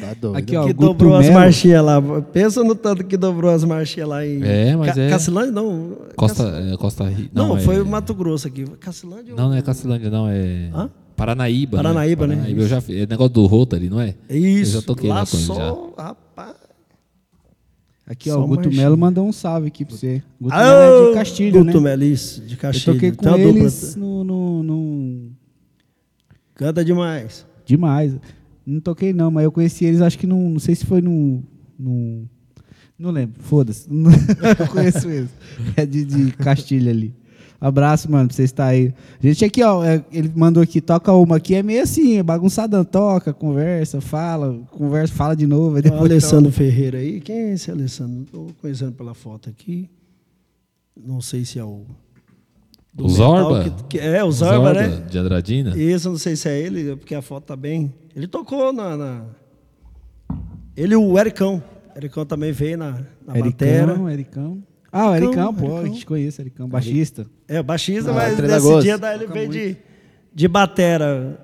Tá 0.00 0.14
doido. 0.18 0.36
Aqui, 0.38 0.56
ó, 0.56 0.66
que 0.66 0.72
Guto 0.72 0.88
dobrou 0.88 1.14
as 1.14 1.28
marchinhas 1.28 1.84
lá. 1.84 2.00
Pensa 2.32 2.64
no 2.64 2.74
tanto 2.74 3.04
que 3.04 3.16
dobrou 3.18 3.50
as 3.50 3.62
marchinhas 3.64 4.08
lá 4.08 4.26
em. 4.26 4.42
É, 4.42 4.74
mas 4.74 4.96
é- 4.96 5.10
Cacilândia 5.10 5.52
não. 5.52 5.92
Costa, 6.16 6.44
Cac- 6.50 6.72
é, 6.72 6.76
Costa 6.78 7.04
Rica. 7.08 7.30
Não, 7.34 7.56
é- 7.56 7.60
foi 7.60 7.80
o 7.82 7.86
Mato 7.86 8.14
Grosso 8.14 8.46
aqui. 8.48 8.64
Cacilândia? 8.80 9.34
Não, 9.36 9.50
não 9.50 9.54
é 9.56 9.60
Cacilândia, 9.62 10.08
não. 10.10 10.26
É. 10.28 10.70
Hã? 10.74 10.90
Paranaíba. 11.14 11.76
Paranaíba, 11.76 12.26
né? 12.26 12.46
Eu 12.48 12.66
já 12.66 12.80
fiz. 12.80 12.96
É 13.02 13.06
negócio 13.06 13.34
do 13.34 13.44
Rotary, 13.46 13.88
não 13.90 14.00
é? 14.00 14.14
Isso. 14.30 14.76
Eu 14.76 14.80
já 14.80 14.86
toquei 14.86 15.08
lá 15.08 15.16
lá 15.20 15.26
com 15.26 15.36
ele 15.36 15.46
só, 15.46 15.92
rapaz. 15.98 16.54
Aqui, 18.06 18.30
ó, 18.30 18.34
Só 18.34 18.40
o 18.44 18.46
Guto 18.48 18.62
marchinha. 18.64 18.82
Melo 18.82 18.98
mandou 18.98 19.26
um 19.26 19.32
salve 19.32 19.68
aqui 19.68 19.84
pra 19.84 19.96
você. 19.96 20.22
Guto 20.40 20.54
Melo 20.56 21.06
é 21.06 21.08
de 21.08 21.14
Castilho, 21.14 21.64
Guto 21.64 21.80
né? 21.80 21.90
Melo, 21.90 22.04
isso, 22.04 22.40
de 22.42 22.54
Eu 22.54 22.58
Castilho. 22.58 22.94
toquei 22.94 23.12
Tem 23.12 23.30
com 23.32 23.38
eles 23.38 23.96
no, 23.96 24.24
no, 24.24 24.62
no- 24.62 25.23
Canta 26.54 26.84
demais. 26.84 27.46
Demais. 27.64 28.16
Não 28.66 28.80
toquei 28.80 29.12
não, 29.12 29.30
mas 29.30 29.44
eu 29.44 29.52
conheci 29.52 29.84
eles, 29.84 30.00
acho 30.00 30.18
que 30.18 30.26
não, 30.26 30.50
não 30.50 30.58
sei 30.58 30.74
se 30.74 30.86
foi 30.86 31.00
no... 31.00 31.42
no 31.78 32.28
não 32.98 33.10
lembro, 33.10 33.42
foda-se. 33.42 33.88
Eu 33.90 34.68
conheço 34.68 35.10
eles. 35.10 35.28
É 35.76 35.84
de, 35.84 36.04
de 36.04 36.32
Castilho 36.32 36.88
ali. 36.88 37.14
Abraço, 37.60 38.10
mano, 38.10 38.28
pra 38.28 38.36
você 38.36 38.44
estar 38.44 38.66
aí. 38.66 38.92
Gente, 39.20 39.44
aqui, 39.44 39.62
ó, 39.62 39.82
é, 39.82 40.04
ele 40.12 40.30
mandou 40.34 40.62
aqui, 40.62 40.80
toca 40.80 41.12
uma 41.12 41.36
aqui, 41.36 41.54
é 41.54 41.62
meio 41.62 41.82
assim, 41.82 42.18
é 42.18 42.22
bagunçadão, 42.22 42.84
toca, 42.84 43.32
conversa, 43.32 44.00
fala, 44.00 44.60
conversa, 44.70 45.14
fala 45.14 45.34
de 45.34 45.46
novo. 45.46 45.78
O 45.78 45.96
Alessandro 45.96 46.52
Ferreira 46.52 46.98
aí. 46.98 47.20
Quem 47.20 47.36
é 47.36 47.52
esse 47.54 47.70
Alessandro? 47.70 48.22
Estou 48.22 48.48
conhecendo 48.60 48.92
pela 48.92 49.14
foto 49.14 49.48
aqui. 49.48 49.88
Não 50.94 51.20
sei 51.20 51.44
se 51.44 51.58
é 51.58 51.64
o. 51.64 51.84
do 52.94 53.06
O 53.06 53.08
Zorba? 53.08 53.58
metal 53.58 53.74
que- 53.88 53.98
que- 53.98 53.98
é, 53.98 54.22
o 54.22 54.30
Zorba, 54.30 54.72
né? 54.72 55.02
De 55.10 55.18
Andradina? 55.18 55.76
Isso, 55.76 56.08
eu 56.08 56.12
não 56.12 56.18
sei 56.18 56.36
se 56.36 56.48
é 56.48 56.58
ele, 56.60 56.94
porque 56.96 57.14
a 57.14 57.20
foto 57.22 57.44
tá 57.46 57.56
bem. 57.56 57.92
Ele 58.14 58.26
tocou 58.28 58.72
na. 58.72 58.96
na- 58.96 59.22
Ele 60.76 60.94
e 60.94 60.96
o 60.96 61.18
Ericão. 61.18 61.62
O 61.94 61.98
Ericão 61.98 62.24
também 62.26 62.52
veio 62.52 62.78
na, 62.78 63.00
na 63.26 63.34
batera. 63.34 63.92
Ericão, 63.92 64.10
Ericão. 64.10 64.62
Ah, 64.92 65.10
o 65.10 65.14
Ericão, 65.16 65.32
Ericão, 65.32 65.54
pô, 65.54 65.64
a 65.66 65.68
Ericão. 65.80 65.86
gente 65.94 66.06
conhece 66.06 66.42
Ericão, 66.42 66.68
baixista. 66.68 67.26
É, 67.48 67.62
baixista, 67.62 68.10
Ah, 68.10 68.14
mas 68.14 68.38
nesse 68.38 68.80
dia 68.82 68.96
daí 68.98 69.16
ele 69.16 69.26
veio 69.26 69.48
de, 69.48 69.76
de 70.32 70.48
batera. 70.48 71.38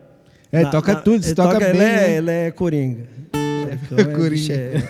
É, 0.52 0.62
Na- 0.62 0.70
toca 0.70 0.94
na- 0.94 1.00
tudo, 1.00 1.24
ele 1.24 1.34
toca 1.34 1.56
ele 1.68 1.78
bem, 1.78 1.80
é, 1.82 1.96
né? 1.96 2.16
ele 2.16 2.30
é 2.30 2.50
coringa. 2.50 3.06
Ericão 3.68 3.98
é, 3.98 4.04
Coringa. 4.16 4.52
é- 4.54 4.82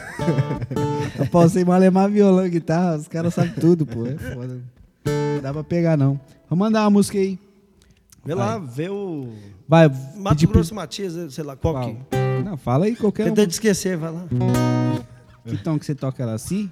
Eu 1.21 1.27
posso 1.27 1.55
ser 1.55 1.67
malemar 1.67 2.11
violão, 2.11 2.49
guitarra, 2.49 2.97
os 2.97 3.09
caras 3.09 3.35
sabem 3.35 3.53
tudo, 3.53 3.85
pô. 3.85 4.07
É 4.07 4.17
foda. 4.17 4.59
Não 5.05 5.43
dá 5.43 5.53
pra 5.53 5.65
pegar, 5.65 5.97
não. 5.97 6.21
vamos 6.49 6.65
mandar 6.65 6.83
uma 6.83 6.91
música 6.91 7.19
aí. 7.19 7.39
Vê 8.25 8.35
Vai. 8.35 8.47
lá, 8.47 8.59
vê 8.59 8.89
o. 8.89 9.29
Vai. 9.67 9.89
Mato 10.17 10.37
pedir... 10.37 10.47
Grosso 10.49 10.75
Matias, 10.75 11.17
eh, 11.17 11.31
sei 11.31 11.45
lá, 11.45 11.57
qual, 11.57 11.81
que. 11.81 11.97
Não, 12.45 12.57
fala 12.57 12.85
aí 12.85 12.95
qualquer 12.95 13.25
Tenta 13.25 13.33
um. 13.33 13.45
Tenta 13.45 13.53
esquecer, 13.53 13.97
vai 13.97 14.13
lá. 14.13 14.27
Que 15.47 15.57
tom 15.57 15.79
que 15.79 15.87
você 15.87 15.95
toca 15.95 16.23
ela 16.23 16.35
assim? 16.35 16.71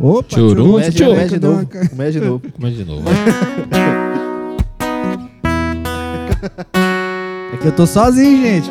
Opa, 0.00 0.34
Churu, 0.34 0.48
churu. 0.48 0.64
Comece 0.72 0.90
de 0.90 1.40
novo. 1.40 1.66
Comece 1.90 2.12
de 2.12 2.20
novo. 2.20 2.52
Comece 2.52 2.76
de 2.76 2.84
novo. 2.84 3.04
É 7.54 7.56
que 7.56 7.66
eu 7.68 7.72
tô 7.72 7.86
sozinho, 7.86 8.42
gente. 8.42 8.70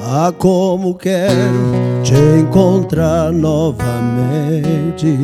Ah, 0.00 0.32
como 0.38 0.94
quero 0.94 1.32
te 2.04 2.14
encontrar 2.38 3.32
novamente. 3.32 5.18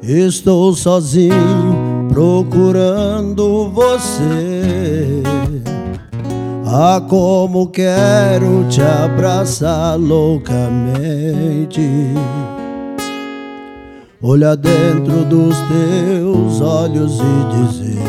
Estou 0.00 0.72
sozinho 0.74 2.06
procurando 2.08 3.70
você. 3.70 5.24
Ah, 6.64 7.02
como 7.08 7.66
quero 7.66 8.64
te 8.68 8.80
abraçar 8.80 9.98
loucamente. 9.98 11.82
Olhar 14.26 14.56
dentro 14.56 15.22
dos 15.26 15.54
teus 15.68 16.58
olhos 16.62 17.20
e 17.20 17.68
dizer: 17.68 18.02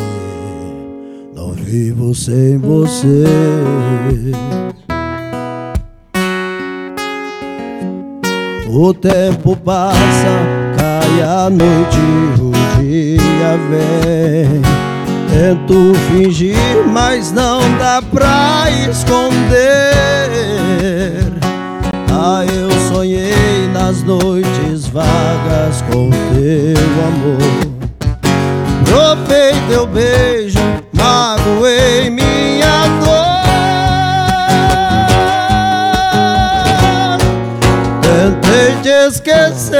Não 1.34 1.52
vivo 1.52 2.14
sem 2.14 2.56
você. 2.56 3.26
O 8.70 8.94
tempo 8.94 9.54
passa, 9.58 9.98
cai 10.78 11.20
a 11.20 11.50
noite, 11.50 11.98
o 12.40 12.50
dia 12.80 13.58
vem. 13.68 14.62
Tento 15.28 15.94
fingir, 16.08 16.56
mas 16.94 17.30
não 17.30 17.60
dá 17.76 18.00
pra 18.00 18.70
esconder. 18.88 19.36
Ah, 22.18 22.46
eu 22.46 22.70
sonhei 22.88 23.68
nas 23.74 24.02
noites 24.02 24.86
vagas 24.88 25.82
com 25.82 26.08
teu 26.08 26.82
amor. 27.08 27.36
Provei 28.86 29.52
teu 29.68 29.86
beijo, 29.86 30.58
magoei 30.94 32.08
minha 32.08 32.86
dor. 33.04 33.36
Tentei 38.00 38.76
te 38.80 38.88
esquecer, 39.08 39.76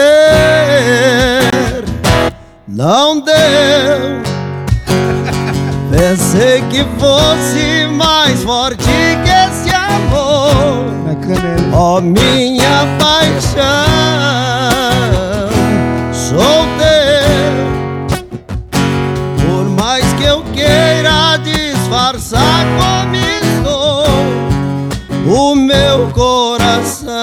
não 2.68 3.18
deu. 3.18 4.20
Pensei 5.90 6.60
que 6.68 6.84
fosse 7.00 7.86
mais 7.94 8.42
forte 8.42 8.84
que 9.24 9.30
esse 9.30 9.74
amor. 9.74 10.95
Ó 11.72 12.00
minha 12.00 12.86
paixão, 13.00 13.56
sou 16.12 16.66
teu. 16.78 17.66
Por 19.44 19.64
mais 19.70 20.04
que 20.14 20.24
eu 20.24 20.42
queira 20.54 21.36
disfarçar 21.38 22.64
como 22.78 23.16
estou, 23.16 24.06
o 25.26 25.54
meu 25.56 26.08
coração 26.12 27.16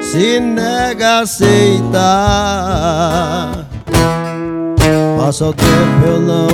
se 0.00 0.38
nega 0.38 1.18
a 1.18 1.20
aceitar. 1.20 1.90
Passa 5.18 5.46
o 5.46 5.52
tempo, 5.52 6.06
eu 6.06 6.20
não 6.20 6.48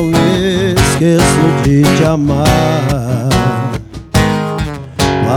esqueço 0.75 1.63
de 1.63 1.83
te 1.97 2.05
amar. 2.05 3.66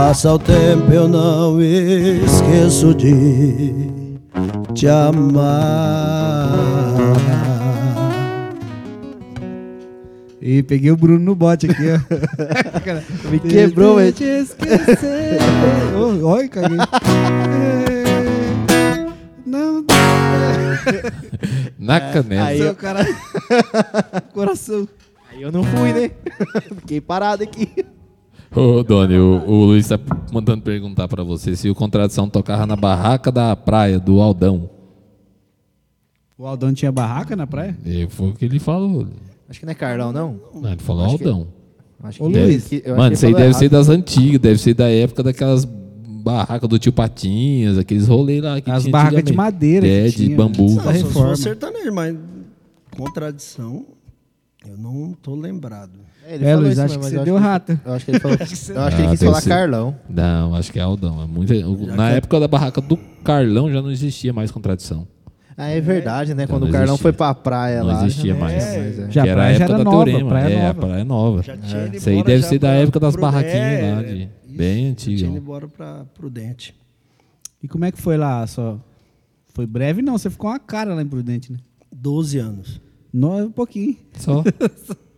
Passa 0.00 0.32
o 0.32 0.38
tempo, 0.38 0.90
eu 0.90 1.06
não 1.06 1.60
esqueço 1.60 2.94
de 2.94 3.84
te 4.72 4.88
amar. 4.88 6.54
E 10.40 10.62
peguei 10.62 10.90
o 10.90 10.96
Bruno 10.96 11.18
no 11.18 11.34
bote 11.34 11.66
aqui, 11.70 11.82
ó. 11.92 11.98
Me 13.30 13.38
quebrou, 13.40 13.96
velho. 13.96 14.10
te 14.14 14.24
esquecer. 14.24 15.36
Olha, 16.24 16.48
caguei. 16.48 16.78
É, 18.70 19.06
Não, 19.44 19.84
Na 21.78 22.00
canela. 22.00 22.46
aí 22.48 22.60
eu- 22.60 22.74
cara. 22.74 23.04
Coração. 24.32 24.88
Aí 25.30 25.42
eu 25.42 25.52
não 25.52 25.62
fui, 25.62 25.92
né? 25.92 26.10
Fiquei 26.80 27.02
parado 27.02 27.42
aqui. 27.42 27.68
Ô, 28.54 28.82
Doni, 28.82 29.16
o, 29.16 29.44
o 29.46 29.64
Luiz 29.66 29.86
tá 29.88 29.98
mandando 30.32 30.62
perguntar 30.62 31.06
pra 31.06 31.22
você 31.22 31.54
se 31.54 31.70
o 31.70 31.74
Contradição 31.74 32.28
tocava 32.28 32.66
na 32.66 32.74
barraca 32.74 33.30
da 33.30 33.54
praia 33.54 33.98
do 34.00 34.20
Aldão. 34.20 34.68
O 36.36 36.46
Aldão 36.46 36.72
tinha 36.72 36.90
barraca 36.90 37.36
na 37.36 37.46
praia? 37.46 37.76
E 37.84 38.06
foi 38.08 38.30
o 38.30 38.34
que 38.34 38.44
ele 38.46 38.58
falou. 38.58 39.06
Acho 39.48 39.60
que 39.60 39.66
não 39.66 39.70
é 39.72 39.74
Carlão, 39.74 40.12
não. 40.12 40.40
Não, 40.54 40.70
ele 40.72 40.80
falou 40.82 41.04
Acho 41.04 41.18
que- 41.18 41.24
Aldão. 41.24 41.46
Acho 42.02 42.24
Ô, 42.24 42.30
que- 42.30 42.38
Luiz. 42.40 42.64
que- 42.66 42.76
eu 42.84 42.94
acho 42.94 42.96
Mano, 42.96 43.10
que 43.10 43.14
isso 43.16 43.26
aí 43.26 43.32
ele 43.32 43.38
deve 43.40 43.52
falou 43.52 43.58
ser 43.58 43.64
errado. 43.66 43.86
das 43.86 43.88
antigas, 43.88 44.40
deve 44.40 44.58
ser 44.58 44.74
da 44.74 44.88
época 44.90 45.22
daquelas 45.22 45.64
barracas 45.64 46.68
do 46.68 46.78
tio 46.78 46.92
Patinhas, 46.92 47.78
aqueles 47.78 48.08
rolês 48.08 48.42
lá 48.42 48.60
que 48.60 48.70
As 48.70 48.82
tinha 48.82 48.92
barracas 48.92 49.16
de 49.16 49.30
antigamente. 49.30 49.36
madeira. 49.54 49.86
É, 49.86 50.04
que 50.10 50.16
de 50.16 50.24
tinha, 50.26 50.36
bambu. 50.36 50.66
né? 50.66 50.74
Não, 50.76 50.82
só 50.82 50.92
se 50.92 50.98
reforma. 51.02 51.28
for 51.28 51.36
sertanejo, 51.36 51.92
mas 51.92 52.16
contradição, 52.96 53.84
eu 54.66 54.76
não 54.78 55.12
tô 55.12 55.34
lembrado. 55.34 55.92
Ele 56.34 56.44
É, 56.44 56.48
falou 56.48 56.60
Luiz, 56.62 56.72
isso 56.72 56.82
acho 56.82 56.94
mesmo, 56.94 57.02
que 57.04 57.10
você 57.10 57.18
eu 57.18 57.24
deu 57.24 57.36
acho 57.36 57.44
rata. 57.46 57.80
Eu 57.84 57.92
acho 57.92 58.04
que 58.04 58.10
ele 58.12 58.20
falou. 58.20 58.36
eu 58.40 58.44
acho 58.44 58.66
que 58.66 58.72
ele 59.02 59.08
Ah, 59.08 59.10
quis 59.10 59.20
falar. 59.22 59.42
Carlão. 59.42 59.96
Não, 60.08 60.54
acho 60.54 60.72
que 60.72 60.78
é 60.78 60.82
Aldão. 60.82 61.22
É 61.22 61.26
muito, 61.26 61.52
o- 61.52 61.86
Já 61.86 61.96
na 61.96 62.06
que 62.08 62.14
é- 62.14 62.16
época 62.18 62.40
da 62.40 62.48
barraca 62.48 62.80
do 62.80 62.96
Carlão 63.24 63.70
já 63.70 63.80
não 63.82 63.90
existia 63.90 64.32
mais 64.32 64.50
contradição. 64.50 65.06
Ah, 65.56 65.68
é 65.68 65.80
verdade, 65.80 66.34
né? 66.34 66.44
Então 66.44 66.56
Quando 66.58 66.68
o 66.70 66.72
Carlão 66.72 66.94
existia. 66.94 67.02
foi 67.02 67.12
pra 67.12 67.34
praia 67.34 67.80
Não 67.80 67.86
lá. 67.88 67.92
já 67.94 68.00
não 68.00 68.06
existia 68.06 68.34
mais, 68.34 68.64
é. 68.64 69.10
Já 69.10 69.22
que 69.22 69.28
a 69.28 69.32
era 69.32 69.32
a 69.32 69.34
praia 69.44 69.54
já 69.58 69.64
época 69.64 69.74
era 69.74 69.84
da 69.84 69.90
nova, 69.90 70.04
Teorema. 70.06 70.28
praia 70.30 70.54
é, 70.54 70.56
a 70.58 70.62
nova. 70.72 70.80
praia 70.86 71.04
nova. 71.04 71.42
Já 71.42 71.56
tinha 71.58 71.86
ido 71.86 71.96
Isso 71.96 72.08
aí 72.08 72.22
deve 72.24 72.42
já 72.42 72.48
ser 72.48 72.58
da 72.58 72.68
época 72.70 73.00
das 73.00 73.16
barraquinhas 73.16 73.94
lá, 73.96 74.02
de- 74.02 74.22
Isso, 74.22 74.56
bem 74.56 74.84
já 74.86 74.90
antigo. 74.92 75.16
Tinha 75.18 75.28
ido 75.30 75.38
embora 75.38 75.68
pra 75.68 76.04
Prudente. 76.14 76.74
E 77.62 77.68
como 77.68 77.84
é 77.84 77.92
que 77.92 78.00
foi 78.00 78.16
lá? 78.16 78.46
Só 78.46 78.78
foi 79.52 79.66
breve? 79.66 80.00
Não, 80.00 80.16
você 80.16 80.30
ficou 80.30 80.48
uma 80.48 80.58
cara 80.58 80.94
lá 80.94 81.02
em 81.02 81.06
Prudente, 81.06 81.52
né? 81.52 81.58
12 81.92 82.38
anos. 82.38 82.80
Não, 83.12 83.44
um 83.46 83.50
pouquinho. 83.50 83.96
Só. 84.18 84.42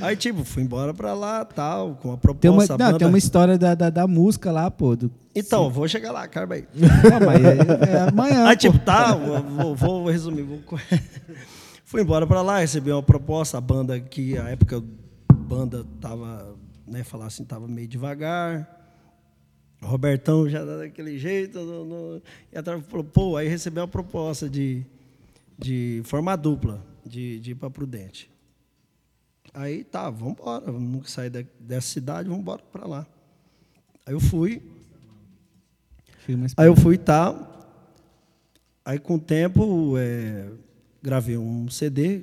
Aí, 0.00 0.16
tipo, 0.16 0.42
fui 0.44 0.62
embora 0.62 0.94
pra 0.94 1.12
lá, 1.12 1.44
tal, 1.44 1.94
com 1.96 2.12
a 2.12 2.16
proposta. 2.16 2.40
Tem 2.40 2.50
uma, 2.50 2.64
a 2.64 2.68
não, 2.68 2.76
banda- 2.78 2.98
tem 2.98 3.08
uma 3.08 3.18
história 3.18 3.58
da, 3.58 3.74
da, 3.74 3.90
da 3.90 4.06
música 4.06 4.50
lá, 4.50 4.70
pô. 4.70 4.96
Do, 4.96 5.10
Então, 5.34 5.68
vou 5.70 5.86
chegar 5.86 6.10
lá, 6.12 6.26
carba 6.26 6.54
aí. 6.56 6.66
Não, 6.74 7.26
mas 7.26 7.44
é, 7.44 7.92
é 7.96 8.08
amanhã. 8.08 8.46
Aí, 8.46 8.56
pô. 8.56 8.60
tipo, 8.60 8.78
tá, 8.78 9.14
vou, 9.14 9.74
vou- 9.76 10.06
resumir. 10.10 10.42
vou 10.42 10.60
Fui 11.84 12.00
embora 12.00 12.26
pra 12.26 12.40
lá, 12.40 12.58
recebi 12.60 12.90
uma 12.90 13.02
proposta, 13.02 13.58
a 13.58 13.60
banda 13.60 14.00
que, 14.00 14.38
a 14.38 14.48
época, 14.48 14.82
a 15.28 15.34
banda 15.34 15.84
tava, 16.00 16.56
né, 16.86 17.04
falar 17.04 17.26
assim, 17.26 17.44
tava 17.44 17.68
meio 17.68 17.86
devagar. 17.86 18.66
O 19.82 19.86
Robertão 19.86 20.48
já 20.48 20.64
dá 20.64 20.78
daquele 20.78 21.18
jeito. 21.18 21.58
no- 21.60 21.84
no- 21.84 22.22
e 22.50 22.56
atrás 22.56 22.82
falou, 22.88 23.04
pô, 23.04 23.36
aí 23.36 23.46
recebeu 23.46 23.82
uma 23.82 23.88
proposta 23.88 24.48
de, 24.48 24.86
de 25.58 26.00
formar 26.04 26.36
dupla, 26.36 26.82
de, 27.04 27.38
de 27.40 27.50
ir 27.50 27.54
pra 27.56 27.68
Prudente. 27.68 28.30
Aí, 29.54 29.84
tá, 29.84 30.08
vamos 30.08 30.34
embora, 30.38 30.64
vamos 30.72 30.90
nunca 30.90 31.08
sair 31.08 31.28
da- 31.30 31.44
dessa 31.60 31.88
cidade, 31.88 32.28
vamos 32.28 32.42
embora 32.42 32.62
pra 32.72 32.86
lá. 32.86 33.06
Aí 34.06 34.14
eu 34.14 34.20
fui, 34.20 34.62
Aí 36.56 36.66
eu 36.66 36.76
fui 36.76 36.96
tá. 36.98 37.48
Aí 38.84 38.98
com 38.98 39.14
o 39.16 39.18
tempo 39.18 39.94
é, 39.98 40.48
gravei 41.02 41.36
um 41.36 41.68
CD, 41.68 42.22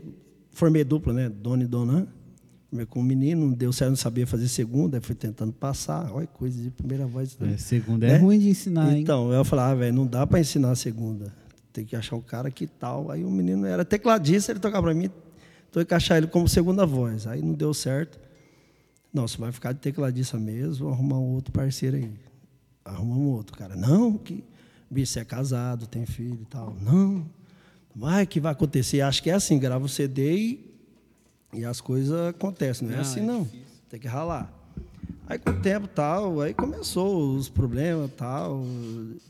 formei 0.52 0.84
dupla, 0.84 1.14
né? 1.14 1.30
Dona 1.30 1.64
e 1.64 1.68
Dona. 1.68 2.08
Com 2.90 3.00
um 3.00 3.04
menino, 3.04 3.48
não 3.48 3.54
deu 3.54 3.74
certo, 3.74 3.90
não 3.90 3.96
sabia 3.98 4.28
fazer 4.28 4.48
segunda, 4.48 4.98
aí 4.98 5.02
fui 5.02 5.16
tentando 5.16 5.52
passar. 5.52 6.12
Olha, 6.14 6.28
coisa 6.28 6.62
de 6.62 6.70
primeira 6.70 7.06
voz. 7.08 7.36
É, 7.42 7.58
segunda 7.58 8.06
é 8.06 8.12
Né? 8.14 8.18
ruim 8.20 8.38
de 8.40 8.50
ensinar, 8.50 8.94
hein? 8.94 9.02
Então, 9.02 9.32
eu 9.34 9.44
falava, 9.44 9.72
ah, 9.72 9.76
velho, 9.76 9.94
não 9.96 10.06
dá 10.06 10.26
para 10.28 10.40
ensinar 10.40 10.70
a 10.72 10.76
segunda. 10.76 11.34
Tem 11.74 11.84
que 11.84 11.96
achar 11.96 12.16
um 12.16 12.22
cara 12.22 12.52
que 12.52 12.68
tal. 12.68 13.10
Aí 13.10 13.24
o 13.26 13.32
menino 13.32 13.66
era 13.66 13.84
tecladista, 13.84 14.52
ele 14.52 14.60
tocava 14.60 14.84
para 14.84 14.94
mim, 14.94 15.10
então 15.70 15.98
achar 15.98 16.18
ele 16.18 16.28
como 16.28 16.48
segunda 16.48 16.86
voz. 16.86 17.28
Aí 17.28 17.42
não 17.42 17.54
deu 17.54 17.74
certo. 17.74 18.20
Não, 19.14 19.28
você 19.28 19.38
vai 19.38 19.52
ficar 19.52 19.72
de 19.72 19.80
tecladista 19.80 20.38
mesmo, 20.38 20.86
vou 20.86 20.94
arrumar 20.94 21.18
um 21.18 21.34
outro 21.34 21.52
parceiro 21.52 21.98
aí. 21.98 22.12
Arrumamos 22.86 23.24
um 23.24 23.30
outro 23.30 23.58
cara. 23.58 23.76
Não, 23.76 24.18
que 24.18 24.44
bicho, 24.90 25.14
você 25.14 25.20
é 25.20 25.26
casado, 25.26 25.88
tem 25.88 26.06
filho 26.06 26.40
e 26.42 26.46
tal. 26.46 26.76
Não, 26.82 27.26
vai 27.96 28.26
que 28.26 28.40
vai 28.40 28.52
acontecer. 28.52 29.02
Acho 29.02 29.22
que 29.22 29.30
é 29.30 29.34
assim, 29.34 29.60
grava 29.60 29.86
o 29.86 29.90
CD 29.90 30.36
e, 30.36 30.76
e 31.54 31.66
as 31.66 31.82
coisas 31.82 32.30
acontecem. 32.30 32.88
Não 32.88 32.96
é 32.96 33.00
assim, 33.00 33.22
não. 33.22 33.48
Tem 33.90 34.00
que 34.00 34.08
ralar. 34.08 34.54
Aí 35.28 35.38
com 35.38 35.52
o 35.52 35.62
tempo 35.62 35.88
tal, 35.88 36.42
aí 36.42 36.56
começou 36.56 37.36
os 37.36 37.50
problemas 37.50 38.10
tal, 38.18 38.64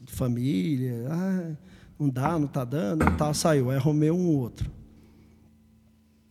de 0.01 0.13
família, 0.13 1.07
ah, 1.09 1.51
não 1.99 2.07
dá, 2.07 2.39
não 2.39 2.47
tá 2.47 2.63
dando, 2.63 3.05
tal, 3.17 3.33
saiu. 3.33 3.69
Aí 3.69 3.77
arrumei 3.77 4.09
um 4.09 4.27
outro. 4.37 4.78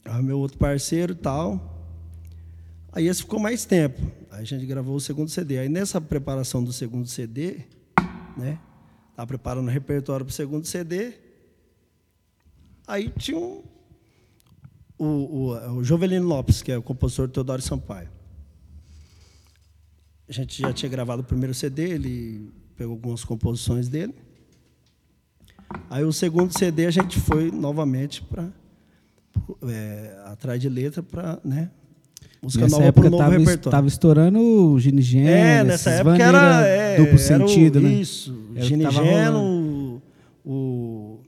Arrumei 0.08 0.34
outro 0.34 0.58
parceiro 0.58 1.14
tal. 1.14 1.76
Aí 2.92 3.06
esse 3.06 3.22
ficou 3.22 3.38
mais 3.38 3.64
tempo. 3.64 4.00
Aí 4.30 4.42
a 4.42 4.44
gente 4.44 4.64
gravou 4.66 4.96
o 4.96 5.00
segundo 5.00 5.28
CD. 5.28 5.58
Aí 5.58 5.68
nessa 5.68 6.00
preparação 6.00 6.64
do 6.64 6.72
segundo 6.72 7.06
CD, 7.06 7.60
né? 8.36 8.58
Tava 9.14 9.26
preparando 9.26 9.68
o 9.68 9.70
repertório 9.70 10.24
para 10.24 10.32
o 10.32 10.34
segundo 10.34 10.66
CD. 10.66 11.12
Aí 12.86 13.10
tinha 13.18 13.36
um, 13.36 13.62
o, 14.98 15.04
o, 15.04 15.78
o 15.78 15.84
Jovelino 15.84 16.26
Lopes, 16.26 16.62
que 16.62 16.72
é 16.72 16.78
o 16.78 16.82
compositor 16.82 17.28
Teodoro 17.28 17.60
Sampaio. 17.60 18.08
A 20.28 20.32
gente 20.32 20.60
já 20.60 20.72
tinha 20.72 20.88
gravado 20.88 21.22
o 21.22 21.24
primeiro 21.24 21.54
CD, 21.54 21.90
ele 21.90 22.52
pegou 22.76 22.94
algumas 22.94 23.24
composições 23.24 23.88
dele. 23.88 24.14
Aí 25.90 26.04
o 26.04 26.12
segundo 26.12 26.56
CD 26.56 26.86
a 26.86 26.90
gente 26.90 27.18
foi 27.20 27.50
novamente 27.50 28.22
para 28.22 28.50
é, 29.68 30.16
atrás 30.26 30.60
de 30.60 30.68
letra 30.68 31.02
para, 31.02 31.38
né? 31.44 31.70
Música 32.40 32.64
Nessa 32.64 32.76
nova 32.76 32.88
época 32.88 33.10
novo 33.10 33.22
tava, 33.24 33.36
repertório. 33.38 33.70
tava 33.70 33.88
estourando 33.88 34.38
o 34.40 34.78
Ginigeno, 34.78 35.28
É, 35.28 35.64
nessa 35.64 35.90
época 35.90 36.22
era 36.22 36.66
é, 36.66 36.96
duplo 36.96 37.14
era 37.14 37.18
sentido, 37.18 37.78
o, 37.78 37.82
né? 37.82 37.88
Isso, 37.90 38.30
Era 38.54 38.64
o 38.64 38.68
que 38.68 38.78
tava 38.78 38.92
Ginigeno, 38.94 39.38
o, 39.40 40.02
o- 40.50 41.20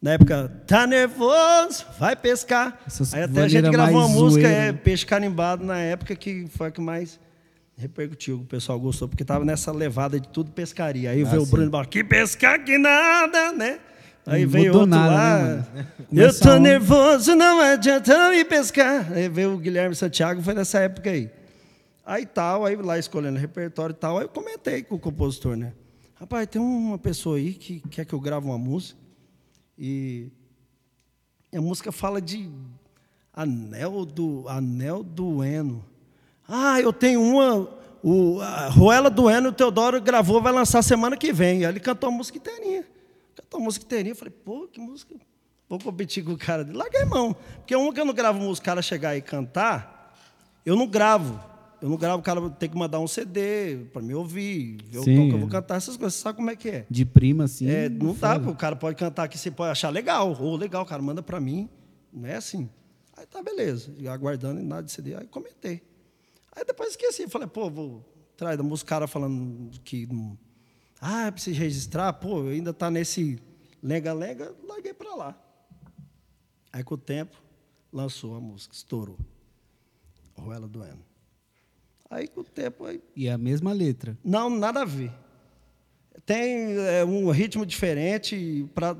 na 0.00 0.12
época 0.12 0.48
tá 0.66 0.86
nervoso, 0.86 1.84
vai 1.98 2.14
pescar. 2.16 2.78
Essas 2.86 3.12
Aí 3.14 3.22
até 3.24 3.42
a 3.42 3.48
gente 3.48 3.70
gravou 3.70 3.98
uma 3.98 4.08
música 4.08 4.42
zoeira, 4.48 4.62
é 4.62 4.72
né? 4.72 4.78
Peixe 4.82 5.04
Carimbado 5.06 5.64
na 5.64 5.78
época 5.78 6.14
que 6.16 6.46
foi 6.48 6.68
a 6.68 6.70
que 6.70 6.80
mais 6.80 7.18
repercutiu, 7.76 8.36
o 8.38 8.44
pessoal 8.44 8.78
gostou 8.78 9.08
porque 9.08 9.24
tava 9.24 9.44
nessa 9.44 9.72
levada 9.72 10.20
de 10.20 10.28
tudo 10.28 10.50
pescaria. 10.52 11.10
Aí 11.10 11.24
veio 11.24 11.42
o 11.42 11.46
Bruno 11.46 11.70
Barros, 11.70 11.88
que 11.88 12.04
pescar 12.04 12.62
que 12.64 12.78
nada, 12.78 13.52
né? 13.52 13.78
Aí 14.24 14.46
veio 14.46 14.66
mudou 14.66 14.82
outro 14.82 14.96
nada, 14.96 15.14
lá. 15.14 15.42
né? 15.74 15.86
Eu 16.12 16.38
tô 16.38 16.50
onda. 16.50 16.60
nervoso, 16.60 17.34
não 17.34 17.60
adianta 17.60 18.30
me 18.30 18.44
pescar. 18.44 19.12
Aí 19.12 19.28
veio 19.28 19.54
o 19.54 19.58
Guilherme 19.58 19.94
Santiago, 19.94 20.40
foi 20.42 20.54
nessa 20.54 20.78
época 20.78 21.10
aí. 21.10 21.30
Aí 22.06 22.24
tal, 22.26 22.64
aí 22.64 22.76
lá 22.76 22.98
escolhendo 22.98 23.38
repertório 23.38 23.92
e 23.92 23.96
tal, 23.96 24.18
aí 24.18 24.24
eu 24.24 24.28
comentei 24.28 24.82
com 24.82 24.94
o 24.94 24.98
compositor, 24.98 25.56
né? 25.56 25.72
Rapaz, 26.14 26.46
tem 26.46 26.62
uma 26.62 26.98
pessoa 26.98 27.36
aí 27.36 27.52
que 27.52 27.80
quer 27.90 28.04
que 28.04 28.12
eu 28.12 28.20
grave 28.20 28.46
uma 28.46 28.58
música 28.58 28.98
e, 29.76 30.30
e 31.52 31.56
a 31.56 31.60
música 31.60 31.90
fala 31.90 32.20
de 32.20 32.48
anel 33.32 34.04
do 34.04 34.44
anel 34.48 35.02
do 35.02 35.42
Eno. 35.42 35.84
Ah, 36.46 36.80
eu 36.80 36.92
tenho 36.92 37.20
uma, 37.20 37.68
o 38.02 38.40
a 38.40 38.68
Ruela 38.68 39.10
do 39.10 39.28
Eno, 39.28 39.48
o 39.48 39.52
Teodoro 39.52 40.00
gravou, 40.00 40.40
vai 40.40 40.52
lançar 40.52 40.82
semana 40.82 41.16
que 41.16 41.32
vem. 41.32 41.64
Aí 41.64 41.72
ele 41.72 41.80
cantou 41.80 42.08
a 42.08 42.12
música 42.12 42.38
inteirinha. 42.38 42.84
Cantou 43.34 43.60
a 43.60 43.62
música 43.62 43.84
inteirinha, 43.84 44.12
eu 44.12 44.16
falei, 44.16 44.32
pô, 44.32 44.68
que 44.68 44.80
música. 44.80 45.14
Vou 45.68 45.78
competir 45.78 46.22
com 46.24 46.32
o 46.32 46.38
cara. 46.38 46.68
Larguei 46.70 47.04
mão. 47.04 47.34
Porque 47.56 47.74
uma 47.74 47.92
que 47.92 48.00
eu 48.00 48.04
não 48.04 48.12
gravo 48.12 48.38
música, 48.38 48.64
o 48.64 48.66
cara 48.66 48.82
chegar 48.82 49.16
e 49.16 49.22
cantar, 49.22 50.14
eu 50.66 50.76
não 50.76 50.86
gravo. 50.86 51.40
Eu 51.80 51.88
não 51.88 51.96
gravo, 51.96 52.20
o 52.20 52.22
cara 52.22 52.48
tem 52.50 52.68
que 52.68 52.76
mandar 52.76 53.00
um 53.00 53.08
CD 53.08 53.86
para 53.92 54.00
me 54.00 54.14
ouvir, 54.14 54.78
ver 54.84 54.98
o 54.98 55.04
tom 55.04 55.28
que 55.28 55.32
eu 55.32 55.36
é. 55.36 55.40
vou 55.40 55.48
cantar, 55.48 55.76
essas 55.76 55.96
coisas. 55.96 56.14
Você 56.14 56.22
sabe 56.22 56.36
como 56.36 56.48
é 56.48 56.54
que 56.54 56.68
é? 56.68 56.86
De 56.88 57.04
prima, 57.04 57.44
assim. 57.44 57.68
É, 57.68 57.88
não 57.88 58.14
dá, 58.14 58.36
o 58.36 58.54
cara 58.54 58.76
pode 58.76 58.96
cantar 58.96 59.24
aqui, 59.24 59.36
você 59.36 59.50
pode 59.50 59.72
achar 59.72 59.90
legal. 59.90 60.36
Ou 60.40 60.54
legal, 60.56 60.86
cara, 60.86 61.02
manda 61.02 61.22
pra 61.24 61.40
mim. 61.40 61.68
Não 62.12 62.28
é 62.28 62.36
assim. 62.36 62.70
Aí 63.16 63.26
tá, 63.26 63.42
beleza. 63.42 63.92
E 63.98 64.06
aguardando 64.06 64.60
e 64.60 64.62
nada 64.62 64.82
de 64.84 64.92
CD. 64.92 65.16
Aí 65.16 65.26
comentei. 65.26 65.82
Aí 66.54 66.64
depois 66.64 66.90
esqueci. 66.90 67.26
Falei, 67.28 67.48
pô, 67.48 67.68
vou 67.68 68.04
atrás 68.34 68.56
da 68.56 68.62
música, 68.62 68.88
cara 68.88 69.08
falando 69.08 69.70
que. 69.82 70.06
não- 70.06 70.38
Ah, 71.04 71.32
precisa 71.32 71.58
registrar. 71.58 72.12
Pô, 72.12 72.42
ainda 72.46 72.72
tá 72.72 72.88
nesse 72.88 73.36
lenga-lenga, 73.82 74.54
larguei 74.62 74.94
pra 74.94 75.14
lá. 75.16 75.36
Aí 76.72 76.84
com 76.84 76.94
o 76.94 76.98
tempo, 76.98 77.42
lançou 77.92 78.36
a 78.36 78.40
música, 78.40 78.72
estourou. 78.72 79.18
Ruela 80.38 80.68
do 80.68 80.82
Eno. 80.84 81.04
Aí 82.08 82.28
com 82.28 82.42
o 82.42 82.44
tempo, 82.44 82.84
aí 82.86 83.02
E 83.16 83.26
é 83.26 83.32
a 83.32 83.38
mesma 83.38 83.72
letra. 83.72 84.16
não, 84.24 84.48
nada 84.48 84.82
a 84.82 84.84
ver. 84.84 85.12
Tem 86.24 86.76
é, 86.78 87.04
um 87.04 87.30
ritmo 87.30 87.66
diferente 87.66 88.68
para 88.72 88.96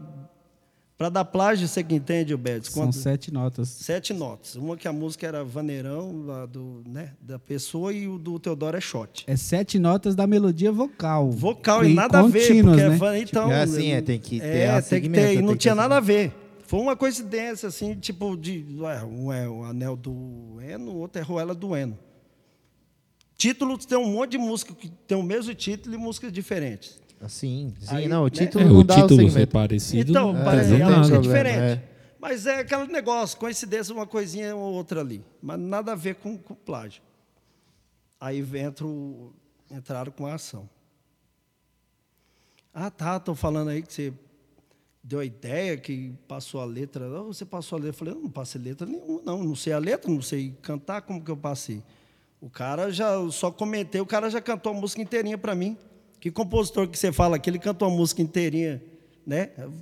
para 0.97 1.09
dar 1.09 1.25
plágio, 1.25 1.67
você 1.67 1.83
que 1.83 1.95
entende, 1.95 2.37
Bedes. 2.37 2.69
São 2.71 2.85
Quando, 2.85 2.93
sete 2.93 3.33
notas. 3.33 3.69
sete 3.69 4.13
notas. 4.13 4.55
Uma 4.55 4.77
que 4.77 4.87
a 4.87 4.93
música 4.93 5.27
era 5.27 5.43
vaneirão 5.43 6.25
a 6.31 6.47
do, 6.47 6.83
né, 6.87 7.13
da 7.21 7.39
pessoa 7.39 7.93
e 7.93 8.07
o 8.07 8.19
do 8.19 8.39
Teodoro 8.39 8.77
é 8.77 8.81
shot. 8.81 9.25
É 9.27 9.35
sete 9.37 9.79
notas 9.79 10.15
da 10.15 10.27
melodia 10.27 10.71
vocal. 10.71 11.31
Vocal 11.31 11.85
e 11.85 11.93
nada 11.95 12.21
a 12.21 12.23
ver, 12.23 12.63
porque 12.63 12.81
é 12.81 12.89
né? 12.91 12.97
van- 12.97 13.19
então 13.19 13.51
É 13.51 13.63
assim, 13.63 13.91
é, 13.91 14.01
tem 14.01 14.21
que 14.21 14.39
ter 14.39 14.47
é, 14.47 14.71
a 14.71 14.81
tem 14.83 15.03
que 15.03 15.09
ter, 15.09 15.35
e 15.35 15.43
não 15.43 15.57
tinha 15.57 15.75
nada 15.75 15.97
a 15.97 16.01
ver. 16.01 16.33
Foi 16.67 16.81
uma 16.81 16.95
coincidência 16.97 17.69
assim, 17.69 17.95
tipo 17.97 18.37
de, 18.37 18.65
ué, 18.79 19.03
um 19.05 19.33
é 19.33 19.49
o 19.49 19.65
anel 19.65 19.97
do 19.97 20.59
Eno, 20.67 20.93
o 20.93 20.97
outro 20.99 21.21
é 21.21 21.25
Ruela 21.25 21.55
do 21.55 21.75
Eno. 21.77 21.99
Título 23.37 23.77
tem 23.77 23.99
um 23.99 24.07
monte 24.13 24.33
de 24.33 24.39
música 24.39 24.73
que 24.73 24.89
tem 24.89 25.19
o 25.19 25.23
mesmo 25.23 25.53
título 25.53 25.95
e 25.95 25.99
músicas 25.99 26.33
diferentes. 26.33 27.01
Assim, 27.25 27.73
sim, 27.81 27.87
Aí, 27.95 28.09
não, 28.09 28.23
o 28.23 28.25
né? 28.25 28.31
título 28.31 28.65
É, 28.65 28.69
não 28.69 28.79
o 28.79 28.85
dá 28.85 28.95
título 28.97 29.27
o 29.27 29.31
ser 29.31 29.47
parecido. 29.47 30.11
Então, 30.11 30.33
não 30.33 30.45
parece 30.45 30.75
é 30.75 30.79
nada. 30.79 30.95
problema, 31.09 31.23
diferente. 31.23 31.59
é. 31.59 31.89
Mas 32.19 32.47
é 32.47 32.61
aquele 32.61 32.87
negócio, 32.87 33.39
coincidência, 33.39 33.95
uma 33.95 34.07
coisinha 34.07 34.55
ou 34.57 34.73
outra 34.75 35.01
ali. 35.01 35.25
Mas 35.41 35.59
nada 35.59 35.93
a 35.93 35.95
ver 35.95 36.17
com, 36.17 36.37
com 36.37 36.55
plágio. 36.55 37.01
Aí 38.21 38.45
entra 38.59 38.87
o- 38.87 39.33
entraram 39.71 40.11
com 40.13 40.27
a 40.27 40.35
ação. 40.35 40.69
Ah, 42.75 42.91
tá, 42.91 43.17
estou 43.17 43.35
falando 43.35 43.69
aí 43.69 43.83
que 43.83 43.93
você 43.93 44.13
deu 45.03 45.19
a 45.21 45.25
ideia, 45.25 45.77
que 45.77 46.13
passou 46.27 46.61
a 46.61 46.65
letra. 46.65 47.09
Não, 47.09 47.27
você 47.27 47.45
passou 47.45 47.77
a 47.77 47.81
letra. 47.81 47.91
Eu 47.91 47.99
falei, 47.99 48.15
eu 48.15 48.21
não 48.21 48.31
passei 48.31 48.61
letra 48.61 48.87
nenhuma, 48.87 49.21
não. 49.25 49.43
Não 49.45 49.55
sei 49.55 49.73
a 49.73 49.79
letra, 49.79 50.11
não 50.11 50.23
sei 50.23 50.55
cantar, 50.63 51.03
como 51.03 51.23
que 51.23 51.31
eu 51.31 51.37
passei? 51.37 51.83
O 52.41 52.49
cara 52.51 52.91
já, 52.91 53.11
eu 53.13 53.31
só 53.31 53.51
comentei, 53.51 54.01
o 54.01 54.07
cara 54.07 54.29
já 54.31 54.41
cantou 54.41 54.73
a 54.73 54.75
música 54.75 55.01
inteirinha 55.03 55.37
para 55.39 55.55
mim. 55.55 55.77
Que 56.23 56.31
compositor 56.31 56.87
que 56.87 56.97
você 56.97 57.11
fala 57.11 57.37
que 57.37 57.51
ele 57.51 57.59
cantou 57.59 57.89
a 57.89 57.91
música 57.91 58.23
inteirinha, 58.23 58.81
né? 59.27 59.51
Eu 59.59 59.73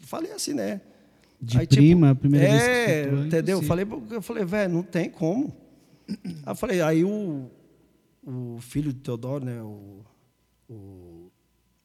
falei 0.00 0.32
assim, 0.32 0.54
né? 0.54 0.80
De 1.40 1.64
prima, 1.68 2.10
a 2.10 2.14
primeira 2.16 2.48
vez 2.48 2.62
que 2.62 2.68
é, 2.68 3.02
é 3.02 3.26
entendeu? 3.26 3.58
Eu 3.58 3.62
falei, 3.62 3.86
eu 4.10 4.20
falei, 4.20 4.44
velho, 4.44 4.74
não 4.74 4.82
tem 4.82 5.08
como. 5.08 5.56
Aí 6.08 6.42
eu 6.48 6.56
falei, 6.56 6.82
aí 6.82 7.04
o, 7.04 7.48
o 8.26 8.58
filho 8.60 8.92
do 8.92 8.98
Teodoro, 8.98 9.44
né? 9.44 9.62
O, 9.62 10.04
o 10.68 11.30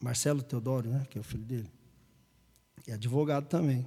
Marcelo 0.02 0.42
Teodoro, 0.42 0.88
né? 0.88 1.06
Que 1.08 1.16
é 1.16 1.20
o 1.20 1.24
filho 1.24 1.44
dele. 1.44 1.70
E 2.84 2.90
advogado 2.90 3.46
também. 3.46 3.86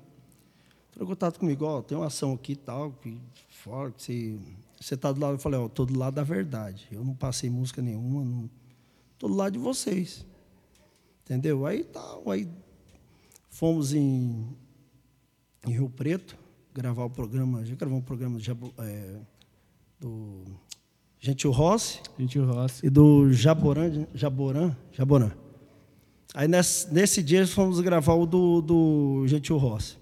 Entrou 0.90 1.06
em 1.06 1.10
contato 1.10 1.38
comigo, 1.38 1.66
ó, 1.66 1.82
tem 1.82 1.98
uma 1.98 2.08
ação 2.08 2.32
aqui 2.32 2.54
e 2.54 2.56
tal, 2.56 2.94
que 2.94 3.18
fora, 3.50 3.92
que 3.92 4.02
você, 4.02 4.40
você 4.80 4.96
tá 4.96 5.12
do 5.12 5.20
lado. 5.20 5.34
Eu 5.34 5.40
falei, 5.40 5.60
ó, 5.60 5.68
tô 5.68 5.86
do 5.86 6.00
lado 6.00 6.14
da 6.14 6.24
verdade. 6.24 6.88
Eu 6.90 7.04
não 7.04 7.14
passei 7.14 7.50
música 7.50 7.82
nenhuma, 7.82 8.24
não, 8.24 8.50
tô 9.22 9.28
do 9.28 9.36
lado 9.36 9.54
de 9.54 9.60
vocês. 9.60 10.26
Entendeu? 11.24 11.66
Aí 11.66 11.84
tal, 11.84 12.30
aí 12.30 12.48
fomos 13.50 13.94
em, 13.94 14.48
em 15.68 15.72
Rio 15.72 15.90
Preto 15.90 16.36
gravar 16.74 17.06
o 17.06 17.10
programa, 17.10 17.64
já 17.66 17.76
gravamos 17.76 18.02
um 18.02 18.06
programa 18.06 18.40
de 18.40 18.50
é, 18.80 19.20
do 20.00 20.44
Gentil 21.20 21.52
Rossi 21.52 22.00
Gente, 22.18 22.40
o 22.40 22.46
Rossi. 22.52 22.86
e 22.86 22.90
do 22.90 23.32
Jaborã, 23.32 24.08
Jaborã, 24.16 24.76
Jaborã. 24.92 25.32
Aí 26.34 26.48
nesse, 26.48 26.92
nesse 26.92 27.22
dia 27.22 27.46
fomos 27.46 27.80
gravar 27.82 28.14
o 28.14 28.26
do, 28.26 28.62
do 28.62 29.24
Gentil 29.28 29.58
Rossi. 29.58 29.98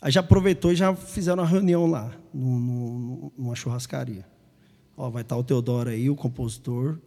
Aí 0.00 0.10
já 0.12 0.20
aproveitou 0.20 0.72
e 0.72 0.76
já 0.76 0.94
fizeram 0.94 1.42
uma 1.42 1.48
reunião 1.48 1.86
lá, 1.90 2.16
num- 2.32 2.58
num- 2.58 3.32
numa 3.36 3.54
churrascaria. 3.54 4.24
Ó, 4.96 5.10
vai 5.10 5.22
estar 5.22 5.36
o 5.36 5.44
Teodoro 5.44 5.90
aí, 5.90 6.08
o 6.08 6.16
compositor, 6.16 6.98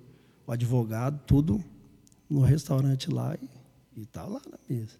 o 0.49 0.51
advogado, 0.51 1.19
tudo 1.27 1.63
no 2.27 2.41
restaurante 2.41 3.11
lá 3.11 3.35
e, 3.95 4.01
e 4.01 4.05
tá 4.07 4.23
lá 4.25 4.41
na 4.51 4.57
mesa. 4.67 4.97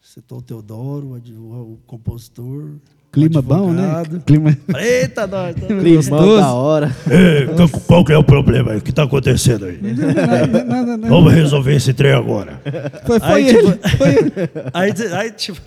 Citou 0.00 0.38
o 0.38 0.42
Teodoro, 0.42 1.20
o, 1.30 1.72
o- 1.72 1.78
compositor. 1.84 2.62
o 2.76 2.80
Clima 3.10 3.42
bom, 3.42 3.72
né? 3.72 4.04
Clima. 4.24 4.56
Eita, 4.78 5.26
nós. 5.26 5.52
tá- 5.56 5.66
Climão 5.66 6.36
da 6.36 6.52
hora. 6.52 6.96
Ei, 7.10 7.46
qual- 7.56 7.80
qual 7.88 8.04
que 8.04 8.12
é 8.12 8.18
o 8.18 8.22
problema 8.22 8.70
aí? 8.70 8.78
O 8.78 8.82
que 8.82 8.90
está 8.90 9.02
acontecendo 9.02 9.64
aí? 9.64 9.80
Nada, 9.82 10.64
nada, 10.64 10.96
nada. 10.96 11.08
Vamos 11.08 11.32
resolver 11.32 11.74
esse 11.74 11.92
trem 11.92 12.12
agora. 12.12 12.62
Foi, 13.04 13.18
foi 13.18 13.28
Aí, 13.32 13.48
ele. 13.48 13.72
tipo- 13.72 13.88
Foi 13.98 14.08
ele. 14.10 14.32
Aí, 14.72 14.92
aí, 15.12 15.32
tipo, 15.32 15.60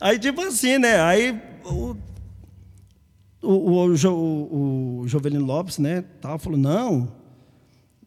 aí, 0.00 0.18
tipo 0.18 0.40
assim, 0.40 0.78
né? 0.78 1.00
Aí 1.00 1.40
o, 1.64 1.94
o, 3.40 3.48
o, 3.48 4.08
o, 4.08 4.98
o 5.02 5.08
Jovelino 5.08 5.44
Lopes, 5.44 5.78
né, 5.78 6.02
tal, 6.20 6.40
falou, 6.40 6.58
não, 6.58 6.96
não 7.02 7.21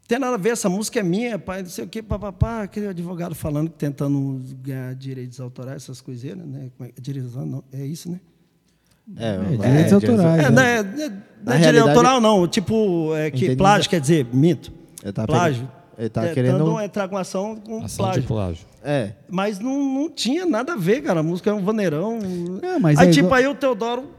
tem 0.07 0.19
nada 0.19 0.35
a 0.35 0.37
ver, 0.37 0.49
essa 0.49 0.69
música 0.69 0.99
é 0.99 1.03
minha, 1.03 1.37
pai, 1.39 1.63
não 1.63 1.69
sei 1.69 1.85
o 1.85 1.87
quê, 1.87 2.01
papapá, 2.03 2.63
aquele 2.63 2.87
advogado 2.87 3.33
falando, 3.35 3.69
tentando 3.69 4.41
ganhar 4.61 4.93
direitos 4.95 5.39
autorais, 5.39 5.83
essas 5.83 5.99
coisinhas, 6.01 6.37
né? 6.37 6.69
Como 6.77 6.89
é, 6.89 6.93
direitos, 7.01 7.35
não, 7.35 7.63
é 7.73 7.85
isso, 7.85 8.09
né? 8.11 8.19
É, 9.17 9.35
É, 9.35 9.57
direitos 9.67 9.93
autorais. 9.93 10.43
É, 10.43 10.47
É, 10.47 10.49
não 10.49 10.61
é, 10.61 10.83
não 10.83 10.89
é- 10.91 10.93
não 10.93 11.03
é 11.03 11.09
direito 11.09 11.59
realidade- 11.59 11.89
autoral, 11.89 12.21
não, 12.21 12.47
tipo, 12.47 13.15
é, 13.15 13.29
que 13.31 13.55
plágio, 13.55 13.89
quer 13.89 13.99
dizer, 14.01 14.27
tá 15.13 15.25
plágio. 15.27 15.69
ele 15.97 16.09
tá 16.09 16.21
tentando 16.21 16.33
querendo- 16.35 16.81
entrar 16.81 17.07
com 17.07 17.17
ação 17.17 17.55
com 17.55 17.83
Ação 17.83 18.05
plágio. 18.05 18.21
de 18.21 18.27
plágio. 18.27 18.65
É. 18.83 19.13
Mas 19.29 19.57
não, 19.59 19.83
não 19.83 20.09
tinha 20.11 20.45
nada 20.45 20.73
a 20.73 20.75
ver, 20.75 21.01
cara. 21.01 21.21
A 21.21 21.23
música 21.23 21.49
é 21.49 21.53
um 21.53 21.63
vaneirão. 21.63 22.19
É, 22.61 22.77
mas 22.77 22.99
aí, 22.99 23.07
é 23.07 23.11
tipo, 23.11 23.25
igual- 23.27 23.39
aí 23.39 23.47
o 23.47 23.55
Teodoro 23.55 24.11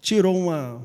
tirou 0.00 0.36
uma. 0.36 0.80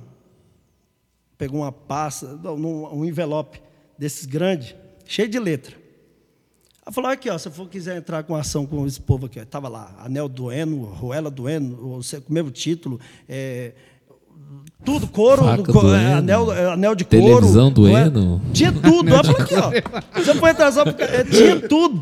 pegou 1.38 1.61
uma 1.61 1.71
pasta, 1.71 2.26
um 2.51 3.05
envelope 3.05 3.61
desses 3.99 4.26
grandes, 4.26 4.73
cheio 5.05 5.27
de 5.30 5.38
letra. 5.38 5.76
Ela 6.85 6.93
falou, 6.93 7.11
aqui, 7.11 7.30
ó, 7.30 7.38
se 7.38 7.49
for 7.51 7.67
quiser 7.69 7.97
entrar 7.97 8.23
com 8.23 8.35
ação 8.35 8.65
com 8.65 8.88
esse 8.88 8.99
povo 8.99 9.26
aqui, 9.27 9.39
ó, 9.39 9.45
tava 9.45 9.67
lá, 9.67 9.93
Anel 10.03 10.27
Doendo, 10.30 10.77
Ruela 10.85 11.30
Doendo, 11.30 11.76
o 11.76 11.99
mesmo 12.34 12.49
título, 12.49 12.99
é, 13.27 13.73
tudo, 14.84 15.05
couro, 15.07 15.43
doendo, 15.61 15.93
é, 15.93 16.13
anel, 16.13 16.51
é, 16.53 16.71
anel 16.73 16.95
de 16.95 17.03
couro. 17.03 17.23
televisão 17.26 17.69
ruela- 17.69 18.09
doendo. 18.09 18.41
Tinha 18.53 18.71
tudo. 18.71 19.11
Falou 19.11 19.41
aqui, 19.41 19.55
ó. 19.55 20.19
Você 20.19 20.34
foi 20.35 20.49
entrar 20.49 20.71
só 20.71 20.84
porque 20.85 21.03
é, 21.03 21.23
tinha 21.26 21.59
tudo. 21.67 22.01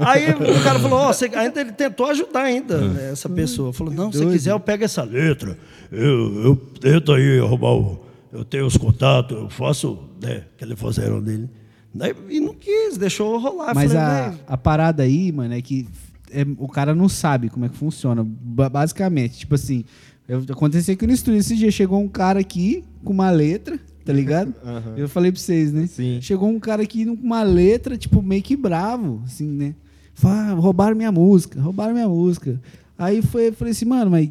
Aí 0.00 0.30
o 0.30 0.62
cara 0.62 0.78
falou, 0.80 0.98
ó, 0.98 1.12
você- 1.12 1.30
ainda 1.34 1.60
ele 1.60 1.72
tentou 1.72 2.04
ajudar 2.06 2.42
ainda 2.42 2.78
né, 2.78 3.12
essa 3.12 3.28
pessoa. 3.30 3.72
Falou, 3.72 3.94
não, 3.94 4.12
se 4.12 4.26
quiser 4.26 4.50
eu 4.50 4.60
pego 4.60 4.84
essa 4.84 5.02
letra. 5.04 5.50
Letra, 5.50 5.58
eu, 5.92 6.44
eu 6.44 6.56
tento 6.56 7.12
aí 7.12 7.38
arrumar 7.38 7.72
o. 7.72 8.05
Eu 8.36 8.44
tenho 8.44 8.66
os 8.66 8.76
contatos, 8.76 9.36
eu 9.36 9.48
faço, 9.50 9.98
né, 10.22 10.44
que 10.56 10.64
eles 10.64 10.78
fizeram 10.78 11.20
dele. 11.22 11.48
Daí, 11.94 12.14
e 12.28 12.40
não 12.40 12.54
quis, 12.54 12.96
deixou 12.98 13.38
rolar. 13.38 13.74
Mas 13.74 13.90
Falei, 13.92 14.06
a, 14.06 14.28
"Véi, 14.30 14.38
a 14.46 14.56
parada 14.56 15.02
aí, 15.02 15.32
mano, 15.32 15.54
é 15.54 15.62
que 15.62 15.86
é, 16.30 16.44
o 16.58 16.68
cara 16.68 16.94
não 16.94 17.08
sabe 17.08 17.48
como 17.48 17.64
é 17.64 17.68
que 17.68 17.76
funciona. 17.76 18.22
Ba- 18.24 18.68
basicamente, 18.68 19.38
tipo 19.38 19.54
assim, 19.54 19.84
eu, 20.28 20.42
aconteceu 20.50 20.92
aqui 20.94 21.06
no 21.06 21.12
estúdio 21.12 21.40
esse 21.40 21.56
dia, 21.56 21.70
chegou 21.70 21.98
um 22.00 22.08
cara 22.08 22.38
aqui 22.40 22.84
com 23.04 23.12
uma 23.12 23.30
letra, 23.30 23.78
tá 24.04 24.12
ligado? 24.12 24.52
Eu 24.96 25.08
falei 25.08 25.32
pra 25.32 25.40
vocês, 25.40 25.72
né? 25.72 25.86
Sim. 25.86 26.18
Chegou 26.20 26.48
um 26.48 26.60
cara 26.60 26.82
aqui 26.82 27.06
com 27.06 27.12
uma 27.14 27.42
letra, 27.42 27.96
tipo, 27.96 28.20
meio 28.22 28.42
que 28.42 28.56
bravo, 28.56 29.22
assim, 29.24 29.46
né? 29.46 29.74
Fala, 30.14 30.50
"Ah, 30.50 30.52
roubaram 30.54 30.96
minha 30.96 31.12
música, 31.12 31.60
roubaram 31.60 31.94
minha 31.94 32.08
música. 32.08 32.60
Aí 32.98 33.22
foi, 33.22 33.48
eu 33.48 33.52
falei 33.54 33.72
assim, 33.72 33.84
mano, 33.84 34.10
mas 34.10 34.30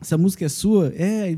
essa 0.00 0.18
música 0.18 0.44
é 0.44 0.48
sua? 0.48 0.92
É, 0.96 1.34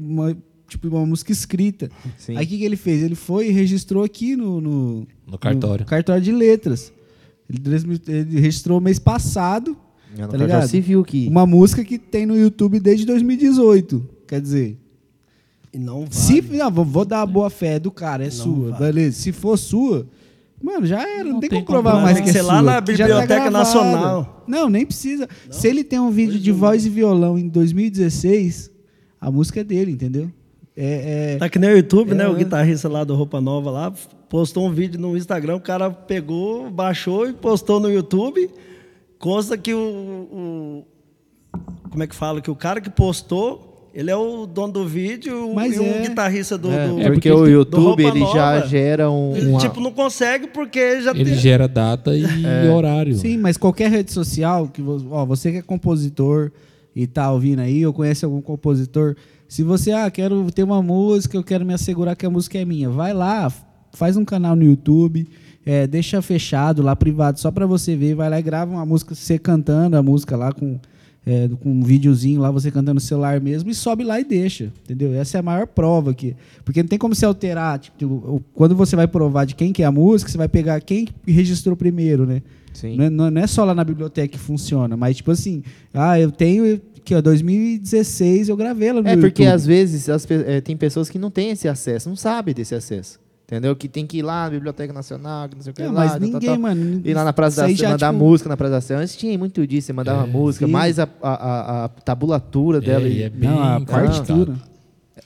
tipo, 0.68 0.88
uma 0.88 1.06
música 1.06 1.32
escrita. 1.32 1.90
Sim. 2.18 2.36
Aí 2.36 2.44
o 2.44 2.48
que, 2.48 2.58
que 2.58 2.64
ele 2.64 2.76
fez? 2.76 3.02
Ele 3.02 3.14
foi 3.14 3.48
e 3.48 3.52
registrou 3.52 4.02
aqui 4.04 4.34
no, 4.36 4.60
no, 4.60 5.06
No 5.26 5.38
cartório. 5.38 5.84
no 5.84 5.88
cartório 5.88 6.22
de 6.22 6.32
letras. 6.32 6.92
Ele, 7.48 7.60
ele 8.08 8.40
registrou 8.40 8.80
mês 8.80 8.98
passado 8.98 9.76
É 10.18 10.26
tá 10.26 10.36
ligado? 10.36 10.66
civil 10.68 11.04
que. 11.04 11.28
uma 11.28 11.46
música 11.46 11.84
que 11.84 11.98
tem 11.98 12.26
no 12.26 12.36
YouTube 12.36 12.80
desde 12.80 13.06
2018. 13.06 14.08
Quer 14.26 14.40
dizer, 14.40 14.76
E 15.72 15.78
não 15.78 16.00
vale. 16.00 16.12
se 16.14 16.42
não, 16.42 16.70
vou, 16.70 17.04
dar 17.04 17.22
a 17.22 17.26
boa 17.26 17.48
fé 17.50 17.78
do 17.78 17.90
cara, 17.92 18.24
é 18.24 18.30
sua, 18.30 18.70
vale. 18.72 18.84
beleza. 18.92 19.16
Se 19.20 19.30
for 19.30 19.56
sua, 19.56 20.08
mano, 20.60 20.84
já 20.86 21.00
era, 21.08 21.22
não, 21.28 21.38
tem, 21.38 21.48
tem 21.48 21.62
como 21.64 21.80
provar 21.82 22.02
mais 22.02 22.16
Tem 22.16 22.24
que 22.24 22.30
é 22.30 22.32
ser 22.32 22.42
lá 22.42 22.54
sua, 22.54 22.62
na 22.62 22.82
que 22.82 22.96
já 22.96 23.04
tá 23.06 23.12
Biblioteca 23.20 23.34
gravada. 23.50 23.50
Nacional. 23.58 24.44
Não, 24.48 24.68
nem 24.68 24.84
precisa. 24.84 25.28
Se 25.50 25.68
ele 25.68 25.84
tem 25.84 26.00
um 26.00 26.10
vídeo 26.10 26.40
de 26.40 26.50
voz 26.50 26.84
e 26.84 26.90
violão 26.90 27.38
em 27.38 27.46
2016, 27.48 28.70
a 29.20 29.30
música 29.30 29.60
é 29.60 29.64
dele, 29.64 29.92
entendeu? 29.92 30.28
É, 30.76 31.34
é- 31.34 31.38
Tá 31.38 31.48
que 31.48 31.58
nem 31.58 31.70
o 31.70 31.76
YouTube, 31.76 32.12
É, 32.12 32.14
né? 32.14 32.28
O 32.28 32.32
né? 32.32 32.38
guitarrista 32.40 32.88
lá 32.88 33.02
do 33.04 33.14
Roupa 33.14 33.40
Nova 33.40 33.70
lá 33.70 33.92
postou 34.28 34.66
um 34.66 34.70
vídeo 34.72 35.00
no 35.00 35.16
Instagram, 35.16 35.56
o 35.56 35.60
cara 35.60 35.88
pegou, 35.90 36.70
baixou 36.70 37.28
e 37.28 37.32
postou 37.32 37.80
no 37.80 37.90
YouTube. 37.90 38.50
Consta 39.18 39.56
que 39.56 39.72
o, 39.72 39.78
o- 39.78 40.84
como 41.90 42.02
é 42.02 42.06
que 42.06 42.14
fala 42.14 42.40
que 42.42 42.50
o 42.50 42.54
cara 42.54 42.80
que 42.80 42.90
postou, 42.90 43.90
ele 43.94 44.10
é 44.10 44.16
o 44.16 44.44
dono 44.44 44.72
do 44.74 44.86
vídeo 44.86 45.54
Mas 45.54 45.74
e 45.76 45.78
o 45.80 45.82
é. 45.84 46.02
guitarrista 46.02 46.58
do, 46.58 46.70
É, 46.70 46.86
do- 46.88 46.94
porque, 46.96 47.10
porque 47.12 47.30
o 47.32 47.46
YouTube 47.46 48.04
ele 48.04 48.20
já 48.26 48.60
gera 48.66 49.10
um. 49.10 49.32
uma- 49.32 49.58
Tipo, 49.60 49.80
não 49.80 49.90
consegue 49.92 50.48
porque 50.48 51.00
já 51.00 51.12
Ele 51.12 51.24
tem. 51.30 51.34
gera 51.38 51.66
data 51.66 52.14
e 52.14 52.22
horário. 52.68 53.14
Sim, 53.16 53.38
mas 53.38 53.56
qualquer 53.56 53.90
rede 53.90 54.12
social, 54.12 54.68
que 54.68 54.82
ó, 55.10 55.24
você 55.24 55.50
que 55.52 55.58
é 55.58 55.62
compositor 55.62 56.50
e 56.94 57.06
tá 57.06 57.32
ouvindo 57.32 57.60
aí, 57.60 57.86
ou 57.86 57.92
conhece 57.94 58.24
algum 58.26 58.42
compositor, 58.42 59.16
se 59.48 59.62
você, 59.62 59.92
ah, 59.92 60.10
quero 60.10 60.50
ter 60.50 60.62
uma 60.62 60.82
música, 60.82 61.36
eu 61.36 61.44
quero 61.44 61.64
me 61.64 61.72
assegurar 61.74 62.16
que 62.16 62.26
a 62.26 62.30
música 62.30 62.58
é 62.58 62.64
minha, 62.64 62.90
vai 62.90 63.12
lá, 63.14 63.52
faz 63.92 64.16
um 64.16 64.24
canal 64.24 64.54
no 64.56 64.62
YouTube, 64.64 65.26
é, 65.64 65.86
deixa 65.86 66.20
fechado 66.22 66.82
lá, 66.82 66.94
privado, 66.94 67.38
só 67.40 67.50
pra 67.50 67.66
você 67.66 67.96
ver, 67.96 68.14
vai 68.14 68.28
lá 68.30 68.38
e 68.38 68.42
grava 68.42 68.72
uma 68.72 68.84
música, 68.86 69.14
você 69.14 69.38
cantando 69.38 69.96
a 69.96 70.02
música 70.02 70.36
lá 70.36 70.52
com, 70.52 70.78
é, 71.24 71.48
com 71.60 71.70
um 71.70 71.82
videozinho 71.82 72.40
lá, 72.40 72.50
você 72.50 72.70
cantando 72.70 72.94
no 72.94 73.00
celular 73.00 73.40
mesmo, 73.40 73.70
e 73.70 73.74
sobe 73.74 74.04
lá 74.04 74.20
e 74.20 74.24
deixa, 74.24 74.72
entendeu? 74.84 75.12
Essa 75.14 75.38
é 75.38 75.40
a 75.40 75.42
maior 75.42 75.66
prova 75.66 76.10
aqui. 76.12 76.36
Porque 76.64 76.82
não 76.82 76.88
tem 76.88 76.98
como 76.98 77.14
você 77.14 77.24
alterar, 77.24 77.78
tipo, 77.78 78.42
quando 78.54 78.76
você 78.76 78.94
vai 78.94 79.08
provar 79.08 79.44
de 79.44 79.54
quem 79.54 79.72
que 79.72 79.82
é 79.82 79.86
a 79.86 79.92
música, 79.92 80.30
você 80.30 80.38
vai 80.38 80.48
pegar 80.48 80.80
quem 80.80 81.08
registrou 81.26 81.76
primeiro, 81.76 82.26
né? 82.26 82.42
É, 83.00 83.08
não 83.10 83.26
é- 83.26 83.30
não 83.30 83.40
é 83.42 83.46
só 83.46 83.64
lá 83.64 83.74
na 83.74 83.82
biblioteca 83.82 84.28
que 84.28 84.38
funciona, 84.38 84.96
mas 84.96 85.16
tipo 85.16 85.30
assim, 85.30 85.62
ah, 85.94 86.20
eu 86.20 86.30
tenho 86.30 86.78
que 87.06 87.14
ó, 87.14 87.20
2016 87.22 88.48
eu 88.48 88.56
gravei 88.56 88.88
ela 88.88 89.00
no 89.02 89.08
É 89.08 89.14
porque 89.16 89.42
YouTube. 89.42 89.54
às 89.54 89.64
vezes 89.66 90.08
as 90.08 90.26
eh, 90.30 90.60
tem 90.60 90.76
pessoas 90.76 91.08
que 91.08 91.18
não 91.18 91.30
têm 91.30 91.50
esse 91.50 91.68
acesso, 91.68 92.08
não 92.08 92.16
sabem 92.16 92.54
desse 92.54 92.74
acesso. 92.74 93.18
Entendeu? 93.44 93.76
Que 93.76 93.86
tem 93.88 94.04
que 94.04 94.18
ir 94.18 94.22
lá 94.22 94.44
na 94.46 94.50
Biblioteca 94.50 94.92
Nacional, 94.92 95.48
que 95.48 95.54
não 95.54 95.62
sei 95.62 95.70
o 95.70 95.74
que 95.74 95.82
Não, 95.84 95.92
lá. 95.92 96.00
mas 96.00 96.10
tal, 96.10 96.20
tal, 96.20 96.28
ninguém, 96.30 96.48
tal. 96.50 96.58
mano, 96.58 97.00
Ir 97.04 97.14
lá 97.14 97.22
na 97.22 97.32
Praça 97.32 97.62
da 97.62 97.68
Sé, 97.76 97.88
mandar 97.88 98.12
tipo, 98.12 98.24
música 98.24 98.48
na 98.48 98.56
Praça 98.56 98.72
da 98.72 98.80
Sé. 98.80 98.96
Antes 98.96 99.14
tinha 99.14 99.38
muito 99.38 99.64
disso, 99.64 99.86
você 99.86 99.92
mandava 99.92 100.26
música, 100.26 100.66
sim. 100.66 100.72
mais 100.72 100.98
a, 100.98 101.08
a, 101.22 101.30
a, 101.32 101.84
a 101.84 101.88
tabulatura 101.88 102.80
dela. 102.80 103.04
É, 103.06 103.08
e- 103.08 103.18
e 103.18 103.22
é 103.22 103.30
bem 103.30 103.48
Não, 103.48 103.62
a 103.62 103.80
partitura. 103.80 104.54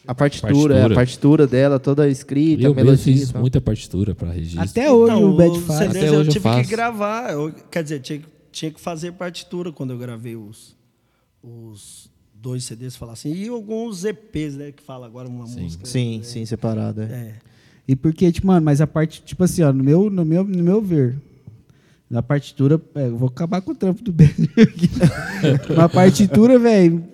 A 0.07 0.15
partitura, 0.15 0.74
é, 0.74 0.78
a 0.78 0.81
Partitura. 0.82 0.94
partitura 0.94 1.47
dela 1.47 1.78
toda 1.78 2.07
escrita, 2.11 2.62
Eu 2.62 2.73
a 2.73 2.74
melodia. 2.74 3.02
fiz 3.02 3.31
e 3.31 3.32
tal. 3.32 3.40
muita 3.40 3.59
partitura 3.61 4.15
para 4.15 4.31
registro. 4.32 4.61
Até 4.62 4.90
hoje 4.93 5.12
Então, 5.15 5.31
o 5.31 5.36
Bad 5.39 5.61
faz. 5.61 5.81
Até 5.90 6.09
eu 6.09 6.12
hoje 6.15 6.28
eu 6.28 6.32
tive 6.35 6.43
faço. 6.43 6.62
que 6.62 6.70
gravar. 6.77 7.32
eu- 7.32 7.52
quer 7.70 7.82
dizer, 7.82 8.01
tinha, 8.01 8.20
tinha 8.52 8.70
que 8.70 8.81
fazer 8.81 9.12
partitura 9.12 9.73
quando 9.73 9.93
eu 9.94 9.98
gravei 9.98 10.36
os, 10.36 10.77
os 11.42 12.10
dois 12.34 12.64
CDs, 12.64 12.96
falar 12.96 13.12
assim. 13.14 13.32
E 13.32 13.48
alguns 13.48 14.04
EPs, 14.04 14.56
né? 14.56 14.72
Que 14.72 14.82
fala 14.82 15.06
agora 15.06 15.28
uma 15.28 15.44
música. 15.46 15.84
Sim, 15.86 16.20
sim, 16.22 16.44
separado. 16.46 17.02
É. 17.02 17.04
É. 17.04 17.34
E 17.88 17.96
porque, 17.96 18.30
tipo, 18.30 18.46
mano, 18.46 18.64
mas 18.64 18.80
a 18.80 18.86
parte, 18.86 19.22
tipo 19.22 19.42
assim, 19.44 19.62
ó, 19.62 19.72
no 19.72 19.82
meu, 19.82 20.08
no 20.10 20.24
meu, 20.24 20.44
no 20.44 20.62
meu 20.62 20.80
ver, 20.80 21.16
na 22.08 22.22
partitura, 22.22 22.80
é, 22.94 23.06
eu 23.08 23.16
vou 23.16 23.28
acabar 23.28 23.60
com 23.60 23.72
o 23.72 23.74
trampo 23.74 24.02
do 24.02 24.12
Ben 24.12 24.28
aqui. 24.28 25.74
Na 25.74 25.88
partitura, 25.88 26.58
velho, 26.58 27.04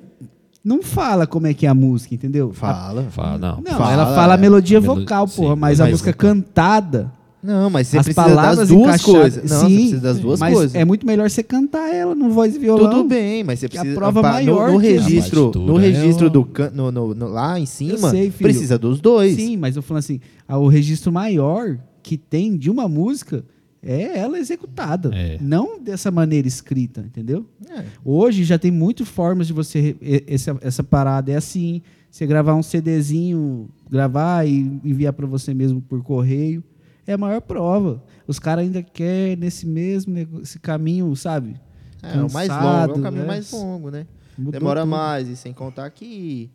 não 0.62 0.82
fala 0.82 1.27
como 1.27 1.47
é 1.47 1.55
que 1.55 1.65
é 1.65 1.69
a 1.69 1.74
música, 1.74 2.15
entendeu? 2.15 2.53
Fala. 2.53 3.05
Fala, 3.05 3.39
não. 3.39 3.57
Não, 3.62 3.78
Fala, 3.78 3.93
ela 3.93 4.15
fala 4.15 4.35
a 4.35 4.36
é. 4.36 4.40
melodia 4.40 4.81
Melo- 4.81 4.97
vocal, 4.97 5.27
sim, 5.28 5.36
porra, 5.43 5.57
mas 5.57 5.81
a 5.81 5.86
música 5.89 6.11
vocal. 6.12 6.35
cantada, 6.35 7.12
Não, 7.47 7.70
mas 7.70 7.89
você 7.89 7.98
as 7.98 8.05
precisa 8.05 8.27
palavras 8.27 8.59
das 8.59 8.68
duas 8.68 8.81
encaixadas- 8.82 9.05
coisas. 9.20 9.51
Não, 9.51 9.60
você 9.60 9.66
Sim, 9.66 9.77
precisa 9.77 10.01
das 10.01 10.18
duas 10.18 10.40
mas 10.40 10.55
coisas. 10.55 10.74
é 10.74 10.85
muito 10.85 11.06
melhor 11.06 11.31
você 11.31 11.43
cantar 11.43 11.94
ela 11.94 12.14
no 12.14 12.31
voz 12.31 12.56
e 12.56 12.59
violão. 12.59 12.90
Tudo 12.90 13.05
bem, 13.05 13.44
mas 13.44 13.60
você 13.60 13.68
Que 13.68 13.77
a 13.78 13.81
precisa. 13.81 13.98
prova 14.01 14.20
maior 14.23 14.68
no, 14.68 14.74
no 14.74 14.81
que- 14.81 14.89
registro, 14.93 15.52
no 15.55 15.78
é 15.78 15.82
registro 15.89 16.28
do 16.28 16.44
can, 16.44 16.70
no, 16.74 16.90
no- 16.90 17.14
no- 17.14 17.28
lá 17.28 17.59
em 17.59 17.66
cima, 17.66 18.10
sei, 18.10 18.31
precisa 18.31 18.78
dos 18.78 19.01
dois. 19.01 19.36
Sim, 19.36 19.56
mas 19.56 19.77
eu 19.77 19.82
falando 19.82 20.01
assim, 20.01 20.20
o 20.48 20.66
registro 20.68 21.12
maior 21.12 21.78
que 22.02 22.16
tem 22.16 22.56
de 22.56 22.70
uma 22.70 22.89
música 22.89 23.44
é 23.82 24.18
ela 24.18 24.39
executada, 24.39 25.10
É. 25.14 25.39
não 25.40 25.81
dessa 25.81 26.10
maneira 26.10 26.48
escrita, 26.48 27.02
entendeu? 27.06 27.47
É. 27.70 27.85
Hoje 28.05 28.43
já 28.43 28.59
tem 28.59 28.70
muitas 28.73 29.06
formas 29.06 29.47
de 29.47 29.52
você 29.52 29.94
essa, 30.27 30.56
essa 30.60 30.82
parada 30.82 31.31
é 31.31 31.36
assim, 31.36 31.82
você 32.10 32.27
gravar 32.27 32.55
um 32.55 32.62
CDzinho, 32.62 33.68
gravar 33.90 34.47
e 34.48 34.59
enviar 34.85 35.12
para 35.12 35.27
você 35.27 35.52
mesmo 35.55 35.81
por 35.81 36.02
correio, 36.02 36.64
é 37.07 37.12
a 37.12 37.19
maior 37.19 37.41
prova. 37.41 38.03
Os 38.27 38.39
caras 38.39 38.65
ainda 38.65 38.83
querem 38.83 39.37
nesse 39.37 39.66
mesmo 39.66 40.19
esse 40.43 40.59
caminho, 40.59 41.15
sabe? 41.16 41.55
É, 42.03 42.20
o 42.23 42.31
mais 42.33 42.49
longo, 42.49 42.61
é 42.61 42.70
Cansado, 42.70 42.99
o 42.99 43.03
caminho 43.03 43.23
né? 43.23 43.28
mais 43.28 43.53
longo, 43.53 43.91
né? 43.91 44.07
Mudou 44.37 44.53
Demora 44.53 44.81
tudo. 44.83 44.91
mais, 44.91 45.28
e 45.28 45.37
sem 45.37 45.53
contar 45.53 45.89
que, 45.91 46.51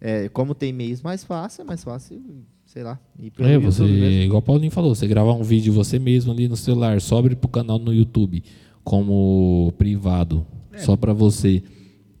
é, 0.00 0.28
como 0.28 0.54
tem 0.54 0.72
meios 0.72 1.00
mais 1.00 1.24
fáceis, 1.24 1.60
é 1.60 1.64
mais 1.64 1.82
fácil, 1.82 2.20
sei 2.66 2.82
lá, 2.82 2.98
É, 3.38 3.58
você, 3.58 3.82
mesmo. 3.84 4.04
igual 4.24 4.40
o 4.40 4.42
Paulinho 4.42 4.70
falou, 4.70 4.94
você 4.94 5.06
gravar 5.06 5.32
um 5.32 5.42
vídeo 5.42 5.72
você 5.72 5.98
mesmo 5.98 6.30
ali 6.32 6.46
no 6.46 6.56
celular, 6.56 7.00
sobe 7.00 7.34
pro 7.34 7.48
canal 7.48 7.78
no 7.78 7.92
YouTube 7.92 8.42
como 8.84 9.72
privado, 9.78 10.44
só 10.78 10.96
para 10.96 11.12
você. 11.12 11.62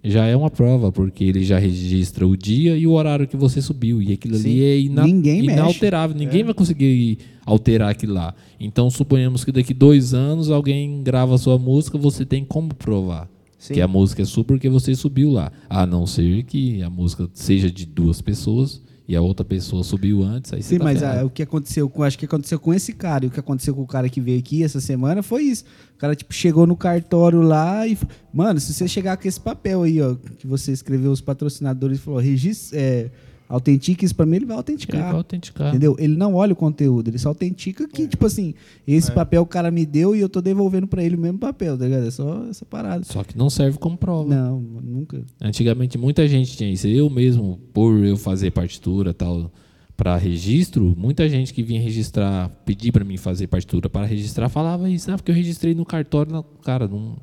Já 0.04 0.26
é 0.26 0.34
uma 0.34 0.50
prova, 0.50 0.90
porque 0.90 1.22
ele 1.22 1.44
já 1.44 1.58
registra 1.58 2.26
o 2.26 2.36
dia 2.36 2.76
e 2.76 2.86
o 2.86 2.92
horário 2.92 3.26
que 3.28 3.36
você 3.36 3.62
subiu. 3.62 4.02
E 4.02 4.12
aquilo 4.12 4.34
Sim. 4.36 4.50
ali 4.50 4.64
é 4.64 4.78
ina 4.80 5.04
Ninguém 5.04 5.42
mexe. 5.42 5.52
inalterável. 5.54 6.16
Ninguém 6.16 6.42
vai 6.42 6.52
conseguir 6.52 7.18
alterar 7.46 7.90
aquilo 7.90 8.14
lá. 8.14 8.34
Então, 8.58 8.90
suponhamos 8.90 9.44
que 9.44 9.52
daqui 9.52 9.72
dois 9.72 10.12
anos 10.12 10.50
alguém 10.50 11.02
grava 11.02 11.36
a 11.36 11.38
sua 11.38 11.56
música, 11.56 11.96
você 11.96 12.24
tem 12.24 12.44
como 12.44 12.74
provar 12.74 13.28
Sim. 13.56 13.74
que 13.74 13.80
a 13.80 13.86
música 13.86 14.22
é 14.22 14.24
sua 14.24 14.42
porque 14.42 14.68
você 14.68 14.92
subiu 14.94 15.30
lá. 15.30 15.52
A 15.70 15.86
não 15.86 16.04
ser 16.04 16.42
que 16.42 16.82
a 16.82 16.90
música 16.90 17.28
seja 17.32 17.70
de 17.70 17.86
duas 17.86 18.20
pessoas 18.20 18.82
e 19.06 19.16
a 19.16 19.20
outra 19.20 19.44
pessoa 19.44 19.82
subiu 19.82 20.22
antes. 20.22 20.52
Aí 20.52 20.62
você 20.62 20.70
Sim, 20.70 20.78
tá 20.78 20.84
mas 20.84 21.00
ferrado. 21.00 21.20
ah, 21.20 21.24
o 21.24 21.30
que 21.30 21.42
aconteceu 21.42 21.88
com, 21.88 22.02
acho 22.02 22.18
que 22.18 22.24
aconteceu 22.24 22.58
com 22.58 22.72
esse 22.72 22.92
cara 22.92 23.24
e 23.24 23.28
o 23.28 23.30
que 23.30 23.40
aconteceu 23.40 23.74
com 23.74 23.82
o 23.82 23.86
cara 23.86 24.08
que 24.08 24.20
veio 24.20 24.38
aqui 24.38 24.62
essa 24.62 24.80
semana 24.80 25.22
foi 25.22 25.42
isso. 25.44 25.64
O 25.94 25.98
cara 25.98 26.14
tipo 26.14 26.32
chegou 26.32 26.66
no 26.66 26.76
cartório 26.76 27.40
lá 27.42 27.86
e, 27.86 27.98
mano, 28.32 28.60
se 28.60 28.72
você 28.72 28.86
chegar 28.86 29.16
com 29.16 29.26
esse 29.26 29.40
papel 29.40 29.82
aí, 29.82 30.00
ó, 30.00 30.14
que 30.38 30.46
você 30.46 30.72
escreveu 30.72 31.10
os 31.10 31.20
patrocinadores 31.20 31.98
e 31.98 32.00
falou, 32.00 32.20
registre, 32.20 32.78
é, 32.78 33.10
autentique 33.52 34.04
isso 34.04 34.14
pra 34.14 34.24
mim, 34.26 34.36
ele 34.36 34.46
vai 34.46 34.54
Ele 34.54 34.58
autenticar. 34.58 35.00
vai 35.02 35.12
autenticar. 35.14 35.68
Entendeu? 35.68 35.94
Ele 35.98 36.16
não 36.16 36.34
olha 36.34 36.52
o 36.52 36.56
conteúdo, 36.56 37.08
ele 37.08 37.18
só 37.18 37.28
autentica 37.28 37.86
que, 37.86 38.08
tipo 38.08 38.26
assim, 38.26 38.54
esse 38.86 39.12
papel 39.12 39.42
o 39.42 39.46
cara 39.46 39.70
me 39.70 39.84
deu 39.84 40.16
e 40.16 40.20
eu 40.20 40.28
tô 40.28 40.40
devolvendo 40.40 40.86
pra 40.86 41.04
ele 41.04 41.16
o 41.16 41.18
mesmo 41.20 41.38
papel, 41.38 41.76
tá 41.76 41.84
ligado? 41.84 42.06
É 42.06 42.10
só 42.10 42.46
essa 42.48 42.64
parada. 42.64 43.04
Só 43.04 43.22
que 43.22 43.36
não 43.36 43.50
serve 43.50 43.78
como 43.78 43.96
prova. 43.96 44.34
Não, 44.34 44.60
nunca. 44.60 45.22
Antigamente 45.40 45.98
muita 45.98 46.26
gente 46.26 46.56
tinha 46.56 46.70
isso. 46.72 46.86
Eu 46.86 47.08
mesmo, 47.10 47.60
por 47.72 48.02
eu 48.04 48.16
fazer 48.16 48.50
partitura 48.50 49.12
tal, 49.12 49.50
para 49.96 50.16
registro, 50.16 50.94
muita 50.96 51.28
gente 51.28 51.52
que 51.52 51.62
vinha 51.62 51.80
registrar, 51.80 52.48
pedir 52.64 52.90
para 52.90 53.04
mim 53.04 53.16
fazer 53.16 53.46
partitura 53.46 53.88
para 53.88 54.06
registrar, 54.06 54.48
falava 54.48 54.88
isso, 54.88 55.10
ah, 55.12 55.16
porque 55.16 55.30
eu 55.30 55.34
registrei 55.34 55.74
no 55.74 55.84
cartório, 55.84 56.32
não, 56.32 56.42
cara, 56.64 56.88
não, 56.88 57.16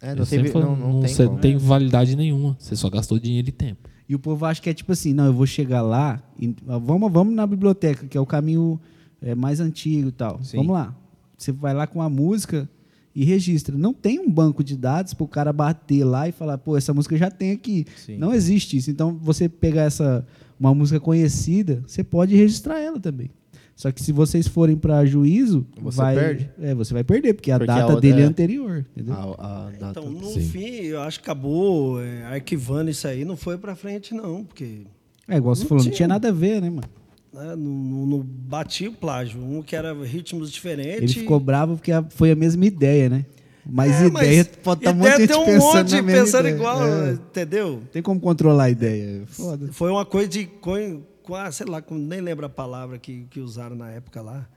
É, 0.00 0.14
não, 0.14 0.24
teve, 0.24 0.48
falo, 0.50 0.66
não, 0.66 0.76
não 0.76 0.92
não 1.00 1.02
tem 1.02 1.36
tem 1.38 1.56
validade 1.56 2.14
nenhuma, 2.14 2.54
você 2.60 2.76
só 2.76 2.88
gastou 2.90 3.18
dinheiro 3.18 3.48
e 3.48 3.52
tempo. 3.52 3.88
E 4.12 4.14
o 4.14 4.18
povo 4.18 4.44
acha 4.44 4.60
que 4.60 4.68
é 4.68 4.74
tipo 4.74 4.92
assim, 4.92 5.14
não, 5.14 5.24
eu 5.24 5.32
vou 5.32 5.46
chegar 5.46 5.80
lá, 5.80 6.22
e, 6.38 6.54
vamos, 6.66 7.10
vamos 7.10 7.34
na 7.34 7.46
biblioteca, 7.46 8.06
que 8.06 8.18
é 8.18 8.20
o 8.20 8.26
caminho 8.26 8.78
é, 9.22 9.34
mais 9.34 9.58
antigo 9.58 10.10
e 10.10 10.12
tal. 10.12 10.44
Sim. 10.44 10.58
Vamos 10.58 10.74
lá. 10.74 10.94
Você 11.34 11.50
vai 11.50 11.72
lá 11.72 11.86
com 11.86 12.02
a 12.02 12.10
música 12.10 12.68
e 13.14 13.24
registra. 13.24 13.74
Não 13.74 13.94
tem 13.94 14.20
um 14.20 14.30
banco 14.30 14.62
de 14.62 14.76
dados 14.76 15.14
para 15.14 15.24
o 15.24 15.28
cara 15.28 15.50
bater 15.50 16.04
lá 16.04 16.28
e 16.28 16.32
falar, 16.32 16.58
pô, 16.58 16.76
essa 16.76 16.92
música 16.92 17.16
já 17.16 17.30
tem 17.30 17.52
aqui. 17.52 17.86
Sim. 17.96 18.18
Não 18.18 18.34
existe 18.34 18.76
isso. 18.76 18.90
Então, 18.90 19.16
você 19.16 19.48
pegar 19.48 19.84
essa 19.84 20.26
uma 20.60 20.74
música 20.74 21.00
conhecida, 21.00 21.82
você 21.86 22.04
pode 22.04 22.36
registrar 22.36 22.80
ela 22.80 23.00
também. 23.00 23.30
Só 23.74 23.90
que 23.90 24.02
se 24.02 24.12
vocês 24.12 24.46
forem 24.46 24.76
para 24.76 25.04
juízo, 25.04 25.66
Você 25.80 25.96
vai, 25.96 26.14
perde. 26.14 26.50
É, 26.60 26.74
você 26.74 26.92
vai 26.94 27.02
perder, 27.02 27.34
porque 27.34 27.50
a 27.50 27.58
Porque 27.58 27.70
a 27.70 27.74
data 27.74 27.86
outra 27.94 28.00
dele 28.00 28.20
é 28.20 28.24
é- 28.24 28.26
anterior. 28.26 28.84
Entendeu? 28.96 29.14
A, 29.14 29.22
a 29.66 29.70
data. 29.70 29.98
Então, 30.00 30.10
no 30.10 30.24
Sim. 30.26 30.40
fim, 30.40 30.66
eu 30.84 31.00
acho 31.00 31.18
que 31.20 31.24
acabou 31.24 32.00
é, 32.00 32.24
arquivando 32.26 32.90
isso 32.90 33.08
aí, 33.08 33.24
não 33.24 33.36
foi 33.36 33.56
pra 33.58 33.74
frente, 33.74 34.14
não, 34.14 34.44
porque 34.44 34.82
é 35.26 35.36
igual 35.36 35.54
você 35.54 35.62
não 35.62 35.68
falou, 35.68 35.82
não 35.82 35.90
tinha. 35.90 35.96
tinha 35.96 36.08
nada 36.08 36.28
a 36.28 36.32
ver, 36.32 36.60
né, 36.60 36.68
mano? 36.70 36.82
né, 37.32 37.56
não, 37.56 37.70
não, 37.72 38.06
não 38.06 38.18
batia 38.20 38.90
o 38.90 38.92
plágio. 38.92 39.40
Um 39.42 39.62
que 39.62 39.74
era 39.74 39.94
ritmos 40.04 40.52
diferentes. 40.52 41.02
Ele 41.02 41.20
ficou 41.20 41.40
bravo 41.40 41.76
porque 41.76 41.90
a- 41.90 42.04
foi 42.10 42.30
a 42.30 42.36
mesma 42.36 42.64
ideia, 42.66 43.08
né? 43.08 43.24
Mas 43.64 43.92
É, 44.02 44.06
ideia 44.06 44.44
pode 44.62 44.80
estar 44.80 44.90
ideia 44.90 45.16
muito 45.16 45.20
gente 45.20 45.28
tem 45.32 45.40
um 45.40 45.44
pensando 45.46 45.92
monte 45.94 46.02
pensando 46.02 46.40
ideia. 46.48 46.54
igual, 46.54 46.84
É. 46.86 47.12
entendeu? 47.12 47.82
Tem 47.92 48.02
como 48.02 48.20
controlar 48.20 48.64
a 48.64 48.70
ideia. 48.70 49.22
é 49.22 49.26
Foda. 49.26 49.68
Foi 49.72 49.90
uma 49.90 50.04
coisa 50.04 50.28
de. 50.28 50.46
Ah, 51.34 51.50
sei 51.52 51.66
lá, 51.66 51.82
nem 51.90 52.20
lembro 52.20 52.46
a 52.46 52.48
palavra 52.48 52.98
que, 52.98 53.26
que 53.30 53.40
usaram 53.40 53.76
na 53.76 53.90
época 53.90 54.20
lá. 54.20 54.48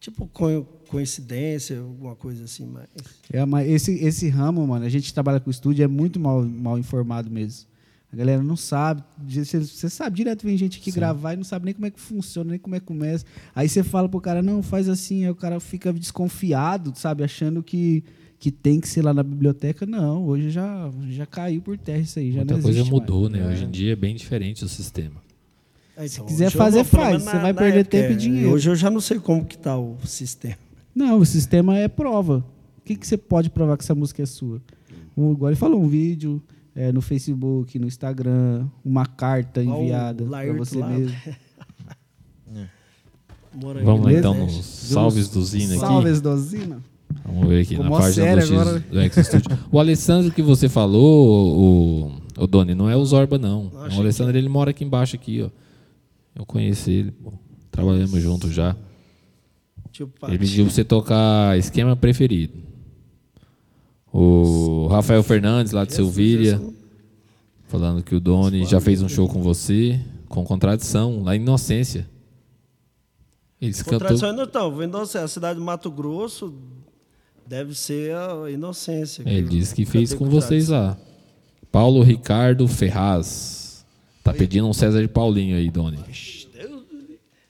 Tipo 0.00 0.28
co, 0.28 0.64
coincidência, 0.88 1.80
alguma 1.80 2.14
coisa 2.14 2.44
assim, 2.44 2.66
mas. 2.66 2.86
É, 3.32 3.44
mas 3.44 3.68
esse, 3.68 3.92
esse 4.04 4.28
ramo, 4.28 4.64
mano, 4.66 4.84
a 4.84 4.88
gente 4.88 5.12
trabalha 5.12 5.40
com 5.40 5.50
estúdio, 5.50 5.84
é 5.84 5.88
muito 5.88 6.20
mal, 6.20 6.44
mal 6.44 6.78
informado 6.78 7.28
mesmo. 7.28 7.66
A 8.12 8.16
galera 8.16 8.42
não 8.42 8.56
sabe. 8.56 9.02
Você, 9.26 9.88
sabe, 9.90 10.16
direto 10.16 10.46
vem 10.46 10.56
gente 10.56 10.78
aqui 10.78 10.90
gravar 10.90 11.34
e 11.34 11.36
não 11.36 11.44
sabe 11.44 11.66
nem 11.66 11.74
como 11.74 11.86
é 11.86 11.90
que 11.90 12.00
funciona, 12.00 12.50
nem 12.50 12.58
como 12.58 12.74
é 12.74 12.80
que 12.80 12.86
começa. 12.86 13.24
Aí 13.54 13.68
você 13.68 13.82
fala 13.82 14.08
pro 14.08 14.20
cara, 14.20 14.40
não, 14.40 14.62
faz 14.62 14.88
assim, 14.88 15.24
aí 15.24 15.30
o 15.30 15.34
cara 15.34 15.60
fica 15.60 15.92
desconfiado, 15.92 16.92
sabe, 16.94 17.22
achando 17.22 17.62
que, 17.62 18.02
que 18.38 18.50
tem 18.50 18.80
que 18.80 18.88
ser 18.88 19.02
lá 19.02 19.12
na 19.12 19.22
biblioteca. 19.22 19.84
Não, 19.84 20.24
hoje 20.24 20.48
já, 20.50 20.90
já 21.10 21.26
caiu 21.26 21.60
por 21.60 21.76
terra 21.76 21.98
isso 21.98 22.18
aí. 22.18 22.30
Já 22.30 22.38
Muita 22.38 22.54
não 22.54 22.62
coisa 22.62 22.84
mudou, 22.84 23.28
mais. 23.28 23.32
né? 23.32 23.40
É. 23.40 23.52
Hoje 23.52 23.64
em 23.64 23.70
dia 23.70 23.92
é 23.92 23.96
bem 23.96 24.14
diferente 24.14 24.64
o 24.64 24.68
sistema. 24.68 25.27
É, 25.98 26.06
então, 26.06 26.26
quiser 26.26 26.50
fazer, 26.50 26.78
não- 26.78 26.84
faz. 26.84 27.08
menos 27.08 27.22
Você 27.24 27.32
na- 27.36 27.42
vai 27.42 27.52
na 27.52 27.58
perder 27.58 27.80
época, 27.80 27.90
tempo 27.98 28.10
e 28.12 28.14
é. 28.14 28.16
dinheiro. 28.16 28.50
Hoje 28.52 28.70
eu 28.70 28.76
já 28.76 28.88
não 28.90 29.00
sei 29.00 29.18
como 29.18 29.44
que 29.44 29.58
tá 29.58 29.76
o 29.76 29.96
sistema. 30.04 30.54
Não, 30.94 31.18
o 31.18 31.26
sistema 31.26 31.76
é 31.76 31.88
prova. 31.88 32.44
O 32.78 32.82
que, 32.84 32.94
que 32.96 33.06
você 33.06 33.16
pode 33.18 33.50
provar 33.50 33.76
que 33.76 33.82
essa 33.84 33.94
música 33.94 34.22
é 34.22 34.26
sua? 34.26 34.62
Um, 35.16 35.32
igual 35.32 35.50
ele 35.50 35.56
falou, 35.56 35.82
um 35.82 35.88
vídeo 35.88 36.40
é, 36.74 36.92
no 36.92 37.00
Facebook, 37.00 37.76
no 37.78 37.86
Instagram, 37.88 38.66
uma 38.84 39.04
carta 39.06 39.60
enviada 39.62 40.24
para 40.24 40.52
você 40.54 40.78
lá. 40.78 40.88
mesmo. 40.88 41.14
Mora 43.54 43.80
aí 43.80 43.84
Vamos 43.84 44.04
lá 44.04 44.12
então 44.12 44.34
nos 44.34 44.64
salves 44.64 45.28
do 45.28 45.42
Zina 45.44 45.72
aqui. 45.74 45.80
Salves 45.80 46.20
do 46.20 46.36
Zina. 46.38 46.78
Vamos 47.24 47.48
ver 47.48 47.60
aqui 47.62 47.70
Ficou 47.70 47.84
na 47.84 47.90
página 47.90 48.12
sério 48.12 48.42
do, 48.46 48.46
X, 48.46 48.60
agora. 48.60 48.80
do 48.80 49.00
X 49.00 49.26
Studio. 49.26 49.58
O 49.72 49.78
Alessandro 49.80 50.30
que 50.30 50.42
você 50.42 50.68
falou, 50.68 51.58
o, 51.58 52.42
o 52.42 52.46
Doni, 52.46 52.74
não 52.74 52.88
é 52.88 52.96
o 52.96 53.04
Zorba, 53.04 53.38
não. 53.38 53.70
Achei 53.82 53.98
O 53.98 54.02
Alessandro 54.02 54.36
ele 54.38 54.48
mora 54.48 54.70
aqui 54.70 54.84
embaixo, 54.84 55.16
aqui, 55.16 55.42
ó. 55.42 55.50
Eu 56.38 56.46
conheci 56.46 56.92
ele, 56.92 57.10
pô. 57.10 57.32
Trabalhamos 57.70 58.22
juntos 58.22 58.54
já. 58.54 58.76
Tipo, 59.90 60.28
Ele 60.28 60.38
pediu 60.38 60.64
você 60.64 60.84
tocar 60.84 61.58
esquema 61.58 61.96
preferido. 61.96 62.54
O 64.12 64.86
Rafael 64.86 65.22
Fernandes, 65.22 65.72
lá 65.72 65.84
de 65.84 65.94
Silvíria, 65.94 66.60
falando 67.66 68.02
que 68.02 68.14
o 68.14 68.20
Doni 68.20 68.64
já 68.64 68.80
fez 68.80 69.02
um 69.02 69.08
show 69.08 69.28
com 69.28 69.42
você, 69.42 70.00
com 70.28 70.44
contradição, 70.44 71.22
lá 71.24 71.36
em 71.36 71.40
Inocência. 71.40 72.08
Eles 73.60 73.82
cantou. 73.82 73.98
Contradição 73.98 74.42
então, 74.42 74.82
Inocência, 74.82 75.24
a 75.24 75.28
cidade 75.28 75.58
do 75.58 75.64
Mato 75.64 75.90
Grosso 75.90 76.54
deve 77.46 77.74
ser 77.74 78.14
a 78.14 78.50
Inocência. 78.50 79.22
Ele 79.26 79.48
disse 79.48 79.74
que 79.74 79.84
fez 79.84 80.14
com 80.14 80.28
vocês 80.28 80.68
lá. 80.68 80.96
Paulo 81.72 82.02
Ricardo 82.02 82.66
Ferraz. 82.68 83.57
Tá 84.28 84.34
pedindo 84.34 84.68
um 84.68 84.74
César 84.74 85.00
de 85.00 85.08
Paulinho 85.08 85.56
aí, 85.56 85.70
Doni. 85.70 85.98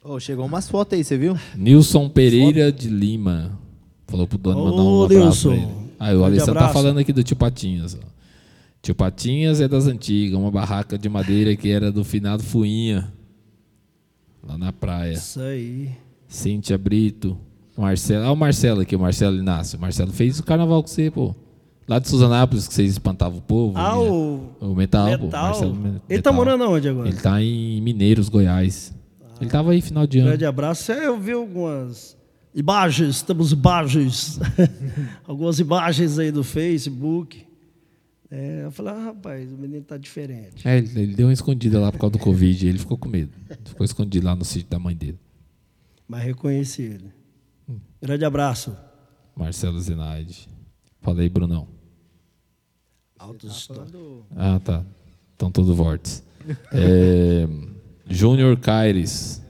Ô, 0.04 0.20
chegou 0.20 0.46
umas 0.46 0.68
fotos 0.68 0.96
aí, 0.96 1.02
você 1.02 1.18
viu? 1.18 1.36
Nilson 1.56 2.08
Pereira 2.08 2.70
de 2.70 2.88
Lima. 2.88 3.58
Falou 4.06 4.28
pro 4.28 4.38
Doni 4.38 4.60
mandar 4.60 4.82
um 4.82 5.02
abraço 5.04 5.50
Nilson. 5.50 5.50
pra 5.50 5.56
ele. 5.56 5.88
Aí 5.98 6.14
o 6.14 6.18
Grande 6.20 6.36
Alessandro 6.36 6.60
tá 6.60 6.68
falando 6.68 6.98
aqui 6.98 7.12
do 7.12 7.24
Tio 7.24 7.34
Patinhas. 7.36 7.96
ó. 8.00 8.06
Tio 8.80 8.94
Patinhas 8.94 9.60
é 9.60 9.66
das 9.66 9.88
antigas, 9.88 10.38
uma 10.38 10.52
barraca 10.52 10.96
de 10.96 11.08
madeira 11.08 11.56
que 11.56 11.68
era 11.68 11.90
do 11.90 12.04
finado 12.04 12.44
Fuinha. 12.44 13.12
Lá 14.42 14.56
na 14.56 14.72
praia. 14.72 15.14
Isso 15.14 15.40
aí. 15.40 15.90
Cíntia 16.28 16.78
Brito. 16.78 17.36
Marcelo. 17.76 18.24
Ah, 18.24 18.32
o 18.32 18.36
Marcelo 18.36 18.82
aqui, 18.82 18.94
o 18.94 19.00
Marcelo 19.00 19.36
Inácio. 19.36 19.76
O 19.78 19.80
Marcelo 19.80 20.12
fez 20.12 20.38
o 20.38 20.44
carnaval 20.44 20.80
com 20.80 20.88
você, 20.88 21.10
pô. 21.10 21.34
Lá 21.88 21.98
de 21.98 22.06
Suzanápolis, 22.08 22.68
que 22.68 22.74
vocês 22.74 22.90
espantavam 22.92 23.38
o 23.38 23.42
povo. 23.42 23.78
Ah, 23.78 23.92
né? 23.92 23.98
o. 23.98 24.50
O 24.60 24.74
Metal, 24.74 25.06
pô. 25.18 25.24
Metal. 25.24 25.42
Marcelo 25.42 25.74
Me- 25.74 25.88
Ele 25.88 25.98
tá 25.98 26.30
Metal. 26.30 26.34
morando 26.34 26.64
aonde 26.64 26.88
agora? 26.88 27.08
Ele 27.08 27.16
tá 27.18 27.42
em 27.42 27.80
Mineiros, 27.80 28.28
Goiás. 28.28 28.92
Ele 29.40 29.48
tava 29.48 29.70
aí 29.70 29.80
final 29.80 30.06
de 30.06 30.18
ano. 30.18 30.28
Grande 30.28 30.44
abraço. 30.44 30.92
É, 30.92 31.06
eu 31.06 31.18
vi 31.18 31.32
algumas 31.32 32.16
imagens, 32.54 33.22
temos 33.22 33.52
imagens. 33.52 34.38
algumas 35.26 35.58
imagens 35.60 36.18
aí 36.18 36.30
do 36.30 36.44
Facebook. 36.44 37.46
É, 38.30 38.64
eu 38.64 38.70
falei, 38.70 38.92
ah, 38.92 39.04
rapaz, 39.06 39.50
o 39.50 39.56
menino 39.56 39.82
tá 39.82 39.96
diferente. 39.96 40.68
É, 40.68 40.76
ele, 40.76 41.00
ele 41.00 41.14
deu 41.14 41.28
uma 41.28 41.32
escondida 41.32 41.80
lá 41.80 41.90
por 41.90 41.98
causa 41.98 42.12
do 42.12 42.18
Covid. 42.18 42.68
Ele 42.68 42.78
ficou 42.78 42.98
com 42.98 43.08
medo. 43.08 43.32
Ficou 43.64 43.84
escondido 43.84 44.26
lá 44.26 44.36
no 44.36 44.44
sítio 44.44 44.68
da 44.68 44.78
mãe 44.78 44.94
dele. 44.94 45.18
Mas 46.06 46.22
reconheci 46.24 46.82
ele. 46.82 47.12
Grande 48.02 48.24
abraço. 48.26 48.76
Marcelo 49.34 49.80
Zenaide. 49.80 50.46
Fala 51.00 51.20
aí, 51.22 51.28
Brunão. 51.30 51.66
Altos 53.18 53.68
Ah, 54.36 54.60
tá. 54.64 54.84
Estão 55.32 55.50
todos 55.50 55.74
vortes. 55.76 56.22
É, 56.72 57.46
Júnior 58.08 58.56
Caires. 58.58 59.42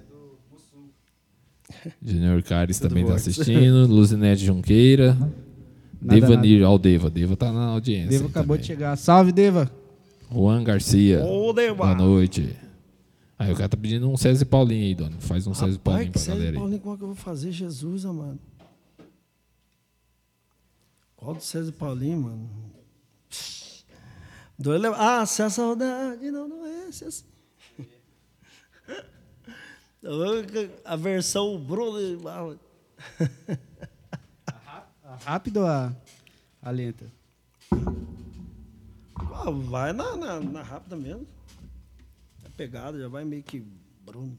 Júnior 2.02 2.42
Caires 2.42 2.78
também 2.78 3.02
está 3.04 3.14
assistindo. 3.16 3.86
Luzinete 3.86 4.44
Junqueira. 4.44 5.16
Nada, 6.00 6.20
Devanir, 6.20 6.62
ó, 6.64 6.74
o 6.74 6.78
Deva. 6.78 7.10
Deva 7.10 7.36
tá 7.36 7.52
na 7.52 7.66
audiência. 7.66 8.10
Deva 8.10 8.26
acabou 8.28 8.56
também. 8.56 8.60
de 8.60 8.66
chegar. 8.66 8.96
Salve, 8.96 9.32
Deva. 9.32 9.70
Juan 10.30 10.62
Garcia. 10.62 11.24
Ô, 11.24 11.52
Deva. 11.52 11.76
Boa 11.76 11.94
noite. 11.94 12.54
Aí 13.38 13.52
o 13.52 13.56
cara 13.56 13.68
tá 13.68 13.76
pedindo 13.76 14.08
um 14.08 14.16
César 14.16 14.44
Paulinho 14.46 14.84
aí, 14.84 14.94
Dona. 14.94 15.16
Faz 15.20 15.46
um 15.46 15.54
César 15.54 15.78
Paulinho 15.78 16.10
pra 16.10 16.20
César 16.20 16.32
galera 16.32 16.50
aí. 16.50 16.58
Paulinho, 16.58 16.80
qual 16.80 16.96
que 16.96 17.02
eu 17.02 17.08
vou 17.08 17.16
fazer? 17.16 17.52
Jesus, 17.52 18.04
amado. 18.04 18.38
Qual 21.16 21.34
do 21.34 21.42
César 21.42 21.72
Paulinho, 21.72 22.20
mano? 22.22 22.50
Dois 24.58 24.80
leva- 24.80 24.96
Ah, 24.98 25.24
se 25.26 25.42
a 25.42 25.50
saudade 25.50 26.30
não 26.30 26.48
doesse 26.48 27.04
assim. 27.04 27.24
A 30.84 30.96
versão 30.96 31.58
Bruno. 31.58 32.58
Rápido 35.24 35.66
a, 35.66 35.92
a 36.62 36.70
lenta. 36.70 37.10
Ah, 39.16 39.50
vai 39.50 39.92
na, 39.92 40.16
na, 40.16 40.40
na 40.40 40.62
rápida 40.62 40.96
mesmo. 40.96 41.26
É 42.44 42.48
pegada, 42.50 42.98
já 42.98 43.08
vai 43.08 43.24
meio 43.24 43.42
que 43.42 43.60
Bruno. 44.04 44.38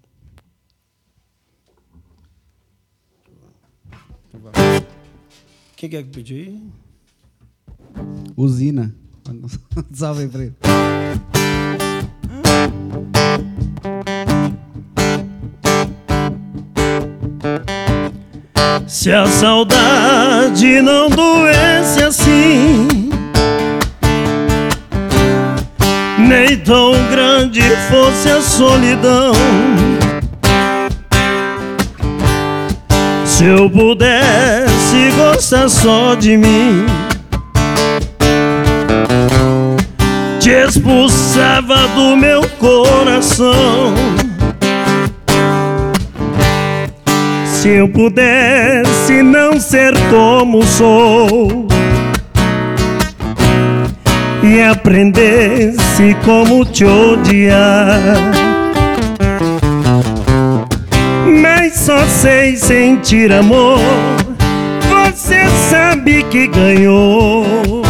Quem 5.75 5.89
que 5.89 5.95
é 5.97 6.03
que 6.03 6.09
pediu 6.09 6.37
aí? 6.37 6.71
Usina. 8.35 8.93
Pra 10.31 10.41
ele. 10.41 10.53
Se 18.87 19.11
a 19.11 19.25
saudade 19.27 20.81
não 20.81 21.09
doesse 21.09 22.03
assim, 22.03 22.87
nem 26.17 26.57
tão 26.57 26.93
grande 27.09 27.61
fosse 27.89 28.29
a 28.29 28.41
solidão. 28.41 29.33
Se 33.25 33.45
eu 33.45 33.69
pudesse 33.69 35.11
gostar 35.15 35.69
só 35.69 36.15
de 36.15 36.35
mim, 36.35 36.85
te 40.39 40.51
expulsava 40.51 41.87
do 41.89 42.15
meu 42.15 42.41
coração. 42.57 43.93
Se 47.45 47.69
eu 47.69 47.89
pudesse 47.89 49.21
não 49.21 49.59
ser 49.59 49.93
como 50.09 50.63
sou 50.63 51.67
e 54.41 54.61
aprendesse 54.61 56.15
como 56.23 56.63
te 56.63 56.85
odiar. 56.85 58.15
Mas 61.41 61.73
só 61.73 61.99
sei 62.07 62.55
sentir 62.55 63.31
amor. 63.33 63.79
Você 64.89 65.45
sabe 65.69 66.23
que 66.23 66.47
ganhou. 66.47 67.88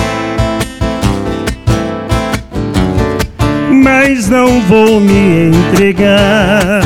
Mas 3.92 4.30
não 4.30 4.62
vou 4.62 5.00
me 5.00 5.50
entregar. 5.50 6.84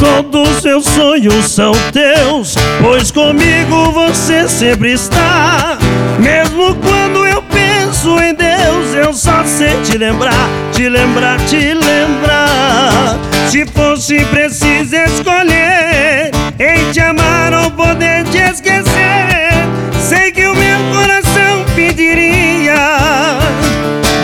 Todos 0.00 0.50
os 0.50 0.60
seus 0.60 0.84
sonhos 0.86 1.52
são 1.52 1.72
teus, 1.92 2.56
pois 2.82 3.12
comigo 3.12 3.92
você 3.92 4.48
sempre 4.48 4.94
está. 4.94 5.78
Mesmo 6.18 6.74
quando 6.74 7.24
eu 7.24 7.42
penso 7.42 8.20
em 8.20 8.34
Deus, 8.34 8.94
eu 8.96 9.12
só 9.14 9.44
sei 9.44 9.80
te 9.84 9.96
lembrar, 9.96 10.48
te 10.72 10.88
lembrar, 10.88 11.38
te 11.46 11.72
lembrar. 11.72 13.16
Se 13.48 13.64
fosse 13.66 14.24
preciso 14.24 14.96
escolher 14.96 16.32
em 16.58 16.90
te 16.90 16.98
amar 16.98 17.52
ou 17.52 17.70
poder 17.70 18.24
te 18.24 18.38
esquecer, 18.38 19.52
sei 20.00 20.32
que 20.32 20.44
o 20.44 20.54
meu 20.56 20.78
coração 20.92 21.64
pediria 21.76 22.53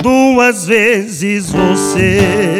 duas 0.02 0.66
vezes 0.66 1.50
você. 1.50 2.58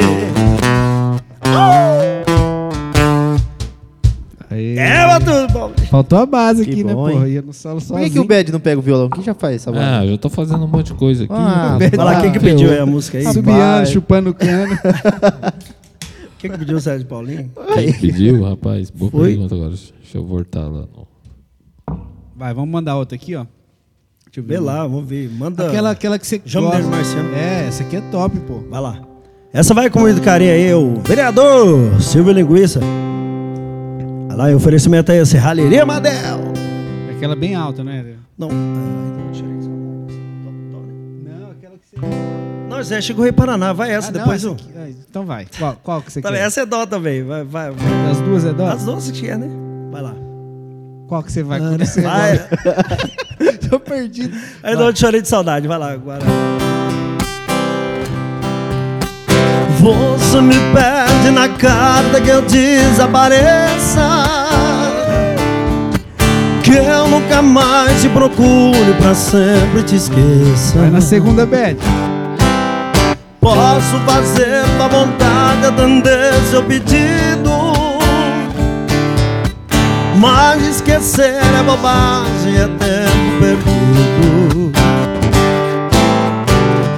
Aí. 4.51 4.77
É, 4.77 5.07
Batuta, 5.07 5.47
bom. 5.53 5.73
Faltou 5.91 6.19
a 6.19 6.27
base 6.27 6.65
Que 6.65 6.71
aqui, 6.73 6.85
né, 6.85 6.93
bom, 6.93 7.09
hein? 7.09 7.15
porra? 7.17 7.29
Ia 7.29 7.43
no 7.43 7.53
solo 7.53 7.77
Por 7.77 7.83
sozinho. 7.83 8.09
que, 8.09 8.13
que 8.15 8.19
o 8.19 8.25
Bad 8.25 8.51
não 8.53 8.59
pega 8.61 8.79
o 8.81 8.83
violão? 8.83 9.09
Quem 9.09 9.23
já 9.23 9.33
faz 9.35 9.57
essa 9.57 9.71
voz? 9.71 9.83
Ah, 9.85 10.05
eu 10.05 10.13
já 10.13 10.19
tô 10.19 10.29
fazendo 10.29 10.65
um 10.65 10.69
monte 10.69 10.87
de 10.87 10.95
coisa 10.95 11.23
aqui. 11.25 11.33
Ah, 11.33 11.77
Bad- 11.79 11.97
Vai 11.97 12.05
lá, 12.07 12.21
quem 12.21 12.33
que 12.33 12.41
pediu 12.41 12.71
aí 12.71 12.79
a 12.81 12.87
música 12.87 13.19
aí? 13.19 13.25
Subiando, 13.33 13.87
chupando 13.89 14.35
cano. 14.35 14.77
Quem 16.41 16.51
que 16.51 16.57
pediu 16.57 16.79
o 16.79 16.81
Sérgio 16.81 17.07
Paulinho? 17.07 17.51
Quem 17.75 17.93
pediu, 17.93 18.43
rapaz? 18.43 18.89
Boa 18.89 19.11
Foi? 19.11 19.29
pergunta 19.29 19.55
agora. 19.55 19.71
Deixa 19.73 20.17
eu 20.17 20.25
voltar 20.25 20.61
lá. 20.63 20.87
no- 20.87 21.07
Vai, 22.35 22.55
vamos 22.55 22.71
mandar 22.71 22.97
outra 22.97 23.15
aqui, 23.15 23.37
ó. 23.37 23.45
Deixa 24.31 24.39
eu 24.39 24.45
ver. 24.45 24.55
Vê 24.55 24.61
lá, 24.61 24.87
vamos 24.87 25.09
ver. 25.09 25.29
Manda. 25.29 25.67
Aquela, 25.67 25.91
aquela 25.91 26.17
que 26.17 26.25
você 26.25 26.41
João 26.45 26.67
gosta. 26.71 26.87
Marciano. 26.89 27.35
É, 27.35 27.67
essa 27.67 27.83
aqui 27.83 27.97
é 27.97 28.01
top, 28.13 28.39
pô. 28.41 28.61
Vai 28.71 28.81
lá. 28.81 29.01
Essa 29.53 29.75
vai 29.75 29.91
com 29.91 29.99
muito 29.99 30.23
carinho 30.23 30.53
aí, 30.53 30.73
o 30.73 31.01
vereador 31.05 32.01
Silvio 32.01 32.33
Linguiça. 32.33 32.79
Vai 34.29 34.37
lá, 34.37 34.49
e 34.53 34.55
oferecimento 34.55 35.11
aí, 35.11 35.27
Serralheria 35.27 35.85
Madel. 35.85 36.53
Aquela 37.17 37.35
bem 37.35 37.57
alta, 37.57 37.83
né? 37.83 38.05
Não. 38.39 38.49
Não, 38.49 38.57
aquela 41.51 41.75
que 41.77 41.89
você... 41.91 41.97
Não, 42.69 42.81
Zé, 42.85 43.01
chegou 43.01 43.25
Rei 43.25 43.33
Paraná. 43.33 43.73
Vai 43.73 43.91
essa, 43.91 44.11
Ah, 44.11 44.13
não, 44.13 44.21
depois 44.21 44.45
essa 44.45 44.47
eu. 44.47 44.57
Ah, 44.77 44.89
Então 45.11 45.27
vai. 45.27 45.49
Qual, 45.59 45.77
qual 45.83 46.01
que 46.03 46.13
você 46.13 46.23
quer? 46.23 46.33
essa 46.35 46.61
é 46.61 46.67
dó 46.67 46.87
também. 46.87 47.25
Vai, 47.25 47.43
vai. 47.43 47.73
vai. 47.73 48.07
Das 48.07 48.21
duas 48.21 48.45
é 48.45 48.53
dó? 48.53 48.69
As 48.69 48.85
duas 48.85 49.11
que 49.11 49.29
é, 49.29 49.37
né? 49.37 49.51
Qual 51.11 51.25
que 51.25 51.33
você 51.33 51.43
vai 51.43 51.59
quando 51.59 51.85
você 51.85 52.03
Vai. 52.03 52.41
Tô 53.69 53.81
perdido. 53.81 54.33
Aí 54.63 54.77
não, 54.77 54.95
chorei 54.95 55.21
de 55.21 55.27
saudade. 55.27 55.67
Vai 55.67 55.77
lá, 55.77 55.91
agora. 55.91 56.21
Você 59.81 60.41
me 60.41 60.55
pede 60.55 61.33
na 61.33 61.49
carta 61.49 62.21
que 62.21 62.29
eu 62.29 62.43
desapareça. 62.43 64.25
Que 66.63 66.77
eu 66.77 67.09
nunca 67.09 67.43
mais 67.43 68.01
te 68.01 68.09
procure 68.09 68.95
pra 69.01 69.13
sempre 69.13 69.83
te 69.83 69.97
esqueça. 69.97 70.79
Vai 70.79 70.91
na 70.91 71.01
segunda 71.01 71.45
bad. 71.45 71.77
Posso 73.41 73.99
fazer 74.07 74.63
tua 74.77 74.87
vontade, 74.87 75.67
atender 75.67 76.35
seu 76.53 76.63
pedido. 76.63 77.70
Mas 80.21 80.63
esquecer 80.63 81.41
é 81.59 81.63
bobagem, 81.63 82.55
é 82.55 82.67
tempo 82.67 83.41
perdido. 83.41 84.71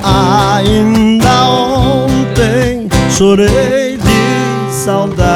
Ainda 0.03 1.49
ontem 1.49 2.89
chorei 3.17 3.97
de 3.97 4.73
saudade. 4.73 5.32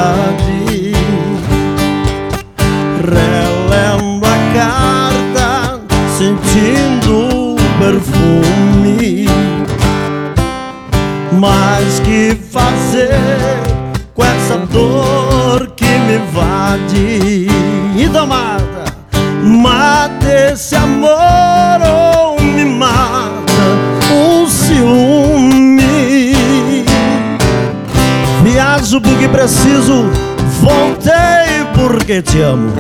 Te 32.37 32.43
amo. 32.43 32.71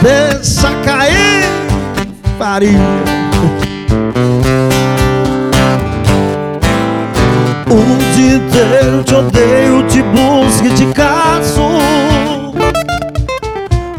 Deixa 0.00 0.70
cair, 0.84 1.44
farinha. 2.38 3.02
O 7.68 8.14
dia 8.14 8.34
inteiro 8.34 9.02
te 9.02 9.14
odeio, 9.14 9.82
te 9.88 10.02
busco 10.02 10.66
e 10.66 10.70
te 10.70 10.86
caço. 10.94 11.62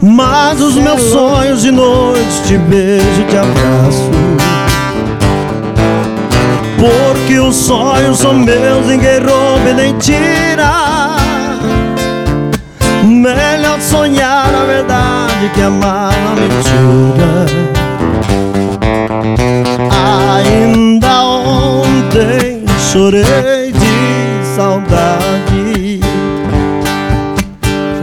Mas 0.02 0.62
os 0.62 0.76
meus 0.76 1.02
sonhos 1.02 1.62
de 1.62 1.72
noite 1.72 2.44
te 2.46 2.58
beijo, 2.58 3.24
te 3.30 3.38
abraço. 3.38 4.10
Porque 6.78 7.40
os 7.40 7.56
sonhos 7.56 8.20
são 8.20 8.34
meus, 8.34 8.86
ninguém 8.86 9.20
rouba 9.20 9.74
nem 9.74 9.98
tira. 9.98 11.03
Sonhar 13.94 14.49
a 14.56 14.65
verdade 14.65 15.49
que 15.53 15.61
amar 15.61 16.11
a 16.11 16.36
mentira. 16.36 17.45
Ainda 20.36 21.24
ontem 21.24 22.65
chorei 22.91 23.72
de 23.72 24.56
saudade. 24.56 25.99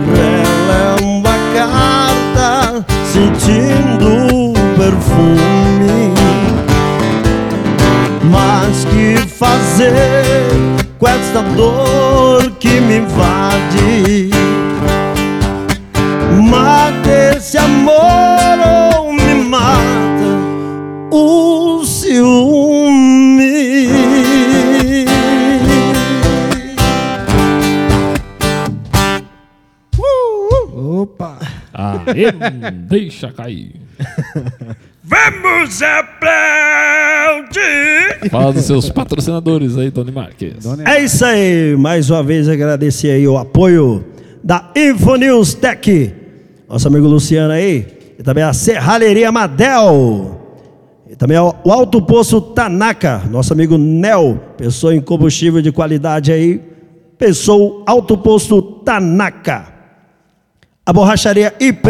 Relendo 0.07 1.29
a 1.29 1.39
carta, 1.57 2.87
sentindo 3.13 4.33
o 4.33 4.53
perfume. 4.79 6.15
Mas 8.31 8.85
que 8.85 9.29
fazer 9.29 10.47
com 11.01 11.09
esta 11.09 11.43
dor 11.57 12.00
deixa 32.89 33.33
cair. 33.33 33.75
Vamos 35.03 35.83
aplaudir! 35.83 36.31
Fala 38.31 38.53
dos 38.53 38.65
seus 38.65 38.91
patrocinadores 38.91 39.77
aí, 39.77 39.91
Tony 39.91 40.13
Marques. 40.13 40.55
É 40.87 41.03
isso 41.03 41.25
aí, 41.25 41.75
mais 41.77 42.11
uma 42.11 42.23
vez 42.23 42.49
agradecer 42.49 43.11
aí 43.11 43.27
o 43.27 43.37
apoio 43.37 44.05
da 44.45 44.71
Infonews 44.77 45.55
Tech, 45.55 46.15
nosso 46.69 46.87
amigo 46.87 47.09
Luciano 47.09 47.53
aí, 47.53 47.87
e 48.19 48.23
também 48.23 48.45
a 48.45 48.53
Serralheria 48.53 49.33
Madel, 49.33 50.39
e 51.11 51.17
também 51.17 51.39
o 51.39 51.55
o 51.65 51.73
Alto 51.73 52.01
Poço 52.03 52.41
Tanaka, 52.41 53.23
nosso 53.31 53.53
amigo 53.53 53.77
Nel, 53.77 54.39
pessoa 54.57 54.95
em 54.95 55.01
combustível 55.01 55.61
de 55.61 55.73
qualidade 55.73 56.31
aí, 56.31 56.61
pessoa 57.19 57.83
Alto 57.87 58.17
Poço 58.17 58.63
Tanaka. 58.63 59.80
A 60.91 60.93
borracharia 60.93 61.55
IP, 61.61 61.89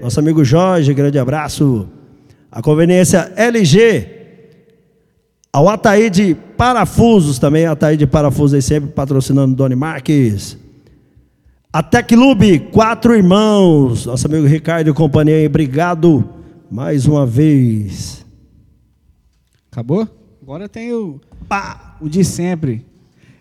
nosso 0.00 0.18
amigo 0.18 0.42
Jorge, 0.42 0.94
grande 0.94 1.18
abraço. 1.18 1.86
A 2.50 2.62
conveniência 2.62 3.30
LG, 3.36 4.08
ao 5.52 5.68
Ataí 5.68 6.08
de 6.08 6.34
Parafusos 6.56 7.38
também, 7.38 7.66
Ataí 7.66 7.98
de 7.98 8.06
Parafusos 8.06 8.54
aí 8.54 8.62
sempre 8.62 8.92
patrocinando 8.92 9.54
Doni 9.54 9.76
Marques. 9.76 10.56
A 11.70 11.82
Teclube, 11.82 12.60
quatro 12.72 13.14
irmãos. 13.14 14.06
Nosso 14.06 14.26
amigo 14.26 14.46
Ricardo 14.46 14.88
e 14.88 14.94
companhia 14.94 15.36
aí, 15.36 15.46
obrigado 15.46 16.26
mais 16.70 17.04
uma 17.04 17.26
vez. 17.26 18.24
Acabou? 19.70 20.08
Agora 20.40 20.66
tem 20.66 20.94
o, 20.94 21.20
o 22.00 22.08
de 22.08 22.24
sempre. 22.24 22.86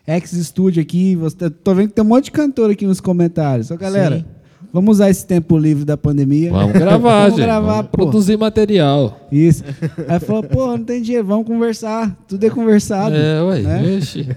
Ex 0.06 0.32
Studio 0.32 0.82
aqui. 0.82 1.16
Você, 1.16 1.50
tô 1.50 1.74
vendo 1.74 1.88
que 1.88 1.94
tem 1.94 2.04
um 2.04 2.08
monte 2.10 2.26
de 2.26 2.32
cantor 2.32 2.70
aqui 2.70 2.86
nos 2.86 3.00
comentários. 3.00 3.72
Ô, 3.72 3.78
galera, 3.78 4.18
Sim. 4.18 4.39
Vamos 4.74 4.98
usar 4.98 5.10
esse 5.10 5.26
tempo 5.26 5.58
livre 5.58 5.84
da 5.86 5.98
pandemia. 5.98 6.52
Vamos 6.52 6.74
gravar, 6.80 7.22
Vamos 7.24 7.36
gente. 7.38 7.46
gravar, 7.46 7.76
vamos 7.78 7.92
produzir 7.92 8.38
material. 8.38 9.20
Isso. 9.32 9.64
Aí 10.08 10.20
falou, 10.20 10.44
pô, 10.44 10.68
não 10.68 10.84
tem 10.84 11.02
dinheiro, 11.02 11.26
vamos 11.28 11.46
conversar. 11.48 12.16
Tudo 12.28 12.46
é 12.46 12.50
conversado. 12.50 13.16
É, 13.16 13.42
ué. 13.44 13.60
né? 13.62 13.98
Oxi. 13.98 14.28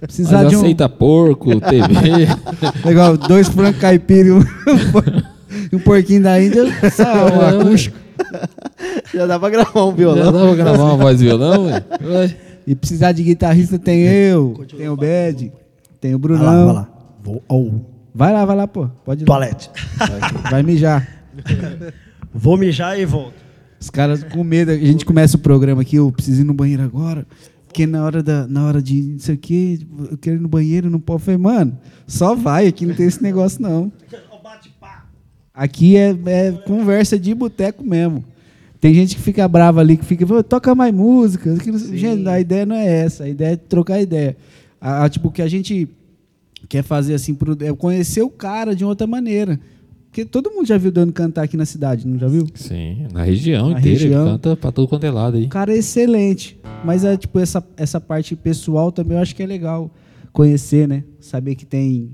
Precisar 0.00 0.42
Mas 0.42 0.50
de 0.50 0.56
um. 0.56 0.60
aceita 0.60 0.88
porco, 0.88 1.60
TV. 1.60 2.26
Legal, 2.84 3.16
dois 3.16 3.48
frangos 3.48 3.80
caipira 3.80 4.28
e 4.28 4.32
um, 5.74 5.78
porquinho 5.78 6.22
da 6.22 6.40
Índia, 6.42 6.64
só 6.90 7.02
um 7.04 7.28
É, 7.28 7.38
ué. 7.38 7.48
acústico. 7.60 7.96
Já 9.14 9.26
dá 9.26 9.38
pra 9.38 9.50
gravar 9.50 9.84
um 9.84 9.90
Já 9.90 9.96
violão. 9.96 10.32
dá 10.32 10.40
pra 10.46 10.54
gravar 10.54 10.84
uma 10.84 10.96
voz 10.96 11.20
e 11.20 11.24
violão, 11.24 11.66
ué? 11.66 11.84
Ué. 12.04 12.36
E 12.66 12.74
precisar 12.74 13.12
de 13.12 13.22
guitarrista 13.22 13.78
tem 13.78 14.00
eu, 14.02 14.54
tem 14.76 14.88
o 14.88 14.96
Bad, 14.96 15.52
tem 16.00 16.14
o 16.14 16.18
Vai 16.18 16.30
lá, 16.32 16.38
Brunão. 16.38 16.64
vai 16.66 16.74
lá. 16.74 16.88
Vou 17.22 17.42
ao 17.48 17.64
Vai 18.16 18.32
lá, 18.32 18.44
vai 18.46 18.56
lá, 18.56 18.66
pô. 18.66 18.88
Pode 19.04 19.24
ir 19.24 19.26
toalete. 19.26 19.70
Vai, 19.98 20.50
vai 20.50 20.62
mijar. 20.62 21.06
Vou 22.32 22.56
mijar 22.56 22.98
e 22.98 23.04
volto. 23.04 23.34
Os 23.78 23.90
caras 23.90 24.24
com 24.24 24.42
medo. 24.42 24.70
A 24.70 24.76
gente 24.76 25.04
começa 25.04 25.36
o 25.36 25.40
programa 25.40 25.82
aqui, 25.82 25.96
eu 25.96 26.10
preciso 26.10 26.40
ir 26.40 26.44
no 26.44 26.54
banheiro 26.54 26.82
agora. 26.82 27.26
Porque 27.66 27.86
na 27.86 28.02
hora, 28.02 28.22
da, 28.22 28.46
na 28.46 28.64
hora 28.66 28.80
de 28.80 29.02
não 29.02 29.18
sei 29.18 29.34
o 29.34 29.38
quê, 29.38 29.78
eu 30.10 30.16
quero 30.16 30.36
ir 30.36 30.40
no 30.40 30.48
banheiro, 30.48 30.88
não. 30.88 31.02
Eu 31.06 31.18
falei, 31.18 31.36
mano, 31.36 31.78
só 32.06 32.34
vai, 32.34 32.66
aqui 32.66 32.86
não 32.86 32.94
tem 32.94 33.06
esse 33.06 33.22
negócio, 33.22 33.60
não. 33.60 33.92
Aqui 35.52 35.96
é, 35.96 36.16
é 36.26 36.52
conversa 36.66 37.18
de 37.18 37.34
boteco 37.34 37.84
mesmo. 37.84 38.24
Tem 38.80 38.94
gente 38.94 39.14
que 39.16 39.20
fica 39.22 39.46
brava 39.46 39.80
ali, 39.80 39.96
que 39.98 40.04
fica, 40.06 40.26
"Pô, 40.26 40.42
toca 40.42 40.74
mais 40.74 40.94
música. 40.94 41.54
que 41.56 41.70
não 41.70 41.78
sei-" 41.78 41.96
Gente, 41.98 42.26
a 42.28 42.40
ideia 42.40 42.64
não 42.64 42.76
é 42.76 42.86
essa, 42.86 43.24
a 43.24 43.28
ideia 43.28 43.52
é 43.52 43.56
trocar 43.56 44.00
ideia. 44.00 44.36
A, 44.80 45.04
a- 45.04 45.08
tipo, 45.10 45.28
o 45.28 45.30
que 45.32 45.42
a 45.42 45.48
gente 45.48 45.86
quer 46.68 46.82
fazer 46.82 47.14
assim, 47.14 47.34
pro- 47.34 47.56
é 47.60 47.72
conhecer 47.74 48.22
o 48.22 48.30
cara 48.30 48.74
de 48.74 48.84
outra 48.84 49.06
maneira. 49.06 49.58
Porque 50.10 50.24
todo 50.24 50.50
mundo 50.50 50.66
já 50.66 50.78
viu 50.78 50.90
Dano 50.90 51.12
cantar 51.12 51.42
aqui 51.42 51.56
na 51.58 51.66
cidade, 51.66 52.06
não 52.06 52.18
já 52.18 52.26
viu? 52.26 52.46
Sim, 52.54 53.06
na 53.12 53.22
região 53.22 53.70
Na 53.70 53.78
inteira. 53.80 53.98
região. 54.00 54.22
Ele 54.22 54.30
canta 54.32 54.56
pra 54.56 54.72
todo 54.72 54.88
quanto 54.88 55.04
é 55.04 55.10
lado 55.10 55.36
aí. 55.36 55.44
O 55.44 55.48
cara 55.48 55.74
é 55.74 55.76
excelente. 55.78 56.58
Mas 56.84 57.04
é 57.04 57.16
tipo 57.18 57.38
essa, 57.38 57.62
essa 57.76 58.00
parte 58.00 58.34
pessoal 58.34 58.90
também 58.90 59.16
eu 59.16 59.22
acho 59.22 59.36
que 59.36 59.42
é 59.42 59.46
legal 59.46 59.90
conhecer, 60.32 60.88
né? 60.88 61.04
Saber 61.20 61.54
que 61.54 61.66
tem. 61.66 62.10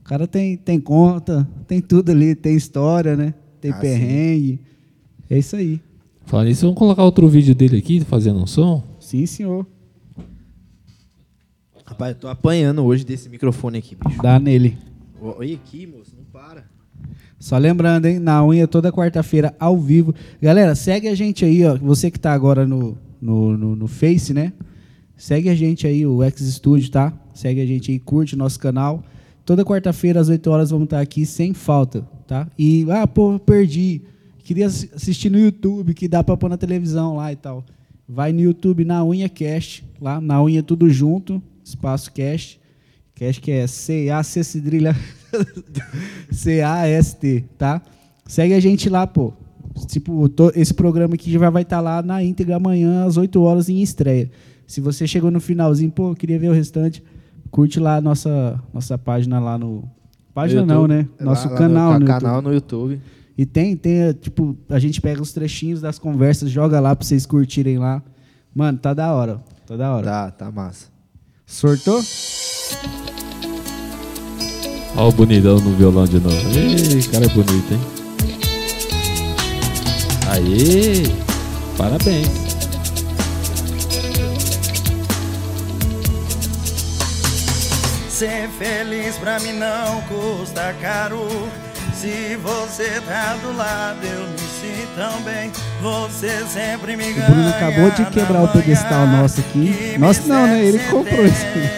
O 0.00 0.04
cara 0.04 0.26
tem, 0.26 0.56
tem 0.58 0.78
conta, 0.78 1.48
tem 1.66 1.80
tudo 1.80 2.10
ali, 2.10 2.34
tem 2.34 2.54
história, 2.54 3.16
né? 3.16 3.32
Tem 3.60 3.70
Ah, 3.70 3.74
sim. 3.76 3.80
perrengue. 3.80 4.60
É 5.30 5.38
isso 5.38 5.56
aí. 5.56 5.80
Falando 6.26 6.48
nisso, 6.48 6.66
vamos 6.66 6.78
colocar 6.78 7.02
outro 7.04 7.26
vídeo 7.28 7.54
dele 7.54 7.78
aqui, 7.78 8.00
fazendo 8.00 8.38
um 8.40 8.46
som? 8.46 8.82
Sim, 9.00 9.24
senhor. 9.24 9.66
Rapaz, 11.88 12.14
eu 12.14 12.20
tô 12.20 12.28
apanhando 12.28 12.84
hoje 12.84 13.04
desse 13.04 13.28
microfone 13.30 13.78
aqui, 13.78 13.94
bicho. 13.96 14.20
Dá 14.22 14.38
nele. 14.38 14.76
Olha 15.20 15.54
aqui, 15.54 15.86
moço, 15.86 16.12
não 16.16 16.24
para. 16.24 16.64
Só 17.38 17.56
lembrando, 17.56 18.06
hein? 18.06 18.18
Na 18.18 18.44
unha 18.44 18.68
toda 18.68 18.92
quarta-feira 18.92 19.54
ao 19.58 19.78
vivo. 19.78 20.14
Galera, 20.40 20.74
segue 20.74 21.08
a 21.08 21.14
gente 21.14 21.44
aí, 21.44 21.64
ó. 21.64 21.76
Você 21.76 22.10
que 22.10 22.20
tá 22.20 22.32
agora 22.32 22.66
no, 22.66 22.98
no, 23.20 23.56
no, 23.56 23.76
no 23.76 23.86
Face, 23.88 24.34
né? 24.34 24.52
Segue 25.16 25.48
a 25.48 25.54
gente 25.54 25.86
aí, 25.86 26.06
o 26.06 26.22
X 26.22 26.42
Studio, 26.54 26.90
tá? 26.90 27.12
Segue 27.32 27.60
a 27.60 27.66
gente 27.66 27.90
aí, 27.90 27.98
curte 27.98 28.34
o 28.34 28.38
nosso 28.38 28.58
canal. 28.60 29.02
Toda 29.46 29.64
quarta-feira, 29.64 30.20
às 30.20 30.28
8 30.28 30.46
horas, 30.50 30.70
vamos 30.70 30.84
estar 30.84 31.00
aqui 31.00 31.24
sem 31.24 31.54
falta, 31.54 32.02
tá? 32.26 32.46
E, 32.58 32.86
ah, 32.90 33.06
pô, 33.06 33.38
perdi. 33.38 34.02
Queria 34.44 34.66
assi- 34.66 34.90
assistir 34.94 35.30
no 35.30 35.38
YouTube, 35.38 35.94
que 35.94 36.06
dá 36.06 36.22
pra 36.22 36.36
pôr 36.36 36.50
na 36.50 36.58
televisão 36.58 37.16
lá 37.16 37.32
e 37.32 37.36
tal. 37.36 37.64
Vai 38.06 38.30
no 38.32 38.40
YouTube, 38.40 38.84
na 38.84 39.02
unha 39.04 39.28
Cast, 39.28 39.84
lá, 40.00 40.20
na 40.20 40.42
unha 40.42 40.62
tudo 40.62 40.88
junto, 40.90 41.42
espaço 41.68 42.12
Cast. 42.12 42.60
Cast 43.14 43.40
que 43.40 43.50
é 43.50 43.66
C-A-C 43.66 44.44
cedrilha 44.44 44.94
C-A-S-T, 46.30 47.44
tá? 47.56 47.82
Segue 48.26 48.54
a 48.54 48.60
gente 48.60 48.88
lá, 48.88 49.06
pô. 49.06 49.32
Tipo, 49.86 50.28
to- 50.28 50.52
esse 50.54 50.74
programa 50.74 51.14
aqui 51.14 51.30
já 51.32 51.50
vai 51.50 51.62
estar 51.62 51.80
lá 51.80 52.02
na 52.02 52.22
íntegra 52.22 52.56
amanhã, 52.56 53.04
às 53.04 53.16
8 53.16 53.40
horas, 53.42 53.68
em 53.68 53.80
estreia. 53.82 54.30
Se 54.66 54.80
você 54.80 55.06
chegou 55.06 55.30
no 55.30 55.40
finalzinho, 55.40 55.90
pô, 55.90 56.14
queria 56.14 56.38
ver 56.38 56.48
o 56.48 56.52
restante, 56.52 57.02
curte 57.50 57.78
lá 57.80 57.96
a 57.96 58.00
nossa, 58.00 58.60
nossa 58.72 58.98
página 58.98 59.38
lá 59.38 59.56
no. 59.56 59.84
Página 60.34 60.60
No 60.62 60.66
não, 60.66 60.86
né? 60.86 61.08
Nosso 61.20 61.46
Lá- 61.46 61.52
lá 61.52 61.58
canal, 61.58 61.92
no, 61.94 62.00
no 62.00 62.06
canal 62.06 62.34
YouTube. 62.36 62.48
no 62.48 62.54
YouTube. 62.54 63.00
E 63.36 63.46
tem, 63.46 63.76
tem, 63.76 64.12
tipo, 64.14 64.56
a 64.68 64.78
gente 64.78 65.00
pega 65.00 65.22
os 65.22 65.32
trechinhos 65.32 65.80
das 65.80 65.98
conversas, 65.98 66.50
joga 66.50 66.80
lá 66.80 66.94
pra 66.94 67.06
vocês 67.06 67.24
curtirem 67.24 67.78
lá. 67.78 68.02
Mano, 68.54 68.78
tá 68.78 68.92
da 68.92 69.12
hora. 69.14 69.40
Tá 69.66 69.76
da 69.76 69.94
hora. 69.94 70.04
Tá, 70.04 70.30
tá 70.32 70.50
massa. 70.50 70.86
Sortou? 71.48 72.04
Olha 74.96 75.08
o 75.08 75.12
bonitão 75.12 75.58
no 75.58 75.74
violão 75.74 76.04
de 76.04 76.20
novo. 76.20 76.36
Ei, 76.50 77.02
cara 77.04 77.24
é 77.24 77.28
bonito, 77.28 77.72
hein? 77.72 77.80
Aê! 80.30 81.02
Parabéns. 81.76 82.28
Ser 88.10 88.48
feliz 88.58 89.16
pra 89.16 89.40
mim 89.40 89.52
não 89.54 90.02
custa 90.02 90.74
caro. 90.80 91.26
Se 92.00 92.36
você 92.36 93.02
tá 93.08 93.36
do 93.42 93.56
lado, 93.56 93.98
eu 94.04 94.28
me 94.28 94.38
sinto 94.38 94.88
tão 94.94 95.20
bem. 95.22 95.50
Você 95.82 96.44
sempre 96.46 96.96
me 96.96 97.10
O 97.10 97.14
ganha. 97.16 97.26
Bruno 97.28 97.48
acabou 97.48 97.90
de 97.90 98.04
quebrar 98.06 98.44
o 98.44 98.48
pedestal 98.48 99.04
nosso 99.04 99.40
aqui. 99.40 99.96
Nosso 99.98 100.28
não, 100.28 100.46
né? 100.46 100.64
Ele 100.64 100.78
comprou 100.78 101.26
isso. 101.26 101.44
bem. 101.54 101.68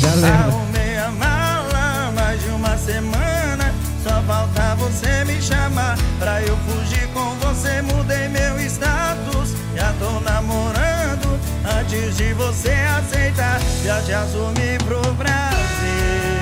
Já 0.00 0.14
leva. 0.14 0.48
Arrumei 0.48 0.98
a 0.98 1.10
mala 1.12 2.10
mais 2.16 2.42
de 2.42 2.48
uma 2.48 2.76
semana. 2.76 3.72
Só 4.02 4.20
falta 4.22 4.74
você 4.74 5.24
me 5.24 5.40
chamar 5.40 5.96
pra 6.18 6.42
eu 6.42 6.56
fugir 6.66 7.06
com 7.14 7.30
você. 7.36 7.82
Mudei 7.82 8.26
meu 8.26 8.58
status, 8.66 9.54
já 9.76 9.92
tô 10.00 10.18
namorando. 10.18 11.38
Antes 11.78 12.16
de 12.16 12.32
você 12.34 12.72
aceitar, 12.98 13.60
já 13.84 14.02
te 14.02 14.12
assumi 14.12 14.76
pro 14.84 15.00
Brasil. 15.14 16.35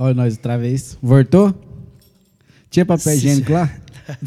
Olha 0.00 0.14
nós 0.14 0.36
outra 0.36 0.56
vez. 0.56 0.96
Voltou? 1.02 1.52
Tinha 2.70 2.86
papel 2.86 3.14
higiênico 3.14 3.52
lá? 3.52 3.68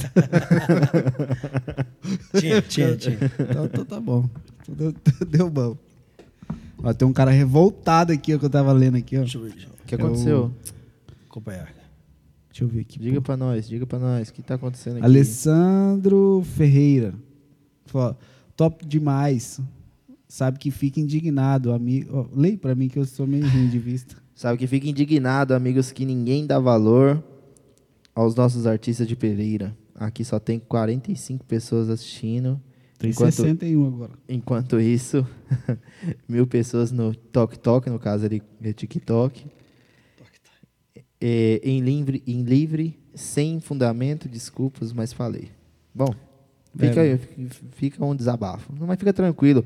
Tinha, 2.38 2.61
tinha, 2.68 2.95
tinha. 2.98 3.18
Então, 3.39 3.65
então 3.65 3.85
tá 3.85 3.99
bom. 3.99 4.30
Tudo- 4.65 4.93
tudo 4.93 5.26
Deu 5.31 5.49
bom. 5.49 5.77
Ó, 6.84 6.93
tem 6.93 7.07
um 7.07 7.14
cara 7.14 7.31
revoltado 7.31 8.11
aqui, 8.11 8.35
ó, 8.35 8.39
que 8.39 8.45
eu 8.45 8.49
tava 8.49 8.72
lendo 8.73 8.98
aqui, 8.98 9.18
ó. 9.18 9.22
Deixa 9.22 9.38
eu 9.38 9.43
ver. 9.43 9.53
O 9.84 9.88
que 9.88 9.95
aconteceu? 9.95 10.52
acompanhar. 11.30 11.73
Deixa 12.49 12.64
eu 12.65 12.68
ver 12.68 12.81
aqui. 12.81 12.99
Diga 12.99 13.15
pô. 13.15 13.22
pra 13.22 13.38
nós, 13.38 13.68
diga 13.68 13.85
pra 13.85 13.98
nós. 13.98 14.27
O 14.30 14.34
que 14.34 14.41
tá 14.41 14.56
acontecendo 14.56 14.98
aqui? 14.98 15.06
Alessandro 15.06 16.43
Ferreira. 16.56 17.14
Falou, 17.85 18.18
top 18.57 18.85
demais. 18.85 19.60
Sabe 20.27 20.60
que 20.60 20.69
fica 20.69 20.99
indignado, 20.99 21.72
amigo. 21.72 22.30
Ó, 22.34 22.38
leia 22.38 22.57
pra 22.57 22.76
mim 22.76 22.89
que 22.89 22.99
eu 22.99 23.06
sou 23.06 23.26
meio 23.26 23.48
ruim 23.48 23.69
de 23.69 23.80
vista. 23.80 24.20
Sabe 24.41 24.57
que 24.57 24.65
fica 24.65 24.88
indignado, 24.88 25.53
amigos, 25.53 25.91
que 25.91 26.03
ninguém 26.03 26.47
dá 26.47 26.57
valor 26.57 27.23
aos 28.15 28.34
nossos 28.34 28.65
artistas 28.65 29.07
de 29.07 29.15
Pereira. 29.15 29.77
Aqui 29.93 30.26
só 30.26 30.39
tem 30.39 30.57
45 30.57 31.45
pessoas 31.45 31.89
assistindo. 31.91 32.59
Tem 32.97 33.11
Enquanto- 33.11 33.34
61 33.35 33.85
agora. 33.85 34.13
Enquanto 34.27 34.80
isso, 34.81 35.23
mil 36.27 36.47
pessoas 36.47 36.91
no 36.91 37.13
Tok 37.13 37.59
Tok, 37.59 37.88
no 37.91 37.99
caso 37.99 38.26
ali 38.26 38.41
é 38.63 38.73
TikTok. 38.73 39.45
é, 41.22 41.61
em, 41.63 41.80
livre, 41.81 42.23
em 42.26 42.41
livre, 42.41 42.99
sem 43.13 43.59
fundamento, 43.59 44.27
desculpas, 44.27 44.91
mas 44.91 45.13
falei. 45.13 45.49
Bom, 45.93 46.15
fica, 46.76 47.05
É. 47.05 47.19
fica 47.73 48.03
um 48.03 48.15
desabafo. 48.15 48.73
Mas 48.80 48.97
fica 48.97 49.13
tranquilo. 49.13 49.63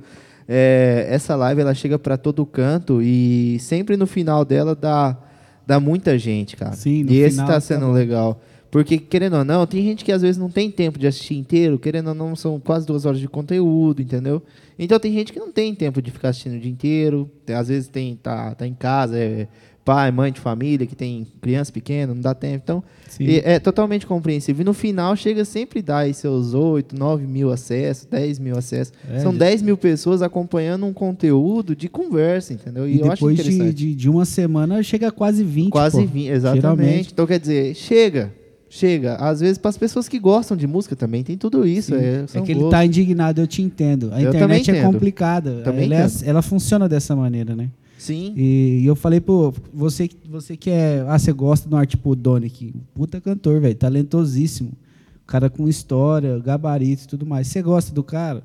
É, 0.47 1.07
essa 1.09 1.35
live 1.35 1.61
ela 1.61 1.73
chega 1.73 1.97
para 1.97 2.17
todo 2.17 2.45
canto 2.45 3.01
e 3.01 3.57
sempre 3.59 3.97
no 3.97 4.05
final 4.05 4.45
dela 4.45 4.76
dá, 4.76 5.17
dá 5.65 5.80
muita 5.80 6.17
gente, 6.17 6.55
cara. 6.55 6.73
Sim, 6.73 7.03
no 7.03 7.11
e 7.11 7.17
esse 7.17 7.31
final 7.31 7.47
tá 7.47 7.53
tá 7.53 7.59
sendo 7.61 7.88
bom. 7.88 7.91
legal. 7.91 8.39
Porque, 8.69 8.97
querendo 8.97 9.38
ou 9.38 9.45
não, 9.45 9.65
tem 9.65 9.81
gente 9.84 10.03
que 10.03 10.11
às 10.11 10.22
vezes 10.22 10.38
não 10.38 10.49
tem 10.49 10.69
tempo 10.69 10.99
de 10.99 11.07
assistir 11.07 11.35
inteiro, 11.35 11.80
querendo 11.80 12.09
ou 12.09 12.13
não, 12.13 12.35
são 12.35 12.59
quase 12.59 12.85
duas 12.85 13.05
horas 13.05 13.19
de 13.19 13.27
conteúdo, 13.27 14.01
entendeu? 14.01 14.43
Então 14.77 14.99
tem 14.99 15.13
gente 15.13 15.31
que 15.31 15.39
não 15.39 15.49
tem 15.49 15.73
tempo 15.73 16.01
de 16.01 16.11
ficar 16.11 16.30
assistindo 16.30 16.55
o 16.55 16.59
dia 16.59 16.72
inteiro. 16.72 17.31
Às 17.47 17.69
vezes 17.69 17.88
tem, 17.88 18.17
tá, 18.17 18.53
tá 18.53 18.67
em 18.67 18.73
casa, 18.73 19.17
é 19.17 19.47
pai, 19.85 20.09
mãe 20.11 20.31
de 20.31 20.39
família, 20.39 20.87
que 20.87 20.95
tem 20.95 21.27
criança 21.39 21.71
pequena, 21.71 22.13
não 22.13 22.19
dá 22.21 22.33
tempo. 22.33 22.61
Então, 22.63 22.83
e 23.19 23.39
é 23.45 23.59
totalmente 23.59 24.07
compreensível. 24.07 24.63
E 24.63 24.65
no 24.65 24.73
final 24.73 25.15
chega 25.15 25.45
sempre 25.45 25.79
a 25.79 25.83
dar 25.83 25.97
aí 25.99 26.13
seus 26.13 26.55
8, 26.55 26.97
9 26.97 27.27
mil 27.27 27.51
acessos, 27.51 28.05
10 28.05 28.39
mil 28.39 28.57
acessos. 28.57 28.91
É, 29.09 29.19
São 29.19 29.31
de- 29.31 29.37
10 29.37 29.61
mil 29.61 29.77
pessoas 29.77 30.23
acompanhando 30.23 30.87
um 30.87 30.91
conteúdo 30.91 31.75
de 31.75 31.87
conversa, 31.87 32.51
entendeu? 32.53 32.87
E, 32.89 32.95
E 32.95 32.99
eu 32.99 33.05
acho 33.11 33.13
depois 33.27 33.37
de, 33.43 33.71
de, 33.73 33.93
de 33.95 34.09
uma 34.09 34.25
semana 34.25 34.81
chega 34.81 35.09
a 35.09 35.11
quase 35.11 35.43
20. 35.43 35.69
Quase 35.69 36.01
pô. 36.01 36.07
20, 36.07 36.27
exatamente. 36.29 36.61
Geralmente. 36.61 37.09
Então, 37.13 37.27
quer 37.27 37.39
dizer, 37.39 37.75
chega. 37.75 38.33
Chega. 38.67 39.15
Às 39.17 39.39
vezes, 39.39 39.57
para 39.59 39.69
as 39.69 39.77
pessoas 39.77 40.09
que 40.09 40.17
gostam 40.19 40.57
de 40.57 40.65
música 40.67 40.95
também, 40.95 41.23
tem 41.23 41.37
tudo 41.37 41.65
isso. 41.65 41.93
É, 41.93 42.25
É 42.33 42.41
que 42.41 42.51
ele 42.51 42.55
gostos. 42.55 42.71
tá 42.71 42.83
indignado, 42.85 43.39
eu 43.39 43.47
te 43.47 43.61
entendo. 43.61 44.09
A 44.11 44.19
Eu 44.21 44.29
internet 44.29 44.69
é 44.71 44.81
complicada. 44.81 45.61
Ela, 45.63 45.79
é- 45.79 45.85
entendo. 45.85 46.11
ela 46.25 46.41
funciona 46.41 46.89
dessa 46.89 47.15
maneira, 47.15 47.55
né? 47.55 47.69
Sim. 47.97 48.34
E, 48.35 48.81
e 48.81 48.85
eu 48.85 48.95
falei, 48.95 49.19
pô, 49.22 49.53
você, 49.73 50.09
você 50.30 50.55
que 50.57 50.69
é. 50.69 51.03
Ah, 51.07 51.17
você 51.17 51.31
gosta 51.31 51.67
de 51.67 51.73
um 51.73 51.77
arte 51.77 51.91
tipo 51.91 52.09
o 52.11 52.15
Doni 52.15 52.47
aqui. 52.47 52.73
Puta 52.93 53.19
cantor, 53.22 53.59
velho. 53.61 53.76
Talentosíssimo. 53.76 54.73
Cara 55.26 55.49
com 55.49 55.67
história, 55.67 56.38
gabarito 56.39 57.03
e 57.03 57.07
tudo 57.07 57.26
mais. 57.26 57.47
Você 57.47 57.61
gosta 57.61 57.93
do 57.93 58.03
cara? 58.03 58.43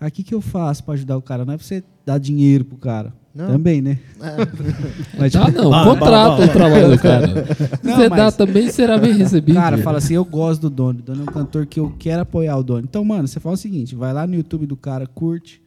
Aqui 0.00 0.22
que 0.22 0.34
eu 0.34 0.40
faço 0.40 0.82
pra 0.82 0.94
ajudar 0.94 1.16
o 1.16 1.22
cara? 1.22 1.44
Não 1.44 1.52
é 1.54 1.56
pra 1.56 1.66
você 1.66 1.84
dar 2.06 2.18
dinheiro 2.18 2.64
pro 2.64 2.76
cara. 2.78 3.12
Não. 3.34 3.46
Também, 3.48 3.80
né? 3.80 3.98
É. 4.20 4.36
Mas, 5.18 5.32
Tá, 5.32 5.46
tipo, 5.46 5.58
não, 5.62 5.70
Bah, 5.70 5.84
contrata 5.84 6.36
bah, 6.38 6.44
o 6.44 6.48
trabalho 6.48 6.90
do 6.90 6.98
cara. 6.98 7.26
Não, 7.82 7.96
Você 7.96 8.08
mas- 8.08 8.18
dá 8.18 8.32
também 8.32 8.70
será 8.70 8.98
bem 8.98 9.12
recebido. 9.14 9.54
Cara, 9.54 9.78
fala 9.78 9.98
assim, 9.98 10.14
eu 10.14 10.24
gosto 10.24 10.62
do 10.62 10.70
Doni. 10.70 11.00
O 11.00 11.02
Doni 11.02 11.20
é 11.20 11.22
um 11.22 11.26
cantor 11.26 11.64
que 11.66 11.80
eu 11.80 11.94
quero 11.98 12.22
apoiar 12.22 12.56
o 12.58 12.62
Doni. 12.62 12.86
Então, 12.88 13.02
mano, 13.04 13.26
você 13.26 13.40
fala 13.40 13.54
o 13.54 13.58
seguinte, 13.58 13.94
vai 13.94 14.12
lá 14.12 14.26
no 14.26 14.34
YouTube 14.34 14.66
do 14.66 14.76
cara, 14.76 15.06
curte, 15.06 15.62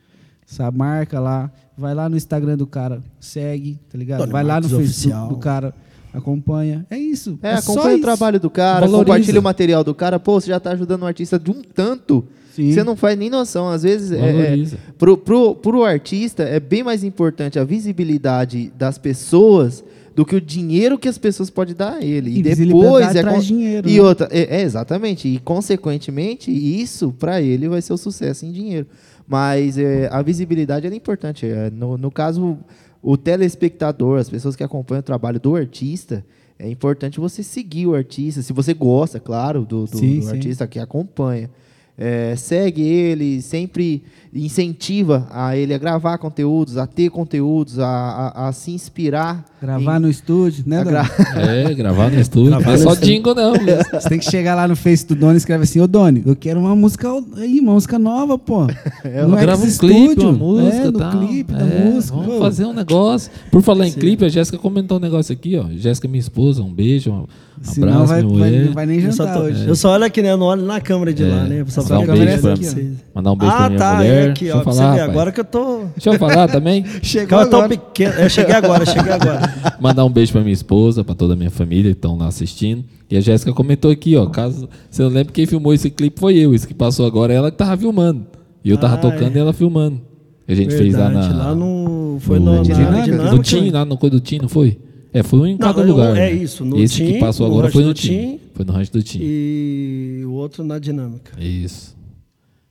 sabe, 0.46 0.78
marca 0.78 1.20
lá, 1.20 1.52
vai 1.78 1.94
lá 1.94 2.08
no 2.10 2.16
Instagram 2.18 2.58
do 2.58 2.66
cara, 2.68 3.02
segue, 3.20 3.80
tá 3.92 3.98
ligado? 3.98 4.20
Doni 4.20 4.32
vai 4.32 4.44
lá 4.44 4.56
no 4.62 4.70
Facebook 4.70 4.90
Oficial. 4.90 5.28
do 5.30 5.38
cara, 5.38 5.74
acompanha. 6.14 6.86
É 6.90 6.98
isso. 6.98 7.38
É, 7.42 7.58
só 7.58 7.72
acompanha 7.74 7.96
o 7.96 7.98
isso. 7.98 8.02
trabalho 8.02 8.40
do 8.40 8.50
cara, 8.50 8.86
Valoriza. 8.86 9.06
compartilha 9.06 9.40
o 9.40 9.44
material 9.44 9.84
do 9.84 9.94
cara. 9.94 10.20
Pô, 10.20 10.40
você 10.40 10.48
já 10.48 10.60
tá 10.60 10.72
ajudando 10.72 11.04
um 11.04 11.08
artista 11.08 11.38
de 11.38 11.52
um 11.52 11.62
tanto. 11.62 12.26
Sim. 12.56 12.72
Você 12.72 12.84
não 12.86 12.96
faz 12.96 13.18
nem 13.20 13.30
noção. 13.30 13.68
Às 13.70 13.84
vezes, 13.84 14.12
é, 14.14 14.56
é, 14.56 14.66
pro, 14.98 15.18
pro, 15.18 15.56
pro 15.56 15.84
artista, 15.84 16.44
é 16.44 16.58
bem 16.60 16.84
mais 16.84 17.04
importante 17.04 17.60
a 17.60 17.66
visibilidade 17.66 18.72
das 18.78 18.98
pessoas 18.98 19.84
do 20.16 20.26
que 20.26 20.34
o 20.38 20.40
dinheiro 20.40 20.98
que 20.98 21.10
as 21.10 21.18
pessoas 21.18 21.50
podem 21.50 21.76
dar 21.76 21.96
a 21.96 22.02
ele. 22.06 22.30
E, 22.32 22.40
E 22.40 22.42
depois 22.42 23.14
é 23.14 23.22
traz 23.22 23.44
dinheiro, 23.44 23.90
E 23.90 23.96
né? 23.98 24.02
outra, 24.02 24.30
é, 24.32 24.60
é, 24.60 24.62
exatamente. 24.62 25.28
E 25.28 25.38
consequentemente, 25.40 26.50
isso 26.50 27.12
para 27.20 27.42
ele 27.42 27.68
vai 27.68 27.82
ser 27.82 27.92
o 27.92 27.98
sucesso 27.98 28.46
em 28.46 28.52
dinheiro. 28.54 28.88
Mas 29.28 29.78
é, 29.78 30.08
a 30.12 30.22
visibilidade 30.22 30.86
é 30.88 30.94
importante. 30.96 31.46
É, 31.46 31.70
no, 31.72 31.98
no 31.98 32.12
caso, 32.12 32.58
o 33.02 33.18
telespectador, 33.18 34.20
as 34.20 34.30
pessoas 34.30 34.56
que 34.56 34.64
acompanham 34.64 35.00
o 35.00 35.04
trabalho 35.04 35.40
do 35.40 35.56
artista, 35.56 36.24
é 36.60 36.70
importante 36.70 37.20
você 37.20 37.42
seguir 37.44 37.88
o 37.88 37.96
artista. 37.96 38.42
Se 38.42 38.54
você 38.54 38.74
gosta, 38.74 39.20
claro, 39.20 39.62
do, 39.66 39.86
do- 39.86 39.98
Sim, 39.98 40.20
do 40.20 40.26
sim. 40.26 40.32
artista 40.32 40.68
que 40.68 40.80
acompanha. 40.80 41.50
É, 41.98 42.36
segue 42.36 42.82
ele, 42.82 43.42
sempre 43.42 44.04
incentiva 44.34 45.28
a 45.32 45.56
ele 45.56 45.74
a 45.74 45.78
gravar 45.78 46.18
conteúdos, 46.18 46.78
a 46.78 46.86
ter 46.86 47.10
conteúdos, 47.10 47.80
a, 47.80 47.88
a- 47.88 48.48
a 48.50 48.52
se 48.52 48.72
inspirar. 48.72 49.46
Gravar 49.66 50.00
no 50.00 50.10
estúdio, 50.10 50.64
né, 50.68 50.84
gra- 50.84 51.10
É, 51.36 51.74
gravar 51.74 52.10
no 52.12 52.20
estúdio. 52.20 52.50
Gravar 52.52 52.66
não 52.66 52.74
é 52.74 52.78
só 52.78 52.94
estúdio. 52.94 53.14
jingle, 53.16 53.36
não. 53.36 53.54
Você 54.00 54.10
tem 54.10 54.20
que 54.20 54.26
chegar 54.30 54.56
lá 54.56 54.68
no 54.68 54.76
Face 54.76 55.06
do 55.08 55.16
Doni 55.16 55.34
e 55.34 55.38
escreve 55.38 55.64
assim, 55.64 55.80
ô 55.80 55.88
Doni, 55.88 56.24
eu 56.26 56.36
quero 56.36 56.60
uma 56.60 56.76
música 56.76 57.10
aí, 57.38 57.60
uma 57.60 57.74
música 57.74 57.98
nova, 57.98 58.38
pô. 58.38 58.68
É, 59.04 59.24
No 59.24 59.36
Grava 59.36 59.62
um 59.62 59.66
X 59.66 59.78
clipe, 59.78 60.22
uma 60.22 60.32
música, 60.32 60.76
é, 60.78 60.86
no 60.86 61.00
tal. 61.00 61.12
clipe 61.28 61.54
da 61.54 61.66
É, 61.66 61.86
música. 61.92 62.16
Vamos 62.16 62.34
pô. 62.36 62.40
fazer 62.42 62.66
um 62.66 62.74
negócio. 62.74 63.32
Por 63.52 63.62
falar 63.62 63.88
em 63.88 63.92
clipe, 63.92 64.24
a 64.26 64.30
Jéssica 64.30 64.58
comentou 64.58 64.98
um 64.98 65.02
negócio 65.02 65.34
aqui, 65.34 65.58
ó. 65.58 65.66
Jéssica, 65.76 66.08
minha 66.08 66.20
esposa, 66.22 66.62
um 66.62 66.74
beijo, 66.74 67.12
um 67.12 67.26
Senão 67.62 67.88
abraço, 68.04 68.08
vai, 68.08 68.22
minha 68.24 68.40
vai, 68.40 68.50
mulher. 68.52 68.68
vai 68.74 68.86
nem 68.86 69.00
Eu 69.00 69.12
só, 69.14 69.24
jantar 69.26 69.38
tô- 69.40 69.44
hoje. 69.46 69.68
eu 69.68 69.76
só 69.76 69.92
olho 69.94 70.04
aqui, 70.04 70.22
né? 70.22 70.32
Eu 70.32 70.38
não 70.38 70.46
olho 70.48 70.62
na 70.66 70.82
câmera 70.82 71.14
de 71.14 71.24
lá, 71.24 71.46
É, 71.46 71.48
né? 71.48 71.66
Só 71.68 71.82
mandar 71.84 72.00
um 72.00 72.06
beijo 72.18 72.42
pra- 72.42 72.54
aqui, 72.54 72.68
ó. 72.68 73.18
Mandar 73.20 73.32
um 73.32 73.36
beijo 73.38 73.54
ah, 73.54 73.58
pra 73.58 73.68
minha 73.70 73.80
tá, 73.80 73.96
mulher. 73.96 74.28
é 74.28 74.30
aqui, 74.30 74.44
Deixa 74.46 74.58
ó. 74.58 74.60
eu 74.60 74.64
falar, 74.64 75.02
agora 75.02 75.32
que 75.32 75.40
eu 75.40 75.46
tô. 75.46 75.78
Deixa 75.96 76.10
eu 76.10 76.20
falar 76.20 76.48
também. 76.50 76.86
Chegou 77.02 77.40
Eu 77.40 77.50
tô 77.50 77.56
agora. 77.58 77.70
pequeno. 77.70 78.14
Eu 78.16 78.30
cheguei 78.30 78.56
agora, 78.56 78.86
cheguei 78.86 79.12
agora. 79.14 79.55
Mandar 79.80 80.06
um 80.06 80.10
beijo 80.10 80.32
pra 80.32 80.42
minha 80.42 80.54
esposa, 80.54 81.04
pra 81.04 81.16
toda 81.16 81.34
a 81.34 81.38
minha 81.38 81.50
família 81.52 81.92
que 81.92 81.98
estão 81.98 82.18
lá 82.18 82.28
assistindo. 82.28 82.84
E 83.10 83.16
a 83.18 83.22
Jéssica 83.22 83.54
comentou 83.54 83.92
aqui, 83.92 84.16
ó. 84.16 84.26
Caso 84.28 84.68
você 84.90 85.02
não 85.04 85.10
lembre, 85.10 85.32
quem 85.34 85.46
filmou 85.46 85.74
esse 85.74 85.90
clipe 85.90 86.20
foi 86.20 86.36
eu. 86.38 86.54
Esse 86.54 86.68
que 86.68 86.74
passou 86.74 87.06
agora, 87.06 87.34
ela 87.34 87.52
que 87.52 87.58
tava 87.58 87.78
filmando. 87.78 88.26
E 88.64 88.70
eu 88.70 88.78
tava 88.78 88.96
Ah, 88.96 88.98
tocando 88.98 89.36
é. 89.36 89.38
e 89.38 89.40
ela 89.40 89.54
filmando. 89.54 90.02
A 90.48 90.54
gente 90.54 90.76
fez 90.76 90.94
lá 90.94 91.06
Verdade, 91.10 91.34
na. 91.34 91.44
Lá 91.46 91.56
no. 91.56 92.18
Foi 92.20 92.40
no- 92.40 92.46
no, 92.46 92.58
na 92.58 92.62
Dinâmica? 92.64 93.32
No 93.32 93.40
Tim, 93.44 93.70
lá 93.70 93.84
no 93.86 93.98
coisa 93.98 94.16
do 94.16 94.20
Tim, 94.20 94.40
não 94.40 94.50
foi? 94.50 94.78
É, 95.14 95.24
foi 95.24 95.40
um 95.40 95.48
em 95.48 95.58
cada 95.58 95.82
lugar. 95.84 96.12
é 96.18 96.30
né? 96.30 96.34
isso, 96.34 96.66
no 96.66 96.78
Esse 96.80 96.98
que 97.04 97.14
Tim, 97.14 97.20
passou 97.20 97.46
agora 97.48 97.72
foi 97.72 97.84
no 97.84 97.94
Tim. 97.94 98.08
Tim. 98.10 98.40
Foi 98.54 98.66
no 98.66 98.74
rancho 98.74 98.92
do 98.92 99.02
Tim. 99.02 99.20
E 99.22 100.24
o 100.26 100.32
outro 100.34 100.64
na 100.64 100.78
dinâmica. 100.78 101.32
Isso. 101.42 101.96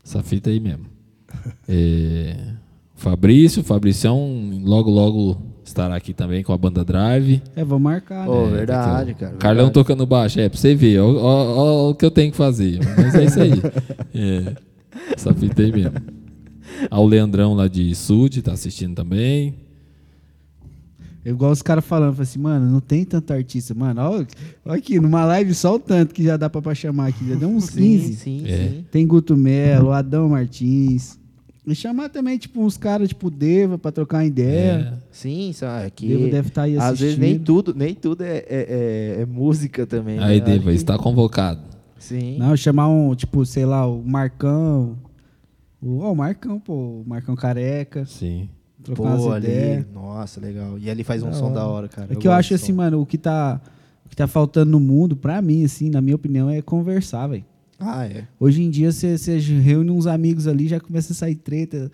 Essa 0.05 0.23
fita 0.23 0.51
aí 0.51 0.61
mesmo. 0.61 0.85
É, 1.69 2.37
Fabrício, 2.95 3.63
Fabricião, 3.65 4.21
logo, 4.65 4.91
logo 4.91 5.37
estará 5.65 5.97
aqui 5.97 6.13
também 6.13 6.43
com 6.43 6.53
a 6.53 6.59
banda 6.59 6.85
Drive. 6.85 7.43
É, 7.57 7.65
vou 7.65 7.79
marcar. 7.79 8.29
Né? 8.29 8.51
verdade, 8.51 9.11
Aqui, 9.13 9.21
cara. 9.21 9.37
Carlão 9.37 9.65
verdade. 9.67 9.75
tocando 9.75 10.07
baixo. 10.07 10.39
É, 10.41 10.49
pra 10.49 10.59
você 10.59 10.75
ver. 10.75 11.01
Ó, 11.01 11.11
ó, 11.11 11.57
ó 11.57 11.91
o 11.91 11.95
que 11.95 12.05
eu 12.05 12.11
tenho 12.11 12.31
que 12.31 12.37
fazer. 12.37 12.79
Mas 12.97 13.15
é 13.15 13.25
isso 13.25 13.41
aí. 13.41 13.53
É, 14.17 14.55
essa 15.15 15.35
fita 15.35 15.61
aí 15.63 15.73
mesmo. 15.73 15.93
Ah, 16.91 17.01
o 17.01 17.07
Leandrão 17.07 17.55
lá 17.55 17.67
de 17.67 17.93
Sud 17.95 18.41
tá 18.43 18.53
assistindo 18.53 18.95
também. 18.95 19.55
Igual 21.25 21.51
os 21.53 21.63
caras 21.63 21.85
falando, 21.85 22.13
fala 22.13 22.23
assim, 22.23 22.39
mano, 22.39 22.71
não 22.71 22.81
tem 22.81 23.05
tanto 23.05 23.33
artista. 23.33 23.75
Mano, 23.75 24.01
ó 24.65 24.73
aqui, 24.73 25.01
numa 25.01 25.25
live 25.25 25.55
só 25.55 25.75
o 25.75 25.79
tanto 25.79 26.15
que 26.15 26.23
já 26.23 26.37
dá 26.37 26.51
pra, 26.51 26.61
pra 26.61 26.75
chamar 26.75 27.07
aqui. 27.09 27.27
Já 27.27 27.35
deu 27.35 27.49
uns 27.49 27.65
Sim, 27.65 27.81
15. 27.99 28.15
sim, 28.17 28.43
É. 28.47 28.57
sim. 28.69 28.85
Tem 28.91 29.07
Guto 29.07 29.37
Melo, 29.37 29.91
Adão 29.91 30.29
Martins. 30.29 31.19
E 31.67 31.75
chamar 31.75 32.11
também, 32.11 32.37
tipo, 32.37 32.61
uns 32.63 32.77
caras, 32.77 33.09
tipo, 33.09 33.31
Deva, 33.31 33.79
pra 33.79 33.91
trocar 33.91 34.19
uma 34.19 34.25
ideia. 34.27 35.03
Sim, 35.11 35.51
sabe? 35.55 35.91
Que 35.93 36.09
Devo 36.09 36.31
deve 36.31 36.49
estar 36.49 36.63
aí 36.65 36.77
às 36.77 37.01
vezes 37.01 37.17
nem 37.17 37.31
assistindo. 37.31 37.47
tudo, 37.47 37.75
nem 37.75 37.95
tudo 37.95 38.23
é, 38.23 38.37
é, 38.37 38.45
é- 38.49 39.23
é 39.23 39.27
música 39.27 39.87
também. 39.87 40.19
Aí, 40.19 40.41
né? 40.41 40.45
Deva, 40.47 40.69
Acho 40.69 40.77
está 40.77 40.99
convocado. 40.99 41.61
que- 41.97 42.05
Sim. 42.05 42.37
Não, 42.39 42.55
chamar 42.55 42.89
um, 42.89 43.15
tipo, 43.15 43.47
sei 43.47 43.65
lá, 43.65 43.87
o 43.87 44.03
Marcão. 44.05 44.99
O, 45.81 46.01
ó, 46.01 46.13
o 46.13 46.17
Marcão, 46.17 46.61
pô, 46.61 46.75
o 46.75 47.05
Marcão 47.07 47.35
Careca. 47.35 48.05
Sim. 48.05 48.49
Trocar 48.83 49.17
Pô, 49.17 49.33
ali, 49.33 49.47
ideias. 49.47 49.87
nossa, 49.95 50.39
legal. 50.41 50.79
E 50.79 50.91
ali 50.91 51.03
faz 51.03 51.23
um 51.23 51.31
Da 51.31 51.33
som 51.33 51.47
hora. 51.47 51.55
da 51.55 51.67
hora, 51.67 51.89
cara. 51.89 52.13
É 52.13 52.17
que 52.17 52.29
eu 52.29 52.33
acho 52.33 52.53
assim, 52.53 52.73
mano, 52.75 53.01
o 53.01 53.07
que 53.07 53.17
tá, 53.17 53.59
o 54.05 54.09
que 54.11 54.15
tá 54.17 54.27
faltando 54.27 54.71
no 54.73 54.79
mundo, 54.81 55.17
pra 55.17 55.41
mim, 55.41 55.65
assim, 55.65 55.89
na 55.89 56.03
minha 56.03 56.15
opinião, 56.17 56.51
é 56.51 56.61
conversar, 56.61 57.27
velho. 57.29 57.45
Ah, 57.79 58.07
é. 58.07 58.25
Hoje 58.39 58.63
em 58.63 58.71
dia, 58.71 58.91
você 58.93 59.17
reúne 59.39 59.91
uns 59.91 60.07
amigos 60.07 60.47
ali, 60.47 60.69
já 60.69 60.79
começa 60.81 61.13
a 61.13 61.17
sair 61.17 61.35
treta, 61.35 61.91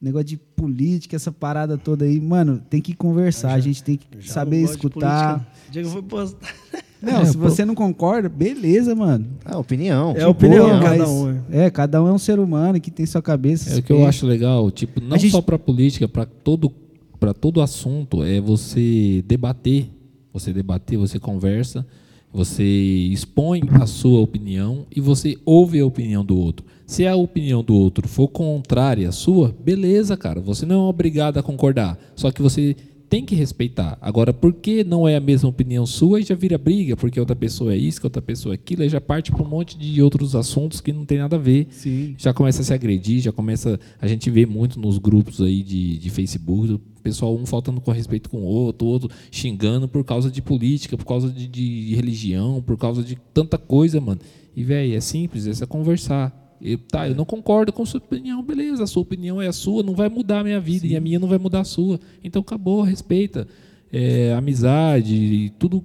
negócio 0.00 0.26
de 0.26 0.36
política, 0.36 1.16
essa 1.16 1.32
parada 1.32 1.78
toda 1.78 2.04
aí. 2.04 2.20
Mano, 2.20 2.60
tem 2.70 2.80
que 2.80 2.94
conversar, 2.94 3.54
a 3.54 3.60
gente 3.60 3.82
tem 3.82 3.96
que 3.96 4.06
Já 4.20 4.32
saber 4.34 4.62
escutar. 4.62 5.38
política. 5.38 5.56
Diego 5.72 5.88
foi 5.88 6.02
postar. 6.02 6.54
Não, 7.02 7.20
É, 7.20 7.24
se 7.26 7.32
pô. 7.36 7.38
você 7.48 7.64
não 7.64 7.74
concorda, 7.74 8.28
beleza, 8.28 8.94
mano. 8.94 9.26
Ah, 9.44 9.58
opinião. 9.58 10.14
É 10.16 10.22
a 10.22 10.28
opinião, 10.28 10.68
Boa, 10.68 10.80
cada 10.82 11.08
um. 11.08 11.30
é. 11.50 11.66
É, 11.66 11.70
cada 11.70 12.02
um 12.02 12.08
é 12.08 12.12
um 12.12 12.18
ser 12.18 12.38
humano 12.38 12.80
que 12.80 12.90
tem 12.90 13.06
sua 13.06 13.22
cabeça. 13.22 13.70
É 13.74 13.78
o 13.78 13.82
que 13.82 13.92
eu 13.92 14.06
acho 14.06 14.26
legal, 14.26 14.70
tipo, 14.70 15.00
não 15.00 15.16
gente- 15.18 15.30
só 15.32 15.40
para 15.40 15.58
política, 15.58 16.06
para 16.06 16.26
todo 16.26 16.70
para 17.18 17.32
todo 17.32 17.62
assunto 17.62 18.22
é 18.22 18.38
você 18.42 19.24
debater, 19.26 19.88
você 20.34 20.52
debater, 20.52 20.98
você 20.98 21.18
conversa, 21.18 21.86
você 22.32 22.62
expõe 22.62 23.62
a 23.80 23.86
sua 23.86 24.20
opinião 24.20 24.86
e 24.94 25.00
você 25.00 25.36
ouve 25.44 25.80
a 25.80 25.86
opinião 25.86 26.24
do 26.24 26.36
outro. 26.36 26.66
Se 26.86 27.06
a 27.06 27.16
opinião 27.16 27.64
do 27.64 27.74
outro 27.74 28.06
for 28.06 28.28
contrária 28.28 29.08
à 29.08 29.12
sua, 29.12 29.54
beleza, 29.58 30.16
cara, 30.16 30.40
você 30.40 30.64
não 30.64 30.86
é 30.86 30.88
obrigado 30.88 31.38
a 31.38 31.42
concordar, 31.42 31.98
só 32.14 32.30
que 32.30 32.42
você 32.42 32.76
tem 33.16 33.24
que 33.24 33.34
respeitar. 33.34 33.96
Agora, 34.02 34.30
por 34.30 34.52
que 34.52 34.84
não 34.84 35.08
é 35.08 35.16
a 35.16 35.20
mesma 35.20 35.48
opinião 35.48 35.86
sua 35.86 36.20
e 36.20 36.22
já 36.22 36.34
vira 36.34 36.58
briga? 36.58 36.94
Porque 36.94 37.18
outra 37.18 37.34
pessoa 37.34 37.72
é 37.72 37.76
isso, 37.76 37.98
que 37.98 38.06
outra 38.06 38.20
pessoa 38.20 38.52
é 38.52 38.56
aquilo, 38.56 38.82
aí 38.82 38.90
já 38.90 39.00
parte 39.00 39.32
para 39.32 39.42
um 39.42 39.48
monte 39.48 39.78
de 39.78 40.02
outros 40.02 40.36
assuntos 40.36 40.82
que 40.82 40.92
não 40.92 41.06
tem 41.06 41.16
nada 41.16 41.36
a 41.36 41.38
ver. 41.38 41.66
Sim. 41.70 42.14
Já 42.18 42.34
começa 42.34 42.60
a 42.60 42.64
se 42.64 42.74
agredir, 42.74 43.22
já 43.22 43.32
começa. 43.32 43.80
A 43.98 44.06
gente 44.06 44.28
vê 44.28 44.44
muito 44.44 44.78
nos 44.78 44.98
grupos 44.98 45.40
aí 45.40 45.62
de, 45.62 45.96
de 45.96 46.10
Facebook, 46.10 46.74
o 46.74 46.80
pessoal 47.02 47.34
um 47.34 47.46
faltando 47.46 47.80
com 47.80 47.90
respeito 47.90 48.28
com 48.28 48.42
o 48.42 48.44
outro, 48.44 48.86
o 48.86 48.90
outro 48.90 49.10
xingando 49.30 49.88
por 49.88 50.04
causa 50.04 50.30
de 50.30 50.42
política, 50.42 50.98
por 50.98 51.06
causa 51.06 51.30
de, 51.30 51.48
de 51.48 51.94
religião, 51.94 52.62
por 52.66 52.76
causa 52.76 53.02
de 53.02 53.16
tanta 53.32 53.56
coisa, 53.56 53.98
mano. 53.98 54.20
E, 54.54 54.62
velho, 54.62 54.94
é 54.94 55.00
simples, 55.00 55.46
é 55.46 55.54
só 55.54 55.66
conversar. 55.66 56.45
Eu, 56.66 56.78
tá, 56.78 57.08
eu 57.08 57.14
não 57.14 57.24
concordo 57.24 57.72
com 57.72 57.84
a 57.84 57.86
sua 57.86 57.98
opinião, 57.98 58.42
beleza, 58.42 58.82
a 58.82 58.86
sua 58.88 59.02
opinião 59.02 59.40
é 59.40 59.46
a 59.46 59.52
sua, 59.52 59.84
não 59.84 59.94
vai 59.94 60.08
mudar 60.08 60.40
a 60.40 60.44
minha 60.44 60.58
vida 60.58 60.84
e 60.84 60.96
a 60.96 61.00
minha 61.00 61.18
não 61.18 61.28
vai 61.28 61.38
mudar 61.38 61.60
a 61.60 61.64
sua. 61.64 62.00
Então 62.24 62.42
acabou, 62.42 62.82
respeita. 62.82 63.46
É, 63.92 64.34
amizade, 64.34 65.52
tudo 65.60 65.84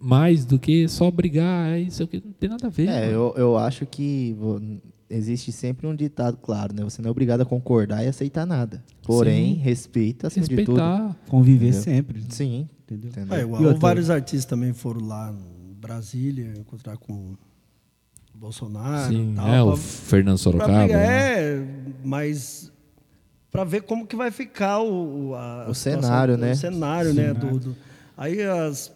mais 0.00 0.46
do 0.46 0.58
que 0.58 0.88
só 0.88 1.10
brigar, 1.10 1.74
é 1.74 1.80
isso 1.80 2.02
aqui 2.02 2.22
não 2.24 2.32
tem 2.32 2.48
nada 2.48 2.66
a 2.66 2.70
ver. 2.70 2.88
É, 2.88 3.12
eu, 3.12 3.34
eu 3.36 3.58
acho 3.58 3.84
que 3.84 4.34
existe 5.10 5.52
sempre 5.52 5.86
um 5.86 5.94
ditado 5.94 6.38
claro, 6.38 6.74
né? 6.74 6.82
Você 6.82 7.02
não 7.02 7.08
é 7.08 7.10
obrigado 7.10 7.42
a 7.42 7.44
concordar 7.44 8.02
e 8.02 8.08
aceitar 8.08 8.46
nada. 8.46 8.82
Porém, 9.02 9.54
Sim. 9.54 9.60
respeita 9.60 10.28
acima 10.28 10.46
de 10.46 10.56
tudo. 10.56 10.72
Respeitar. 10.72 11.16
Conviver 11.28 11.68
Entendeu? 11.68 11.82
sempre. 11.82 12.24
Sim. 12.30 12.68
Entendeu? 12.84 13.10
Entendeu? 13.10 13.36
É, 13.36 13.42
igual 13.42 13.62
E 13.62 13.74
vários 13.74 14.08
artistas 14.08 14.46
também 14.46 14.72
foram 14.72 15.06
lá 15.06 15.30
em 15.30 15.74
Brasília 15.74 16.54
encontrar 16.58 16.96
com 16.96 17.34
Bolsonaro 18.34 19.12
Sim, 19.12 19.32
tal. 19.36 19.48
é, 19.48 19.62
o 19.62 19.66
pra- 19.68 19.76
Fernando 19.76 20.36
pra 20.36 20.42
Sorocaba. 20.42 20.82
brigar. 20.84 21.00
né? 21.00 21.06
É, 21.58 21.64
mas 22.04 22.72
para 23.50 23.64
ver 23.64 23.82
como 23.82 24.06
que 24.06 24.16
vai 24.16 24.30
ficar 24.30 24.78
o, 24.80 25.28
o, 25.30 25.34
a- 25.34 25.66
O 25.68 25.70
a 25.70 25.74
situação- 25.74 26.02
cenário, 26.02 26.36
né? 26.36 26.52
O 26.52 26.56
cenário, 26.56 27.14
né? 27.14 27.34
Do, 27.34 27.58
do- 27.58 27.76
aí 28.16 28.42
as 28.42 28.92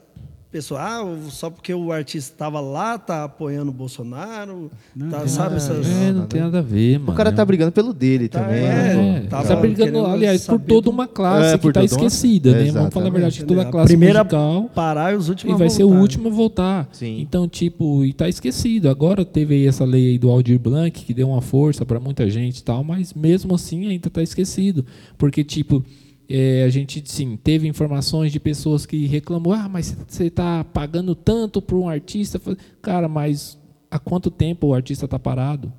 pessoas, 0.51 0.81
ah, 0.81 1.05
só 1.31 1.51
porque 1.51 1.75
o 1.75 1.93
artista 1.93 2.33
estava 2.33 2.61
lá, 2.61 2.97
tá 2.99 3.25
apoiando 3.25 3.71
o 3.71 3.75
Bolsonaro, 3.75 4.71
tá, 5.11 5.27
sabe? 5.29 5.57
Essas, 5.57 5.87
É, 5.87 6.13
não 6.13 6.27
tem 6.27 6.41
nada 6.41 6.61
a 6.61 6.63
ver, 6.63 6.99
mano. 6.99 7.13
O 7.13 7.15
cara 7.15 7.31
tá 7.33 7.45
brigando 7.45 7.73
pelo 7.73 7.93
dele 7.93 8.29
Tá, 8.29 8.41
também. 8.43 8.65
é. 8.65 8.95
né? 8.95 9.23
É, 9.25 9.29
Tava 9.29 9.49
tá 9.49 9.57
brigando, 9.57 10.07
aliás, 10.07 10.47
por 10.47 10.61
toda 10.61 10.89
uma 10.89 11.07
classe 11.07 11.55
É, 11.55 11.59
que 11.59 11.73
tá 11.73 11.85
esquecida, 11.85 12.53
né? 12.53 12.71
Vamos 12.71 12.95
falar 12.95 13.07
a 13.09 13.11
verdade, 13.11 13.41
que 13.41 13.45
toda 13.45 13.63
a 13.63 13.69
a 13.69 13.71
classe 13.71 13.89
primeira 13.89 14.23
musical 14.25 14.71
parar 14.75 15.13
e 15.13 15.17
os 15.17 15.27
e 15.27 15.31
últimos 15.31 15.55
a 15.55 15.59
vai 15.59 15.71
ser 15.71 15.85
o 15.85 15.89
voltar. 15.89 16.01
último 16.03 16.29
a 16.29 16.33
voltar. 16.33 16.89
Sim. 16.93 17.21
Então, 17.21 17.49
tipo, 17.49 18.05
e 18.05 18.13
tá 18.13 18.29
esquecido. 18.29 18.89
Agora 18.89 19.25
teve 19.25 19.55
aí 19.55 19.67
essa 19.67 19.85
lei 19.85 20.11
aí 20.11 20.19
do 20.19 20.31
Aldir 20.31 20.59
Blanc, 20.59 20.91
que 21.05 21.13
deu 21.13 21.29
uma 21.29 21.43
força 21.43 21.85
para 21.85 21.99
muita 22.01 22.29
gente 22.31 22.59
e 22.59 22.63
tal, 22.63 22.83
mas 22.85 23.13
mesmo 23.13 23.55
assim 23.55 23.87
ainda 23.89 24.09
tá 24.09 24.23
esquecido. 24.23 24.85
Porque, 25.19 25.43
tipo, 25.45 25.85
é, 26.29 26.65
a 26.65 26.69
gente, 26.69 27.03
sim, 27.07 27.37
teve 27.37 27.69
informações 27.69 28.33
de 28.33 28.41
pessoas 28.41 28.85
que 28.85 29.07
reclamou, 29.07 29.53
ah, 29.53 29.69
mas 29.69 29.97
você 30.07 30.29
tá 30.29 30.65
pagando 30.65 31.15
tanto 31.15 31.63
para 31.63 31.77
um 31.77 31.89
artista. 31.89 32.41
Cara, 32.83 33.09
mas 33.09 33.59
há 33.91 33.99
quanto 33.99 34.31
tempo 34.31 34.69
o 34.69 34.75
artista 34.75 35.07
tá 35.07 35.19
parado? 35.19 35.73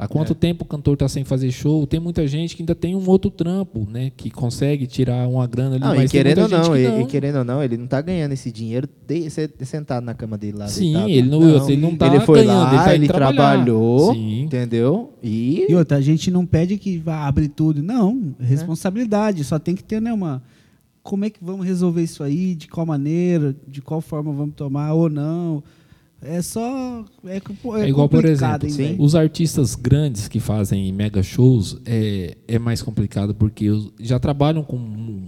Há 0.00 0.06
quanto 0.06 0.32
tempo 0.32 0.62
o 0.62 0.66
cantor 0.66 0.94
está 0.94 1.08
sem 1.08 1.24
fazer 1.24 1.50
show? 1.50 1.84
Tem 1.84 1.98
muita 1.98 2.24
gente 2.28 2.54
que 2.54 2.62
ainda 2.62 2.74
tem 2.74 2.94
um 2.94 3.04
outro 3.10 3.32
trampo, 3.32 3.84
né? 3.90 4.12
Que 4.16 4.30
consegue 4.30 4.86
tirar 4.86 5.26
uma 5.28 5.44
grana 5.46 5.72
ali, 5.74 5.80
Não, 5.80 5.88
mas 5.88 5.98
e 6.08 6.12
tem 6.12 6.22
querendo 6.22 6.38
ou 6.42 6.48
muita 6.48 6.56
gente 6.58 6.68
não, 6.68 6.74
que 6.76 6.80
e, 6.82 6.88
não. 6.88 7.00
e 7.00 7.06
querendo 7.06 7.38
ou 7.38 7.44
não, 7.44 7.62
ele 7.64 7.76
não 7.76 7.86
tá 7.88 8.00
ganhando 8.00 8.30
esse 8.30 8.52
dinheiro 8.52 8.88
de, 9.08 9.28
se- 9.28 9.50
sentado 9.64 10.04
na 10.04 10.14
cama 10.14 10.38
dele 10.38 10.56
lá. 10.56 10.68
Sim, 10.68 10.92
deitado 10.92 11.10
ele 11.10 11.28
não- 11.28 11.68
ele 11.68 11.76
não 11.82 11.96
tá 11.96 12.06
Ele 12.06 12.20
foi 12.20 12.44
ganhando, 12.44 12.62
lá, 12.62 12.74
ele 12.76 12.84
tá 12.84 12.94
ele, 12.94 13.06
trabalhar. 13.08 13.34
trabalhou, 13.34 14.14
Sim. 14.14 14.42
entendeu? 14.42 15.12
E, 15.20 15.66
E 15.68 15.74
outra, 15.74 15.96
a 15.96 16.00
gente 16.00 16.30
não 16.30 16.46
pede 16.46 16.78
que 16.78 16.96
vá 16.98 17.26
abrir 17.26 17.48
tudo. 17.48 17.82
Não, 17.82 18.36
responsabilidade. 18.38 19.42
Só 19.42 19.58
tem 19.58 19.74
que 19.74 19.82
ter 19.82 20.00
né, 20.00 20.12
uma. 20.12 20.42
Como 21.02 21.24
é 21.24 21.30
que 21.30 21.38
vamos 21.42 21.66
resolver 21.66 22.02
isso 22.02 22.22
aí? 22.22 22.54
De 22.54 22.68
qual 22.68 22.84
maneira? 22.86 23.56
De 23.66 23.80
qual 23.80 24.00
forma 24.00 24.30
vamos 24.32 24.54
tomar 24.54 24.92
ou 24.92 25.08
não? 25.08 25.62
É 26.20 26.42
só. 26.42 27.04
É, 27.24 27.36
é 27.36 27.40
É 27.84 27.88
igual, 27.88 28.08
por 28.08 28.24
exemplo, 28.24 28.68
os 28.98 29.14
artistas 29.14 29.76
grandes 29.76 30.26
que 30.26 30.40
fazem 30.40 30.92
mega 30.92 31.22
shows 31.22 31.78
é, 31.86 32.36
é 32.48 32.58
mais 32.58 32.82
complicado 32.82 33.32
porque 33.32 33.66
já 34.00 34.18
trabalham 34.18 34.64
com 34.64 34.76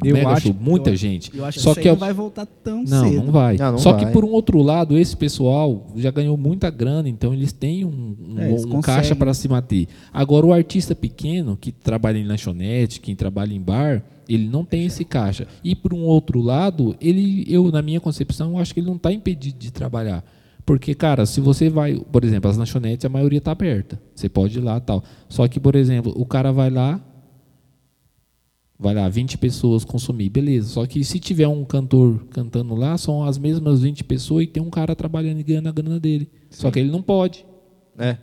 Eu 0.05 0.15
mega 0.17 0.31
acho- 0.31 0.49
show, 0.49 0.57
muita 0.61 0.91
eu- 0.91 0.97
gente. 0.97 1.31
Eu 1.37 1.45
acho 1.45 1.59
que 1.59 1.63
Só 1.63 1.71
isso 1.71 1.81
que 1.81 1.89
aí 1.89 1.93
é- 1.93 1.93
não 1.93 2.01
vai 2.01 2.13
voltar 2.13 2.45
tão 2.45 2.83
Não, 2.83 3.09
cedo. 3.09 3.23
não 3.25 3.33
vai. 3.33 3.57
Não, 3.57 3.73
não 3.73 3.79
Só 3.79 3.93
vai. 3.93 4.05
que 4.05 4.13
por 4.13 4.25
um 4.25 4.31
outro 4.33 4.61
lado, 4.63 4.99
esse 4.99 5.17
pessoal 5.17 5.87
já 5.97 6.11
ganhou 6.11 6.37
muita 6.37 6.69
grana, 6.71 7.09
então 7.09 7.33
eles 7.33 7.53
têm 7.53 7.85
um, 7.85 8.17
um, 8.29 8.39
É, 8.41 8.51
eles 8.51 8.65
um 8.65 8.81
caixa 8.81 9.15
para 9.15 9.33
se 9.33 9.49
manter. 9.49 9.87
Agora, 10.13 10.45
o 10.47 10.53
artista 10.53 10.93
pequeno, 10.95 11.57
que 11.57 11.71
trabalha 11.71 12.19
em 12.19 12.27
lanchonete, 12.27 12.99
quem 13.01 13.15
trabalha 13.15 13.55
em 13.55 13.61
bar, 13.61 14.03
ele 14.29 14.49
não 14.49 14.65
tem 14.65 14.87
esse 14.87 15.05
caixa. 15.05 15.47
E 15.63 15.77
por 15.77 15.95
um 15.95 16.03
outro 16.03 16.41
lado, 16.41 16.97
ele, 17.01 17.45
eu, 17.49 17.71
na 17.71 17.81
minha 17.81 18.01
concepção, 18.01 18.51
eu 18.55 18.59
acho 18.59 18.75
que 18.75 18.81
ele 18.81 18.89
não 18.89 18.97
está 18.97 19.13
impedido 19.13 19.57
de 19.57 19.71
trabalhar. 19.71 20.25
Porque, 20.67 20.95
cara, 20.95 21.27
se 21.27 21.41
você 21.41 21.69
vai, 21.69 21.97
por 21.99 22.25
exemplo, 22.25 22.51
as 22.51 22.57
lanchonetes, 22.57 23.05
a 23.05 23.09
maioria 23.09 23.39
está 23.39 23.53
aberta. 23.53 24.01
Você 24.15 24.29
pode 24.29 24.59
ir 24.59 24.63
lá 24.63 24.79
tal. 24.81 25.03
Só 25.29 25.47
que, 25.49 25.59
por 25.59 25.75
exemplo, 25.75 26.13
o 26.17 26.25
cara 26.27 26.53
vai 26.53 26.71
lá, 26.71 27.01
vai 28.79 28.95
lá, 28.95 29.09
20 29.09 29.37
pessoas 29.39 29.85
consumir, 29.85 30.29
beleza. 30.31 30.69
Só 30.69 30.87
que 30.87 31.05
se 31.05 31.19
tiver 31.19 31.47
um 31.49 31.65
cantor 31.65 32.25
cantando 32.31 32.75
lá, 32.75 32.97
são 32.97 33.23
as 33.25 33.37
mesmas 33.39 33.83
20 33.83 34.05
pessoas 34.05 34.45
e 34.45 34.47
tem 34.47 34.63
um 34.63 34.71
cara 34.71 34.95
trabalhando 34.95 35.41
e 35.41 35.43
ganhando 35.43 35.69
a 35.69 35.73
grana 35.73 36.01
dele. 36.01 36.31
Só 36.49 36.71
que 36.71 36.79
ele 36.79 36.91
não 36.91 37.03
pode. 37.03 37.45
é, 37.99 38.17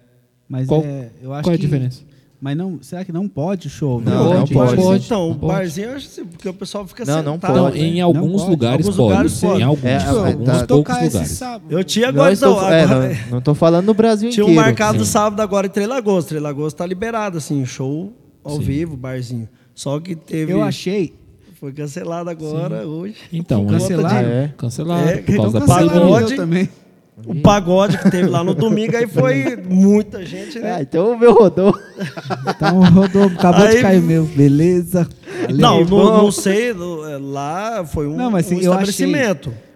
Mas 0.50 0.68
Qual- 0.68 0.82
é, 0.84 1.12
eu 1.22 1.34
acho 1.34 1.44
Qual 1.44 1.52
é 1.52 1.56
a 1.56 1.58
que- 1.60 1.66
diferença? 1.66 2.04
Mas 2.40 2.56
não, 2.56 2.78
será 2.84 3.04
que 3.04 3.12
não 3.12 3.28
pode 3.28 3.66
o 3.66 3.70
show? 3.70 4.00
Não, 4.00 4.26
não 4.26 4.40
pode. 4.42 4.54
pode. 4.54 4.76
pode. 4.76 5.06
Então, 5.06 5.30
Não 5.30 5.32
o 5.32 5.40
pode. 5.40 5.54
barzinho, 5.54 5.96
assim, 5.96 6.24
porque 6.24 6.48
o 6.48 6.54
pessoal 6.54 6.86
fica 6.86 7.04
Não, 7.04 7.24
não 7.24 7.34
sentado. 7.34 7.52
Então, 7.54 7.66
pode. 7.66 7.80
em 7.80 8.00
Não 8.00 8.06
alguns 8.06 8.42
pode. 8.42 8.52
lugares 8.52 8.86
Alguns 8.86 8.96
pode. 8.98 9.10
lugares 9.10 9.40
pode. 9.42 9.60
Em 9.60 9.64
alguns, 9.64 9.84
É, 9.86 9.90
é, 9.90 9.96
alguns 9.96 10.22
tá- 10.22 10.52
vamos 10.54 10.68
poucos 10.68 10.68
tocar 10.68 11.06
esse 11.06 11.14
lugares. 11.16 11.32
sábado. 11.38 11.66
Eu 11.72 11.84
tinha 11.84 12.06
não 12.12 12.14
agora, 12.14 12.34
estou, 12.34 12.52
então, 12.58 12.72
é, 12.72 12.84
agora- 12.84 13.10
não, 13.10 13.30
não 13.32 13.42
tô 13.42 13.56
falando 13.56 13.86
no 13.88 13.94
Brasil 13.96 14.30
Tinha 14.30 14.46
um 14.46 14.50
inteiro. 14.50 14.66
marcado 14.68 15.00
Sim. 15.04 15.12
sábado 15.12 15.40
agora 15.42 15.66
em 15.66 15.70
Três 15.72 15.90
Lagoas. 15.90 16.26
Três 16.26 16.44
Lagoas 16.44 16.74
tá 16.76 16.86
liberado, 16.86 17.40
assim, 17.40 17.66
show 17.66 18.14
ao 18.44 18.58
Sim. 18.58 18.62
vivo, 18.62 18.96
barzinho. 18.96 19.50
Só 19.74 20.00
que 20.00 20.16
teve. 20.16 20.54
Eu 20.54 20.62
achei. 20.62 21.16
Foi 21.60 21.74
cancelado 21.74 22.30
agora, 22.30 22.86
hoje. 22.86 23.16
Então, 23.34 23.64
né? 23.64 23.80
de- 23.80 23.84
É. 23.84 24.54
Cancelado. 24.56 25.10
É, 25.10 25.18
por 25.18 25.36
causa 25.38 25.58
então 25.58 25.68
da 25.68 25.76
pandemia. 25.76 26.36
Também. 26.38 26.70
O 27.26 27.36
pagode 27.42 27.98
que 27.98 28.12
teve 28.12 28.28
lá 28.30 28.44
no 28.44 28.54
domingo, 28.54 28.96
aí 28.96 29.08
foi 29.08 29.58
muita 29.58 30.24
gente, 30.24 30.60
né? 30.60 30.76
Ah, 30.76 30.82
então 30.82 31.14
o 31.14 31.20
meu 31.20 31.34
rodou. 31.34 31.76
Então 32.48 32.84
rodou, 32.92 33.24
acabou 33.24 33.66
Aí- 33.66 33.78
de 33.78 33.82
cair 33.82 34.02
meu. 34.02 34.26
Beleza. 34.26 35.08
Valeu. 35.42 35.58
não, 35.58 35.84
não, 35.86 36.18
não 36.24 36.32
sei, 36.32 36.70
é, 36.72 36.74
lá 37.20 37.84
foi 37.86 38.08
um, 38.08 38.16
Não, 38.16 38.30
mas 38.30 38.46
um 38.46 38.50
sim, 38.50 38.62
eu 38.62 38.72
achei-. 38.74 39.12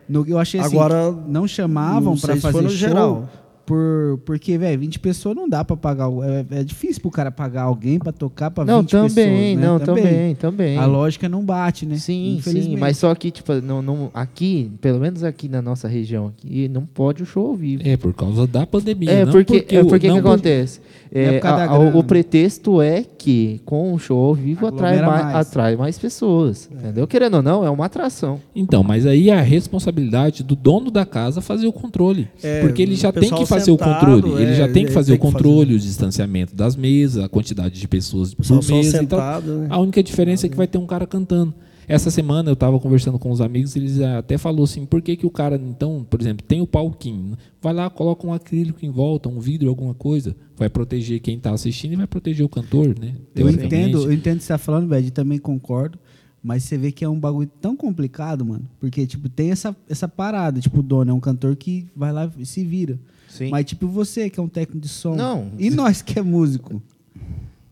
No- 0.07 0.25
eu 0.27 0.37
achei 0.37 0.59
assim, 0.59 0.75
Agora, 0.75 1.11
não 1.27 1.47
chamavam 1.47 2.15
se 2.15 2.27
fazer 2.27 2.41
foi 2.41 2.61
no 2.61 2.69
show 2.69 2.77
geral. 2.77 3.29
Por 3.65 4.19
porque, 4.25 4.57
velho, 4.57 4.79
20 4.79 4.99
pessoas 4.99 5.35
não 5.35 5.47
dá 5.47 5.63
pra 5.63 5.75
pagar. 5.77 6.07
o- 6.09 6.23
É, 6.23 6.45
é 6.51 6.63
difícil 6.63 7.01
pro 7.01 7.11
cara 7.11 7.31
pagar 7.31 7.63
alguém 7.63 7.97
pra 7.99 8.11
tocar 8.11 8.51
pra 8.51 8.63
20 8.63 8.71
Não, 8.71 8.83
pessoas. 8.83 9.13
também, 9.13 9.55
né? 9.55 9.65
não, 9.65 9.79
também, 9.79 10.35
também. 10.35 10.77
A 10.77 10.85
lógica 10.85 11.27
não 11.29 11.43
bate, 11.43 11.85
né? 11.85 11.97
Sim, 11.97 12.39
sim, 12.43 12.75
mas 12.77 12.97
só 12.97 13.13
que, 13.15 13.31
tipo, 13.31 13.53
não, 13.61 13.81
não, 13.81 14.09
aqui, 14.13 14.71
pelo 14.81 14.99
menos 14.99 15.23
aqui 15.23 15.47
na 15.47 15.61
nossa 15.61 15.87
região, 15.87 16.27
aqui, 16.27 16.67
não 16.67 16.85
pode 16.85 17.23
o 17.23 17.25
show 17.25 17.47
ao 17.47 17.55
vivo. 17.55 17.81
É, 17.85 17.95
por 17.97 18.13
causa 18.13 18.45
da 18.47 18.65
pandemia. 18.65 19.11
É, 19.11 19.25
não 19.25 19.31
porque, 19.31 19.65
é 19.69 19.81
o- 19.81 19.87
porque 19.87 20.07
não 20.07 20.21
que 20.21 20.27
acontece? 20.27 20.79
É 21.13 21.35
É, 21.35 21.41
a- 21.45 21.65
a- 21.71 21.77
o, 21.79 21.97
o 21.99 22.03
pretexto 22.03 22.81
é 22.81 23.03
que 23.03 23.59
com 23.65 23.93
o 23.93 23.99
show 23.99 24.17
ao 24.25 24.33
vivo 24.33 24.65
atrai 24.67 25.01
mais, 25.01 25.23
mais. 25.25 25.35
atrai 25.35 25.75
mais 25.75 25.99
pessoas. 25.99 26.69
Entendeu? 26.71 27.05
Querendo 27.05 27.35
ou 27.35 27.43
não, 27.43 27.65
é 27.65 27.69
uma 27.69 27.85
atração. 27.85 28.39
Então, 28.55 28.81
mas 28.81 29.05
aí 29.05 29.29
é 29.29 29.33
a 29.37 29.41
responsabilidade 29.41 30.43
do 30.43 30.55
dono 30.55 30.89
da 30.89 31.05
casa 31.05 31.41
fazer 31.41 31.67
o 31.67 31.73
controle. 31.73 32.29
É, 32.41 32.61
porque 32.61 32.81
ele 32.81 32.95
já 32.95 33.09
o 33.09 33.13
tem 33.13 33.29
que 33.29 33.45
fazer 33.59 33.71
o 33.71 33.77
controle. 33.77 34.41
ele 34.41 34.51
é, 34.51 34.55
já 34.55 34.65
tem 34.65 34.83
que 34.83 34.89
ele 34.89 34.91
fazer 34.91 35.17
tem 35.17 35.19
o 35.19 35.21
controle, 35.21 35.73
fazer. 35.73 35.75
o 35.75 35.79
distanciamento 35.79 36.55
das 36.55 36.75
mesas, 36.75 37.23
a 37.23 37.29
quantidade 37.29 37.79
de 37.79 37.87
pessoas 37.87 38.33
por 38.33 38.43
só 38.43 38.55
mesa. 38.55 38.73
Então, 38.73 38.83
sentado, 38.83 39.57
né? 39.59 39.67
a 39.69 39.79
única 39.79 40.01
diferença 40.01 40.45
é 40.45 40.49
que 40.49 40.57
vai 40.57 40.67
ter 40.67 40.77
um 40.77 40.85
cara 40.85 41.05
cantando. 41.05 41.53
Essa 41.87 42.09
semana 42.09 42.49
eu 42.49 42.53
estava 42.53 42.79
conversando 42.79 43.19
com 43.19 43.31
os 43.31 43.41
amigos, 43.41 43.75
eles 43.75 43.99
até 43.99 44.37
falou 44.37 44.63
assim, 44.63 44.85
por 44.85 45.01
que, 45.01 45.17
que 45.17 45.25
o 45.25 45.29
cara, 45.29 45.57
então, 45.61 46.05
por 46.09 46.21
exemplo, 46.21 46.45
tem 46.47 46.61
o 46.61 46.67
palquinho, 46.67 47.37
vai 47.61 47.73
lá, 47.73 47.89
coloca 47.89 48.25
um 48.25 48.31
acrílico 48.31 48.85
em 48.85 48.89
volta, 48.89 49.27
um 49.27 49.39
vidro, 49.39 49.67
alguma 49.67 49.93
coisa, 49.93 50.35
vai 50.55 50.69
proteger 50.69 51.19
quem 51.19 51.35
está 51.35 51.51
assistindo 51.51 51.93
e 51.93 51.95
vai 51.97 52.07
proteger 52.07 52.45
o 52.45 52.49
cantor, 52.49 52.97
né? 52.97 53.15
Eu 53.35 53.49
entendo, 53.49 54.03
eu 54.03 54.13
entendo 54.13 54.35
o 54.35 54.39
que 54.39 54.45
você 54.45 54.53
tá 54.53 54.57
falando, 54.57 54.87
velho, 54.87 55.07
e 55.07 55.11
também 55.11 55.37
concordo. 55.37 55.99
Mas 56.43 56.63
você 56.63 56.77
vê 56.77 56.91
que 56.91 57.05
é 57.05 57.09
um 57.09 57.19
bagulho 57.19 57.49
tão 57.61 57.75
complicado, 57.75 58.43
mano. 58.43 58.67
Porque, 58.79 59.05
tipo, 59.05 59.29
tem 59.29 59.51
essa, 59.51 59.75
essa 59.87 60.07
parada. 60.07 60.59
Tipo, 60.59 60.79
o 60.79 60.83
dono 60.83 61.11
é 61.11 61.13
um 61.13 61.19
cantor 61.19 61.55
que 61.55 61.85
vai 61.95 62.11
lá 62.11 62.31
e 62.35 62.45
se 62.45 62.65
vira. 62.65 62.99
Sim. 63.31 63.49
Mas, 63.49 63.65
tipo, 63.65 63.87
você 63.87 64.29
que 64.29 64.39
é 64.39 64.43
um 64.43 64.47
técnico 64.47 64.79
de 64.79 64.89
som. 64.89 65.15
Não. 65.15 65.51
E 65.57 65.69
nós 65.69 66.01
que 66.01 66.19
é 66.19 66.21
músico. 66.21 66.81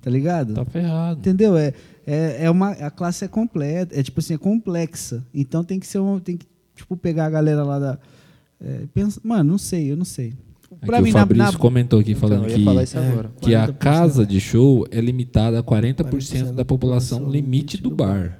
Tá 0.01 0.09
ligado? 0.09 0.53
Tá 0.53 0.65
ferrado. 0.65 1.19
Entendeu? 1.19 1.57
É, 1.57 1.73
é, 2.07 2.45
é 2.45 2.49
uma, 2.49 2.71
a 2.71 2.89
classe 2.89 3.25
é 3.25 3.27
completa, 3.27 3.99
é 3.99 4.01
tipo 4.01 4.19
assim, 4.19 4.33
é 4.33 4.37
complexa. 4.37 5.23
Então 5.33 5.63
tem 5.63 5.79
que 5.79 5.85
ser 5.85 5.99
um, 5.99 6.19
tem 6.19 6.37
que 6.37 6.47
tipo 6.75 6.95
pegar 6.95 7.25
a 7.25 7.29
galera 7.29 7.63
lá 7.63 7.77
da 7.77 7.99
é, 8.61 8.81
pensa, 8.93 9.21
mano, 9.23 9.51
não 9.51 9.57
sei, 9.57 9.91
eu 9.91 9.97
não 9.97 10.05
sei. 10.05 10.33
Aqui 10.81 11.09
o 11.09 11.11
Fabrício 11.11 11.57
comentou 11.57 11.99
aqui 11.99 12.13
falando 12.13 12.47
Então, 12.47 12.85
que, 12.85 12.97
agora. 12.97 13.31
que 13.41 13.55
a 13.55 13.67
40%. 13.67 13.73
casa 13.77 14.25
de 14.25 14.39
show 14.39 14.85
é 14.91 15.01
limitada 15.01 15.59
a 15.59 15.63
40%, 15.63 15.95
40% 15.95 16.51
da 16.53 16.63
população 16.63 17.29
limite 17.29 17.77
do 17.77 17.89
bar. 17.89 18.39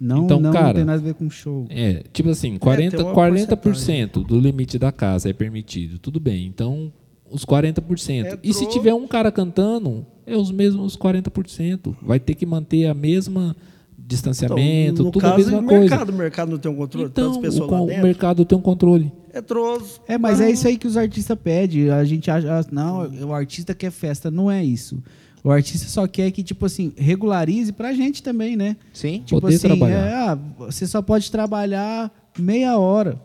Não, 0.00 0.24
Então, 0.24 0.38
não 0.40 0.52
cara, 0.52 0.74
tem 0.74 0.84
nada 0.84 0.98
a 1.00 1.04
ver 1.04 1.14
com 1.14 1.28
show. 1.30 1.66
É, 1.70 2.02
tipo 2.12 2.28
assim, 2.28 2.58
40%, 2.58 2.90
tem 2.90 3.00
uma 3.04 3.14
40% 3.14 4.24
do 4.26 4.38
limite 4.38 4.78
da 4.78 4.92
casa 4.92 5.30
é 5.30 5.32
permitido. 5.32 5.98
Tudo 5.98 6.20
bem. 6.20 6.46
Então, 6.46 6.92
os 7.30 7.44
40%. 7.44 8.38
E 8.42 8.52
se 8.52 8.66
tiver 8.68 8.92
um 8.94 9.06
cara 9.06 9.32
cantando, 9.32 10.04
é 10.26 10.36
os 10.36 10.50
mesmos 10.50 10.96
40%. 10.96 11.96
Vai 12.02 12.20
ter 12.20 12.34
que 12.34 12.44
manter 12.44 12.86
a 12.86 12.94
mesma 12.94 13.56
distanciamento, 13.98 14.92
Então, 14.92 15.04
no 15.06 15.10
tudo 15.10 15.26
a 15.26 15.30
caso, 15.30 15.38
mesma 15.44 15.58
o 15.58 15.64
coisa. 15.64 15.80
mercado, 15.80 16.08
o 16.10 16.12
mercado 16.14 16.50
não 16.50 16.58
tem 16.58 16.70
um 16.70 16.76
controle, 16.76 17.06
Então, 17.08 17.24
tantas 17.32 17.40
pessoas 17.42 17.68
o, 17.68 17.72
lá 17.72 17.80
o 17.82 17.86
dentro. 17.86 18.02
mercado 18.02 18.44
tem 18.44 18.56
um 18.56 18.60
controle. 18.60 19.12
Entrou. 19.34 19.82
É, 20.06 20.16
mas 20.16 20.40
é 20.40 20.50
isso 20.50 20.66
aí 20.68 20.76
que 20.78 20.86
os 20.86 20.96
artistas 20.96 21.36
pedem. 21.42 21.90
A 21.90 22.04
gente 22.04 22.30
acha, 22.30 22.60
ah, 22.60 22.64
não, 22.70 23.08
o 23.28 23.32
artista 23.32 23.74
quer 23.74 23.90
festa. 23.90 24.30
Não 24.30 24.50
é 24.50 24.64
isso. 24.64 25.02
O 25.46 25.50
artista 25.52 25.86
só 25.88 26.08
quer 26.08 26.32
que, 26.32 26.42
tipo 26.42 26.66
assim, 26.66 26.92
regularize 26.96 27.72
pra 27.72 27.92
gente 27.92 28.20
também, 28.20 28.56
né? 28.56 28.76
Sim. 28.92 29.22
Tipo 29.24 29.40
Poder 29.40 29.54
assim, 29.54 29.68
trabalhar. 29.68 29.96
é, 30.08 30.12
ah, 30.12 30.38
você 30.58 30.88
só 30.88 31.00
pode 31.00 31.30
trabalhar 31.30 32.10
meia 32.36 32.76
hora. 32.76 33.22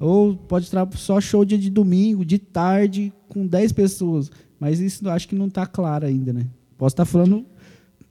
Ou 0.00 0.34
pode 0.34 0.68
trabalhar 0.68 0.98
só 0.98 1.20
show 1.20 1.44
dia 1.44 1.56
de 1.56 1.70
domingo, 1.70 2.24
de 2.24 2.38
tarde, 2.38 3.12
com 3.28 3.46
10 3.46 3.70
pessoas. 3.70 4.32
Mas 4.58 4.80
isso 4.80 5.06
eu 5.06 5.12
acho 5.12 5.28
que 5.28 5.36
não 5.36 5.48
tá 5.48 5.64
claro 5.64 6.06
ainda, 6.06 6.32
né? 6.32 6.46
Posso 6.76 6.94
estar 6.94 7.04
falando 7.04 7.46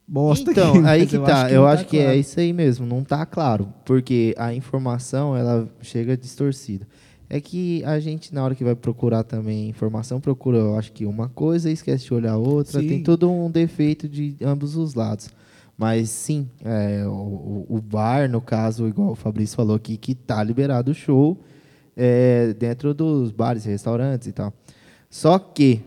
bosta 0.08 0.52
Então, 0.52 0.70
aqui, 0.70 0.78
aí 0.88 1.02
mas 1.02 1.10
que 1.10 1.18
eu 1.18 1.24
tá. 1.26 1.34
acho 1.42 1.50
que 1.50 1.54
eu 1.56 1.62
não 1.62 1.68
acho 1.68 1.84
tá 1.84 1.90
que 1.90 1.98
é 1.98 2.04
claro. 2.04 2.18
isso 2.20 2.40
aí 2.40 2.54
mesmo, 2.54 2.86
não 2.86 3.04
tá 3.04 3.26
claro. 3.26 3.74
Porque 3.84 4.34
a 4.38 4.54
informação, 4.54 5.36
ela 5.36 5.68
chega 5.82 6.16
distorcida. 6.16 6.88
É 7.30 7.40
que 7.40 7.84
a 7.86 8.00
gente, 8.00 8.34
na 8.34 8.44
hora 8.44 8.56
que 8.56 8.64
vai 8.64 8.76
procurar 8.76 9.24
também 9.24 9.70
informação, 9.70 10.20
procura, 10.20 10.58
eu 10.58 10.76
acho 10.76 10.92
que 10.92 11.06
uma 11.06 11.30
coisa 11.30 11.70
esquece 11.70 12.06
de 12.06 12.14
olhar 12.14 12.32
a 12.34 12.38
outra. 12.38 12.82
Sim. 12.82 12.88
Tem 12.88 13.04
todo 13.04 13.30
um 13.30 13.52
defeito 13.52 14.10
de 14.10 14.36
ambos 14.42 14.76
os 14.76 14.96
lados. 14.96 15.30
Mas 15.78 16.10
sim, 16.10 16.50
é, 16.66 17.06
o, 17.06 17.66
o- 17.70 17.80
bar, 17.82 18.28
no 18.30 18.42
caso, 18.42 18.88
igual 18.88 19.12
o 19.12 19.16
Fabrício 19.16 19.56
falou 19.56 19.76
aqui, 19.76 19.96
que 19.96 20.14
tá 20.14 20.44
liberado 20.44 20.92
o 20.92 20.94
show 20.94 21.38
é, 21.96 22.52
dentro 22.54 22.94
dos 22.94 23.32
bares 23.32 23.66
e 23.66 23.70
restaurantes 23.70 24.28
e 24.28 24.32
tal. 24.34 24.52
Só 25.10 25.38
que 25.40 25.82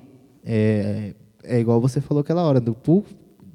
é, 0.45 1.13
é 1.45 1.59
igual 1.61 1.81
você 1.81 2.01
falou 2.01 2.21
aquela 2.23 2.43
hora, 2.43 2.61
do 2.61 2.73
pro 2.73 3.05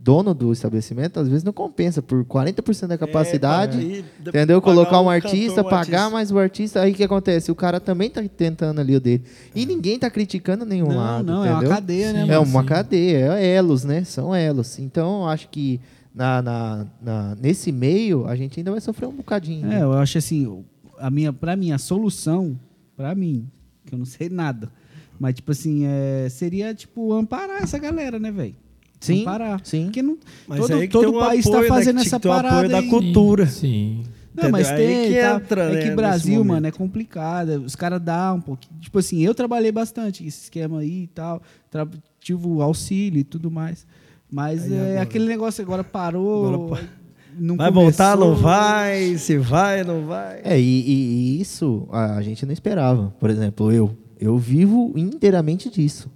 dono 0.07 0.33
do 0.33 0.53
estabelecimento, 0.53 1.19
às 1.19 1.27
vezes 1.27 1.43
não 1.43 1.51
compensa 1.51 2.01
por 2.01 2.23
40% 2.23 2.87
da 2.87 2.97
capacidade. 2.97 4.05
É, 4.25 4.29
Entendeu? 4.29 4.61
Colocar 4.61 5.01
um 5.01 5.09
artista, 5.09 5.57
cantor, 5.57 5.69
pagar 5.69 5.79
artista. 5.99 6.09
mais 6.09 6.31
o 6.31 6.39
artista, 6.39 6.81
aí 6.81 6.93
o 6.93 6.95
que 6.95 7.03
acontece? 7.03 7.51
O 7.51 7.55
cara 7.55 7.77
também 7.81 8.09
tá 8.09 8.23
tentando 8.23 8.79
ali 8.79 8.95
o 8.95 9.01
dele. 9.01 9.25
E 9.53 9.65
ninguém 9.65 9.99
tá 9.99 10.09
criticando 10.09 10.63
nenhum 10.63 10.87
Não, 10.87 10.95
lado, 10.95 11.25
não, 11.25 11.43
é 11.43 11.49
uma 11.49 11.55
entendeu? 11.57 11.69
cadeia, 11.75 12.13
né, 12.13 12.25
É 12.33 12.39
uma 12.39 12.61
Sim. 12.61 12.67
cadeia, 12.67 13.33
é 13.37 13.45
elos, 13.55 13.83
né? 13.83 14.05
São 14.05 14.33
elos. 14.33 14.79
Então, 14.79 15.27
acho 15.27 15.49
que 15.49 15.81
na, 16.15 16.41
na- 16.41 16.85
na- 17.01 17.35
nesse 17.35 17.69
meio, 17.73 18.25
a 18.27 18.35
gente 18.37 18.57
ainda 18.61 18.71
vai 18.71 18.79
sofrer 18.79 19.07
um 19.07 19.11
bocadinho. 19.13 19.65
É, 19.65 19.69
né? 19.75 19.83
eu 19.83 19.91
acho 19.91 20.17
assim, 20.17 20.63
a 20.97 21.09
minha, 21.09 21.33
pra 21.33 21.53
mim, 21.57 21.73
a 21.73 21.77
solução, 21.77 22.57
pra 22.95 23.13
mim, 23.13 23.45
que 23.85 23.93
eu 23.93 23.99
não 23.99 24.05
sei 24.05 24.29
nada, 24.29 24.71
mas 25.19 25.35
tipo 25.35 25.51
assim, 25.51 25.83
é, 25.85 26.27
seria 26.29 26.73
tipo 26.73 27.11
amparar 27.11 27.61
essa 27.61 27.77
galera, 27.77 28.17
né, 28.17 28.31
velho? 28.31 28.55
Sim, 28.99 29.21
Amparar. 29.21 29.61
sim. 29.63 29.85
Porque 29.85 30.01
não, 30.01 30.17
Mas 30.47 30.59
todo, 30.59 30.73
aí 30.73 30.87
que 30.87 30.93
todo 30.93 31.05
tem 31.05 31.15
um 31.15 31.19
país 31.19 31.45
tá 31.45 31.61
né, 31.61 31.67
fazendo 31.67 31.99
essa 31.99 32.15
um 32.15 32.17
apoio 32.17 32.33
parada 32.33 32.67
da 32.69 32.79
aí. 32.79 32.89
cultura. 32.89 33.45
Sim. 33.45 34.03
Não, 34.33 34.51
mas? 34.51 34.69
Aí 34.69 34.77
tem, 34.77 35.07
que 35.13 35.19
tá? 35.21 35.35
entra, 35.35 35.61
é 35.63 35.65
né, 35.69 35.77
que 35.77 35.83
nesse 35.85 35.95
Brasil, 35.95 36.43
mano, 36.45 36.67
é 36.67 36.71
complicado. 36.71 37.63
Os 37.65 37.75
caras 37.75 37.99
dão 38.01 38.35
um 38.37 38.41
pouquinho. 38.41 38.79
Tipo 38.79 38.99
assim, 38.99 39.19
eu 39.23 39.33
trabalhei 39.33 39.71
bastante 39.71 40.25
esse 40.25 40.43
esquema 40.43 40.79
aí 40.79 41.03
e 41.03 41.07
tal. 41.07 41.41
Tra 41.71 41.87
tive 42.19 42.45
o 42.47 42.61
auxílio 42.61 43.19
e 43.19 43.23
tudo 43.23 43.49
mais. 43.49 43.85
Mas 44.31 44.63
Aí 44.63 44.73
é, 44.73 44.81
agora- 44.81 45.01
aquele 45.01 45.25
negócio 45.25 45.63
agora 45.63 45.83
parou. 45.83 46.53
Agora 46.53 46.81
pa- 46.81 46.87
não 47.39 47.55
Vai 47.55 47.71
voltar, 47.71 48.15
não 48.17 48.27
começou. 48.27 48.43
vai? 48.43 49.17
Se 49.17 49.37
vai, 49.37 49.83
não 49.83 50.05
vai? 50.05 50.41
É, 50.43 50.59
e, 50.59 50.81
e- 50.81 51.41
isso 51.41 51.87
a 51.91 52.15
a 52.17 52.21
gente 52.21 52.45
não 52.45 52.53
esperava. 52.53 53.13
Por 53.19 53.29
exemplo, 53.29 53.71
eu. 53.71 53.95
Eu 54.19 54.35
vivo 54.37 54.93
inteiramente 54.95 55.69
disso. 55.69 56.09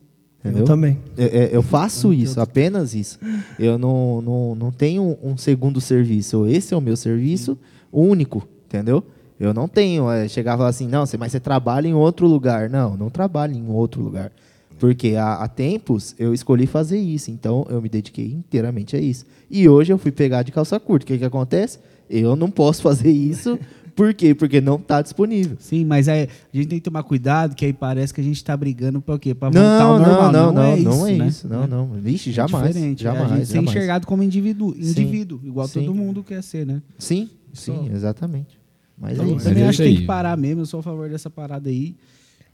Entendeu? 0.43 0.63
Eu 0.63 0.65
também. 0.65 0.97
É, 1.17 1.23
é, 1.23 1.49
eu 1.53 1.61
faço 1.61 2.11
isso, 2.11 2.41
apenas 2.41 2.95
isso. 2.95 3.19
Eu 3.59 3.77
não, 3.77 4.21
não, 4.21 4.55
não 4.55 4.71
tenho 4.71 5.17
um 5.23 5.37
segundo 5.37 5.79
serviço. 5.79 6.47
Esse 6.47 6.73
é 6.73 6.77
o 6.77 6.81
meu 6.81 6.97
serviço 6.97 7.57
único, 7.91 8.47
entendeu? 8.65 9.03
Eu 9.39 9.53
não 9.53 9.67
tenho. 9.67 10.09
É, 10.09 10.27
chegar 10.27 10.55
e 10.55 10.57
falar 10.57 10.69
assim, 10.69 10.87
não, 10.87 11.03
mas 11.19 11.31
você 11.31 11.39
trabalha 11.39 11.87
em 11.87 11.93
outro 11.93 12.27
lugar. 12.27 12.69
Não, 12.69 12.97
não 12.97 13.09
trabalho 13.09 13.53
em 13.53 13.67
outro 13.69 14.01
lugar. 14.01 14.31
Porque 14.79 15.15
há, 15.15 15.35
há 15.35 15.47
tempos 15.47 16.15
eu 16.17 16.33
escolhi 16.33 16.65
fazer 16.65 16.97
isso, 16.97 17.29
então 17.29 17.67
eu 17.69 17.79
me 17.79 17.87
dediquei 17.87 18.25
inteiramente 18.25 18.95
a 18.95 18.99
isso. 18.99 19.25
E 19.49 19.69
hoje 19.69 19.93
eu 19.93 19.97
fui 19.99 20.11
pegar 20.11 20.41
de 20.41 20.51
calça 20.51 20.79
curta. 20.79 21.03
O 21.03 21.07
que, 21.07 21.19
que 21.19 21.25
acontece? 21.25 21.77
Eu 22.09 22.35
não 22.35 22.49
posso 22.49 22.81
fazer 22.83 23.11
isso. 23.11 23.59
Por 24.01 24.13
quê? 24.15 24.33
Porque 24.33 24.59
não 24.59 24.77
está 24.77 24.99
disponível. 25.01 25.57
Sim, 25.59 25.85
mas 25.85 26.07
aí 26.09 26.23
a 26.23 26.57
gente 26.57 26.67
tem 26.69 26.79
que 26.79 26.83
tomar 26.83 27.03
cuidado, 27.03 27.53
que 27.55 27.63
aí 27.65 27.71
parece 27.71 28.11
que 28.11 28.19
a 28.19 28.23
gente 28.23 28.43
tá 28.43 28.57
brigando 28.57 28.99
pra 28.99 29.19
quê? 29.19 29.35
Pra 29.35 29.49
voltar 29.49 29.61
Não, 29.79 29.91
ao 29.91 29.99
não, 29.99 30.07
normal. 30.07 30.31
não, 30.31 30.51
não, 30.53 30.63
é 30.63 30.77
isso, 30.79 30.89
não 30.89 31.07
é 31.07 31.13
né? 31.17 31.27
isso. 31.27 31.47
Não, 31.47 31.67
não. 31.67 31.87
Vixe, 32.01 32.29
É 32.31 32.33
jamais. 32.33 32.67
diferente, 32.73 33.01
é 33.01 33.11
Jamais, 33.11 33.31
a 33.31 33.35
gente 33.35 33.45
ser 33.47 33.53
jamais. 33.55 33.69
enxergado 33.75 34.07
como 34.07 34.23
indivíduo, 34.23 34.73
Sim. 34.73 34.89
indivíduo 34.89 35.39
igual 35.43 35.67
Sim. 35.67 35.81
todo 35.85 35.93
mundo 35.93 36.23
quer 36.23 36.41
ser, 36.41 36.65
né? 36.65 36.81
Sim, 36.97 37.29
sim, 37.53 37.91
exatamente. 37.93 38.57
Mas 38.97 39.13
Então, 39.13 39.25
é 39.25 39.29
eu 39.31 39.35
isso. 39.37 39.45
também 39.47 39.63
é 39.63 39.67
acho 39.67 39.77
que 39.77 39.83
tem 39.83 39.95
que 39.97 40.05
parar 40.05 40.35
mesmo, 40.35 40.61
eu 40.61 40.65
sou 40.65 40.79
a 40.79 40.83
favor 40.83 41.07
dessa 41.07 41.29
parada 41.29 41.69
aí. 41.69 41.95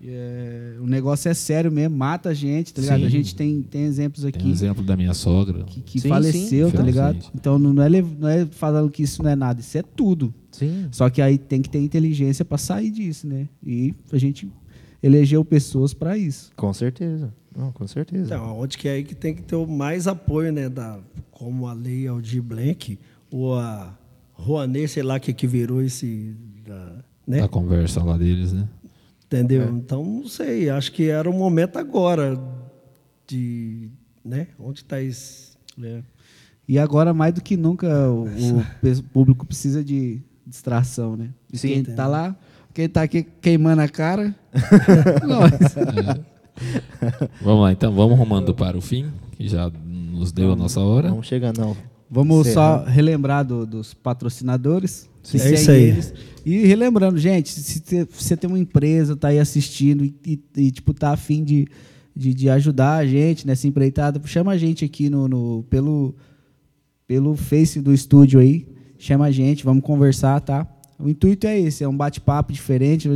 É, 0.05 0.75
o 0.79 0.85
negócio 0.85 1.27
é 1.27 1.33
sério 1.33 1.71
mesmo, 1.71 1.97
mata 1.97 2.29
a 2.29 2.33
gente, 2.33 2.71
tá 2.71 2.81
ligado? 2.81 2.99
Sim. 2.99 3.05
A 3.05 3.09
gente 3.09 3.35
tem, 3.35 3.63
tem 3.63 3.83
exemplos 3.85 4.21
Tem 4.21 4.29
aqui 4.29 4.47
um 4.47 4.51
exemplo 4.51 4.83
da 4.83 4.95
minha 4.95 5.13
sogra. 5.13 5.63
que, 5.63 5.81
que 5.81 5.99
Sim, 5.99 6.09
faleceu, 6.09 6.69
sim. 6.69 6.77
tá 6.77 6.83
ligado? 6.83 7.17
Então 7.33 7.57
não 7.57 7.81
é, 7.81 7.89
não 7.89 8.27
é 8.27 8.45
falando 8.45 8.91
que 8.91 9.01
isso 9.01 9.23
não 9.23 9.29
é 9.31 9.35
nada, 9.35 9.59
isso 9.59 9.75
é 9.77 9.81
tudo. 9.81 10.31
Sim. 10.57 10.87
Só 10.91 11.09
que 11.09 11.21
aí 11.21 11.37
tem 11.37 11.61
que 11.61 11.69
ter 11.69 11.79
inteligência 11.79 12.43
pra 12.43 12.57
sair 12.57 12.89
disso, 12.89 13.27
né? 13.27 13.47
E 13.63 13.93
a 14.11 14.17
gente 14.17 14.51
elegeu 15.01 15.45
pessoas 15.45 15.93
pra 15.93 16.17
isso. 16.17 16.51
Com 16.55 16.73
certeza. 16.73 17.31
Não, 17.55 17.71
com 17.71 17.87
certeza. 17.87 18.35
Então, 18.35 18.59
onde 18.59 18.77
que 18.77 18.87
é 18.87 18.93
aí 18.93 19.03
que 19.03 19.13
tem 19.13 19.35
que 19.35 19.41
ter 19.43 19.55
o 19.55 19.67
mais 19.67 20.07
apoio, 20.07 20.51
né? 20.51 20.67
Da, 20.67 20.99
como 21.31 21.67
a 21.67 21.73
lei 21.73 22.07
Aldir 22.07 22.41
Blanc, 22.41 22.97
ou 23.31 23.55
a 23.55 23.95
Rouanet, 24.33 24.87
sei 24.87 25.03
lá, 25.03 25.19
que, 25.19 25.33
que 25.33 25.45
virou 25.45 25.81
esse. 25.81 26.35
Da, 26.65 27.03
né? 27.25 27.41
Da 27.41 27.47
conversa 27.47 28.03
lá 28.03 28.17
deles, 28.17 28.53
né? 28.53 28.67
Entendeu? 29.25 29.63
É. 29.63 29.69
Então, 29.69 30.03
não 30.03 30.27
sei. 30.27 30.69
Acho 30.69 30.91
que 30.91 31.09
era 31.09 31.29
o 31.29 31.33
momento 31.33 31.77
agora 31.77 32.39
de. 33.27 33.89
Né? 34.25 34.47
Onde 34.59 34.79
está 34.79 35.01
esse. 35.01 35.55
E 36.67 36.77
agora, 36.77 37.13
mais 37.13 37.33
do 37.33 37.41
que 37.41 37.55
nunca, 37.55 37.87
o, 38.09 38.25
o 38.25 39.03
público 39.13 39.45
precisa 39.45 39.83
de 39.83 40.21
distração, 40.47 41.15
né? 41.17 41.29
E 41.51 41.57
Sim, 41.57 41.67
quem 41.67 41.77
entendo. 41.79 41.95
tá 41.95 42.07
lá, 42.07 42.35
quem 42.73 42.87
tá 42.89 43.01
aqui 43.03 43.23
queimando 43.41 43.81
a 43.81 43.87
cara, 43.87 44.35
nós. 45.27 45.51
Vamos 47.41 47.61
lá, 47.63 47.71
então 47.71 47.93
vamos 47.93 48.17
rumando 48.17 48.53
para 48.53 48.77
o 48.77 48.81
fim, 48.81 49.11
que 49.33 49.47
já 49.47 49.69
nos 49.85 50.31
deu 50.31 50.51
a 50.51 50.55
nossa 50.55 50.79
hora. 50.79 51.09
Não 51.09 51.21
chega, 51.21 51.53
não. 51.57 51.75
Vamos 52.09 52.47
só 52.47 52.83
relembrar 52.85 53.45
do- 53.45 53.65
dos 53.65 53.93
patrocinadores. 53.93 55.09
Sim. 55.21 55.39
É 55.39 55.53
isso 55.53 55.71
aí. 55.71 55.83
eles. 55.83 56.13
E 56.45 56.65
relembrando, 56.65 57.17
gente, 57.19 57.49
se 57.49 58.05
você 58.09 58.37
tem 58.37 58.49
uma 58.49 58.57
empresa, 58.57 59.15
tá 59.15 59.27
aí 59.27 59.39
assistindo 59.39 60.05
e, 60.05 60.15
e- 60.25 60.39
e, 60.55 60.71
tipo, 60.71 60.93
tá 60.93 61.11
afim 61.11 61.43
de, 61.43 61.67
de, 62.15 62.33
de 62.33 62.49
ajudar 62.49 62.95
a 62.95 63.05
gente 63.05 63.45
nessa 63.45 63.67
empreitada, 63.67 64.21
chama 64.25 64.53
a 64.53 64.57
gente 64.57 64.85
aqui 64.85 65.09
no, 65.09 65.27
no- 65.27 65.63
pelo, 65.69 66.15
pelo 67.05 67.35
Face 67.35 67.81
do 67.81 67.93
estúdio 67.93 68.39
aí. 68.39 68.65
Chama 68.97 69.25
a 69.25 69.31
gente, 69.31 69.63
vamos 69.63 69.83
conversar, 69.83 70.39
tá? 70.41 70.65
O 70.99 71.07
intuito 71.07 71.45
é 71.47 71.59
esse, 71.59 71.83
é 71.83 71.87
um 71.87 71.95
bate-papo 71.95 72.51
diferente. 72.51 73.07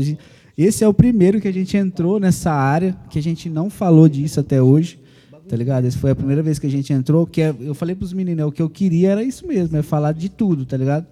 Esse 0.57 0.83
é 0.83 0.87
o 0.87 0.93
primeiro 0.93 1.41
que 1.41 1.47
a 1.47 1.51
gente 1.53 1.75
entrou 1.75 2.19
nessa 2.19 2.51
área, 2.51 2.95
que 3.09 3.17
a 3.17 3.23
gente 3.23 3.49
não 3.49 3.69
falou 3.69 4.07
disso 4.07 4.39
até 4.39 4.61
hoje. 4.61 4.99
Tá 5.49 5.55
ligado? 5.57 5.85
Essa 5.85 5.97
foi 5.97 6.11
a 6.11 6.15
primeira 6.15 6.41
vez 6.41 6.59
que 6.59 6.67
a 6.67 6.69
gente 6.69 6.93
entrou, 6.93 7.25
que 7.25 7.41
é- 7.41 7.53
eu 7.59 7.73
falei 7.73 7.93
pros 7.95 8.13
meninos, 8.13 8.41
é, 8.41 8.45
o 8.45 8.51
que 8.51 8.61
eu 8.61 8.69
queria 8.69 9.09
era 9.09 9.23
isso 9.23 9.45
mesmo, 9.45 9.75
é 9.75 9.81
falar 9.81 10.13
de 10.13 10.29
tudo, 10.29 10.65
tá 10.65 10.77
ligado? 10.77 11.05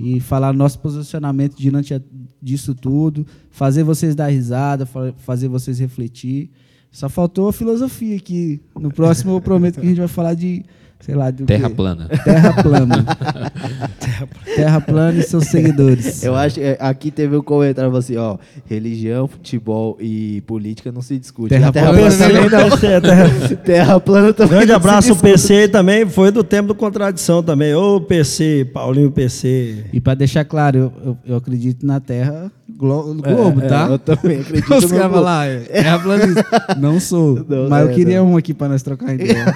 E 0.00 0.20
falar 0.20 0.52
nosso 0.54 0.78
posicionamento 0.78 1.56
diante 1.56 2.00
disso 2.40 2.74
tudo, 2.74 3.26
fazer 3.50 3.82
vocês 3.82 4.14
dar 4.14 4.28
risada, 4.28 4.86
fa- 4.86 5.12
fazer 5.18 5.48
vocês 5.48 5.78
refletir. 5.80 6.50
Só 6.90 7.08
faltou 7.08 7.48
a 7.48 7.52
filosofia 7.52 8.16
aqui. 8.16 8.60
No 8.78 8.90
próximo 8.90 9.32
eu 9.32 9.40
prometo 9.40 9.80
que 9.80 9.86
a 9.86 9.88
gente 9.88 9.98
vai 9.98 10.08
falar 10.08 10.34
de, 10.34 10.64
sei 11.04 11.14
lá, 11.14 11.30
do 11.30 11.44
Terra 11.44 11.68
quê? 11.68 11.74
plana. 11.74 12.08
Terra 12.24 12.62
plana. 12.62 13.04
Terra 14.56 14.80
plana 14.80 15.18
e 15.18 15.22
seus 15.22 15.44
seguidores. 15.46 16.22
Eu 16.22 16.34
acho 16.34 16.56
que 16.56 16.76
aqui 16.78 17.10
teve 17.10 17.36
um 17.36 17.42
comentário 17.42 17.94
assim, 17.96 18.16
ó, 18.16 18.36
religião, 18.66 19.26
futebol 19.28 19.96
e 20.00 20.40
política 20.42 20.90
não 20.92 21.02
se 21.02 21.18
discute. 21.18 21.48
Terra 21.50 21.72
terra 21.72 21.92
plana 21.92 22.10
plana 22.16 22.18
também 22.28 22.50
não. 22.50 22.70
PC, 22.70 23.00
terra- 23.00 23.56
Terra 23.64 24.00
plana 24.00 24.32
também. 24.32 24.50
Grande 24.58 24.66
não 24.72 24.80
se 24.80 24.86
abraço, 24.86 25.08
o 25.08 25.12
discute. 25.14 25.32
PC 25.32 25.68
também. 25.68 26.06
Foi 26.06 26.30
do 26.30 26.44
tempo 26.44 26.68
do 26.68 26.74
Contradição 26.74 27.42
também. 27.42 27.74
Ô, 27.74 28.00
PC, 28.00 28.70
Paulinho 28.72 29.10
PC. 29.10 29.84
E 29.92 30.00
para 30.00 30.14
deixar 30.14 30.44
claro, 30.44 30.78
eu, 30.78 30.92
eu, 31.04 31.18
eu 31.26 31.36
acredito 31.36 31.84
na 31.84 32.00
Terra 32.00 32.50
Glo- 32.76 33.14
Globo, 33.14 33.60
É, 33.62 33.66
tá? 33.66 33.88
é, 33.88 33.92
eu 33.92 33.98
também 33.98 34.40
acredito 34.40 34.74
Os 34.74 34.84
no 34.84 34.88
Globo. 34.88 35.14
falam, 35.14 35.28
ah, 35.28 35.46
é 35.46 35.58
terraplanista. 35.58 36.46
Não 36.78 36.98
sou. 37.00 37.44
Não, 37.48 37.68
mas 37.68 37.86
é, 37.86 37.90
eu 37.90 37.94
queria 37.94 38.18
não. 38.20 38.32
um 38.32 38.36
aqui 38.36 38.54
pra 38.54 38.68
nós 38.68 38.82
trocar 38.82 39.14
ideia. 39.14 39.54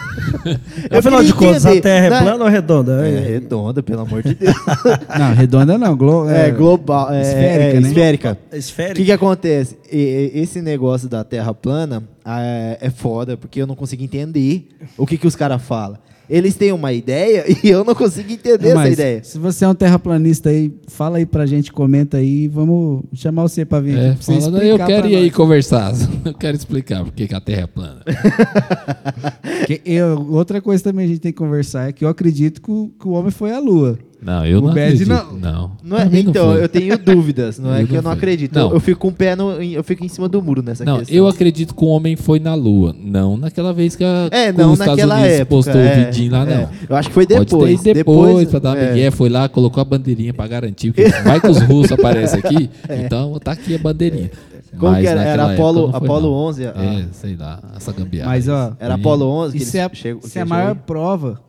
Afinal 0.90 1.22
de 1.22 1.32
contas, 1.38 1.66
a 1.66 1.80
Terra 1.80 2.06
é 2.06 2.10
né? 2.10 2.20
plana 2.22 2.44
ou 2.44 2.50
redonda? 2.50 3.08
É 3.08 3.20
redonda, 3.20 3.82
pelo 3.82 4.00
amor 4.02 4.22
de 4.22 4.34
Deus. 4.34 4.54
não, 5.18 5.34
redonda 5.34 5.78
não. 5.78 5.96
Glo 5.96 6.28
É, 6.30 6.50
global. 6.50 7.12
É, 7.12 7.20
esférica, 7.22 7.76
é, 7.76 7.80
né? 7.80 7.88
esférica. 7.88 8.38
É 8.50 8.56
O 8.56 8.58
esférica. 8.58 8.94
que, 8.96 9.04
que 9.04 9.12
acontece? 9.12 9.78
E- 9.90 10.32
e- 10.34 10.40
esse 10.40 10.60
negócio 10.60 11.08
da 11.08 11.24
Terra 11.24 11.54
plana 11.54 12.02
ah, 12.24 12.42
é, 12.42 12.78
é 12.82 12.90
foda, 12.90 13.36
porque 13.36 13.60
eu 13.62 13.66
não 13.66 13.74
consigo 13.76 14.02
entender 14.02 14.68
o 14.96 15.06
que, 15.06 15.16
que 15.16 15.26
os 15.26 15.34
caras 15.36 15.62
falam. 15.62 15.98
Eles 16.28 16.54
têm 16.54 16.72
uma 16.72 16.92
ideia 16.92 17.44
e 17.64 17.68
eu 17.70 17.84
não 17.84 17.94
consigo 17.94 18.30
entender 18.32 18.68
essa 18.68 18.74
Mas, 18.74 18.92
ideia. 18.94 19.24
Se 19.24 19.38
você 19.38 19.64
é 19.64 19.68
um 19.68 19.74
terraplanista 19.74 20.50
aí, 20.50 20.72
fala 20.86 21.18
aí 21.18 21.26
pra 21.26 21.46
gente, 21.46 21.72
comenta 21.72 22.18
aí. 22.18 22.48
Vamos 22.48 23.04
chamar 23.14 23.42
você 23.42 23.64
pra 23.64 23.80
vir 23.80 23.96
É, 23.96 24.12
pra 24.12 24.22
você 24.22 24.40
fala, 24.40 24.64
eu 24.64 24.76
quero 24.78 25.08
ir 25.08 25.16
aí 25.16 25.30
conversar. 25.30 25.92
Eu 26.24 26.34
quero 26.34 26.56
explicar 26.56 27.04
por 27.04 27.12
que 27.12 27.26
que 27.26 27.34
a 27.34 27.40
Terra 27.40 27.62
é 27.62 27.66
plana. 27.66 28.02
Que 29.66 29.80
eu- 29.84 30.26
outra 30.30 30.60
coisa 30.60 30.82
também 30.82 31.04
a 31.04 31.08
gente 31.08 31.20
tem 31.20 31.32
que 31.32 31.38
conversar 31.38 31.88
é 31.88 31.92
que 31.92 32.04
eu 32.04 32.08
acredito 32.08 32.60
que 32.62 32.70
o, 32.70 32.90
que 32.98 33.06
o 33.08 33.12
homem 33.12 33.30
foi 33.30 33.52
à 33.52 33.58
lua. 33.58 33.98
Não, 34.20 34.44
eu 34.44 34.58
O 34.58 34.62
não 34.62 34.68
Bad 34.74 34.80
acredito. 34.80 35.08
não. 35.08 35.32
Não. 35.38 35.70
Não 35.82 35.96
é- 35.98 36.04
não 36.06 36.18
então, 36.18 36.52
foi. 36.52 36.64
eu 36.64 36.68
tenho 36.68 36.98
dúvidas. 36.98 37.58
Não 37.58 37.72
é 37.72 37.82
Eu 37.82 37.86
que 37.86 37.92
não 37.92 37.98
eu 37.98 38.02
não 38.02 38.10
foi. 38.10 38.18
acredito. 38.18 38.54
Não. 38.58 38.72
Eu 38.72 38.80
fico 38.80 38.98
com 39.00 39.08
o 39.08 39.12
pé 39.12 39.36
no, 39.36 39.62
em- 39.62 39.72
eu 39.74 39.84
fico 39.84 40.04
em 40.04 40.08
cima 40.08 40.28
do 40.28 40.42
muro 40.42 40.60
nessa 40.60 40.84
Não, 40.84 40.98
questão. 40.98 41.16
eu 41.16 41.28
acredito 41.28 41.72
que 41.74 41.84
o 41.84 41.88
homem 41.88 42.16
foi 42.16 42.40
na 42.40 42.52
Lua. 42.54 42.94
Não 43.00 43.36
naquela 43.36 43.72
vez 43.72 43.94
que, 43.94 44.02
a, 44.02 44.28
É, 44.32 44.52
que 44.52 44.58
não 44.58 44.72
os 44.72 44.80
Estados 44.80 44.96
naquela 44.96 45.14
Unidos 45.20 45.32
época. 45.34 45.46
postou 45.46 45.80
é, 45.80 45.92
o 45.92 46.04
vidinho 46.06 46.32
lá, 46.32 46.44
não. 46.44 46.52
é. 46.52 46.68
Eu 46.88 46.96
acho 46.96 47.08
que 47.08 47.14
foi 47.14 47.26
Pode 47.26 47.44
depois. 47.44 47.80
ter 47.80 47.90
ido 47.90 47.94
depois, 47.98 48.48
pra 48.50 48.58
dar 48.58 48.70
uma 48.70 48.78
é. 48.78 48.90
migué, 48.92 49.10
foi 49.12 49.28
lá, 49.28 49.48
colocou 49.48 49.80
a 49.80 49.84
bandeirinha 49.84 50.34
pra 50.34 50.46
garantir. 50.48 50.92
Porque 50.92 51.08
vai 51.22 51.40
que 51.40 51.46
os 51.48 51.60
russos 51.62 51.92
aparecem 51.92 52.40
aqui, 52.40 52.68
então 52.90 53.38
tá 53.38 53.52
aqui 53.52 53.74
a 53.76 53.78
bandeirinha. 53.78 54.30
É. 54.74 54.76
Como 54.76 54.92
Mas 54.92 55.00
que 55.02 55.06
era? 55.06 55.22
Era 55.22 55.52
Apolo- 55.54 55.88
não 55.88 55.96
Apolo 55.96 56.22
não. 56.22 56.32
11, 56.32 56.66
a- 56.66 56.70
É, 56.76 57.04
sei 57.12 57.36
lá, 57.36 57.58
essa 57.74 57.90
gambiarra. 57.92 58.30
Mas, 58.30 58.48
ó, 58.48 58.72
Era 58.78 58.94
Apolo 58.94 59.24
11 59.26 59.52
que 59.58 59.62
é, 59.78 59.82
a- 59.82 59.90
isso 59.92 60.38
é 60.38 60.40
a 60.42 60.44
que 60.44 60.50
maior 60.50 60.68
chegou 60.68 60.82
prova 60.86 61.40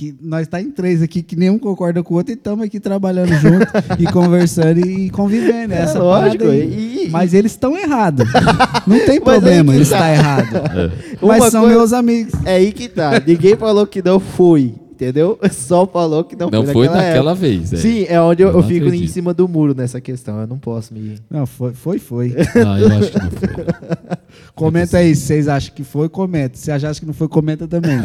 que 0.00 0.14
nós 0.22 0.48
tá 0.48 0.62
em 0.62 0.70
três 0.70 1.02
aqui, 1.02 1.22
que 1.22 1.36
nenhum 1.36 1.58
concorda 1.58 2.02
com 2.02 2.14
o 2.14 2.16
outro 2.16 2.32
e 2.32 2.34
estamos 2.34 2.64
aqui 2.64 2.80
trabalhando 2.80 3.34
junto 3.34 3.66
e 3.98 4.06
conversando 4.10 4.80
e 4.80 5.10
convivendo. 5.10 5.74
É, 5.74 5.82
Essa 5.82 5.98
lógico, 5.98 6.44
e- 6.44 7.04
e- 7.06 7.10
Mas 7.10 7.34
eles 7.34 7.52
estão 7.52 7.76
errados. 7.76 8.26
Não 8.86 8.98
tem 9.04 9.20
problema, 9.20 9.72
que 9.72 9.78
eles 9.78 9.90
tá. 9.90 9.96
estão 9.98 10.08
errados. 10.14 10.92
Uma 11.20 11.36
Mas 11.38 11.50
são 11.52 11.60
coisa- 11.64 11.76
meus 11.76 11.92
amigos. 11.92 12.32
É 12.46 12.54
aí 12.54 12.72
que 12.72 12.88
tá. 12.88 13.22
Ninguém 13.26 13.54
falou 13.56 13.86
que 13.86 14.02
não 14.02 14.18
foi, 14.18 14.74
entendeu? 15.00 15.38
Só 15.50 15.86
falou 15.86 16.22
que 16.24 16.36
não, 16.36 16.50
Não 16.50 16.64
foi 16.64 16.72
foi 16.74 16.86
naquela 16.86 17.06
naquela 17.06 17.30
época. 17.32 17.46
vez. 17.46 17.72
É. 17.72 17.76
Sim, 17.76 18.04
é 18.08 18.20
onde 18.20 18.42
eu, 18.42 18.48
Eu 18.50 18.56
eu 18.58 18.62
fico 18.62 18.84
em 18.84 18.88
acredito. 18.88 19.10
cima 19.12 19.32
do 19.32 19.48
muro 19.48 19.74
nessa 19.74 20.00
questão. 20.00 20.40
Eu 20.40 20.46
não 20.46 20.58
posso 20.58 20.92
me. 20.92 21.16
Não, 21.30 21.46
foi, 21.46 21.72
foi, 21.72 21.98
foi. 21.98 22.34
Não, 22.54 22.78
eu 22.78 22.88
acho 22.98 23.10
que 23.12 23.18
não 23.18 23.30
foi. 23.30 24.18
Comenta 24.54 24.98
aí 24.98 25.14
se 25.14 25.22
vocês 25.22 25.48
acham 25.48 25.74
que 25.74 25.82
foi, 25.82 26.08
comenta. 26.08 26.56
Se 26.56 26.70
achar 26.70 26.94
que 26.94 27.06
não 27.06 27.14
foi, 27.14 27.28
comenta 27.28 27.66
também. 27.66 27.98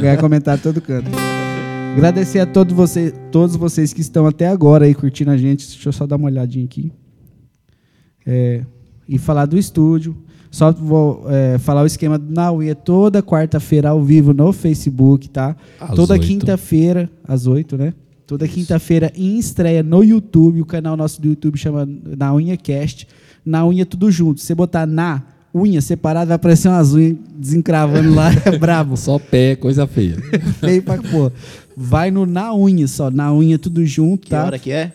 Ganhar 0.00 0.16
comentário 0.18 0.62
todo 0.62 0.80
canto. 0.80 1.10
Agradecer 1.94 2.40
a 2.40 2.46
todos 2.46 2.74
vocês, 2.74 3.12
todos 3.32 3.56
vocês 3.56 3.92
que 3.92 4.00
estão 4.00 4.26
até 4.26 4.46
agora 4.48 4.84
aí 4.84 4.94
curtindo 4.94 5.30
a 5.30 5.36
gente. 5.36 5.66
Deixa 5.66 5.88
eu 5.88 5.92
só 5.92 6.06
dar 6.06 6.16
uma 6.16 6.26
olhadinha 6.26 6.64
aqui. 6.64 6.92
É, 8.24 8.62
e 9.08 9.18
falar 9.18 9.46
do 9.46 9.56
estúdio. 9.58 10.16
Só 10.56 10.72
vou 10.72 11.26
é, 11.28 11.58
falar 11.58 11.82
o 11.82 11.86
esquema 11.86 12.18
do 12.18 12.32
Naui. 12.32 12.70
É 12.70 12.74
toda 12.74 13.22
quarta-feira 13.22 13.90
ao 13.90 14.02
vivo 14.02 14.32
no 14.32 14.54
Facebook, 14.54 15.28
tá? 15.28 15.54
Às 15.78 15.94
toda 15.94 16.18
quinta-feira, 16.18 17.10
às 17.28 17.46
oito, 17.46 17.76
né? 17.76 17.92
Toda 18.26 18.48
quinta-feira 18.48 19.12
em 19.14 19.38
estreia 19.38 19.82
no 19.82 20.02
YouTube. 20.02 20.62
O 20.62 20.64
canal 20.64 20.96
nosso 20.96 21.20
do 21.20 21.28
YouTube 21.28 21.58
chama 21.58 21.86
Na 22.16 22.34
Unha 22.34 22.56
Cast. 22.56 23.06
Na 23.44 23.66
Unha 23.66 23.84
tudo 23.84 24.10
junto. 24.10 24.40
Se 24.40 24.46
você 24.46 24.54
botar 24.54 24.86
na 24.86 25.24
unha 25.54 25.82
separada, 25.82 26.28
vai 26.28 26.36
aparecer 26.36 26.68
umas 26.68 26.94
unhas 26.94 27.16
desencravando 27.36 28.14
lá. 28.14 28.30
É 28.46 28.52
brabo. 28.56 28.96
Só 28.96 29.18
pé, 29.18 29.56
coisa 29.56 29.86
feia. 29.86 30.16
Feio 30.58 30.82
pra 30.82 30.96
pô. 30.96 31.30
Vai 31.76 32.10
no 32.10 32.24
Na 32.24 32.54
Unha 32.54 32.88
só. 32.88 33.10
Na 33.10 33.30
Unha 33.30 33.58
tudo 33.58 33.84
junto, 33.84 34.22
Que 34.22 34.30
tá? 34.30 34.46
hora 34.46 34.58
que 34.58 34.72
é? 34.72 34.90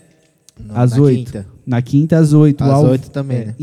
No- 0.60 0.78
Às 0.78 0.92
na 0.96 1.02
oito. 1.02 1.18
quinta. 1.26 1.46
Na 1.66 1.82
quinta, 1.82 2.18
às 2.18 2.34
oito. 2.34 2.64
Às 2.64 2.70
ao- 2.70 2.86
oito 2.88 3.10
também, 3.10 3.38
é, 3.38 3.46
né? 3.48 3.56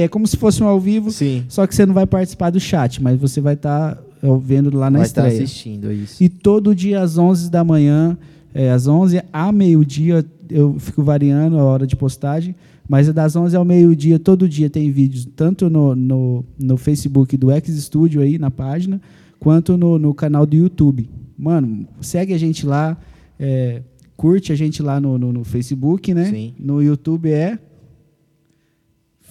É 0.00 0.08
como 0.08 0.26
se 0.26 0.36
fosse 0.36 0.62
um 0.62 0.66
ao 0.66 0.78
vivo. 0.80 1.10
Sim. 1.10 1.44
Só 1.48 1.66
que 1.66 1.74
você 1.74 1.86
não 1.86 1.94
vai 1.94 2.06
participar 2.06 2.50
do 2.50 2.60
chat, 2.60 3.02
mas 3.02 3.18
você 3.18 3.40
vai 3.40 3.54
estar 3.54 3.98
vendo 4.40 4.76
lá 4.76 4.90
na 4.90 4.98
Vai 5.00 5.06
estar 5.06 5.26
estreia. 5.28 5.44
assistindo 5.44 5.90
é 5.90 5.94
isso. 5.94 6.22
E 6.22 6.28
todo 6.28 6.74
dia 6.74 7.00
às 7.00 7.16
11 7.18 7.50
da 7.50 7.64
manhã, 7.64 8.16
é, 8.54 8.70
às 8.70 8.86
11 8.86 9.22
a 9.32 9.50
meio-dia, 9.52 10.24
eu 10.50 10.78
fico 10.78 11.02
variando 11.02 11.58
a 11.58 11.64
hora 11.64 11.86
de 11.86 11.96
postagem, 11.96 12.54
mas 12.88 13.08
é 13.08 13.12
das 13.12 13.34
11 13.34 13.56
ao 13.56 13.64
meio-dia, 13.64 14.18
todo 14.18 14.48
dia 14.48 14.68
tem 14.68 14.90
vídeos, 14.90 15.26
tanto 15.36 15.70
no, 15.70 15.94
no, 15.96 16.44
no 16.58 16.76
Facebook 16.76 17.36
do 17.36 17.50
X 17.50 17.74
Studio 17.82 18.20
aí, 18.20 18.38
na 18.38 18.50
página, 18.50 19.00
quanto 19.40 19.76
no, 19.76 19.98
no 19.98 20.12
canal 20.14 20.44
do 20.46 20.54
YouTube. 20.54 21.08
Mano, 21.38 21.86
segue 22.00 22.32
a 22.34 22.38
gente 22.38 22.64
lá, 22.66 22.96
é, 23.40 23.82
curte 24.22 24.52
a 24.52 24.54
gente 24.54 24.80
lá 24.80 25.00
no, 25.00 25.18
no, 25.18 25.32
no 25.32 25.42
Facebook, 25.42 26.14
né? 26.14 26.26
Sim. 26.26 26.54
No 26.56 26.80
YouTube 26.80 27.28
é... 27.32 27.58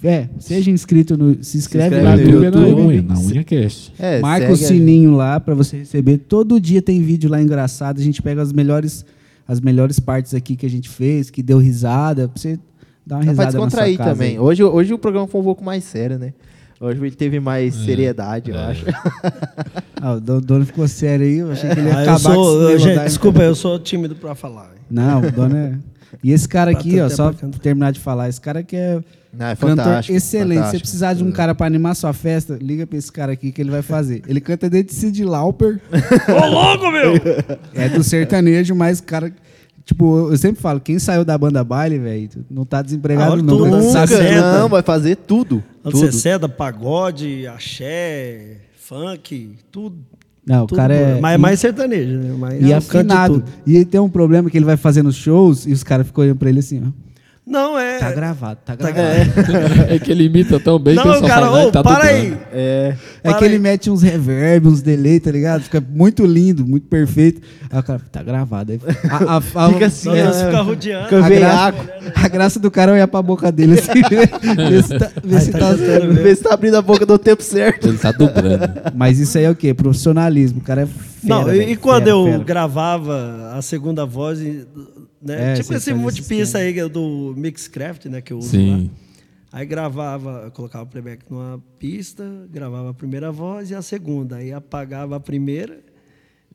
É, 0.04 0.28
seja 0.40 0.70
inscrito, 0.72 1.16
no, 1.16 1.42
se 1.44 1.60
inscreve, 1.60 1.96
inscreve 1.96 2.04
lá 2.04 2.18
no 2.18 2.22
YouTube 2.24 2.50
na 2.50 2.68
YouTube. 2.68 2.82
unha, 2.88 3.02
na 3.04 3.20
unha 3.20 3.44
cast. 3.44 3.94
É, 4.00 4.20
Marca 4.20 4.52
o 4.52 4.58
sininho 4.58 5.12
lá 5.12 5.40
para 5.40 5.54
você 5.54 5.78
receber. 5.78 6.18
Todo 6.18 6.60
dia 6.60 6.82
tem 6.82 7.02
vídeo 7.04 7.30
lá 7.30 7.40
engraçado. 7.40 8.02
A 8.02 8.04
gente 8.04 8.20
pega 8.20 8.42
as 8.42 8.52
melhores, 8.52 9.06
as 9.48 9.62
melhores 9.62 10.00
partes 10.00 10.34
aqui 10.34 10.56
que 10.56 10.66
a 10.66 10.70
gente 10.70 10.90
fez, 10.90 11.30
que 11.30 11.44
deu 11.44 11.60
risada, 11.60 12.28
pra 12.28 12.42
você 12.42 12.60
dar 13.06 13.18
uma 13.18 13.20
Dá 13.20 13.26
pra 13.26 13.32
risada 13.32 13.46
na 13.46 13.52
sua 13.52 13.60
descontrair 13.68 13.98
casa. 13.98 14.12
também. 14.12 14.32
aí. 14.32 14.40
Hoje, 14.40 14.64
hoje 14.64 14.92
o 14.92 14.98
programa 14.98 15.28
foi 15.28 15.40
um 15.40 15.44
pouco 15.44 15.64
mais 15.64 15.84
sério, 15.84 16.18
né? 16.18 16.34
Hoje 16.82 17.00
ele 17.00 17.12
teve 17.12 17.40
mais 17.40 17.80
É. 17.80 17.86
seriedade, 17.86 18.52
eu 18.52 18.60
acho. 18.60 18.86
Ah, 20.04 20.14
o 20.14 20.20
dono- 20.42 20.66
ficou 20.66 20.88
sério 20.88 21.24
aí. 21.28 21.38
Eu 21.38 21.52
achei 21.52 21.70
que 21.70 21.80
ele 21.80 21.90
ia 21.90 21.96
Ah, 21.96 21.98
eu 22.00 22.02
acabar 22.14 22.20
sou, 22.20 22.34
com 22.34 22.64
esse 22.64 22.74
eu- 22.74 22.80
gente, 22.80 23.04
desculpa, 23.04 23.44
eu 23.44 23.54
sou 23.54 23.78
tímido 23.80 24.16
pra 24.16 24.34
falar. 24.34 24.72
Não, 24.90 25.20
o 25.22 25.32
dono 25.32 25.56
é. 25.56 25.74
E 26.24 26.32
esse 26.32 26.50
cara 26.50 26.72
aqui, 26.72 26.96
Pra 26.96 27.06
ó, 27.06 27.10
só 27.10 27.32
pra 27.32 27.48
terminar 27.62 27.92
de 27.92 28.00
falar, 28.00 28.28
esse 28.28 28.42
cara 28.42 28.64
que 28.64 28.76
é 28.76 29.00
Não, 29.32 29.46
é 29.46 29.56
cantor 29.56 29.70
fantástico. 29.78 30.18
excelente. 30.18 30.48
Se 30.50 30.56
você 30.56 30.56
fantástico. 30.58 30.82
precisar 30.82 31.14
de 31.14 31.24
um 31.24 31.32
cara 31.32 31.54
para 31.54 31.68
animar 31.68 31.96
sua 31.96 32.14
festa, 32.14 32.58
liga 32.60 32.88
pra 32.88 32.98
esse 32.98 33.12
cara 33.12 33.32
aqui 33.32 33.52
que 33.52 33.62
ele 33.62 33.70
vai 33.70 33.84
fazer. 33.84 34.24
Ele 34.28 34.42
canta 34.42 34.68
desde 34.68 34.92
Sid 34.92 35.24
Lauper. 35.24 35.80
Ô, 36.28 36.46
louco, 36.48 36.92
meu! 36.92 37.14
É 37.76 37.88
do 37.88 38.04
sertanejo, 38.04 38.74
mas 38.74 39.00
cara. 39.00 39.32
Tipo, 39.86 40.32
eu 40.32 40.38
sempre 40.38 40.62
falo, 40.62 40.80
quem 40.80 40.98
saiu 41.00 41.24
da 41.26 41.38
banda 41.38 41.64
baile, 41.64 41.98
velho, 42.00 42.30
não 42.50 42.66
tá 42.66 42.80
Ah, 42.80 42.82
desempregado 42.82 43.34
olha 43.34 43.44
não. 43.44 43.82
sabe-. 43.92 44.14
Nunca, 44.16 44.60
não, 44.60 44.70
vai 44.70 44.82
fazer 44.84 45.16
tudo. 45.16 45.64
Antes 45.84 46.00
tudo. 46.00 46.12
seda, 46.14 46.48
pagode, 46.50 47.48
axé, 47.48 48.58
funk, 48.76 49.56
tudo. 49.72 49.98
Não, 50.46 50.64
o 50.64 50.68
tudo 50.68 50.78
cara 50.78 50.94
bom. 50.96 51.02
é. 51.02 51.20
Mas 51.20 51.34
é 51.34 51.38
mais 51.38 51.60
sertanejo, 51.60 52.18
né? 52.18 52.36
Mas 52.38 52.62
E 52.64 52.72
é 52.72 52.76
afinado. 52.76 53.44
E 53.66 53.76
ele 53.76 53.86
tem 53.86 54.00
um 54.00 54.10
problema 54.10 54.50
que 54.50 54.58
ele 54.58 54.66
vai 54.66 54.78
fazendo 54.78 55.12
shows 55.12 55.66
e 55.66 55.72
os 55.72 55.84
caras 55.84 56.08
ficam 56.08 56.24
olhando 56.24 56.38
pra 56.38 56.50
ele 56.50 56.60
assim, 56.60 56.82
ó. 56.86 57.11
Não, 57.46 57.78
é. 57.78 57.98
Tá 57.98 58.12
gravado, 58.12 58.60
tá 58.64 58.78
Tá- 58.78 58.92
gravado. 58.92 59.32
É 59.90 59.98
que 60.00 60.12
ele 60.12 60.26
imita 60.26 60.60
tão 60.60 60.78
bem 60.78 60.94
que 60.96 61.02
eu 61.02 61.06
Não, 61.06 61.20
só 61.20 61.28
cara, 61.28 61.48
falo, 61.48 61.56
"Ah, 61.58 61.66
ô, 61.66 61.72
tá 61.72 61.84
para 61.84 61.96
dublando." 62.06 62.16
aí. 62.16 62.38
É. 62.54 62.96
É 63.24 63.30
Para 63.30 63.34
que 63.40 63.46
ele 63.46 63.54
aí. 63.56 63.60
mete 63.60 63.90
uns 63.90 64.04
reverb, 64.04 64.68
uns 64.68 64.82
delay, 64.82 65.20
tá 65.20 65.32
ligado? 65.32 65.64
Fica 65.64 65.84
muito 65.90 66.24
lindo, 66.26 66.66
muito 66.66 66.88
perfeito. 66.88 67.42
Aí 67.70 67.80
o 67.80 67.84
cara, 67.84 68.02
tá 68.12 68.22
gravado. 68.22 68.72
Aí, 68.74 68.80
a, 69.10 69.34
a, 69.34 69.38
a, 69.66 69.70
Fica 69.74 69.86
assim, 69.88 70.10
Não, 70.10 70.16
é, 70.16 70.34
fica 70.46 70.62
rodeando. 70.62 71.04
Fica 71.06 71.18
a, 71.26 71.28
veiaco. 71.28 71.84
graça, 71.84 72.14
a 72.16 72.28
graça 72.28 72.60
do 72.60 72.70
cara 72.72 72.92
é 72.92 72.94
olhar 72.96 73.08
pra 73.08 73.22
boca 73.24 73.52
dele 73.52 73.74
assim, 73.80 74.02
ver, 74.08 74.30
ver 74.70 74.84
se 74.84 74.98
tá. 75.00 75.12
ver 75.24 75.36
Aí 75.36 75.42
se 75.42 75.52
tá 75.52 75.60
tá- 75.60 75.70
tentando 75.76 76.14
ver. 76.14 76.24
Vê 76.24 76.36
se 76.36 76.44
tá 76.44 76.54
abrindo 76.54 76.76
a 76.78 76.82
boca 76.82 77.06
no 77.08 77.18
tempo 77.18 77.42
certo. 77.42 77.88
Ele 77.88 77.98
tá 77.98 78.12
dublando. 78.12 78.70
Mas 78.96 79.20
isso 79.20 79.36
aí 79.38 79.46
é 79.46 79.50
o 79.50 79.56
quê? 79.56 79.74
Profissionalismo. 79.74 80.60
O 80.60 80.64
cara 80.64 80.84
é 80.84 80.86
fera, 80.86 81.02
Não, 81.24 81.42
e, 81.42 81.46
velho, 81.58 81.72
e 81.72 81.76
quando 81.76 82.04
fera, 82.06 82.16
eu 82.16 82.24
fera. 82.26 82.44
gravava 82.44 83.52
a 83.56 83.62
segunda 83.64 84.06
voz, 84.06 84.40
e, 84.40 84.66
né? 85.22 85.54
É, 85.54 85.56
tipo 85.56 85.74
esse 85.74 85.94
multipista 85.94 86.58
aí 86.58 86.78
é 86.78 86.90
do 86.90 87.34
Mixcraft, 87.38 88.06
né? 88.06 88.22
Que 88.22 88.34
eu 88.34 88.38
uso 88.40 88.50
Sim. 88.50 88.72
lá. 88.72 88.90
Aí 89.54 89.66
gravava, 89.66 90.50
colocava 90.52 90.86
o 90.86 90.88
playback 90.88 91.26
numa 91.30 91.62
pista, 91.78 92.24
gravava 92.50 92.92
a 92.92 92.94
primeira 92.94 93.32
voz 93.32 93.70
e 93.70 93.76
a 93.76 93.82
segunda. 93.82 94.38
Aí 94.38 94.52
apagava 94.54 95.18
a 95.18 95.20
primeira. 95.20 95.80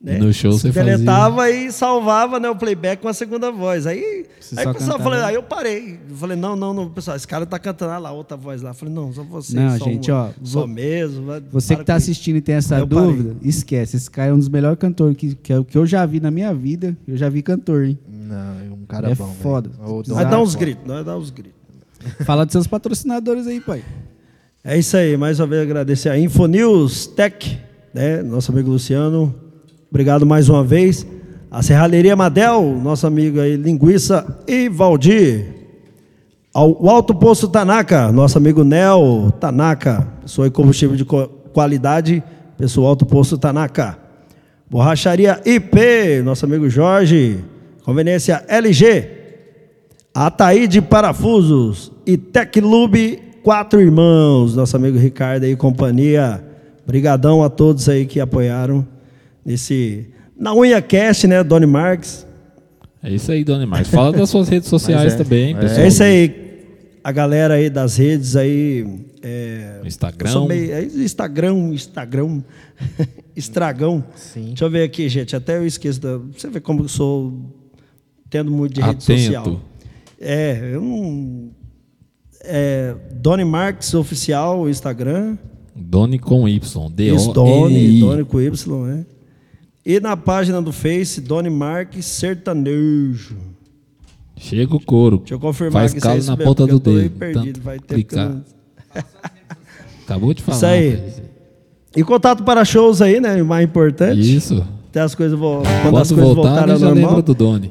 Né? 0.07 0.19
No 0.19 0.33
show 0.33 0.53
você 0.53 0.73
fazia. 0.73 0.93
Deletava 0.93 1.51
e 1.51 1.73
salvava 1.73 2.39
né, 2.39 2.49
o 2.49 2.55
playback 2.55 3.03
com 3.03 3.09
a 3.09 3.13
segunda 3.13 3.51
voz. 3.51 3.89
Aí, 3.89 4.25
Você 4.41 4.61
aí 4.61 4.65
o 4.65 4.73
pessoal 4.73 5.01
falou, 5.01 5.19
aí 5.19 5.35
eu 5.35 5.43
parei. 5.43 5.99
Eu 6.09 6.15
falei, 6.15 6.37
não, 6.37 6.55
não, 6.55 6.73
não, 6.73 6.89
pessoal, 6.89 7.17
esse 7.17 7.27
cara 7.27 7.45
tá 7.45 7.59
cantando 7.59 7.91
ah 7.91 7.99
lá, 7.99 8.13
outra 8.13 8.37
voz 8.37 8.63
lá. 8.63 8.71
Eu 8.71 8.75
falei, 8.75 8.95
não, 8.95 9.13
só 9.13 9.25
você. 9.25 9.57
Não, 9.57 9.77
só 9.77 9.85
gente, 9.85 10.09
uma, 10.13 10.27
ó, 10.27 10.31
Só 10.45 10.65
mesmo. 10.65 11.27
Você 11.51 11.75
que 11.75 11.83
tá 11.83 11.97
isso." 11.97 12.05
assistindo 12.11 12.37
e 12.37 12.41
tem 12.41 12.55
essa 12.55 12.79
eu 12.79 12.87
parei. 12.87 13.05
dúvida, 13.05 13.37
esquece. 13.43 13.97
Esse 13.97 14.09
cara 14.09 14.31
é 14.31 14.33
um 14.33 14.39
dos 14.39 14.49
melhores 14.49 14.79
cantores 14.79 15.17
que, 15.17 15.35
que, 15.35 15.53
eu- 15.53 15.65
que 15.65 15.77
eu 15.77 15.85
já 15.85 16.07
vi 16.07 16.21
na 16.21 16.31
minha 16.31 16.55
vida. 16.55 16.97
Eu 17.09 17.17
já 17.17 17.29
vi 17.29 17.43
cantor, 17.43 17.87
hein? 17.87 17.99
Não, 18.09 18.75
um 18.77 18.87
cara 18.87 19.11
É 19.11 19.15
bom. 19.17 19.35
foda. 19.43 19.71
Vai 20.07 20.25
é 20.25 20.29
dar 20.29 20.41
uns 20.41 20.55
gritos, 20.55 20.87
vai 20.87 21.03
dar 21.03 21.17
uns 21.17 21.31
gritos. 21.31 21.57
Fala 22.25 22.45
dos 22.47 22.53
seus 22.53 22.69
patrocinadores 22.69 23.49
aí, 23.49 23.61
pai. 23.61 23.83
É 24.63 24.79
isso 24.79 24.97
aí, 24.97 25.17
mais 25.17 25.41
uma 25.41 25.49
vez 25.49 25.63
agradecer 25.63 26.11
a 26.11 26.17
Infonews 26.19 27.09
Tech, 27.09 27.59
né? 27.93 28.23
Nosso 28.23 28.53
amigo 28.53 28.71
Luciano. 28.71 29.35
Obrigado 29.91 30.27
mais 30.27 30.49
uma 30.49 30.65
vez. 30.65 31.07
A 31.51 31.63
Serralheria 31.63 32.17
Madel, 32.17 32.79
nosso 32.83 33.07
amigo 33.07 33.41
aí, 33.41 33.57
Linguiça 33.57 34.43
e 34.47 34.69
Valdir. 34.69 35.55
O 36.55 36.89
Alto 36.91 37.15
Posto 37.15 37.49
Tanaka, 37.49 38.11
nosso 38.11 38.39
amigo 38.39 38.65
Nel 38.65 39.33
Tanaka, 39.39 40.07
pessoa 40.23 40.49
de 40.49 40.55
combustível 40.55 40.97
de 40.97 41.05
qualidade, 41.05 42.23
pessoal 42.59 42.89
Alto 42.89 43.07
Posto 43.07 43.39
Tanaka. 43.39 43.99
Borracharia 44.69 45.41
IP, 45.45 46.23
nosso 46.25 46.45
amigo 46.45 46.69
Jorge, 46.69 47.39
conveniência 47.85 48.45
LG, 48.49 49.09
Ataíde 50.13 50.81
Parafusos 50.83 51.93
e 52.05 52.17
Teclube 52.17 53.23
Quatro 53.45 53.81
Irmãos, 53.81 54.57
nosso 54.57 54.75
amigo 54.77 54.99
Ricardo 54.99 55.45
e 55.45 55.55
companhia. 55.55 56.43
Brigadão 56.85 57.45
a 57.45 57.49
todos 57.49 57.89
aí 57.89 58.05
que 58.05 58.19
apoiaram 58.19 58.96
nesse 59.47 60.09
na 60.37 60.53
unha 60.55 60.83
cast, 60.83 61.27
né, 61.27 61.43
Doni 61.43 61.65
Marques. 61.67 62.27
É 63.03 63.11
isso 63.15 63.31
aí, 63.31 63.45
Dona 63.45 63.65
Marcos. 63.67 63.89
Fala 63.89 64.11
das 64.13 64.29
suas 64.29 64.49
redes 64.49 64.69
sociais 64.69 65.15
é. 65.15 65.17
também, 65.17 65.55
É. 65.57 65.61
pessoal. 65.61 65.81
É 65.81 65.89
isso 65.89 66.03
aí. 66.03 66.47
A 67.05 67.13
galera 67.13 67.55
aí 67.55 67.71
das 67.71 67.97
redes 67.97 68.35
aí. 68.35 68.85
É, 69.23 69.81
Instagram. 69.85 70.47
meio- 70.47 70.73
é 70.73 70.83
Instagram, 70.85 71.55
Instagram, 71.73 72.43
estragão. 73.37 74.05
Sim. 74.17 74.47
Deixa 74.49 74.65
eu 74.65 74.71
ver 74.71 74.83
aqui, 74.83 75.09
gente. 75.09 75.37
Até 75.37 75.57
eu 75.57 75.65
esqueço. 75.67 76.01
Da, 76.01 76.19
você 76.19 76.49
vê 76.51 76.61
como 76.61 76.83
eu 76.83 76.89
sou 76.89 77.33
tendo 78.29 78.51
muito 78.51 78.75
de 78.75 78.81
rede 78.81 78.97
Atento. 78.97 79.21
social. 79.23 79.61
É, 80.21 80.71
eu 80.73 80.81
não. 80.81 81.51
É, 82.43 82.95
Doni 83.21 83.45
Marques 83.45 83.95
Oficial, 83.95 84.69
Instagram. 84.69 85.37
Doni 85.77 86.19
com 86.19 86.49
Y. 86.49 86.59
Isso, 87.15 87.33
Doni, 87.33 87.75
D-O-N-I. 87.75 88.01
Doni 88.01 88.25
com 88.25 88.41
Y, 88.41 88.89
é. 88.91 89.16
E 89.87 90.01
na 90.01 90.17
página 90.17 90.61
do 90.61 90.73
Face, 90.73 91.21
Doni 91.21 91.49
Marques 91.49 92.05
Sertanejo. 92.07 93.37
Chega 94.37 94.75
o 94.75 94.81
couro. 94.81 95.19
Deixa 95.19 95.35
eu 95.35 95.39
confirmar 95.41 95.83
Faz 95.83 95.95
que 95.95 96.01
calo 96.01 96.19
isso 96.19 96.27
na 96.29 96.37
mesmo, 96.37 96.51
ponta 96.55 96.67
do 96.67 96.81
dedo. 96.81 97.11
perdido, 97.17 97.61
vai 97.61 97.79
ter 97.79 97.95
clicar. 97.95 98.29
não- 98.31 98.43
Acabou 100.05 100.35
de 100.35 100.43
falar. 100.43 100.57
Isso 100.57 100.67
aí. 100.67 101.03
E 101.97 102.03
contato 102.03 102.43
para 102.43 102.65
shows 102.65 103.01
aí, 103.01 103.21
né? 103.21 103.41
O 103.41 103.47
mais 103.47 103.65
importante. 103.65 104.21
Isso. 104.37 104.63
Até 104.91 105.01
as 105.01 105.15
coisas 105.15 105.39
vo... 105.39 105.63
quando, 105.63 105.83
Quando 105.83 105.99
as 105.99 106.09
coisas 106.13 106.35
voltar, 106.35 106.49
voltarem 106.67 106.75
ao 106.75 106.81
normal. 106.81 107.23
do 107.23 107.35
Doni. 107.35 107.71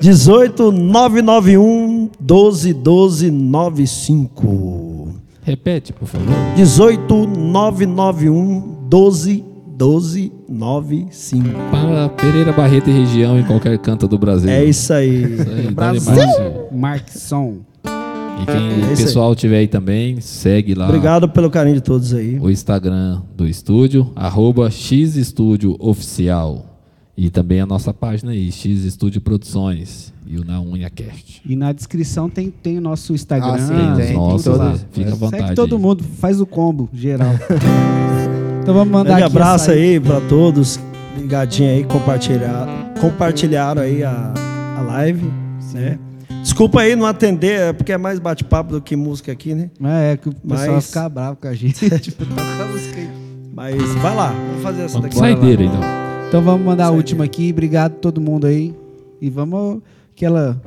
18 0.00 0.70
991 0.72 2.10
12 2.20 2.72
12 2.72 3.30
95. 3.30 5.14
Repete, 5.42 5.92
por 5.92 6.06
favor. 6.06 6.26
18 6.56 7.26
991 7.26 8.86
12 8.88 9.44
12 9.76 10.32
95. 10.48 11.44
Para 11.70 12.08
Pereira 12.08 12.52
Barreto 12.52 12.88
e 12.88 12.92
região, 12.92 13.38
em 13.38 13.44
qualquer 13.44 13.76
canto 13.78 14.08
do 14.08 14.18
Brasil. 14.18 14.48
É 14.48 14.64
isso 14.64 14.92
aí. 14.92 15.34
Isso 15.34 15.50
aí, 15.50 15.70
Brasil. 15.70 16.12
Markson. 16.72 17.58
E 17.84 18.46
quem 18.46 18.54
É 18.54 18.58
o 18.58 18.78
isso 18.78 18.86
aí. 18.88 18.96
pessoal 18.96 19.34
tiver 19.34 19.58
aí 19.58 19.66
também, 19.68 20.20
segue 20.20 20.74
lá 20.74 20.86
Obrigado 20.88 21.28
pelo 21.28 21.50
carinho 21.50 21.76
de 21.76 21.82
todos 21.82 22.12
aí. 22.14 22.38
o 22.38 22.50
Instagram 22.50 23.22
do 23.36 23.46
estúdio, 23.46 24.10
arroba 24.14 24.70
X 24.70 25.16
Estúdio 25.16 25.76
Oficial. 25.78 26.72
E 27.16 27.30
também 27.30 27.60
a 27.62 27.66
nossa 27.66 27.94
página 27.94 28.32
aí, 28.32 28.52
X 28.52 28.84
Estúdio 28.84 29.22
Produções. 29.22 30.12
E 30.26 30.36
o 30.38 30.44
Na 30.44 30.60
Unha 30.60 30.90
Cast. 30.90 31.40
E 31.46 31.54
na 31.56 31.72
descrição 31.72 32.28
tem, 32.28 32.50
tem 32.50 32.76
o 32.76 32.80
nosso 32.80 33.14
Instagram. 33.14 33.52
Ah, 33.54 33.58
sim, 33.58 33.74
Tem 33.96 34.06
tem, 34.06 34.06
os 34.08 34.12
nossos, 34.16 34.44
todos. 34.44 34.58
né? 34.60 34.80
Fica 34.90 35.08
à 35.08 35.12
Segue 35.12 35.20
vontade. 35.24 35.54
todo 35.54 35.76
aí. 35.76 35.80
mundo, 35.82 36.02
faz 36.04 36.40
o 36.40 36.46
combo 36.46 36.88
geral. 36.92 37.30
então 38.66 38.74
vamos 38.74 38.92
mandar 38.92 39.10
Grande 39.10 39.22
aqui 39.26 39.32
abraço 39.36 39.70
aí 39.70 40.00
para 40.00 40.20
todos 40.22 40.80
ligadinho 41.16 41.70
aí, 41.70 41.84
compartilhar, 41.84 42.66
compartilharam 43.00 43.80
aí 43.80 44.02
a, 44.02 44.34
a 44.76 44.82
live, 44.82 45.32
né? 45.72 46.00
Desculpa 46.42 46.80
aí 46.80 46.96
não 46.96 47.06
atender, 47.06 47.60
é 47.60 47.72
porque 47.72 47.92
é 47.92 47.96
mais 47.96 48.18
bate-papo 48.18 48.72
do 48.72 48.80
que 48.82 48.96
música 48.96 49.30
aqui, 49.30 49.54
né? 49.54 49.70
É, 49.84 50.12
é 50.12 50.16
que 50.16 50.28
o 50.28 50.32
pessoal 50.32 50.58
vai 50.58 50.74
Mas- 50.74 50.86
ficar 50.88 51.08
bravo 51.08 51.36
com 51.36 51.46
a 51.46 51.54
gente. 51.54 51.88
tipo, 52.00 52.26
toca 52.26 52.42
a 52.42 52.66
música 52.66 52.96
aí. 52.96 53.08
Mas 53.54 53.94
vai 54.02 54.16
lá, 54.16 54.34
vamos 54.48 54.62
fazer 54.64 54.82
essa 54.82 54.94
Vamos 54.94 55.10
daqui. 55.10 55.16
saideira, 55.16 55.62
então. 55.62 55.80
Então 56.26 56.42
vamos 56.42 56.66
mandar 56.66 56.86
a 56.86 56.90
última 56.90 57.24
aqui. 57.24 57.52
Obrigado 57.52 57.92
a 57.92 57.98
todo 58.00 58.20
mundo 58.20 58.48
aí. 58.48 58.74
E 59.20 59.30
vamos 59.30 59.80
aquela. 60.12 60.60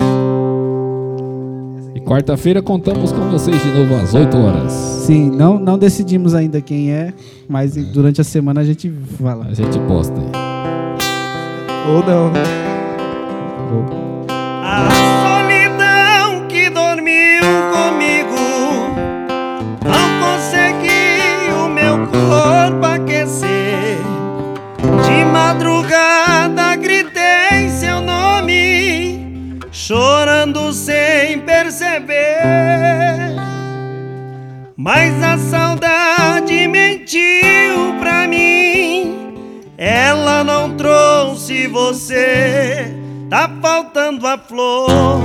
E 2.00 2.02
quarta-feira 2.02 2.62
contamos 2.62 3.12
com 3.12 3.30
vocês 3.30 3.62
de 3.62 3.72
novo 3.72 3.94
às 3.96 4.14
8 4.14 4.38
horas. 4.38 4.72
Sim, 4.72 5.30
não, 5.30 5.60
não 5.60 5.78
decidimos 5.78 6.34
ainda 6.34 6.62
quem 6.62 6.92
é, 6.92 7.14
mas 7.48 7.76
durante 7.76 8.22
a 8.22 8.24
semana 8.24 8.62
a 8.62 8.64
gente 8.64 8.90
fala. 9.22 9.48
A 9.48 9.54
gente 9.54 9.78
posta 9.80 10.14
aí. 10.14 10.32
Ou 11.92 12.02
não. 12.06 12.32
A 14.64 14.90
solidão 14.90 15.09
Mas 34.82 35.22
a 35.22 35.38
saudade 35.38 36.66
mentiu 36.70 37.20
pra 38.00 38.26
mim. 38.26 39.66
Ela 39.78 40.42
não 40.42 40.78
trouxe 40.78 41.68
você. 41.68 42.96
Tá 43.30 43.52
faltando 43.62 44.26
a 44.26 44.38
flor, 44.38 45.20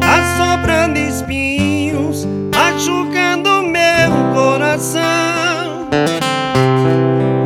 tá 0.00 0.36
sobrando 0.36 0.98
espinhos, 0.98 2.26
machucando 2.52 3.62
meu 3.62 4.10
coração. 4.34 5.86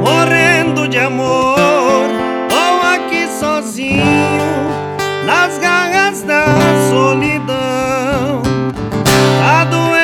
Morrendo 0.00 0.88
de 0.88 0.98
amor, 0.98 2.08
tô 2.48 2.86
aqui 2.96 3.28
sozinho, 3.28 4.02
nas 5.26 5.58
garras 5.58 6.22
da 6.22 6.46
solidão. 6.88 8.42
Tá 9.38 9.64
doendo, 9.66 10.01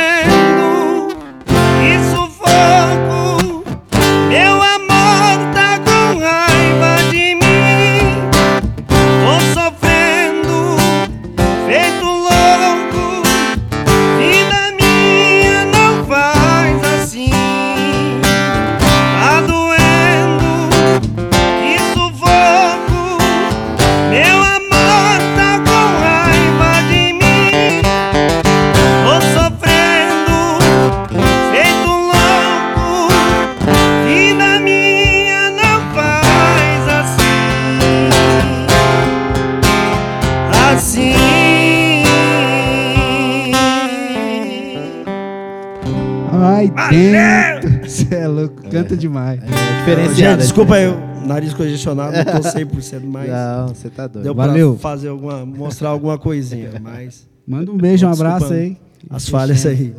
Você 47.83 48.15
é 48.15 48.27
louco, 48.29 48.63
canta 48.69 48.97
demais. 48.97 49.41
Diferenciado. 49.41 50.15
Gente, 50.15 50.39
desculpa 50.39 50.75
aí, 50.75 50.87
o 50.89 51.27
nariz 51.27 51.55
congestionado, 51.55 52.17
não 52.17 52.25
tô 52.25 52.49
100%, 52.49 53.01
mas 53.07 53.31
Não, 53.31 53.69
você 53.69 53.89
tá 53.91 54.07
doido. 54.07 54.25
deu 54.25 54.35
Valeu. 54.35 54.73
pra 54.73 54.81
fazer 54.81 55.09
alguma, 55.09 55.45
mostrar 55.47 55.91
alguma 55.91 56.19
coisinha, 56.19 56.73
mas 56.83 57.27
Manda 57.47 57.71
um 57.73 57.77
beijo, 57.77 58.07
um 58.07 58.13
abraço 58.13 58.53
aí. 58.53 58.77
as 59.09 59.29
falhas 59.29 59.65
aí. 59.65 59.95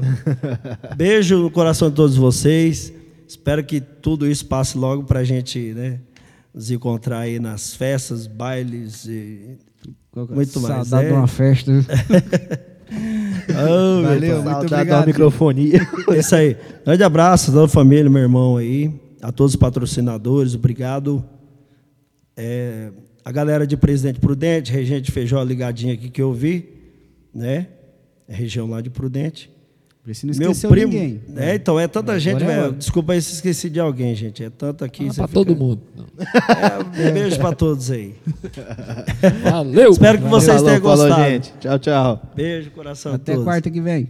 Beijo 0.95 1.39
no 1.39 1.49
coração 1.49 1.89
de 1.89 1.95
todos 1.95 2.15
vocês. 2.15 2.93
Espero 3.27 3.63
que 3.63 3.79
tudo 3.81 4.27
isso 4.27 4.45
passe 4.45 4.77
logo 4.77 5.03
pra 5.03 5.23
gente, 5.23 5.73
né, 5.73 5.99
nos 6.53 6.69
encontrar 6.69 7.19
aí 7.19 7.39
nas 7.39 7.73
festas, 7.73 8.27
bailes 8.27 9.05
e 9.05 9.57
muito 10.15 10.59
mais. 10.61 10.87
Saudade 10.87 11.05
é. 11.05 11.07
de 11.09 11.13
uma 11.15 11.27
festa. 11.27 11.71
Oh, 12.91 14.03
Valeu, 14.03 14.43
muito 14.43 14.57
obrigado. 14.57 14.87
da 14.87 15.05
microfonia. 15.05 15.87
É 16.09 16.17
isso 16.19 16.35
aí. 16.35 16.57
Grande 16.85 17.03
abraço 17.03 17.51
a 17.51 17.53
toda 17.53 17.65
a 17.65 17.69
família, 17.69 18.09
meu 18.09 18.21
irmão 18.21 18.57
aí, 18.57 18.91
a 19.21 19.31
todos 19.31 19.53
os 19.53 19.59
patrocinadores, 19.59 20.55
obrigado. 20.55 21.23
É, 22.35 22.91
a 23.23 23.31
galera 23.31 23.67
de 23.67 23.75
Presidente 23.75 24.19
Prudente, 24.19 24.71
Regente 24.71 25.11
Feijó 25.11 25.43
ligadinha 25.43 25.93
aqui 25.93 26.09
que 26.09 26.21
eu 26.21 26.33
vi, 26.33 26.69
né? 27.33 27.67
É 28.27 28.33
região 28.33 28.69
lá 28.69 28.81
de 28.81 28.89
Prudente. 28.89 29.51
Vê 30.05 30.13
se 30.13 30.25
não 30.25 30.33
Meu 30.35 30.51
esqueceu 30.51 30.69
primo. 30.69 30.91
ninguém. 30.93 31.21
É, 31.35 31.55
então, 31.55 31.79
é 31.79 31.87
tanta 31.87 32.11
Agora 32.13 32.19
gente, 32.19 32.41
é 32.43 32.47
velho. 32.47 32.61
hora. 32.63 32.71
Desculpa 32.71 33.13
aí 33.13 33.21
se 33.21 33.33
esqueci 33.33 33.69
de 33.69 33.79
alguém, 33.79 34.15
gente. 34.15 34.43
É 34.43 34.49
tanto 34.49 34.83
aqui. 34.83 35.03
Ah, 35.09 35.13
pra 35.13 35.27
fica- 35.27 35.33
todo 35.33 35.55
mundo. 35.55 35.81
É, 36.97 37.09
um 37.09 37.13
beijo 37.13 37.37
pra 37.37 37.53
todos 37.53 37.91
aí. 37.91 38.15
Valeu! 39.43 39.91
Espero 39.91 40.17
que 40.17 40.23
vocês 40.25 40.55
Falou, 40.57 40.65
tenham 40.69 40.81
falou, 40.81 41.07
gostado. 41.07 41.29
gente. 41.29 41.53
Tchau, 41.59 41.79
tchau. 41.79 42.21
Beijo, 42.35 42.71
coração 42.71 43.11
a 43.11 43.15
Até 43.15 43.33
todos. 43.33 43.45
quarta 43.45 43.69
que 43.69 43.81
vem. 43.81 44.09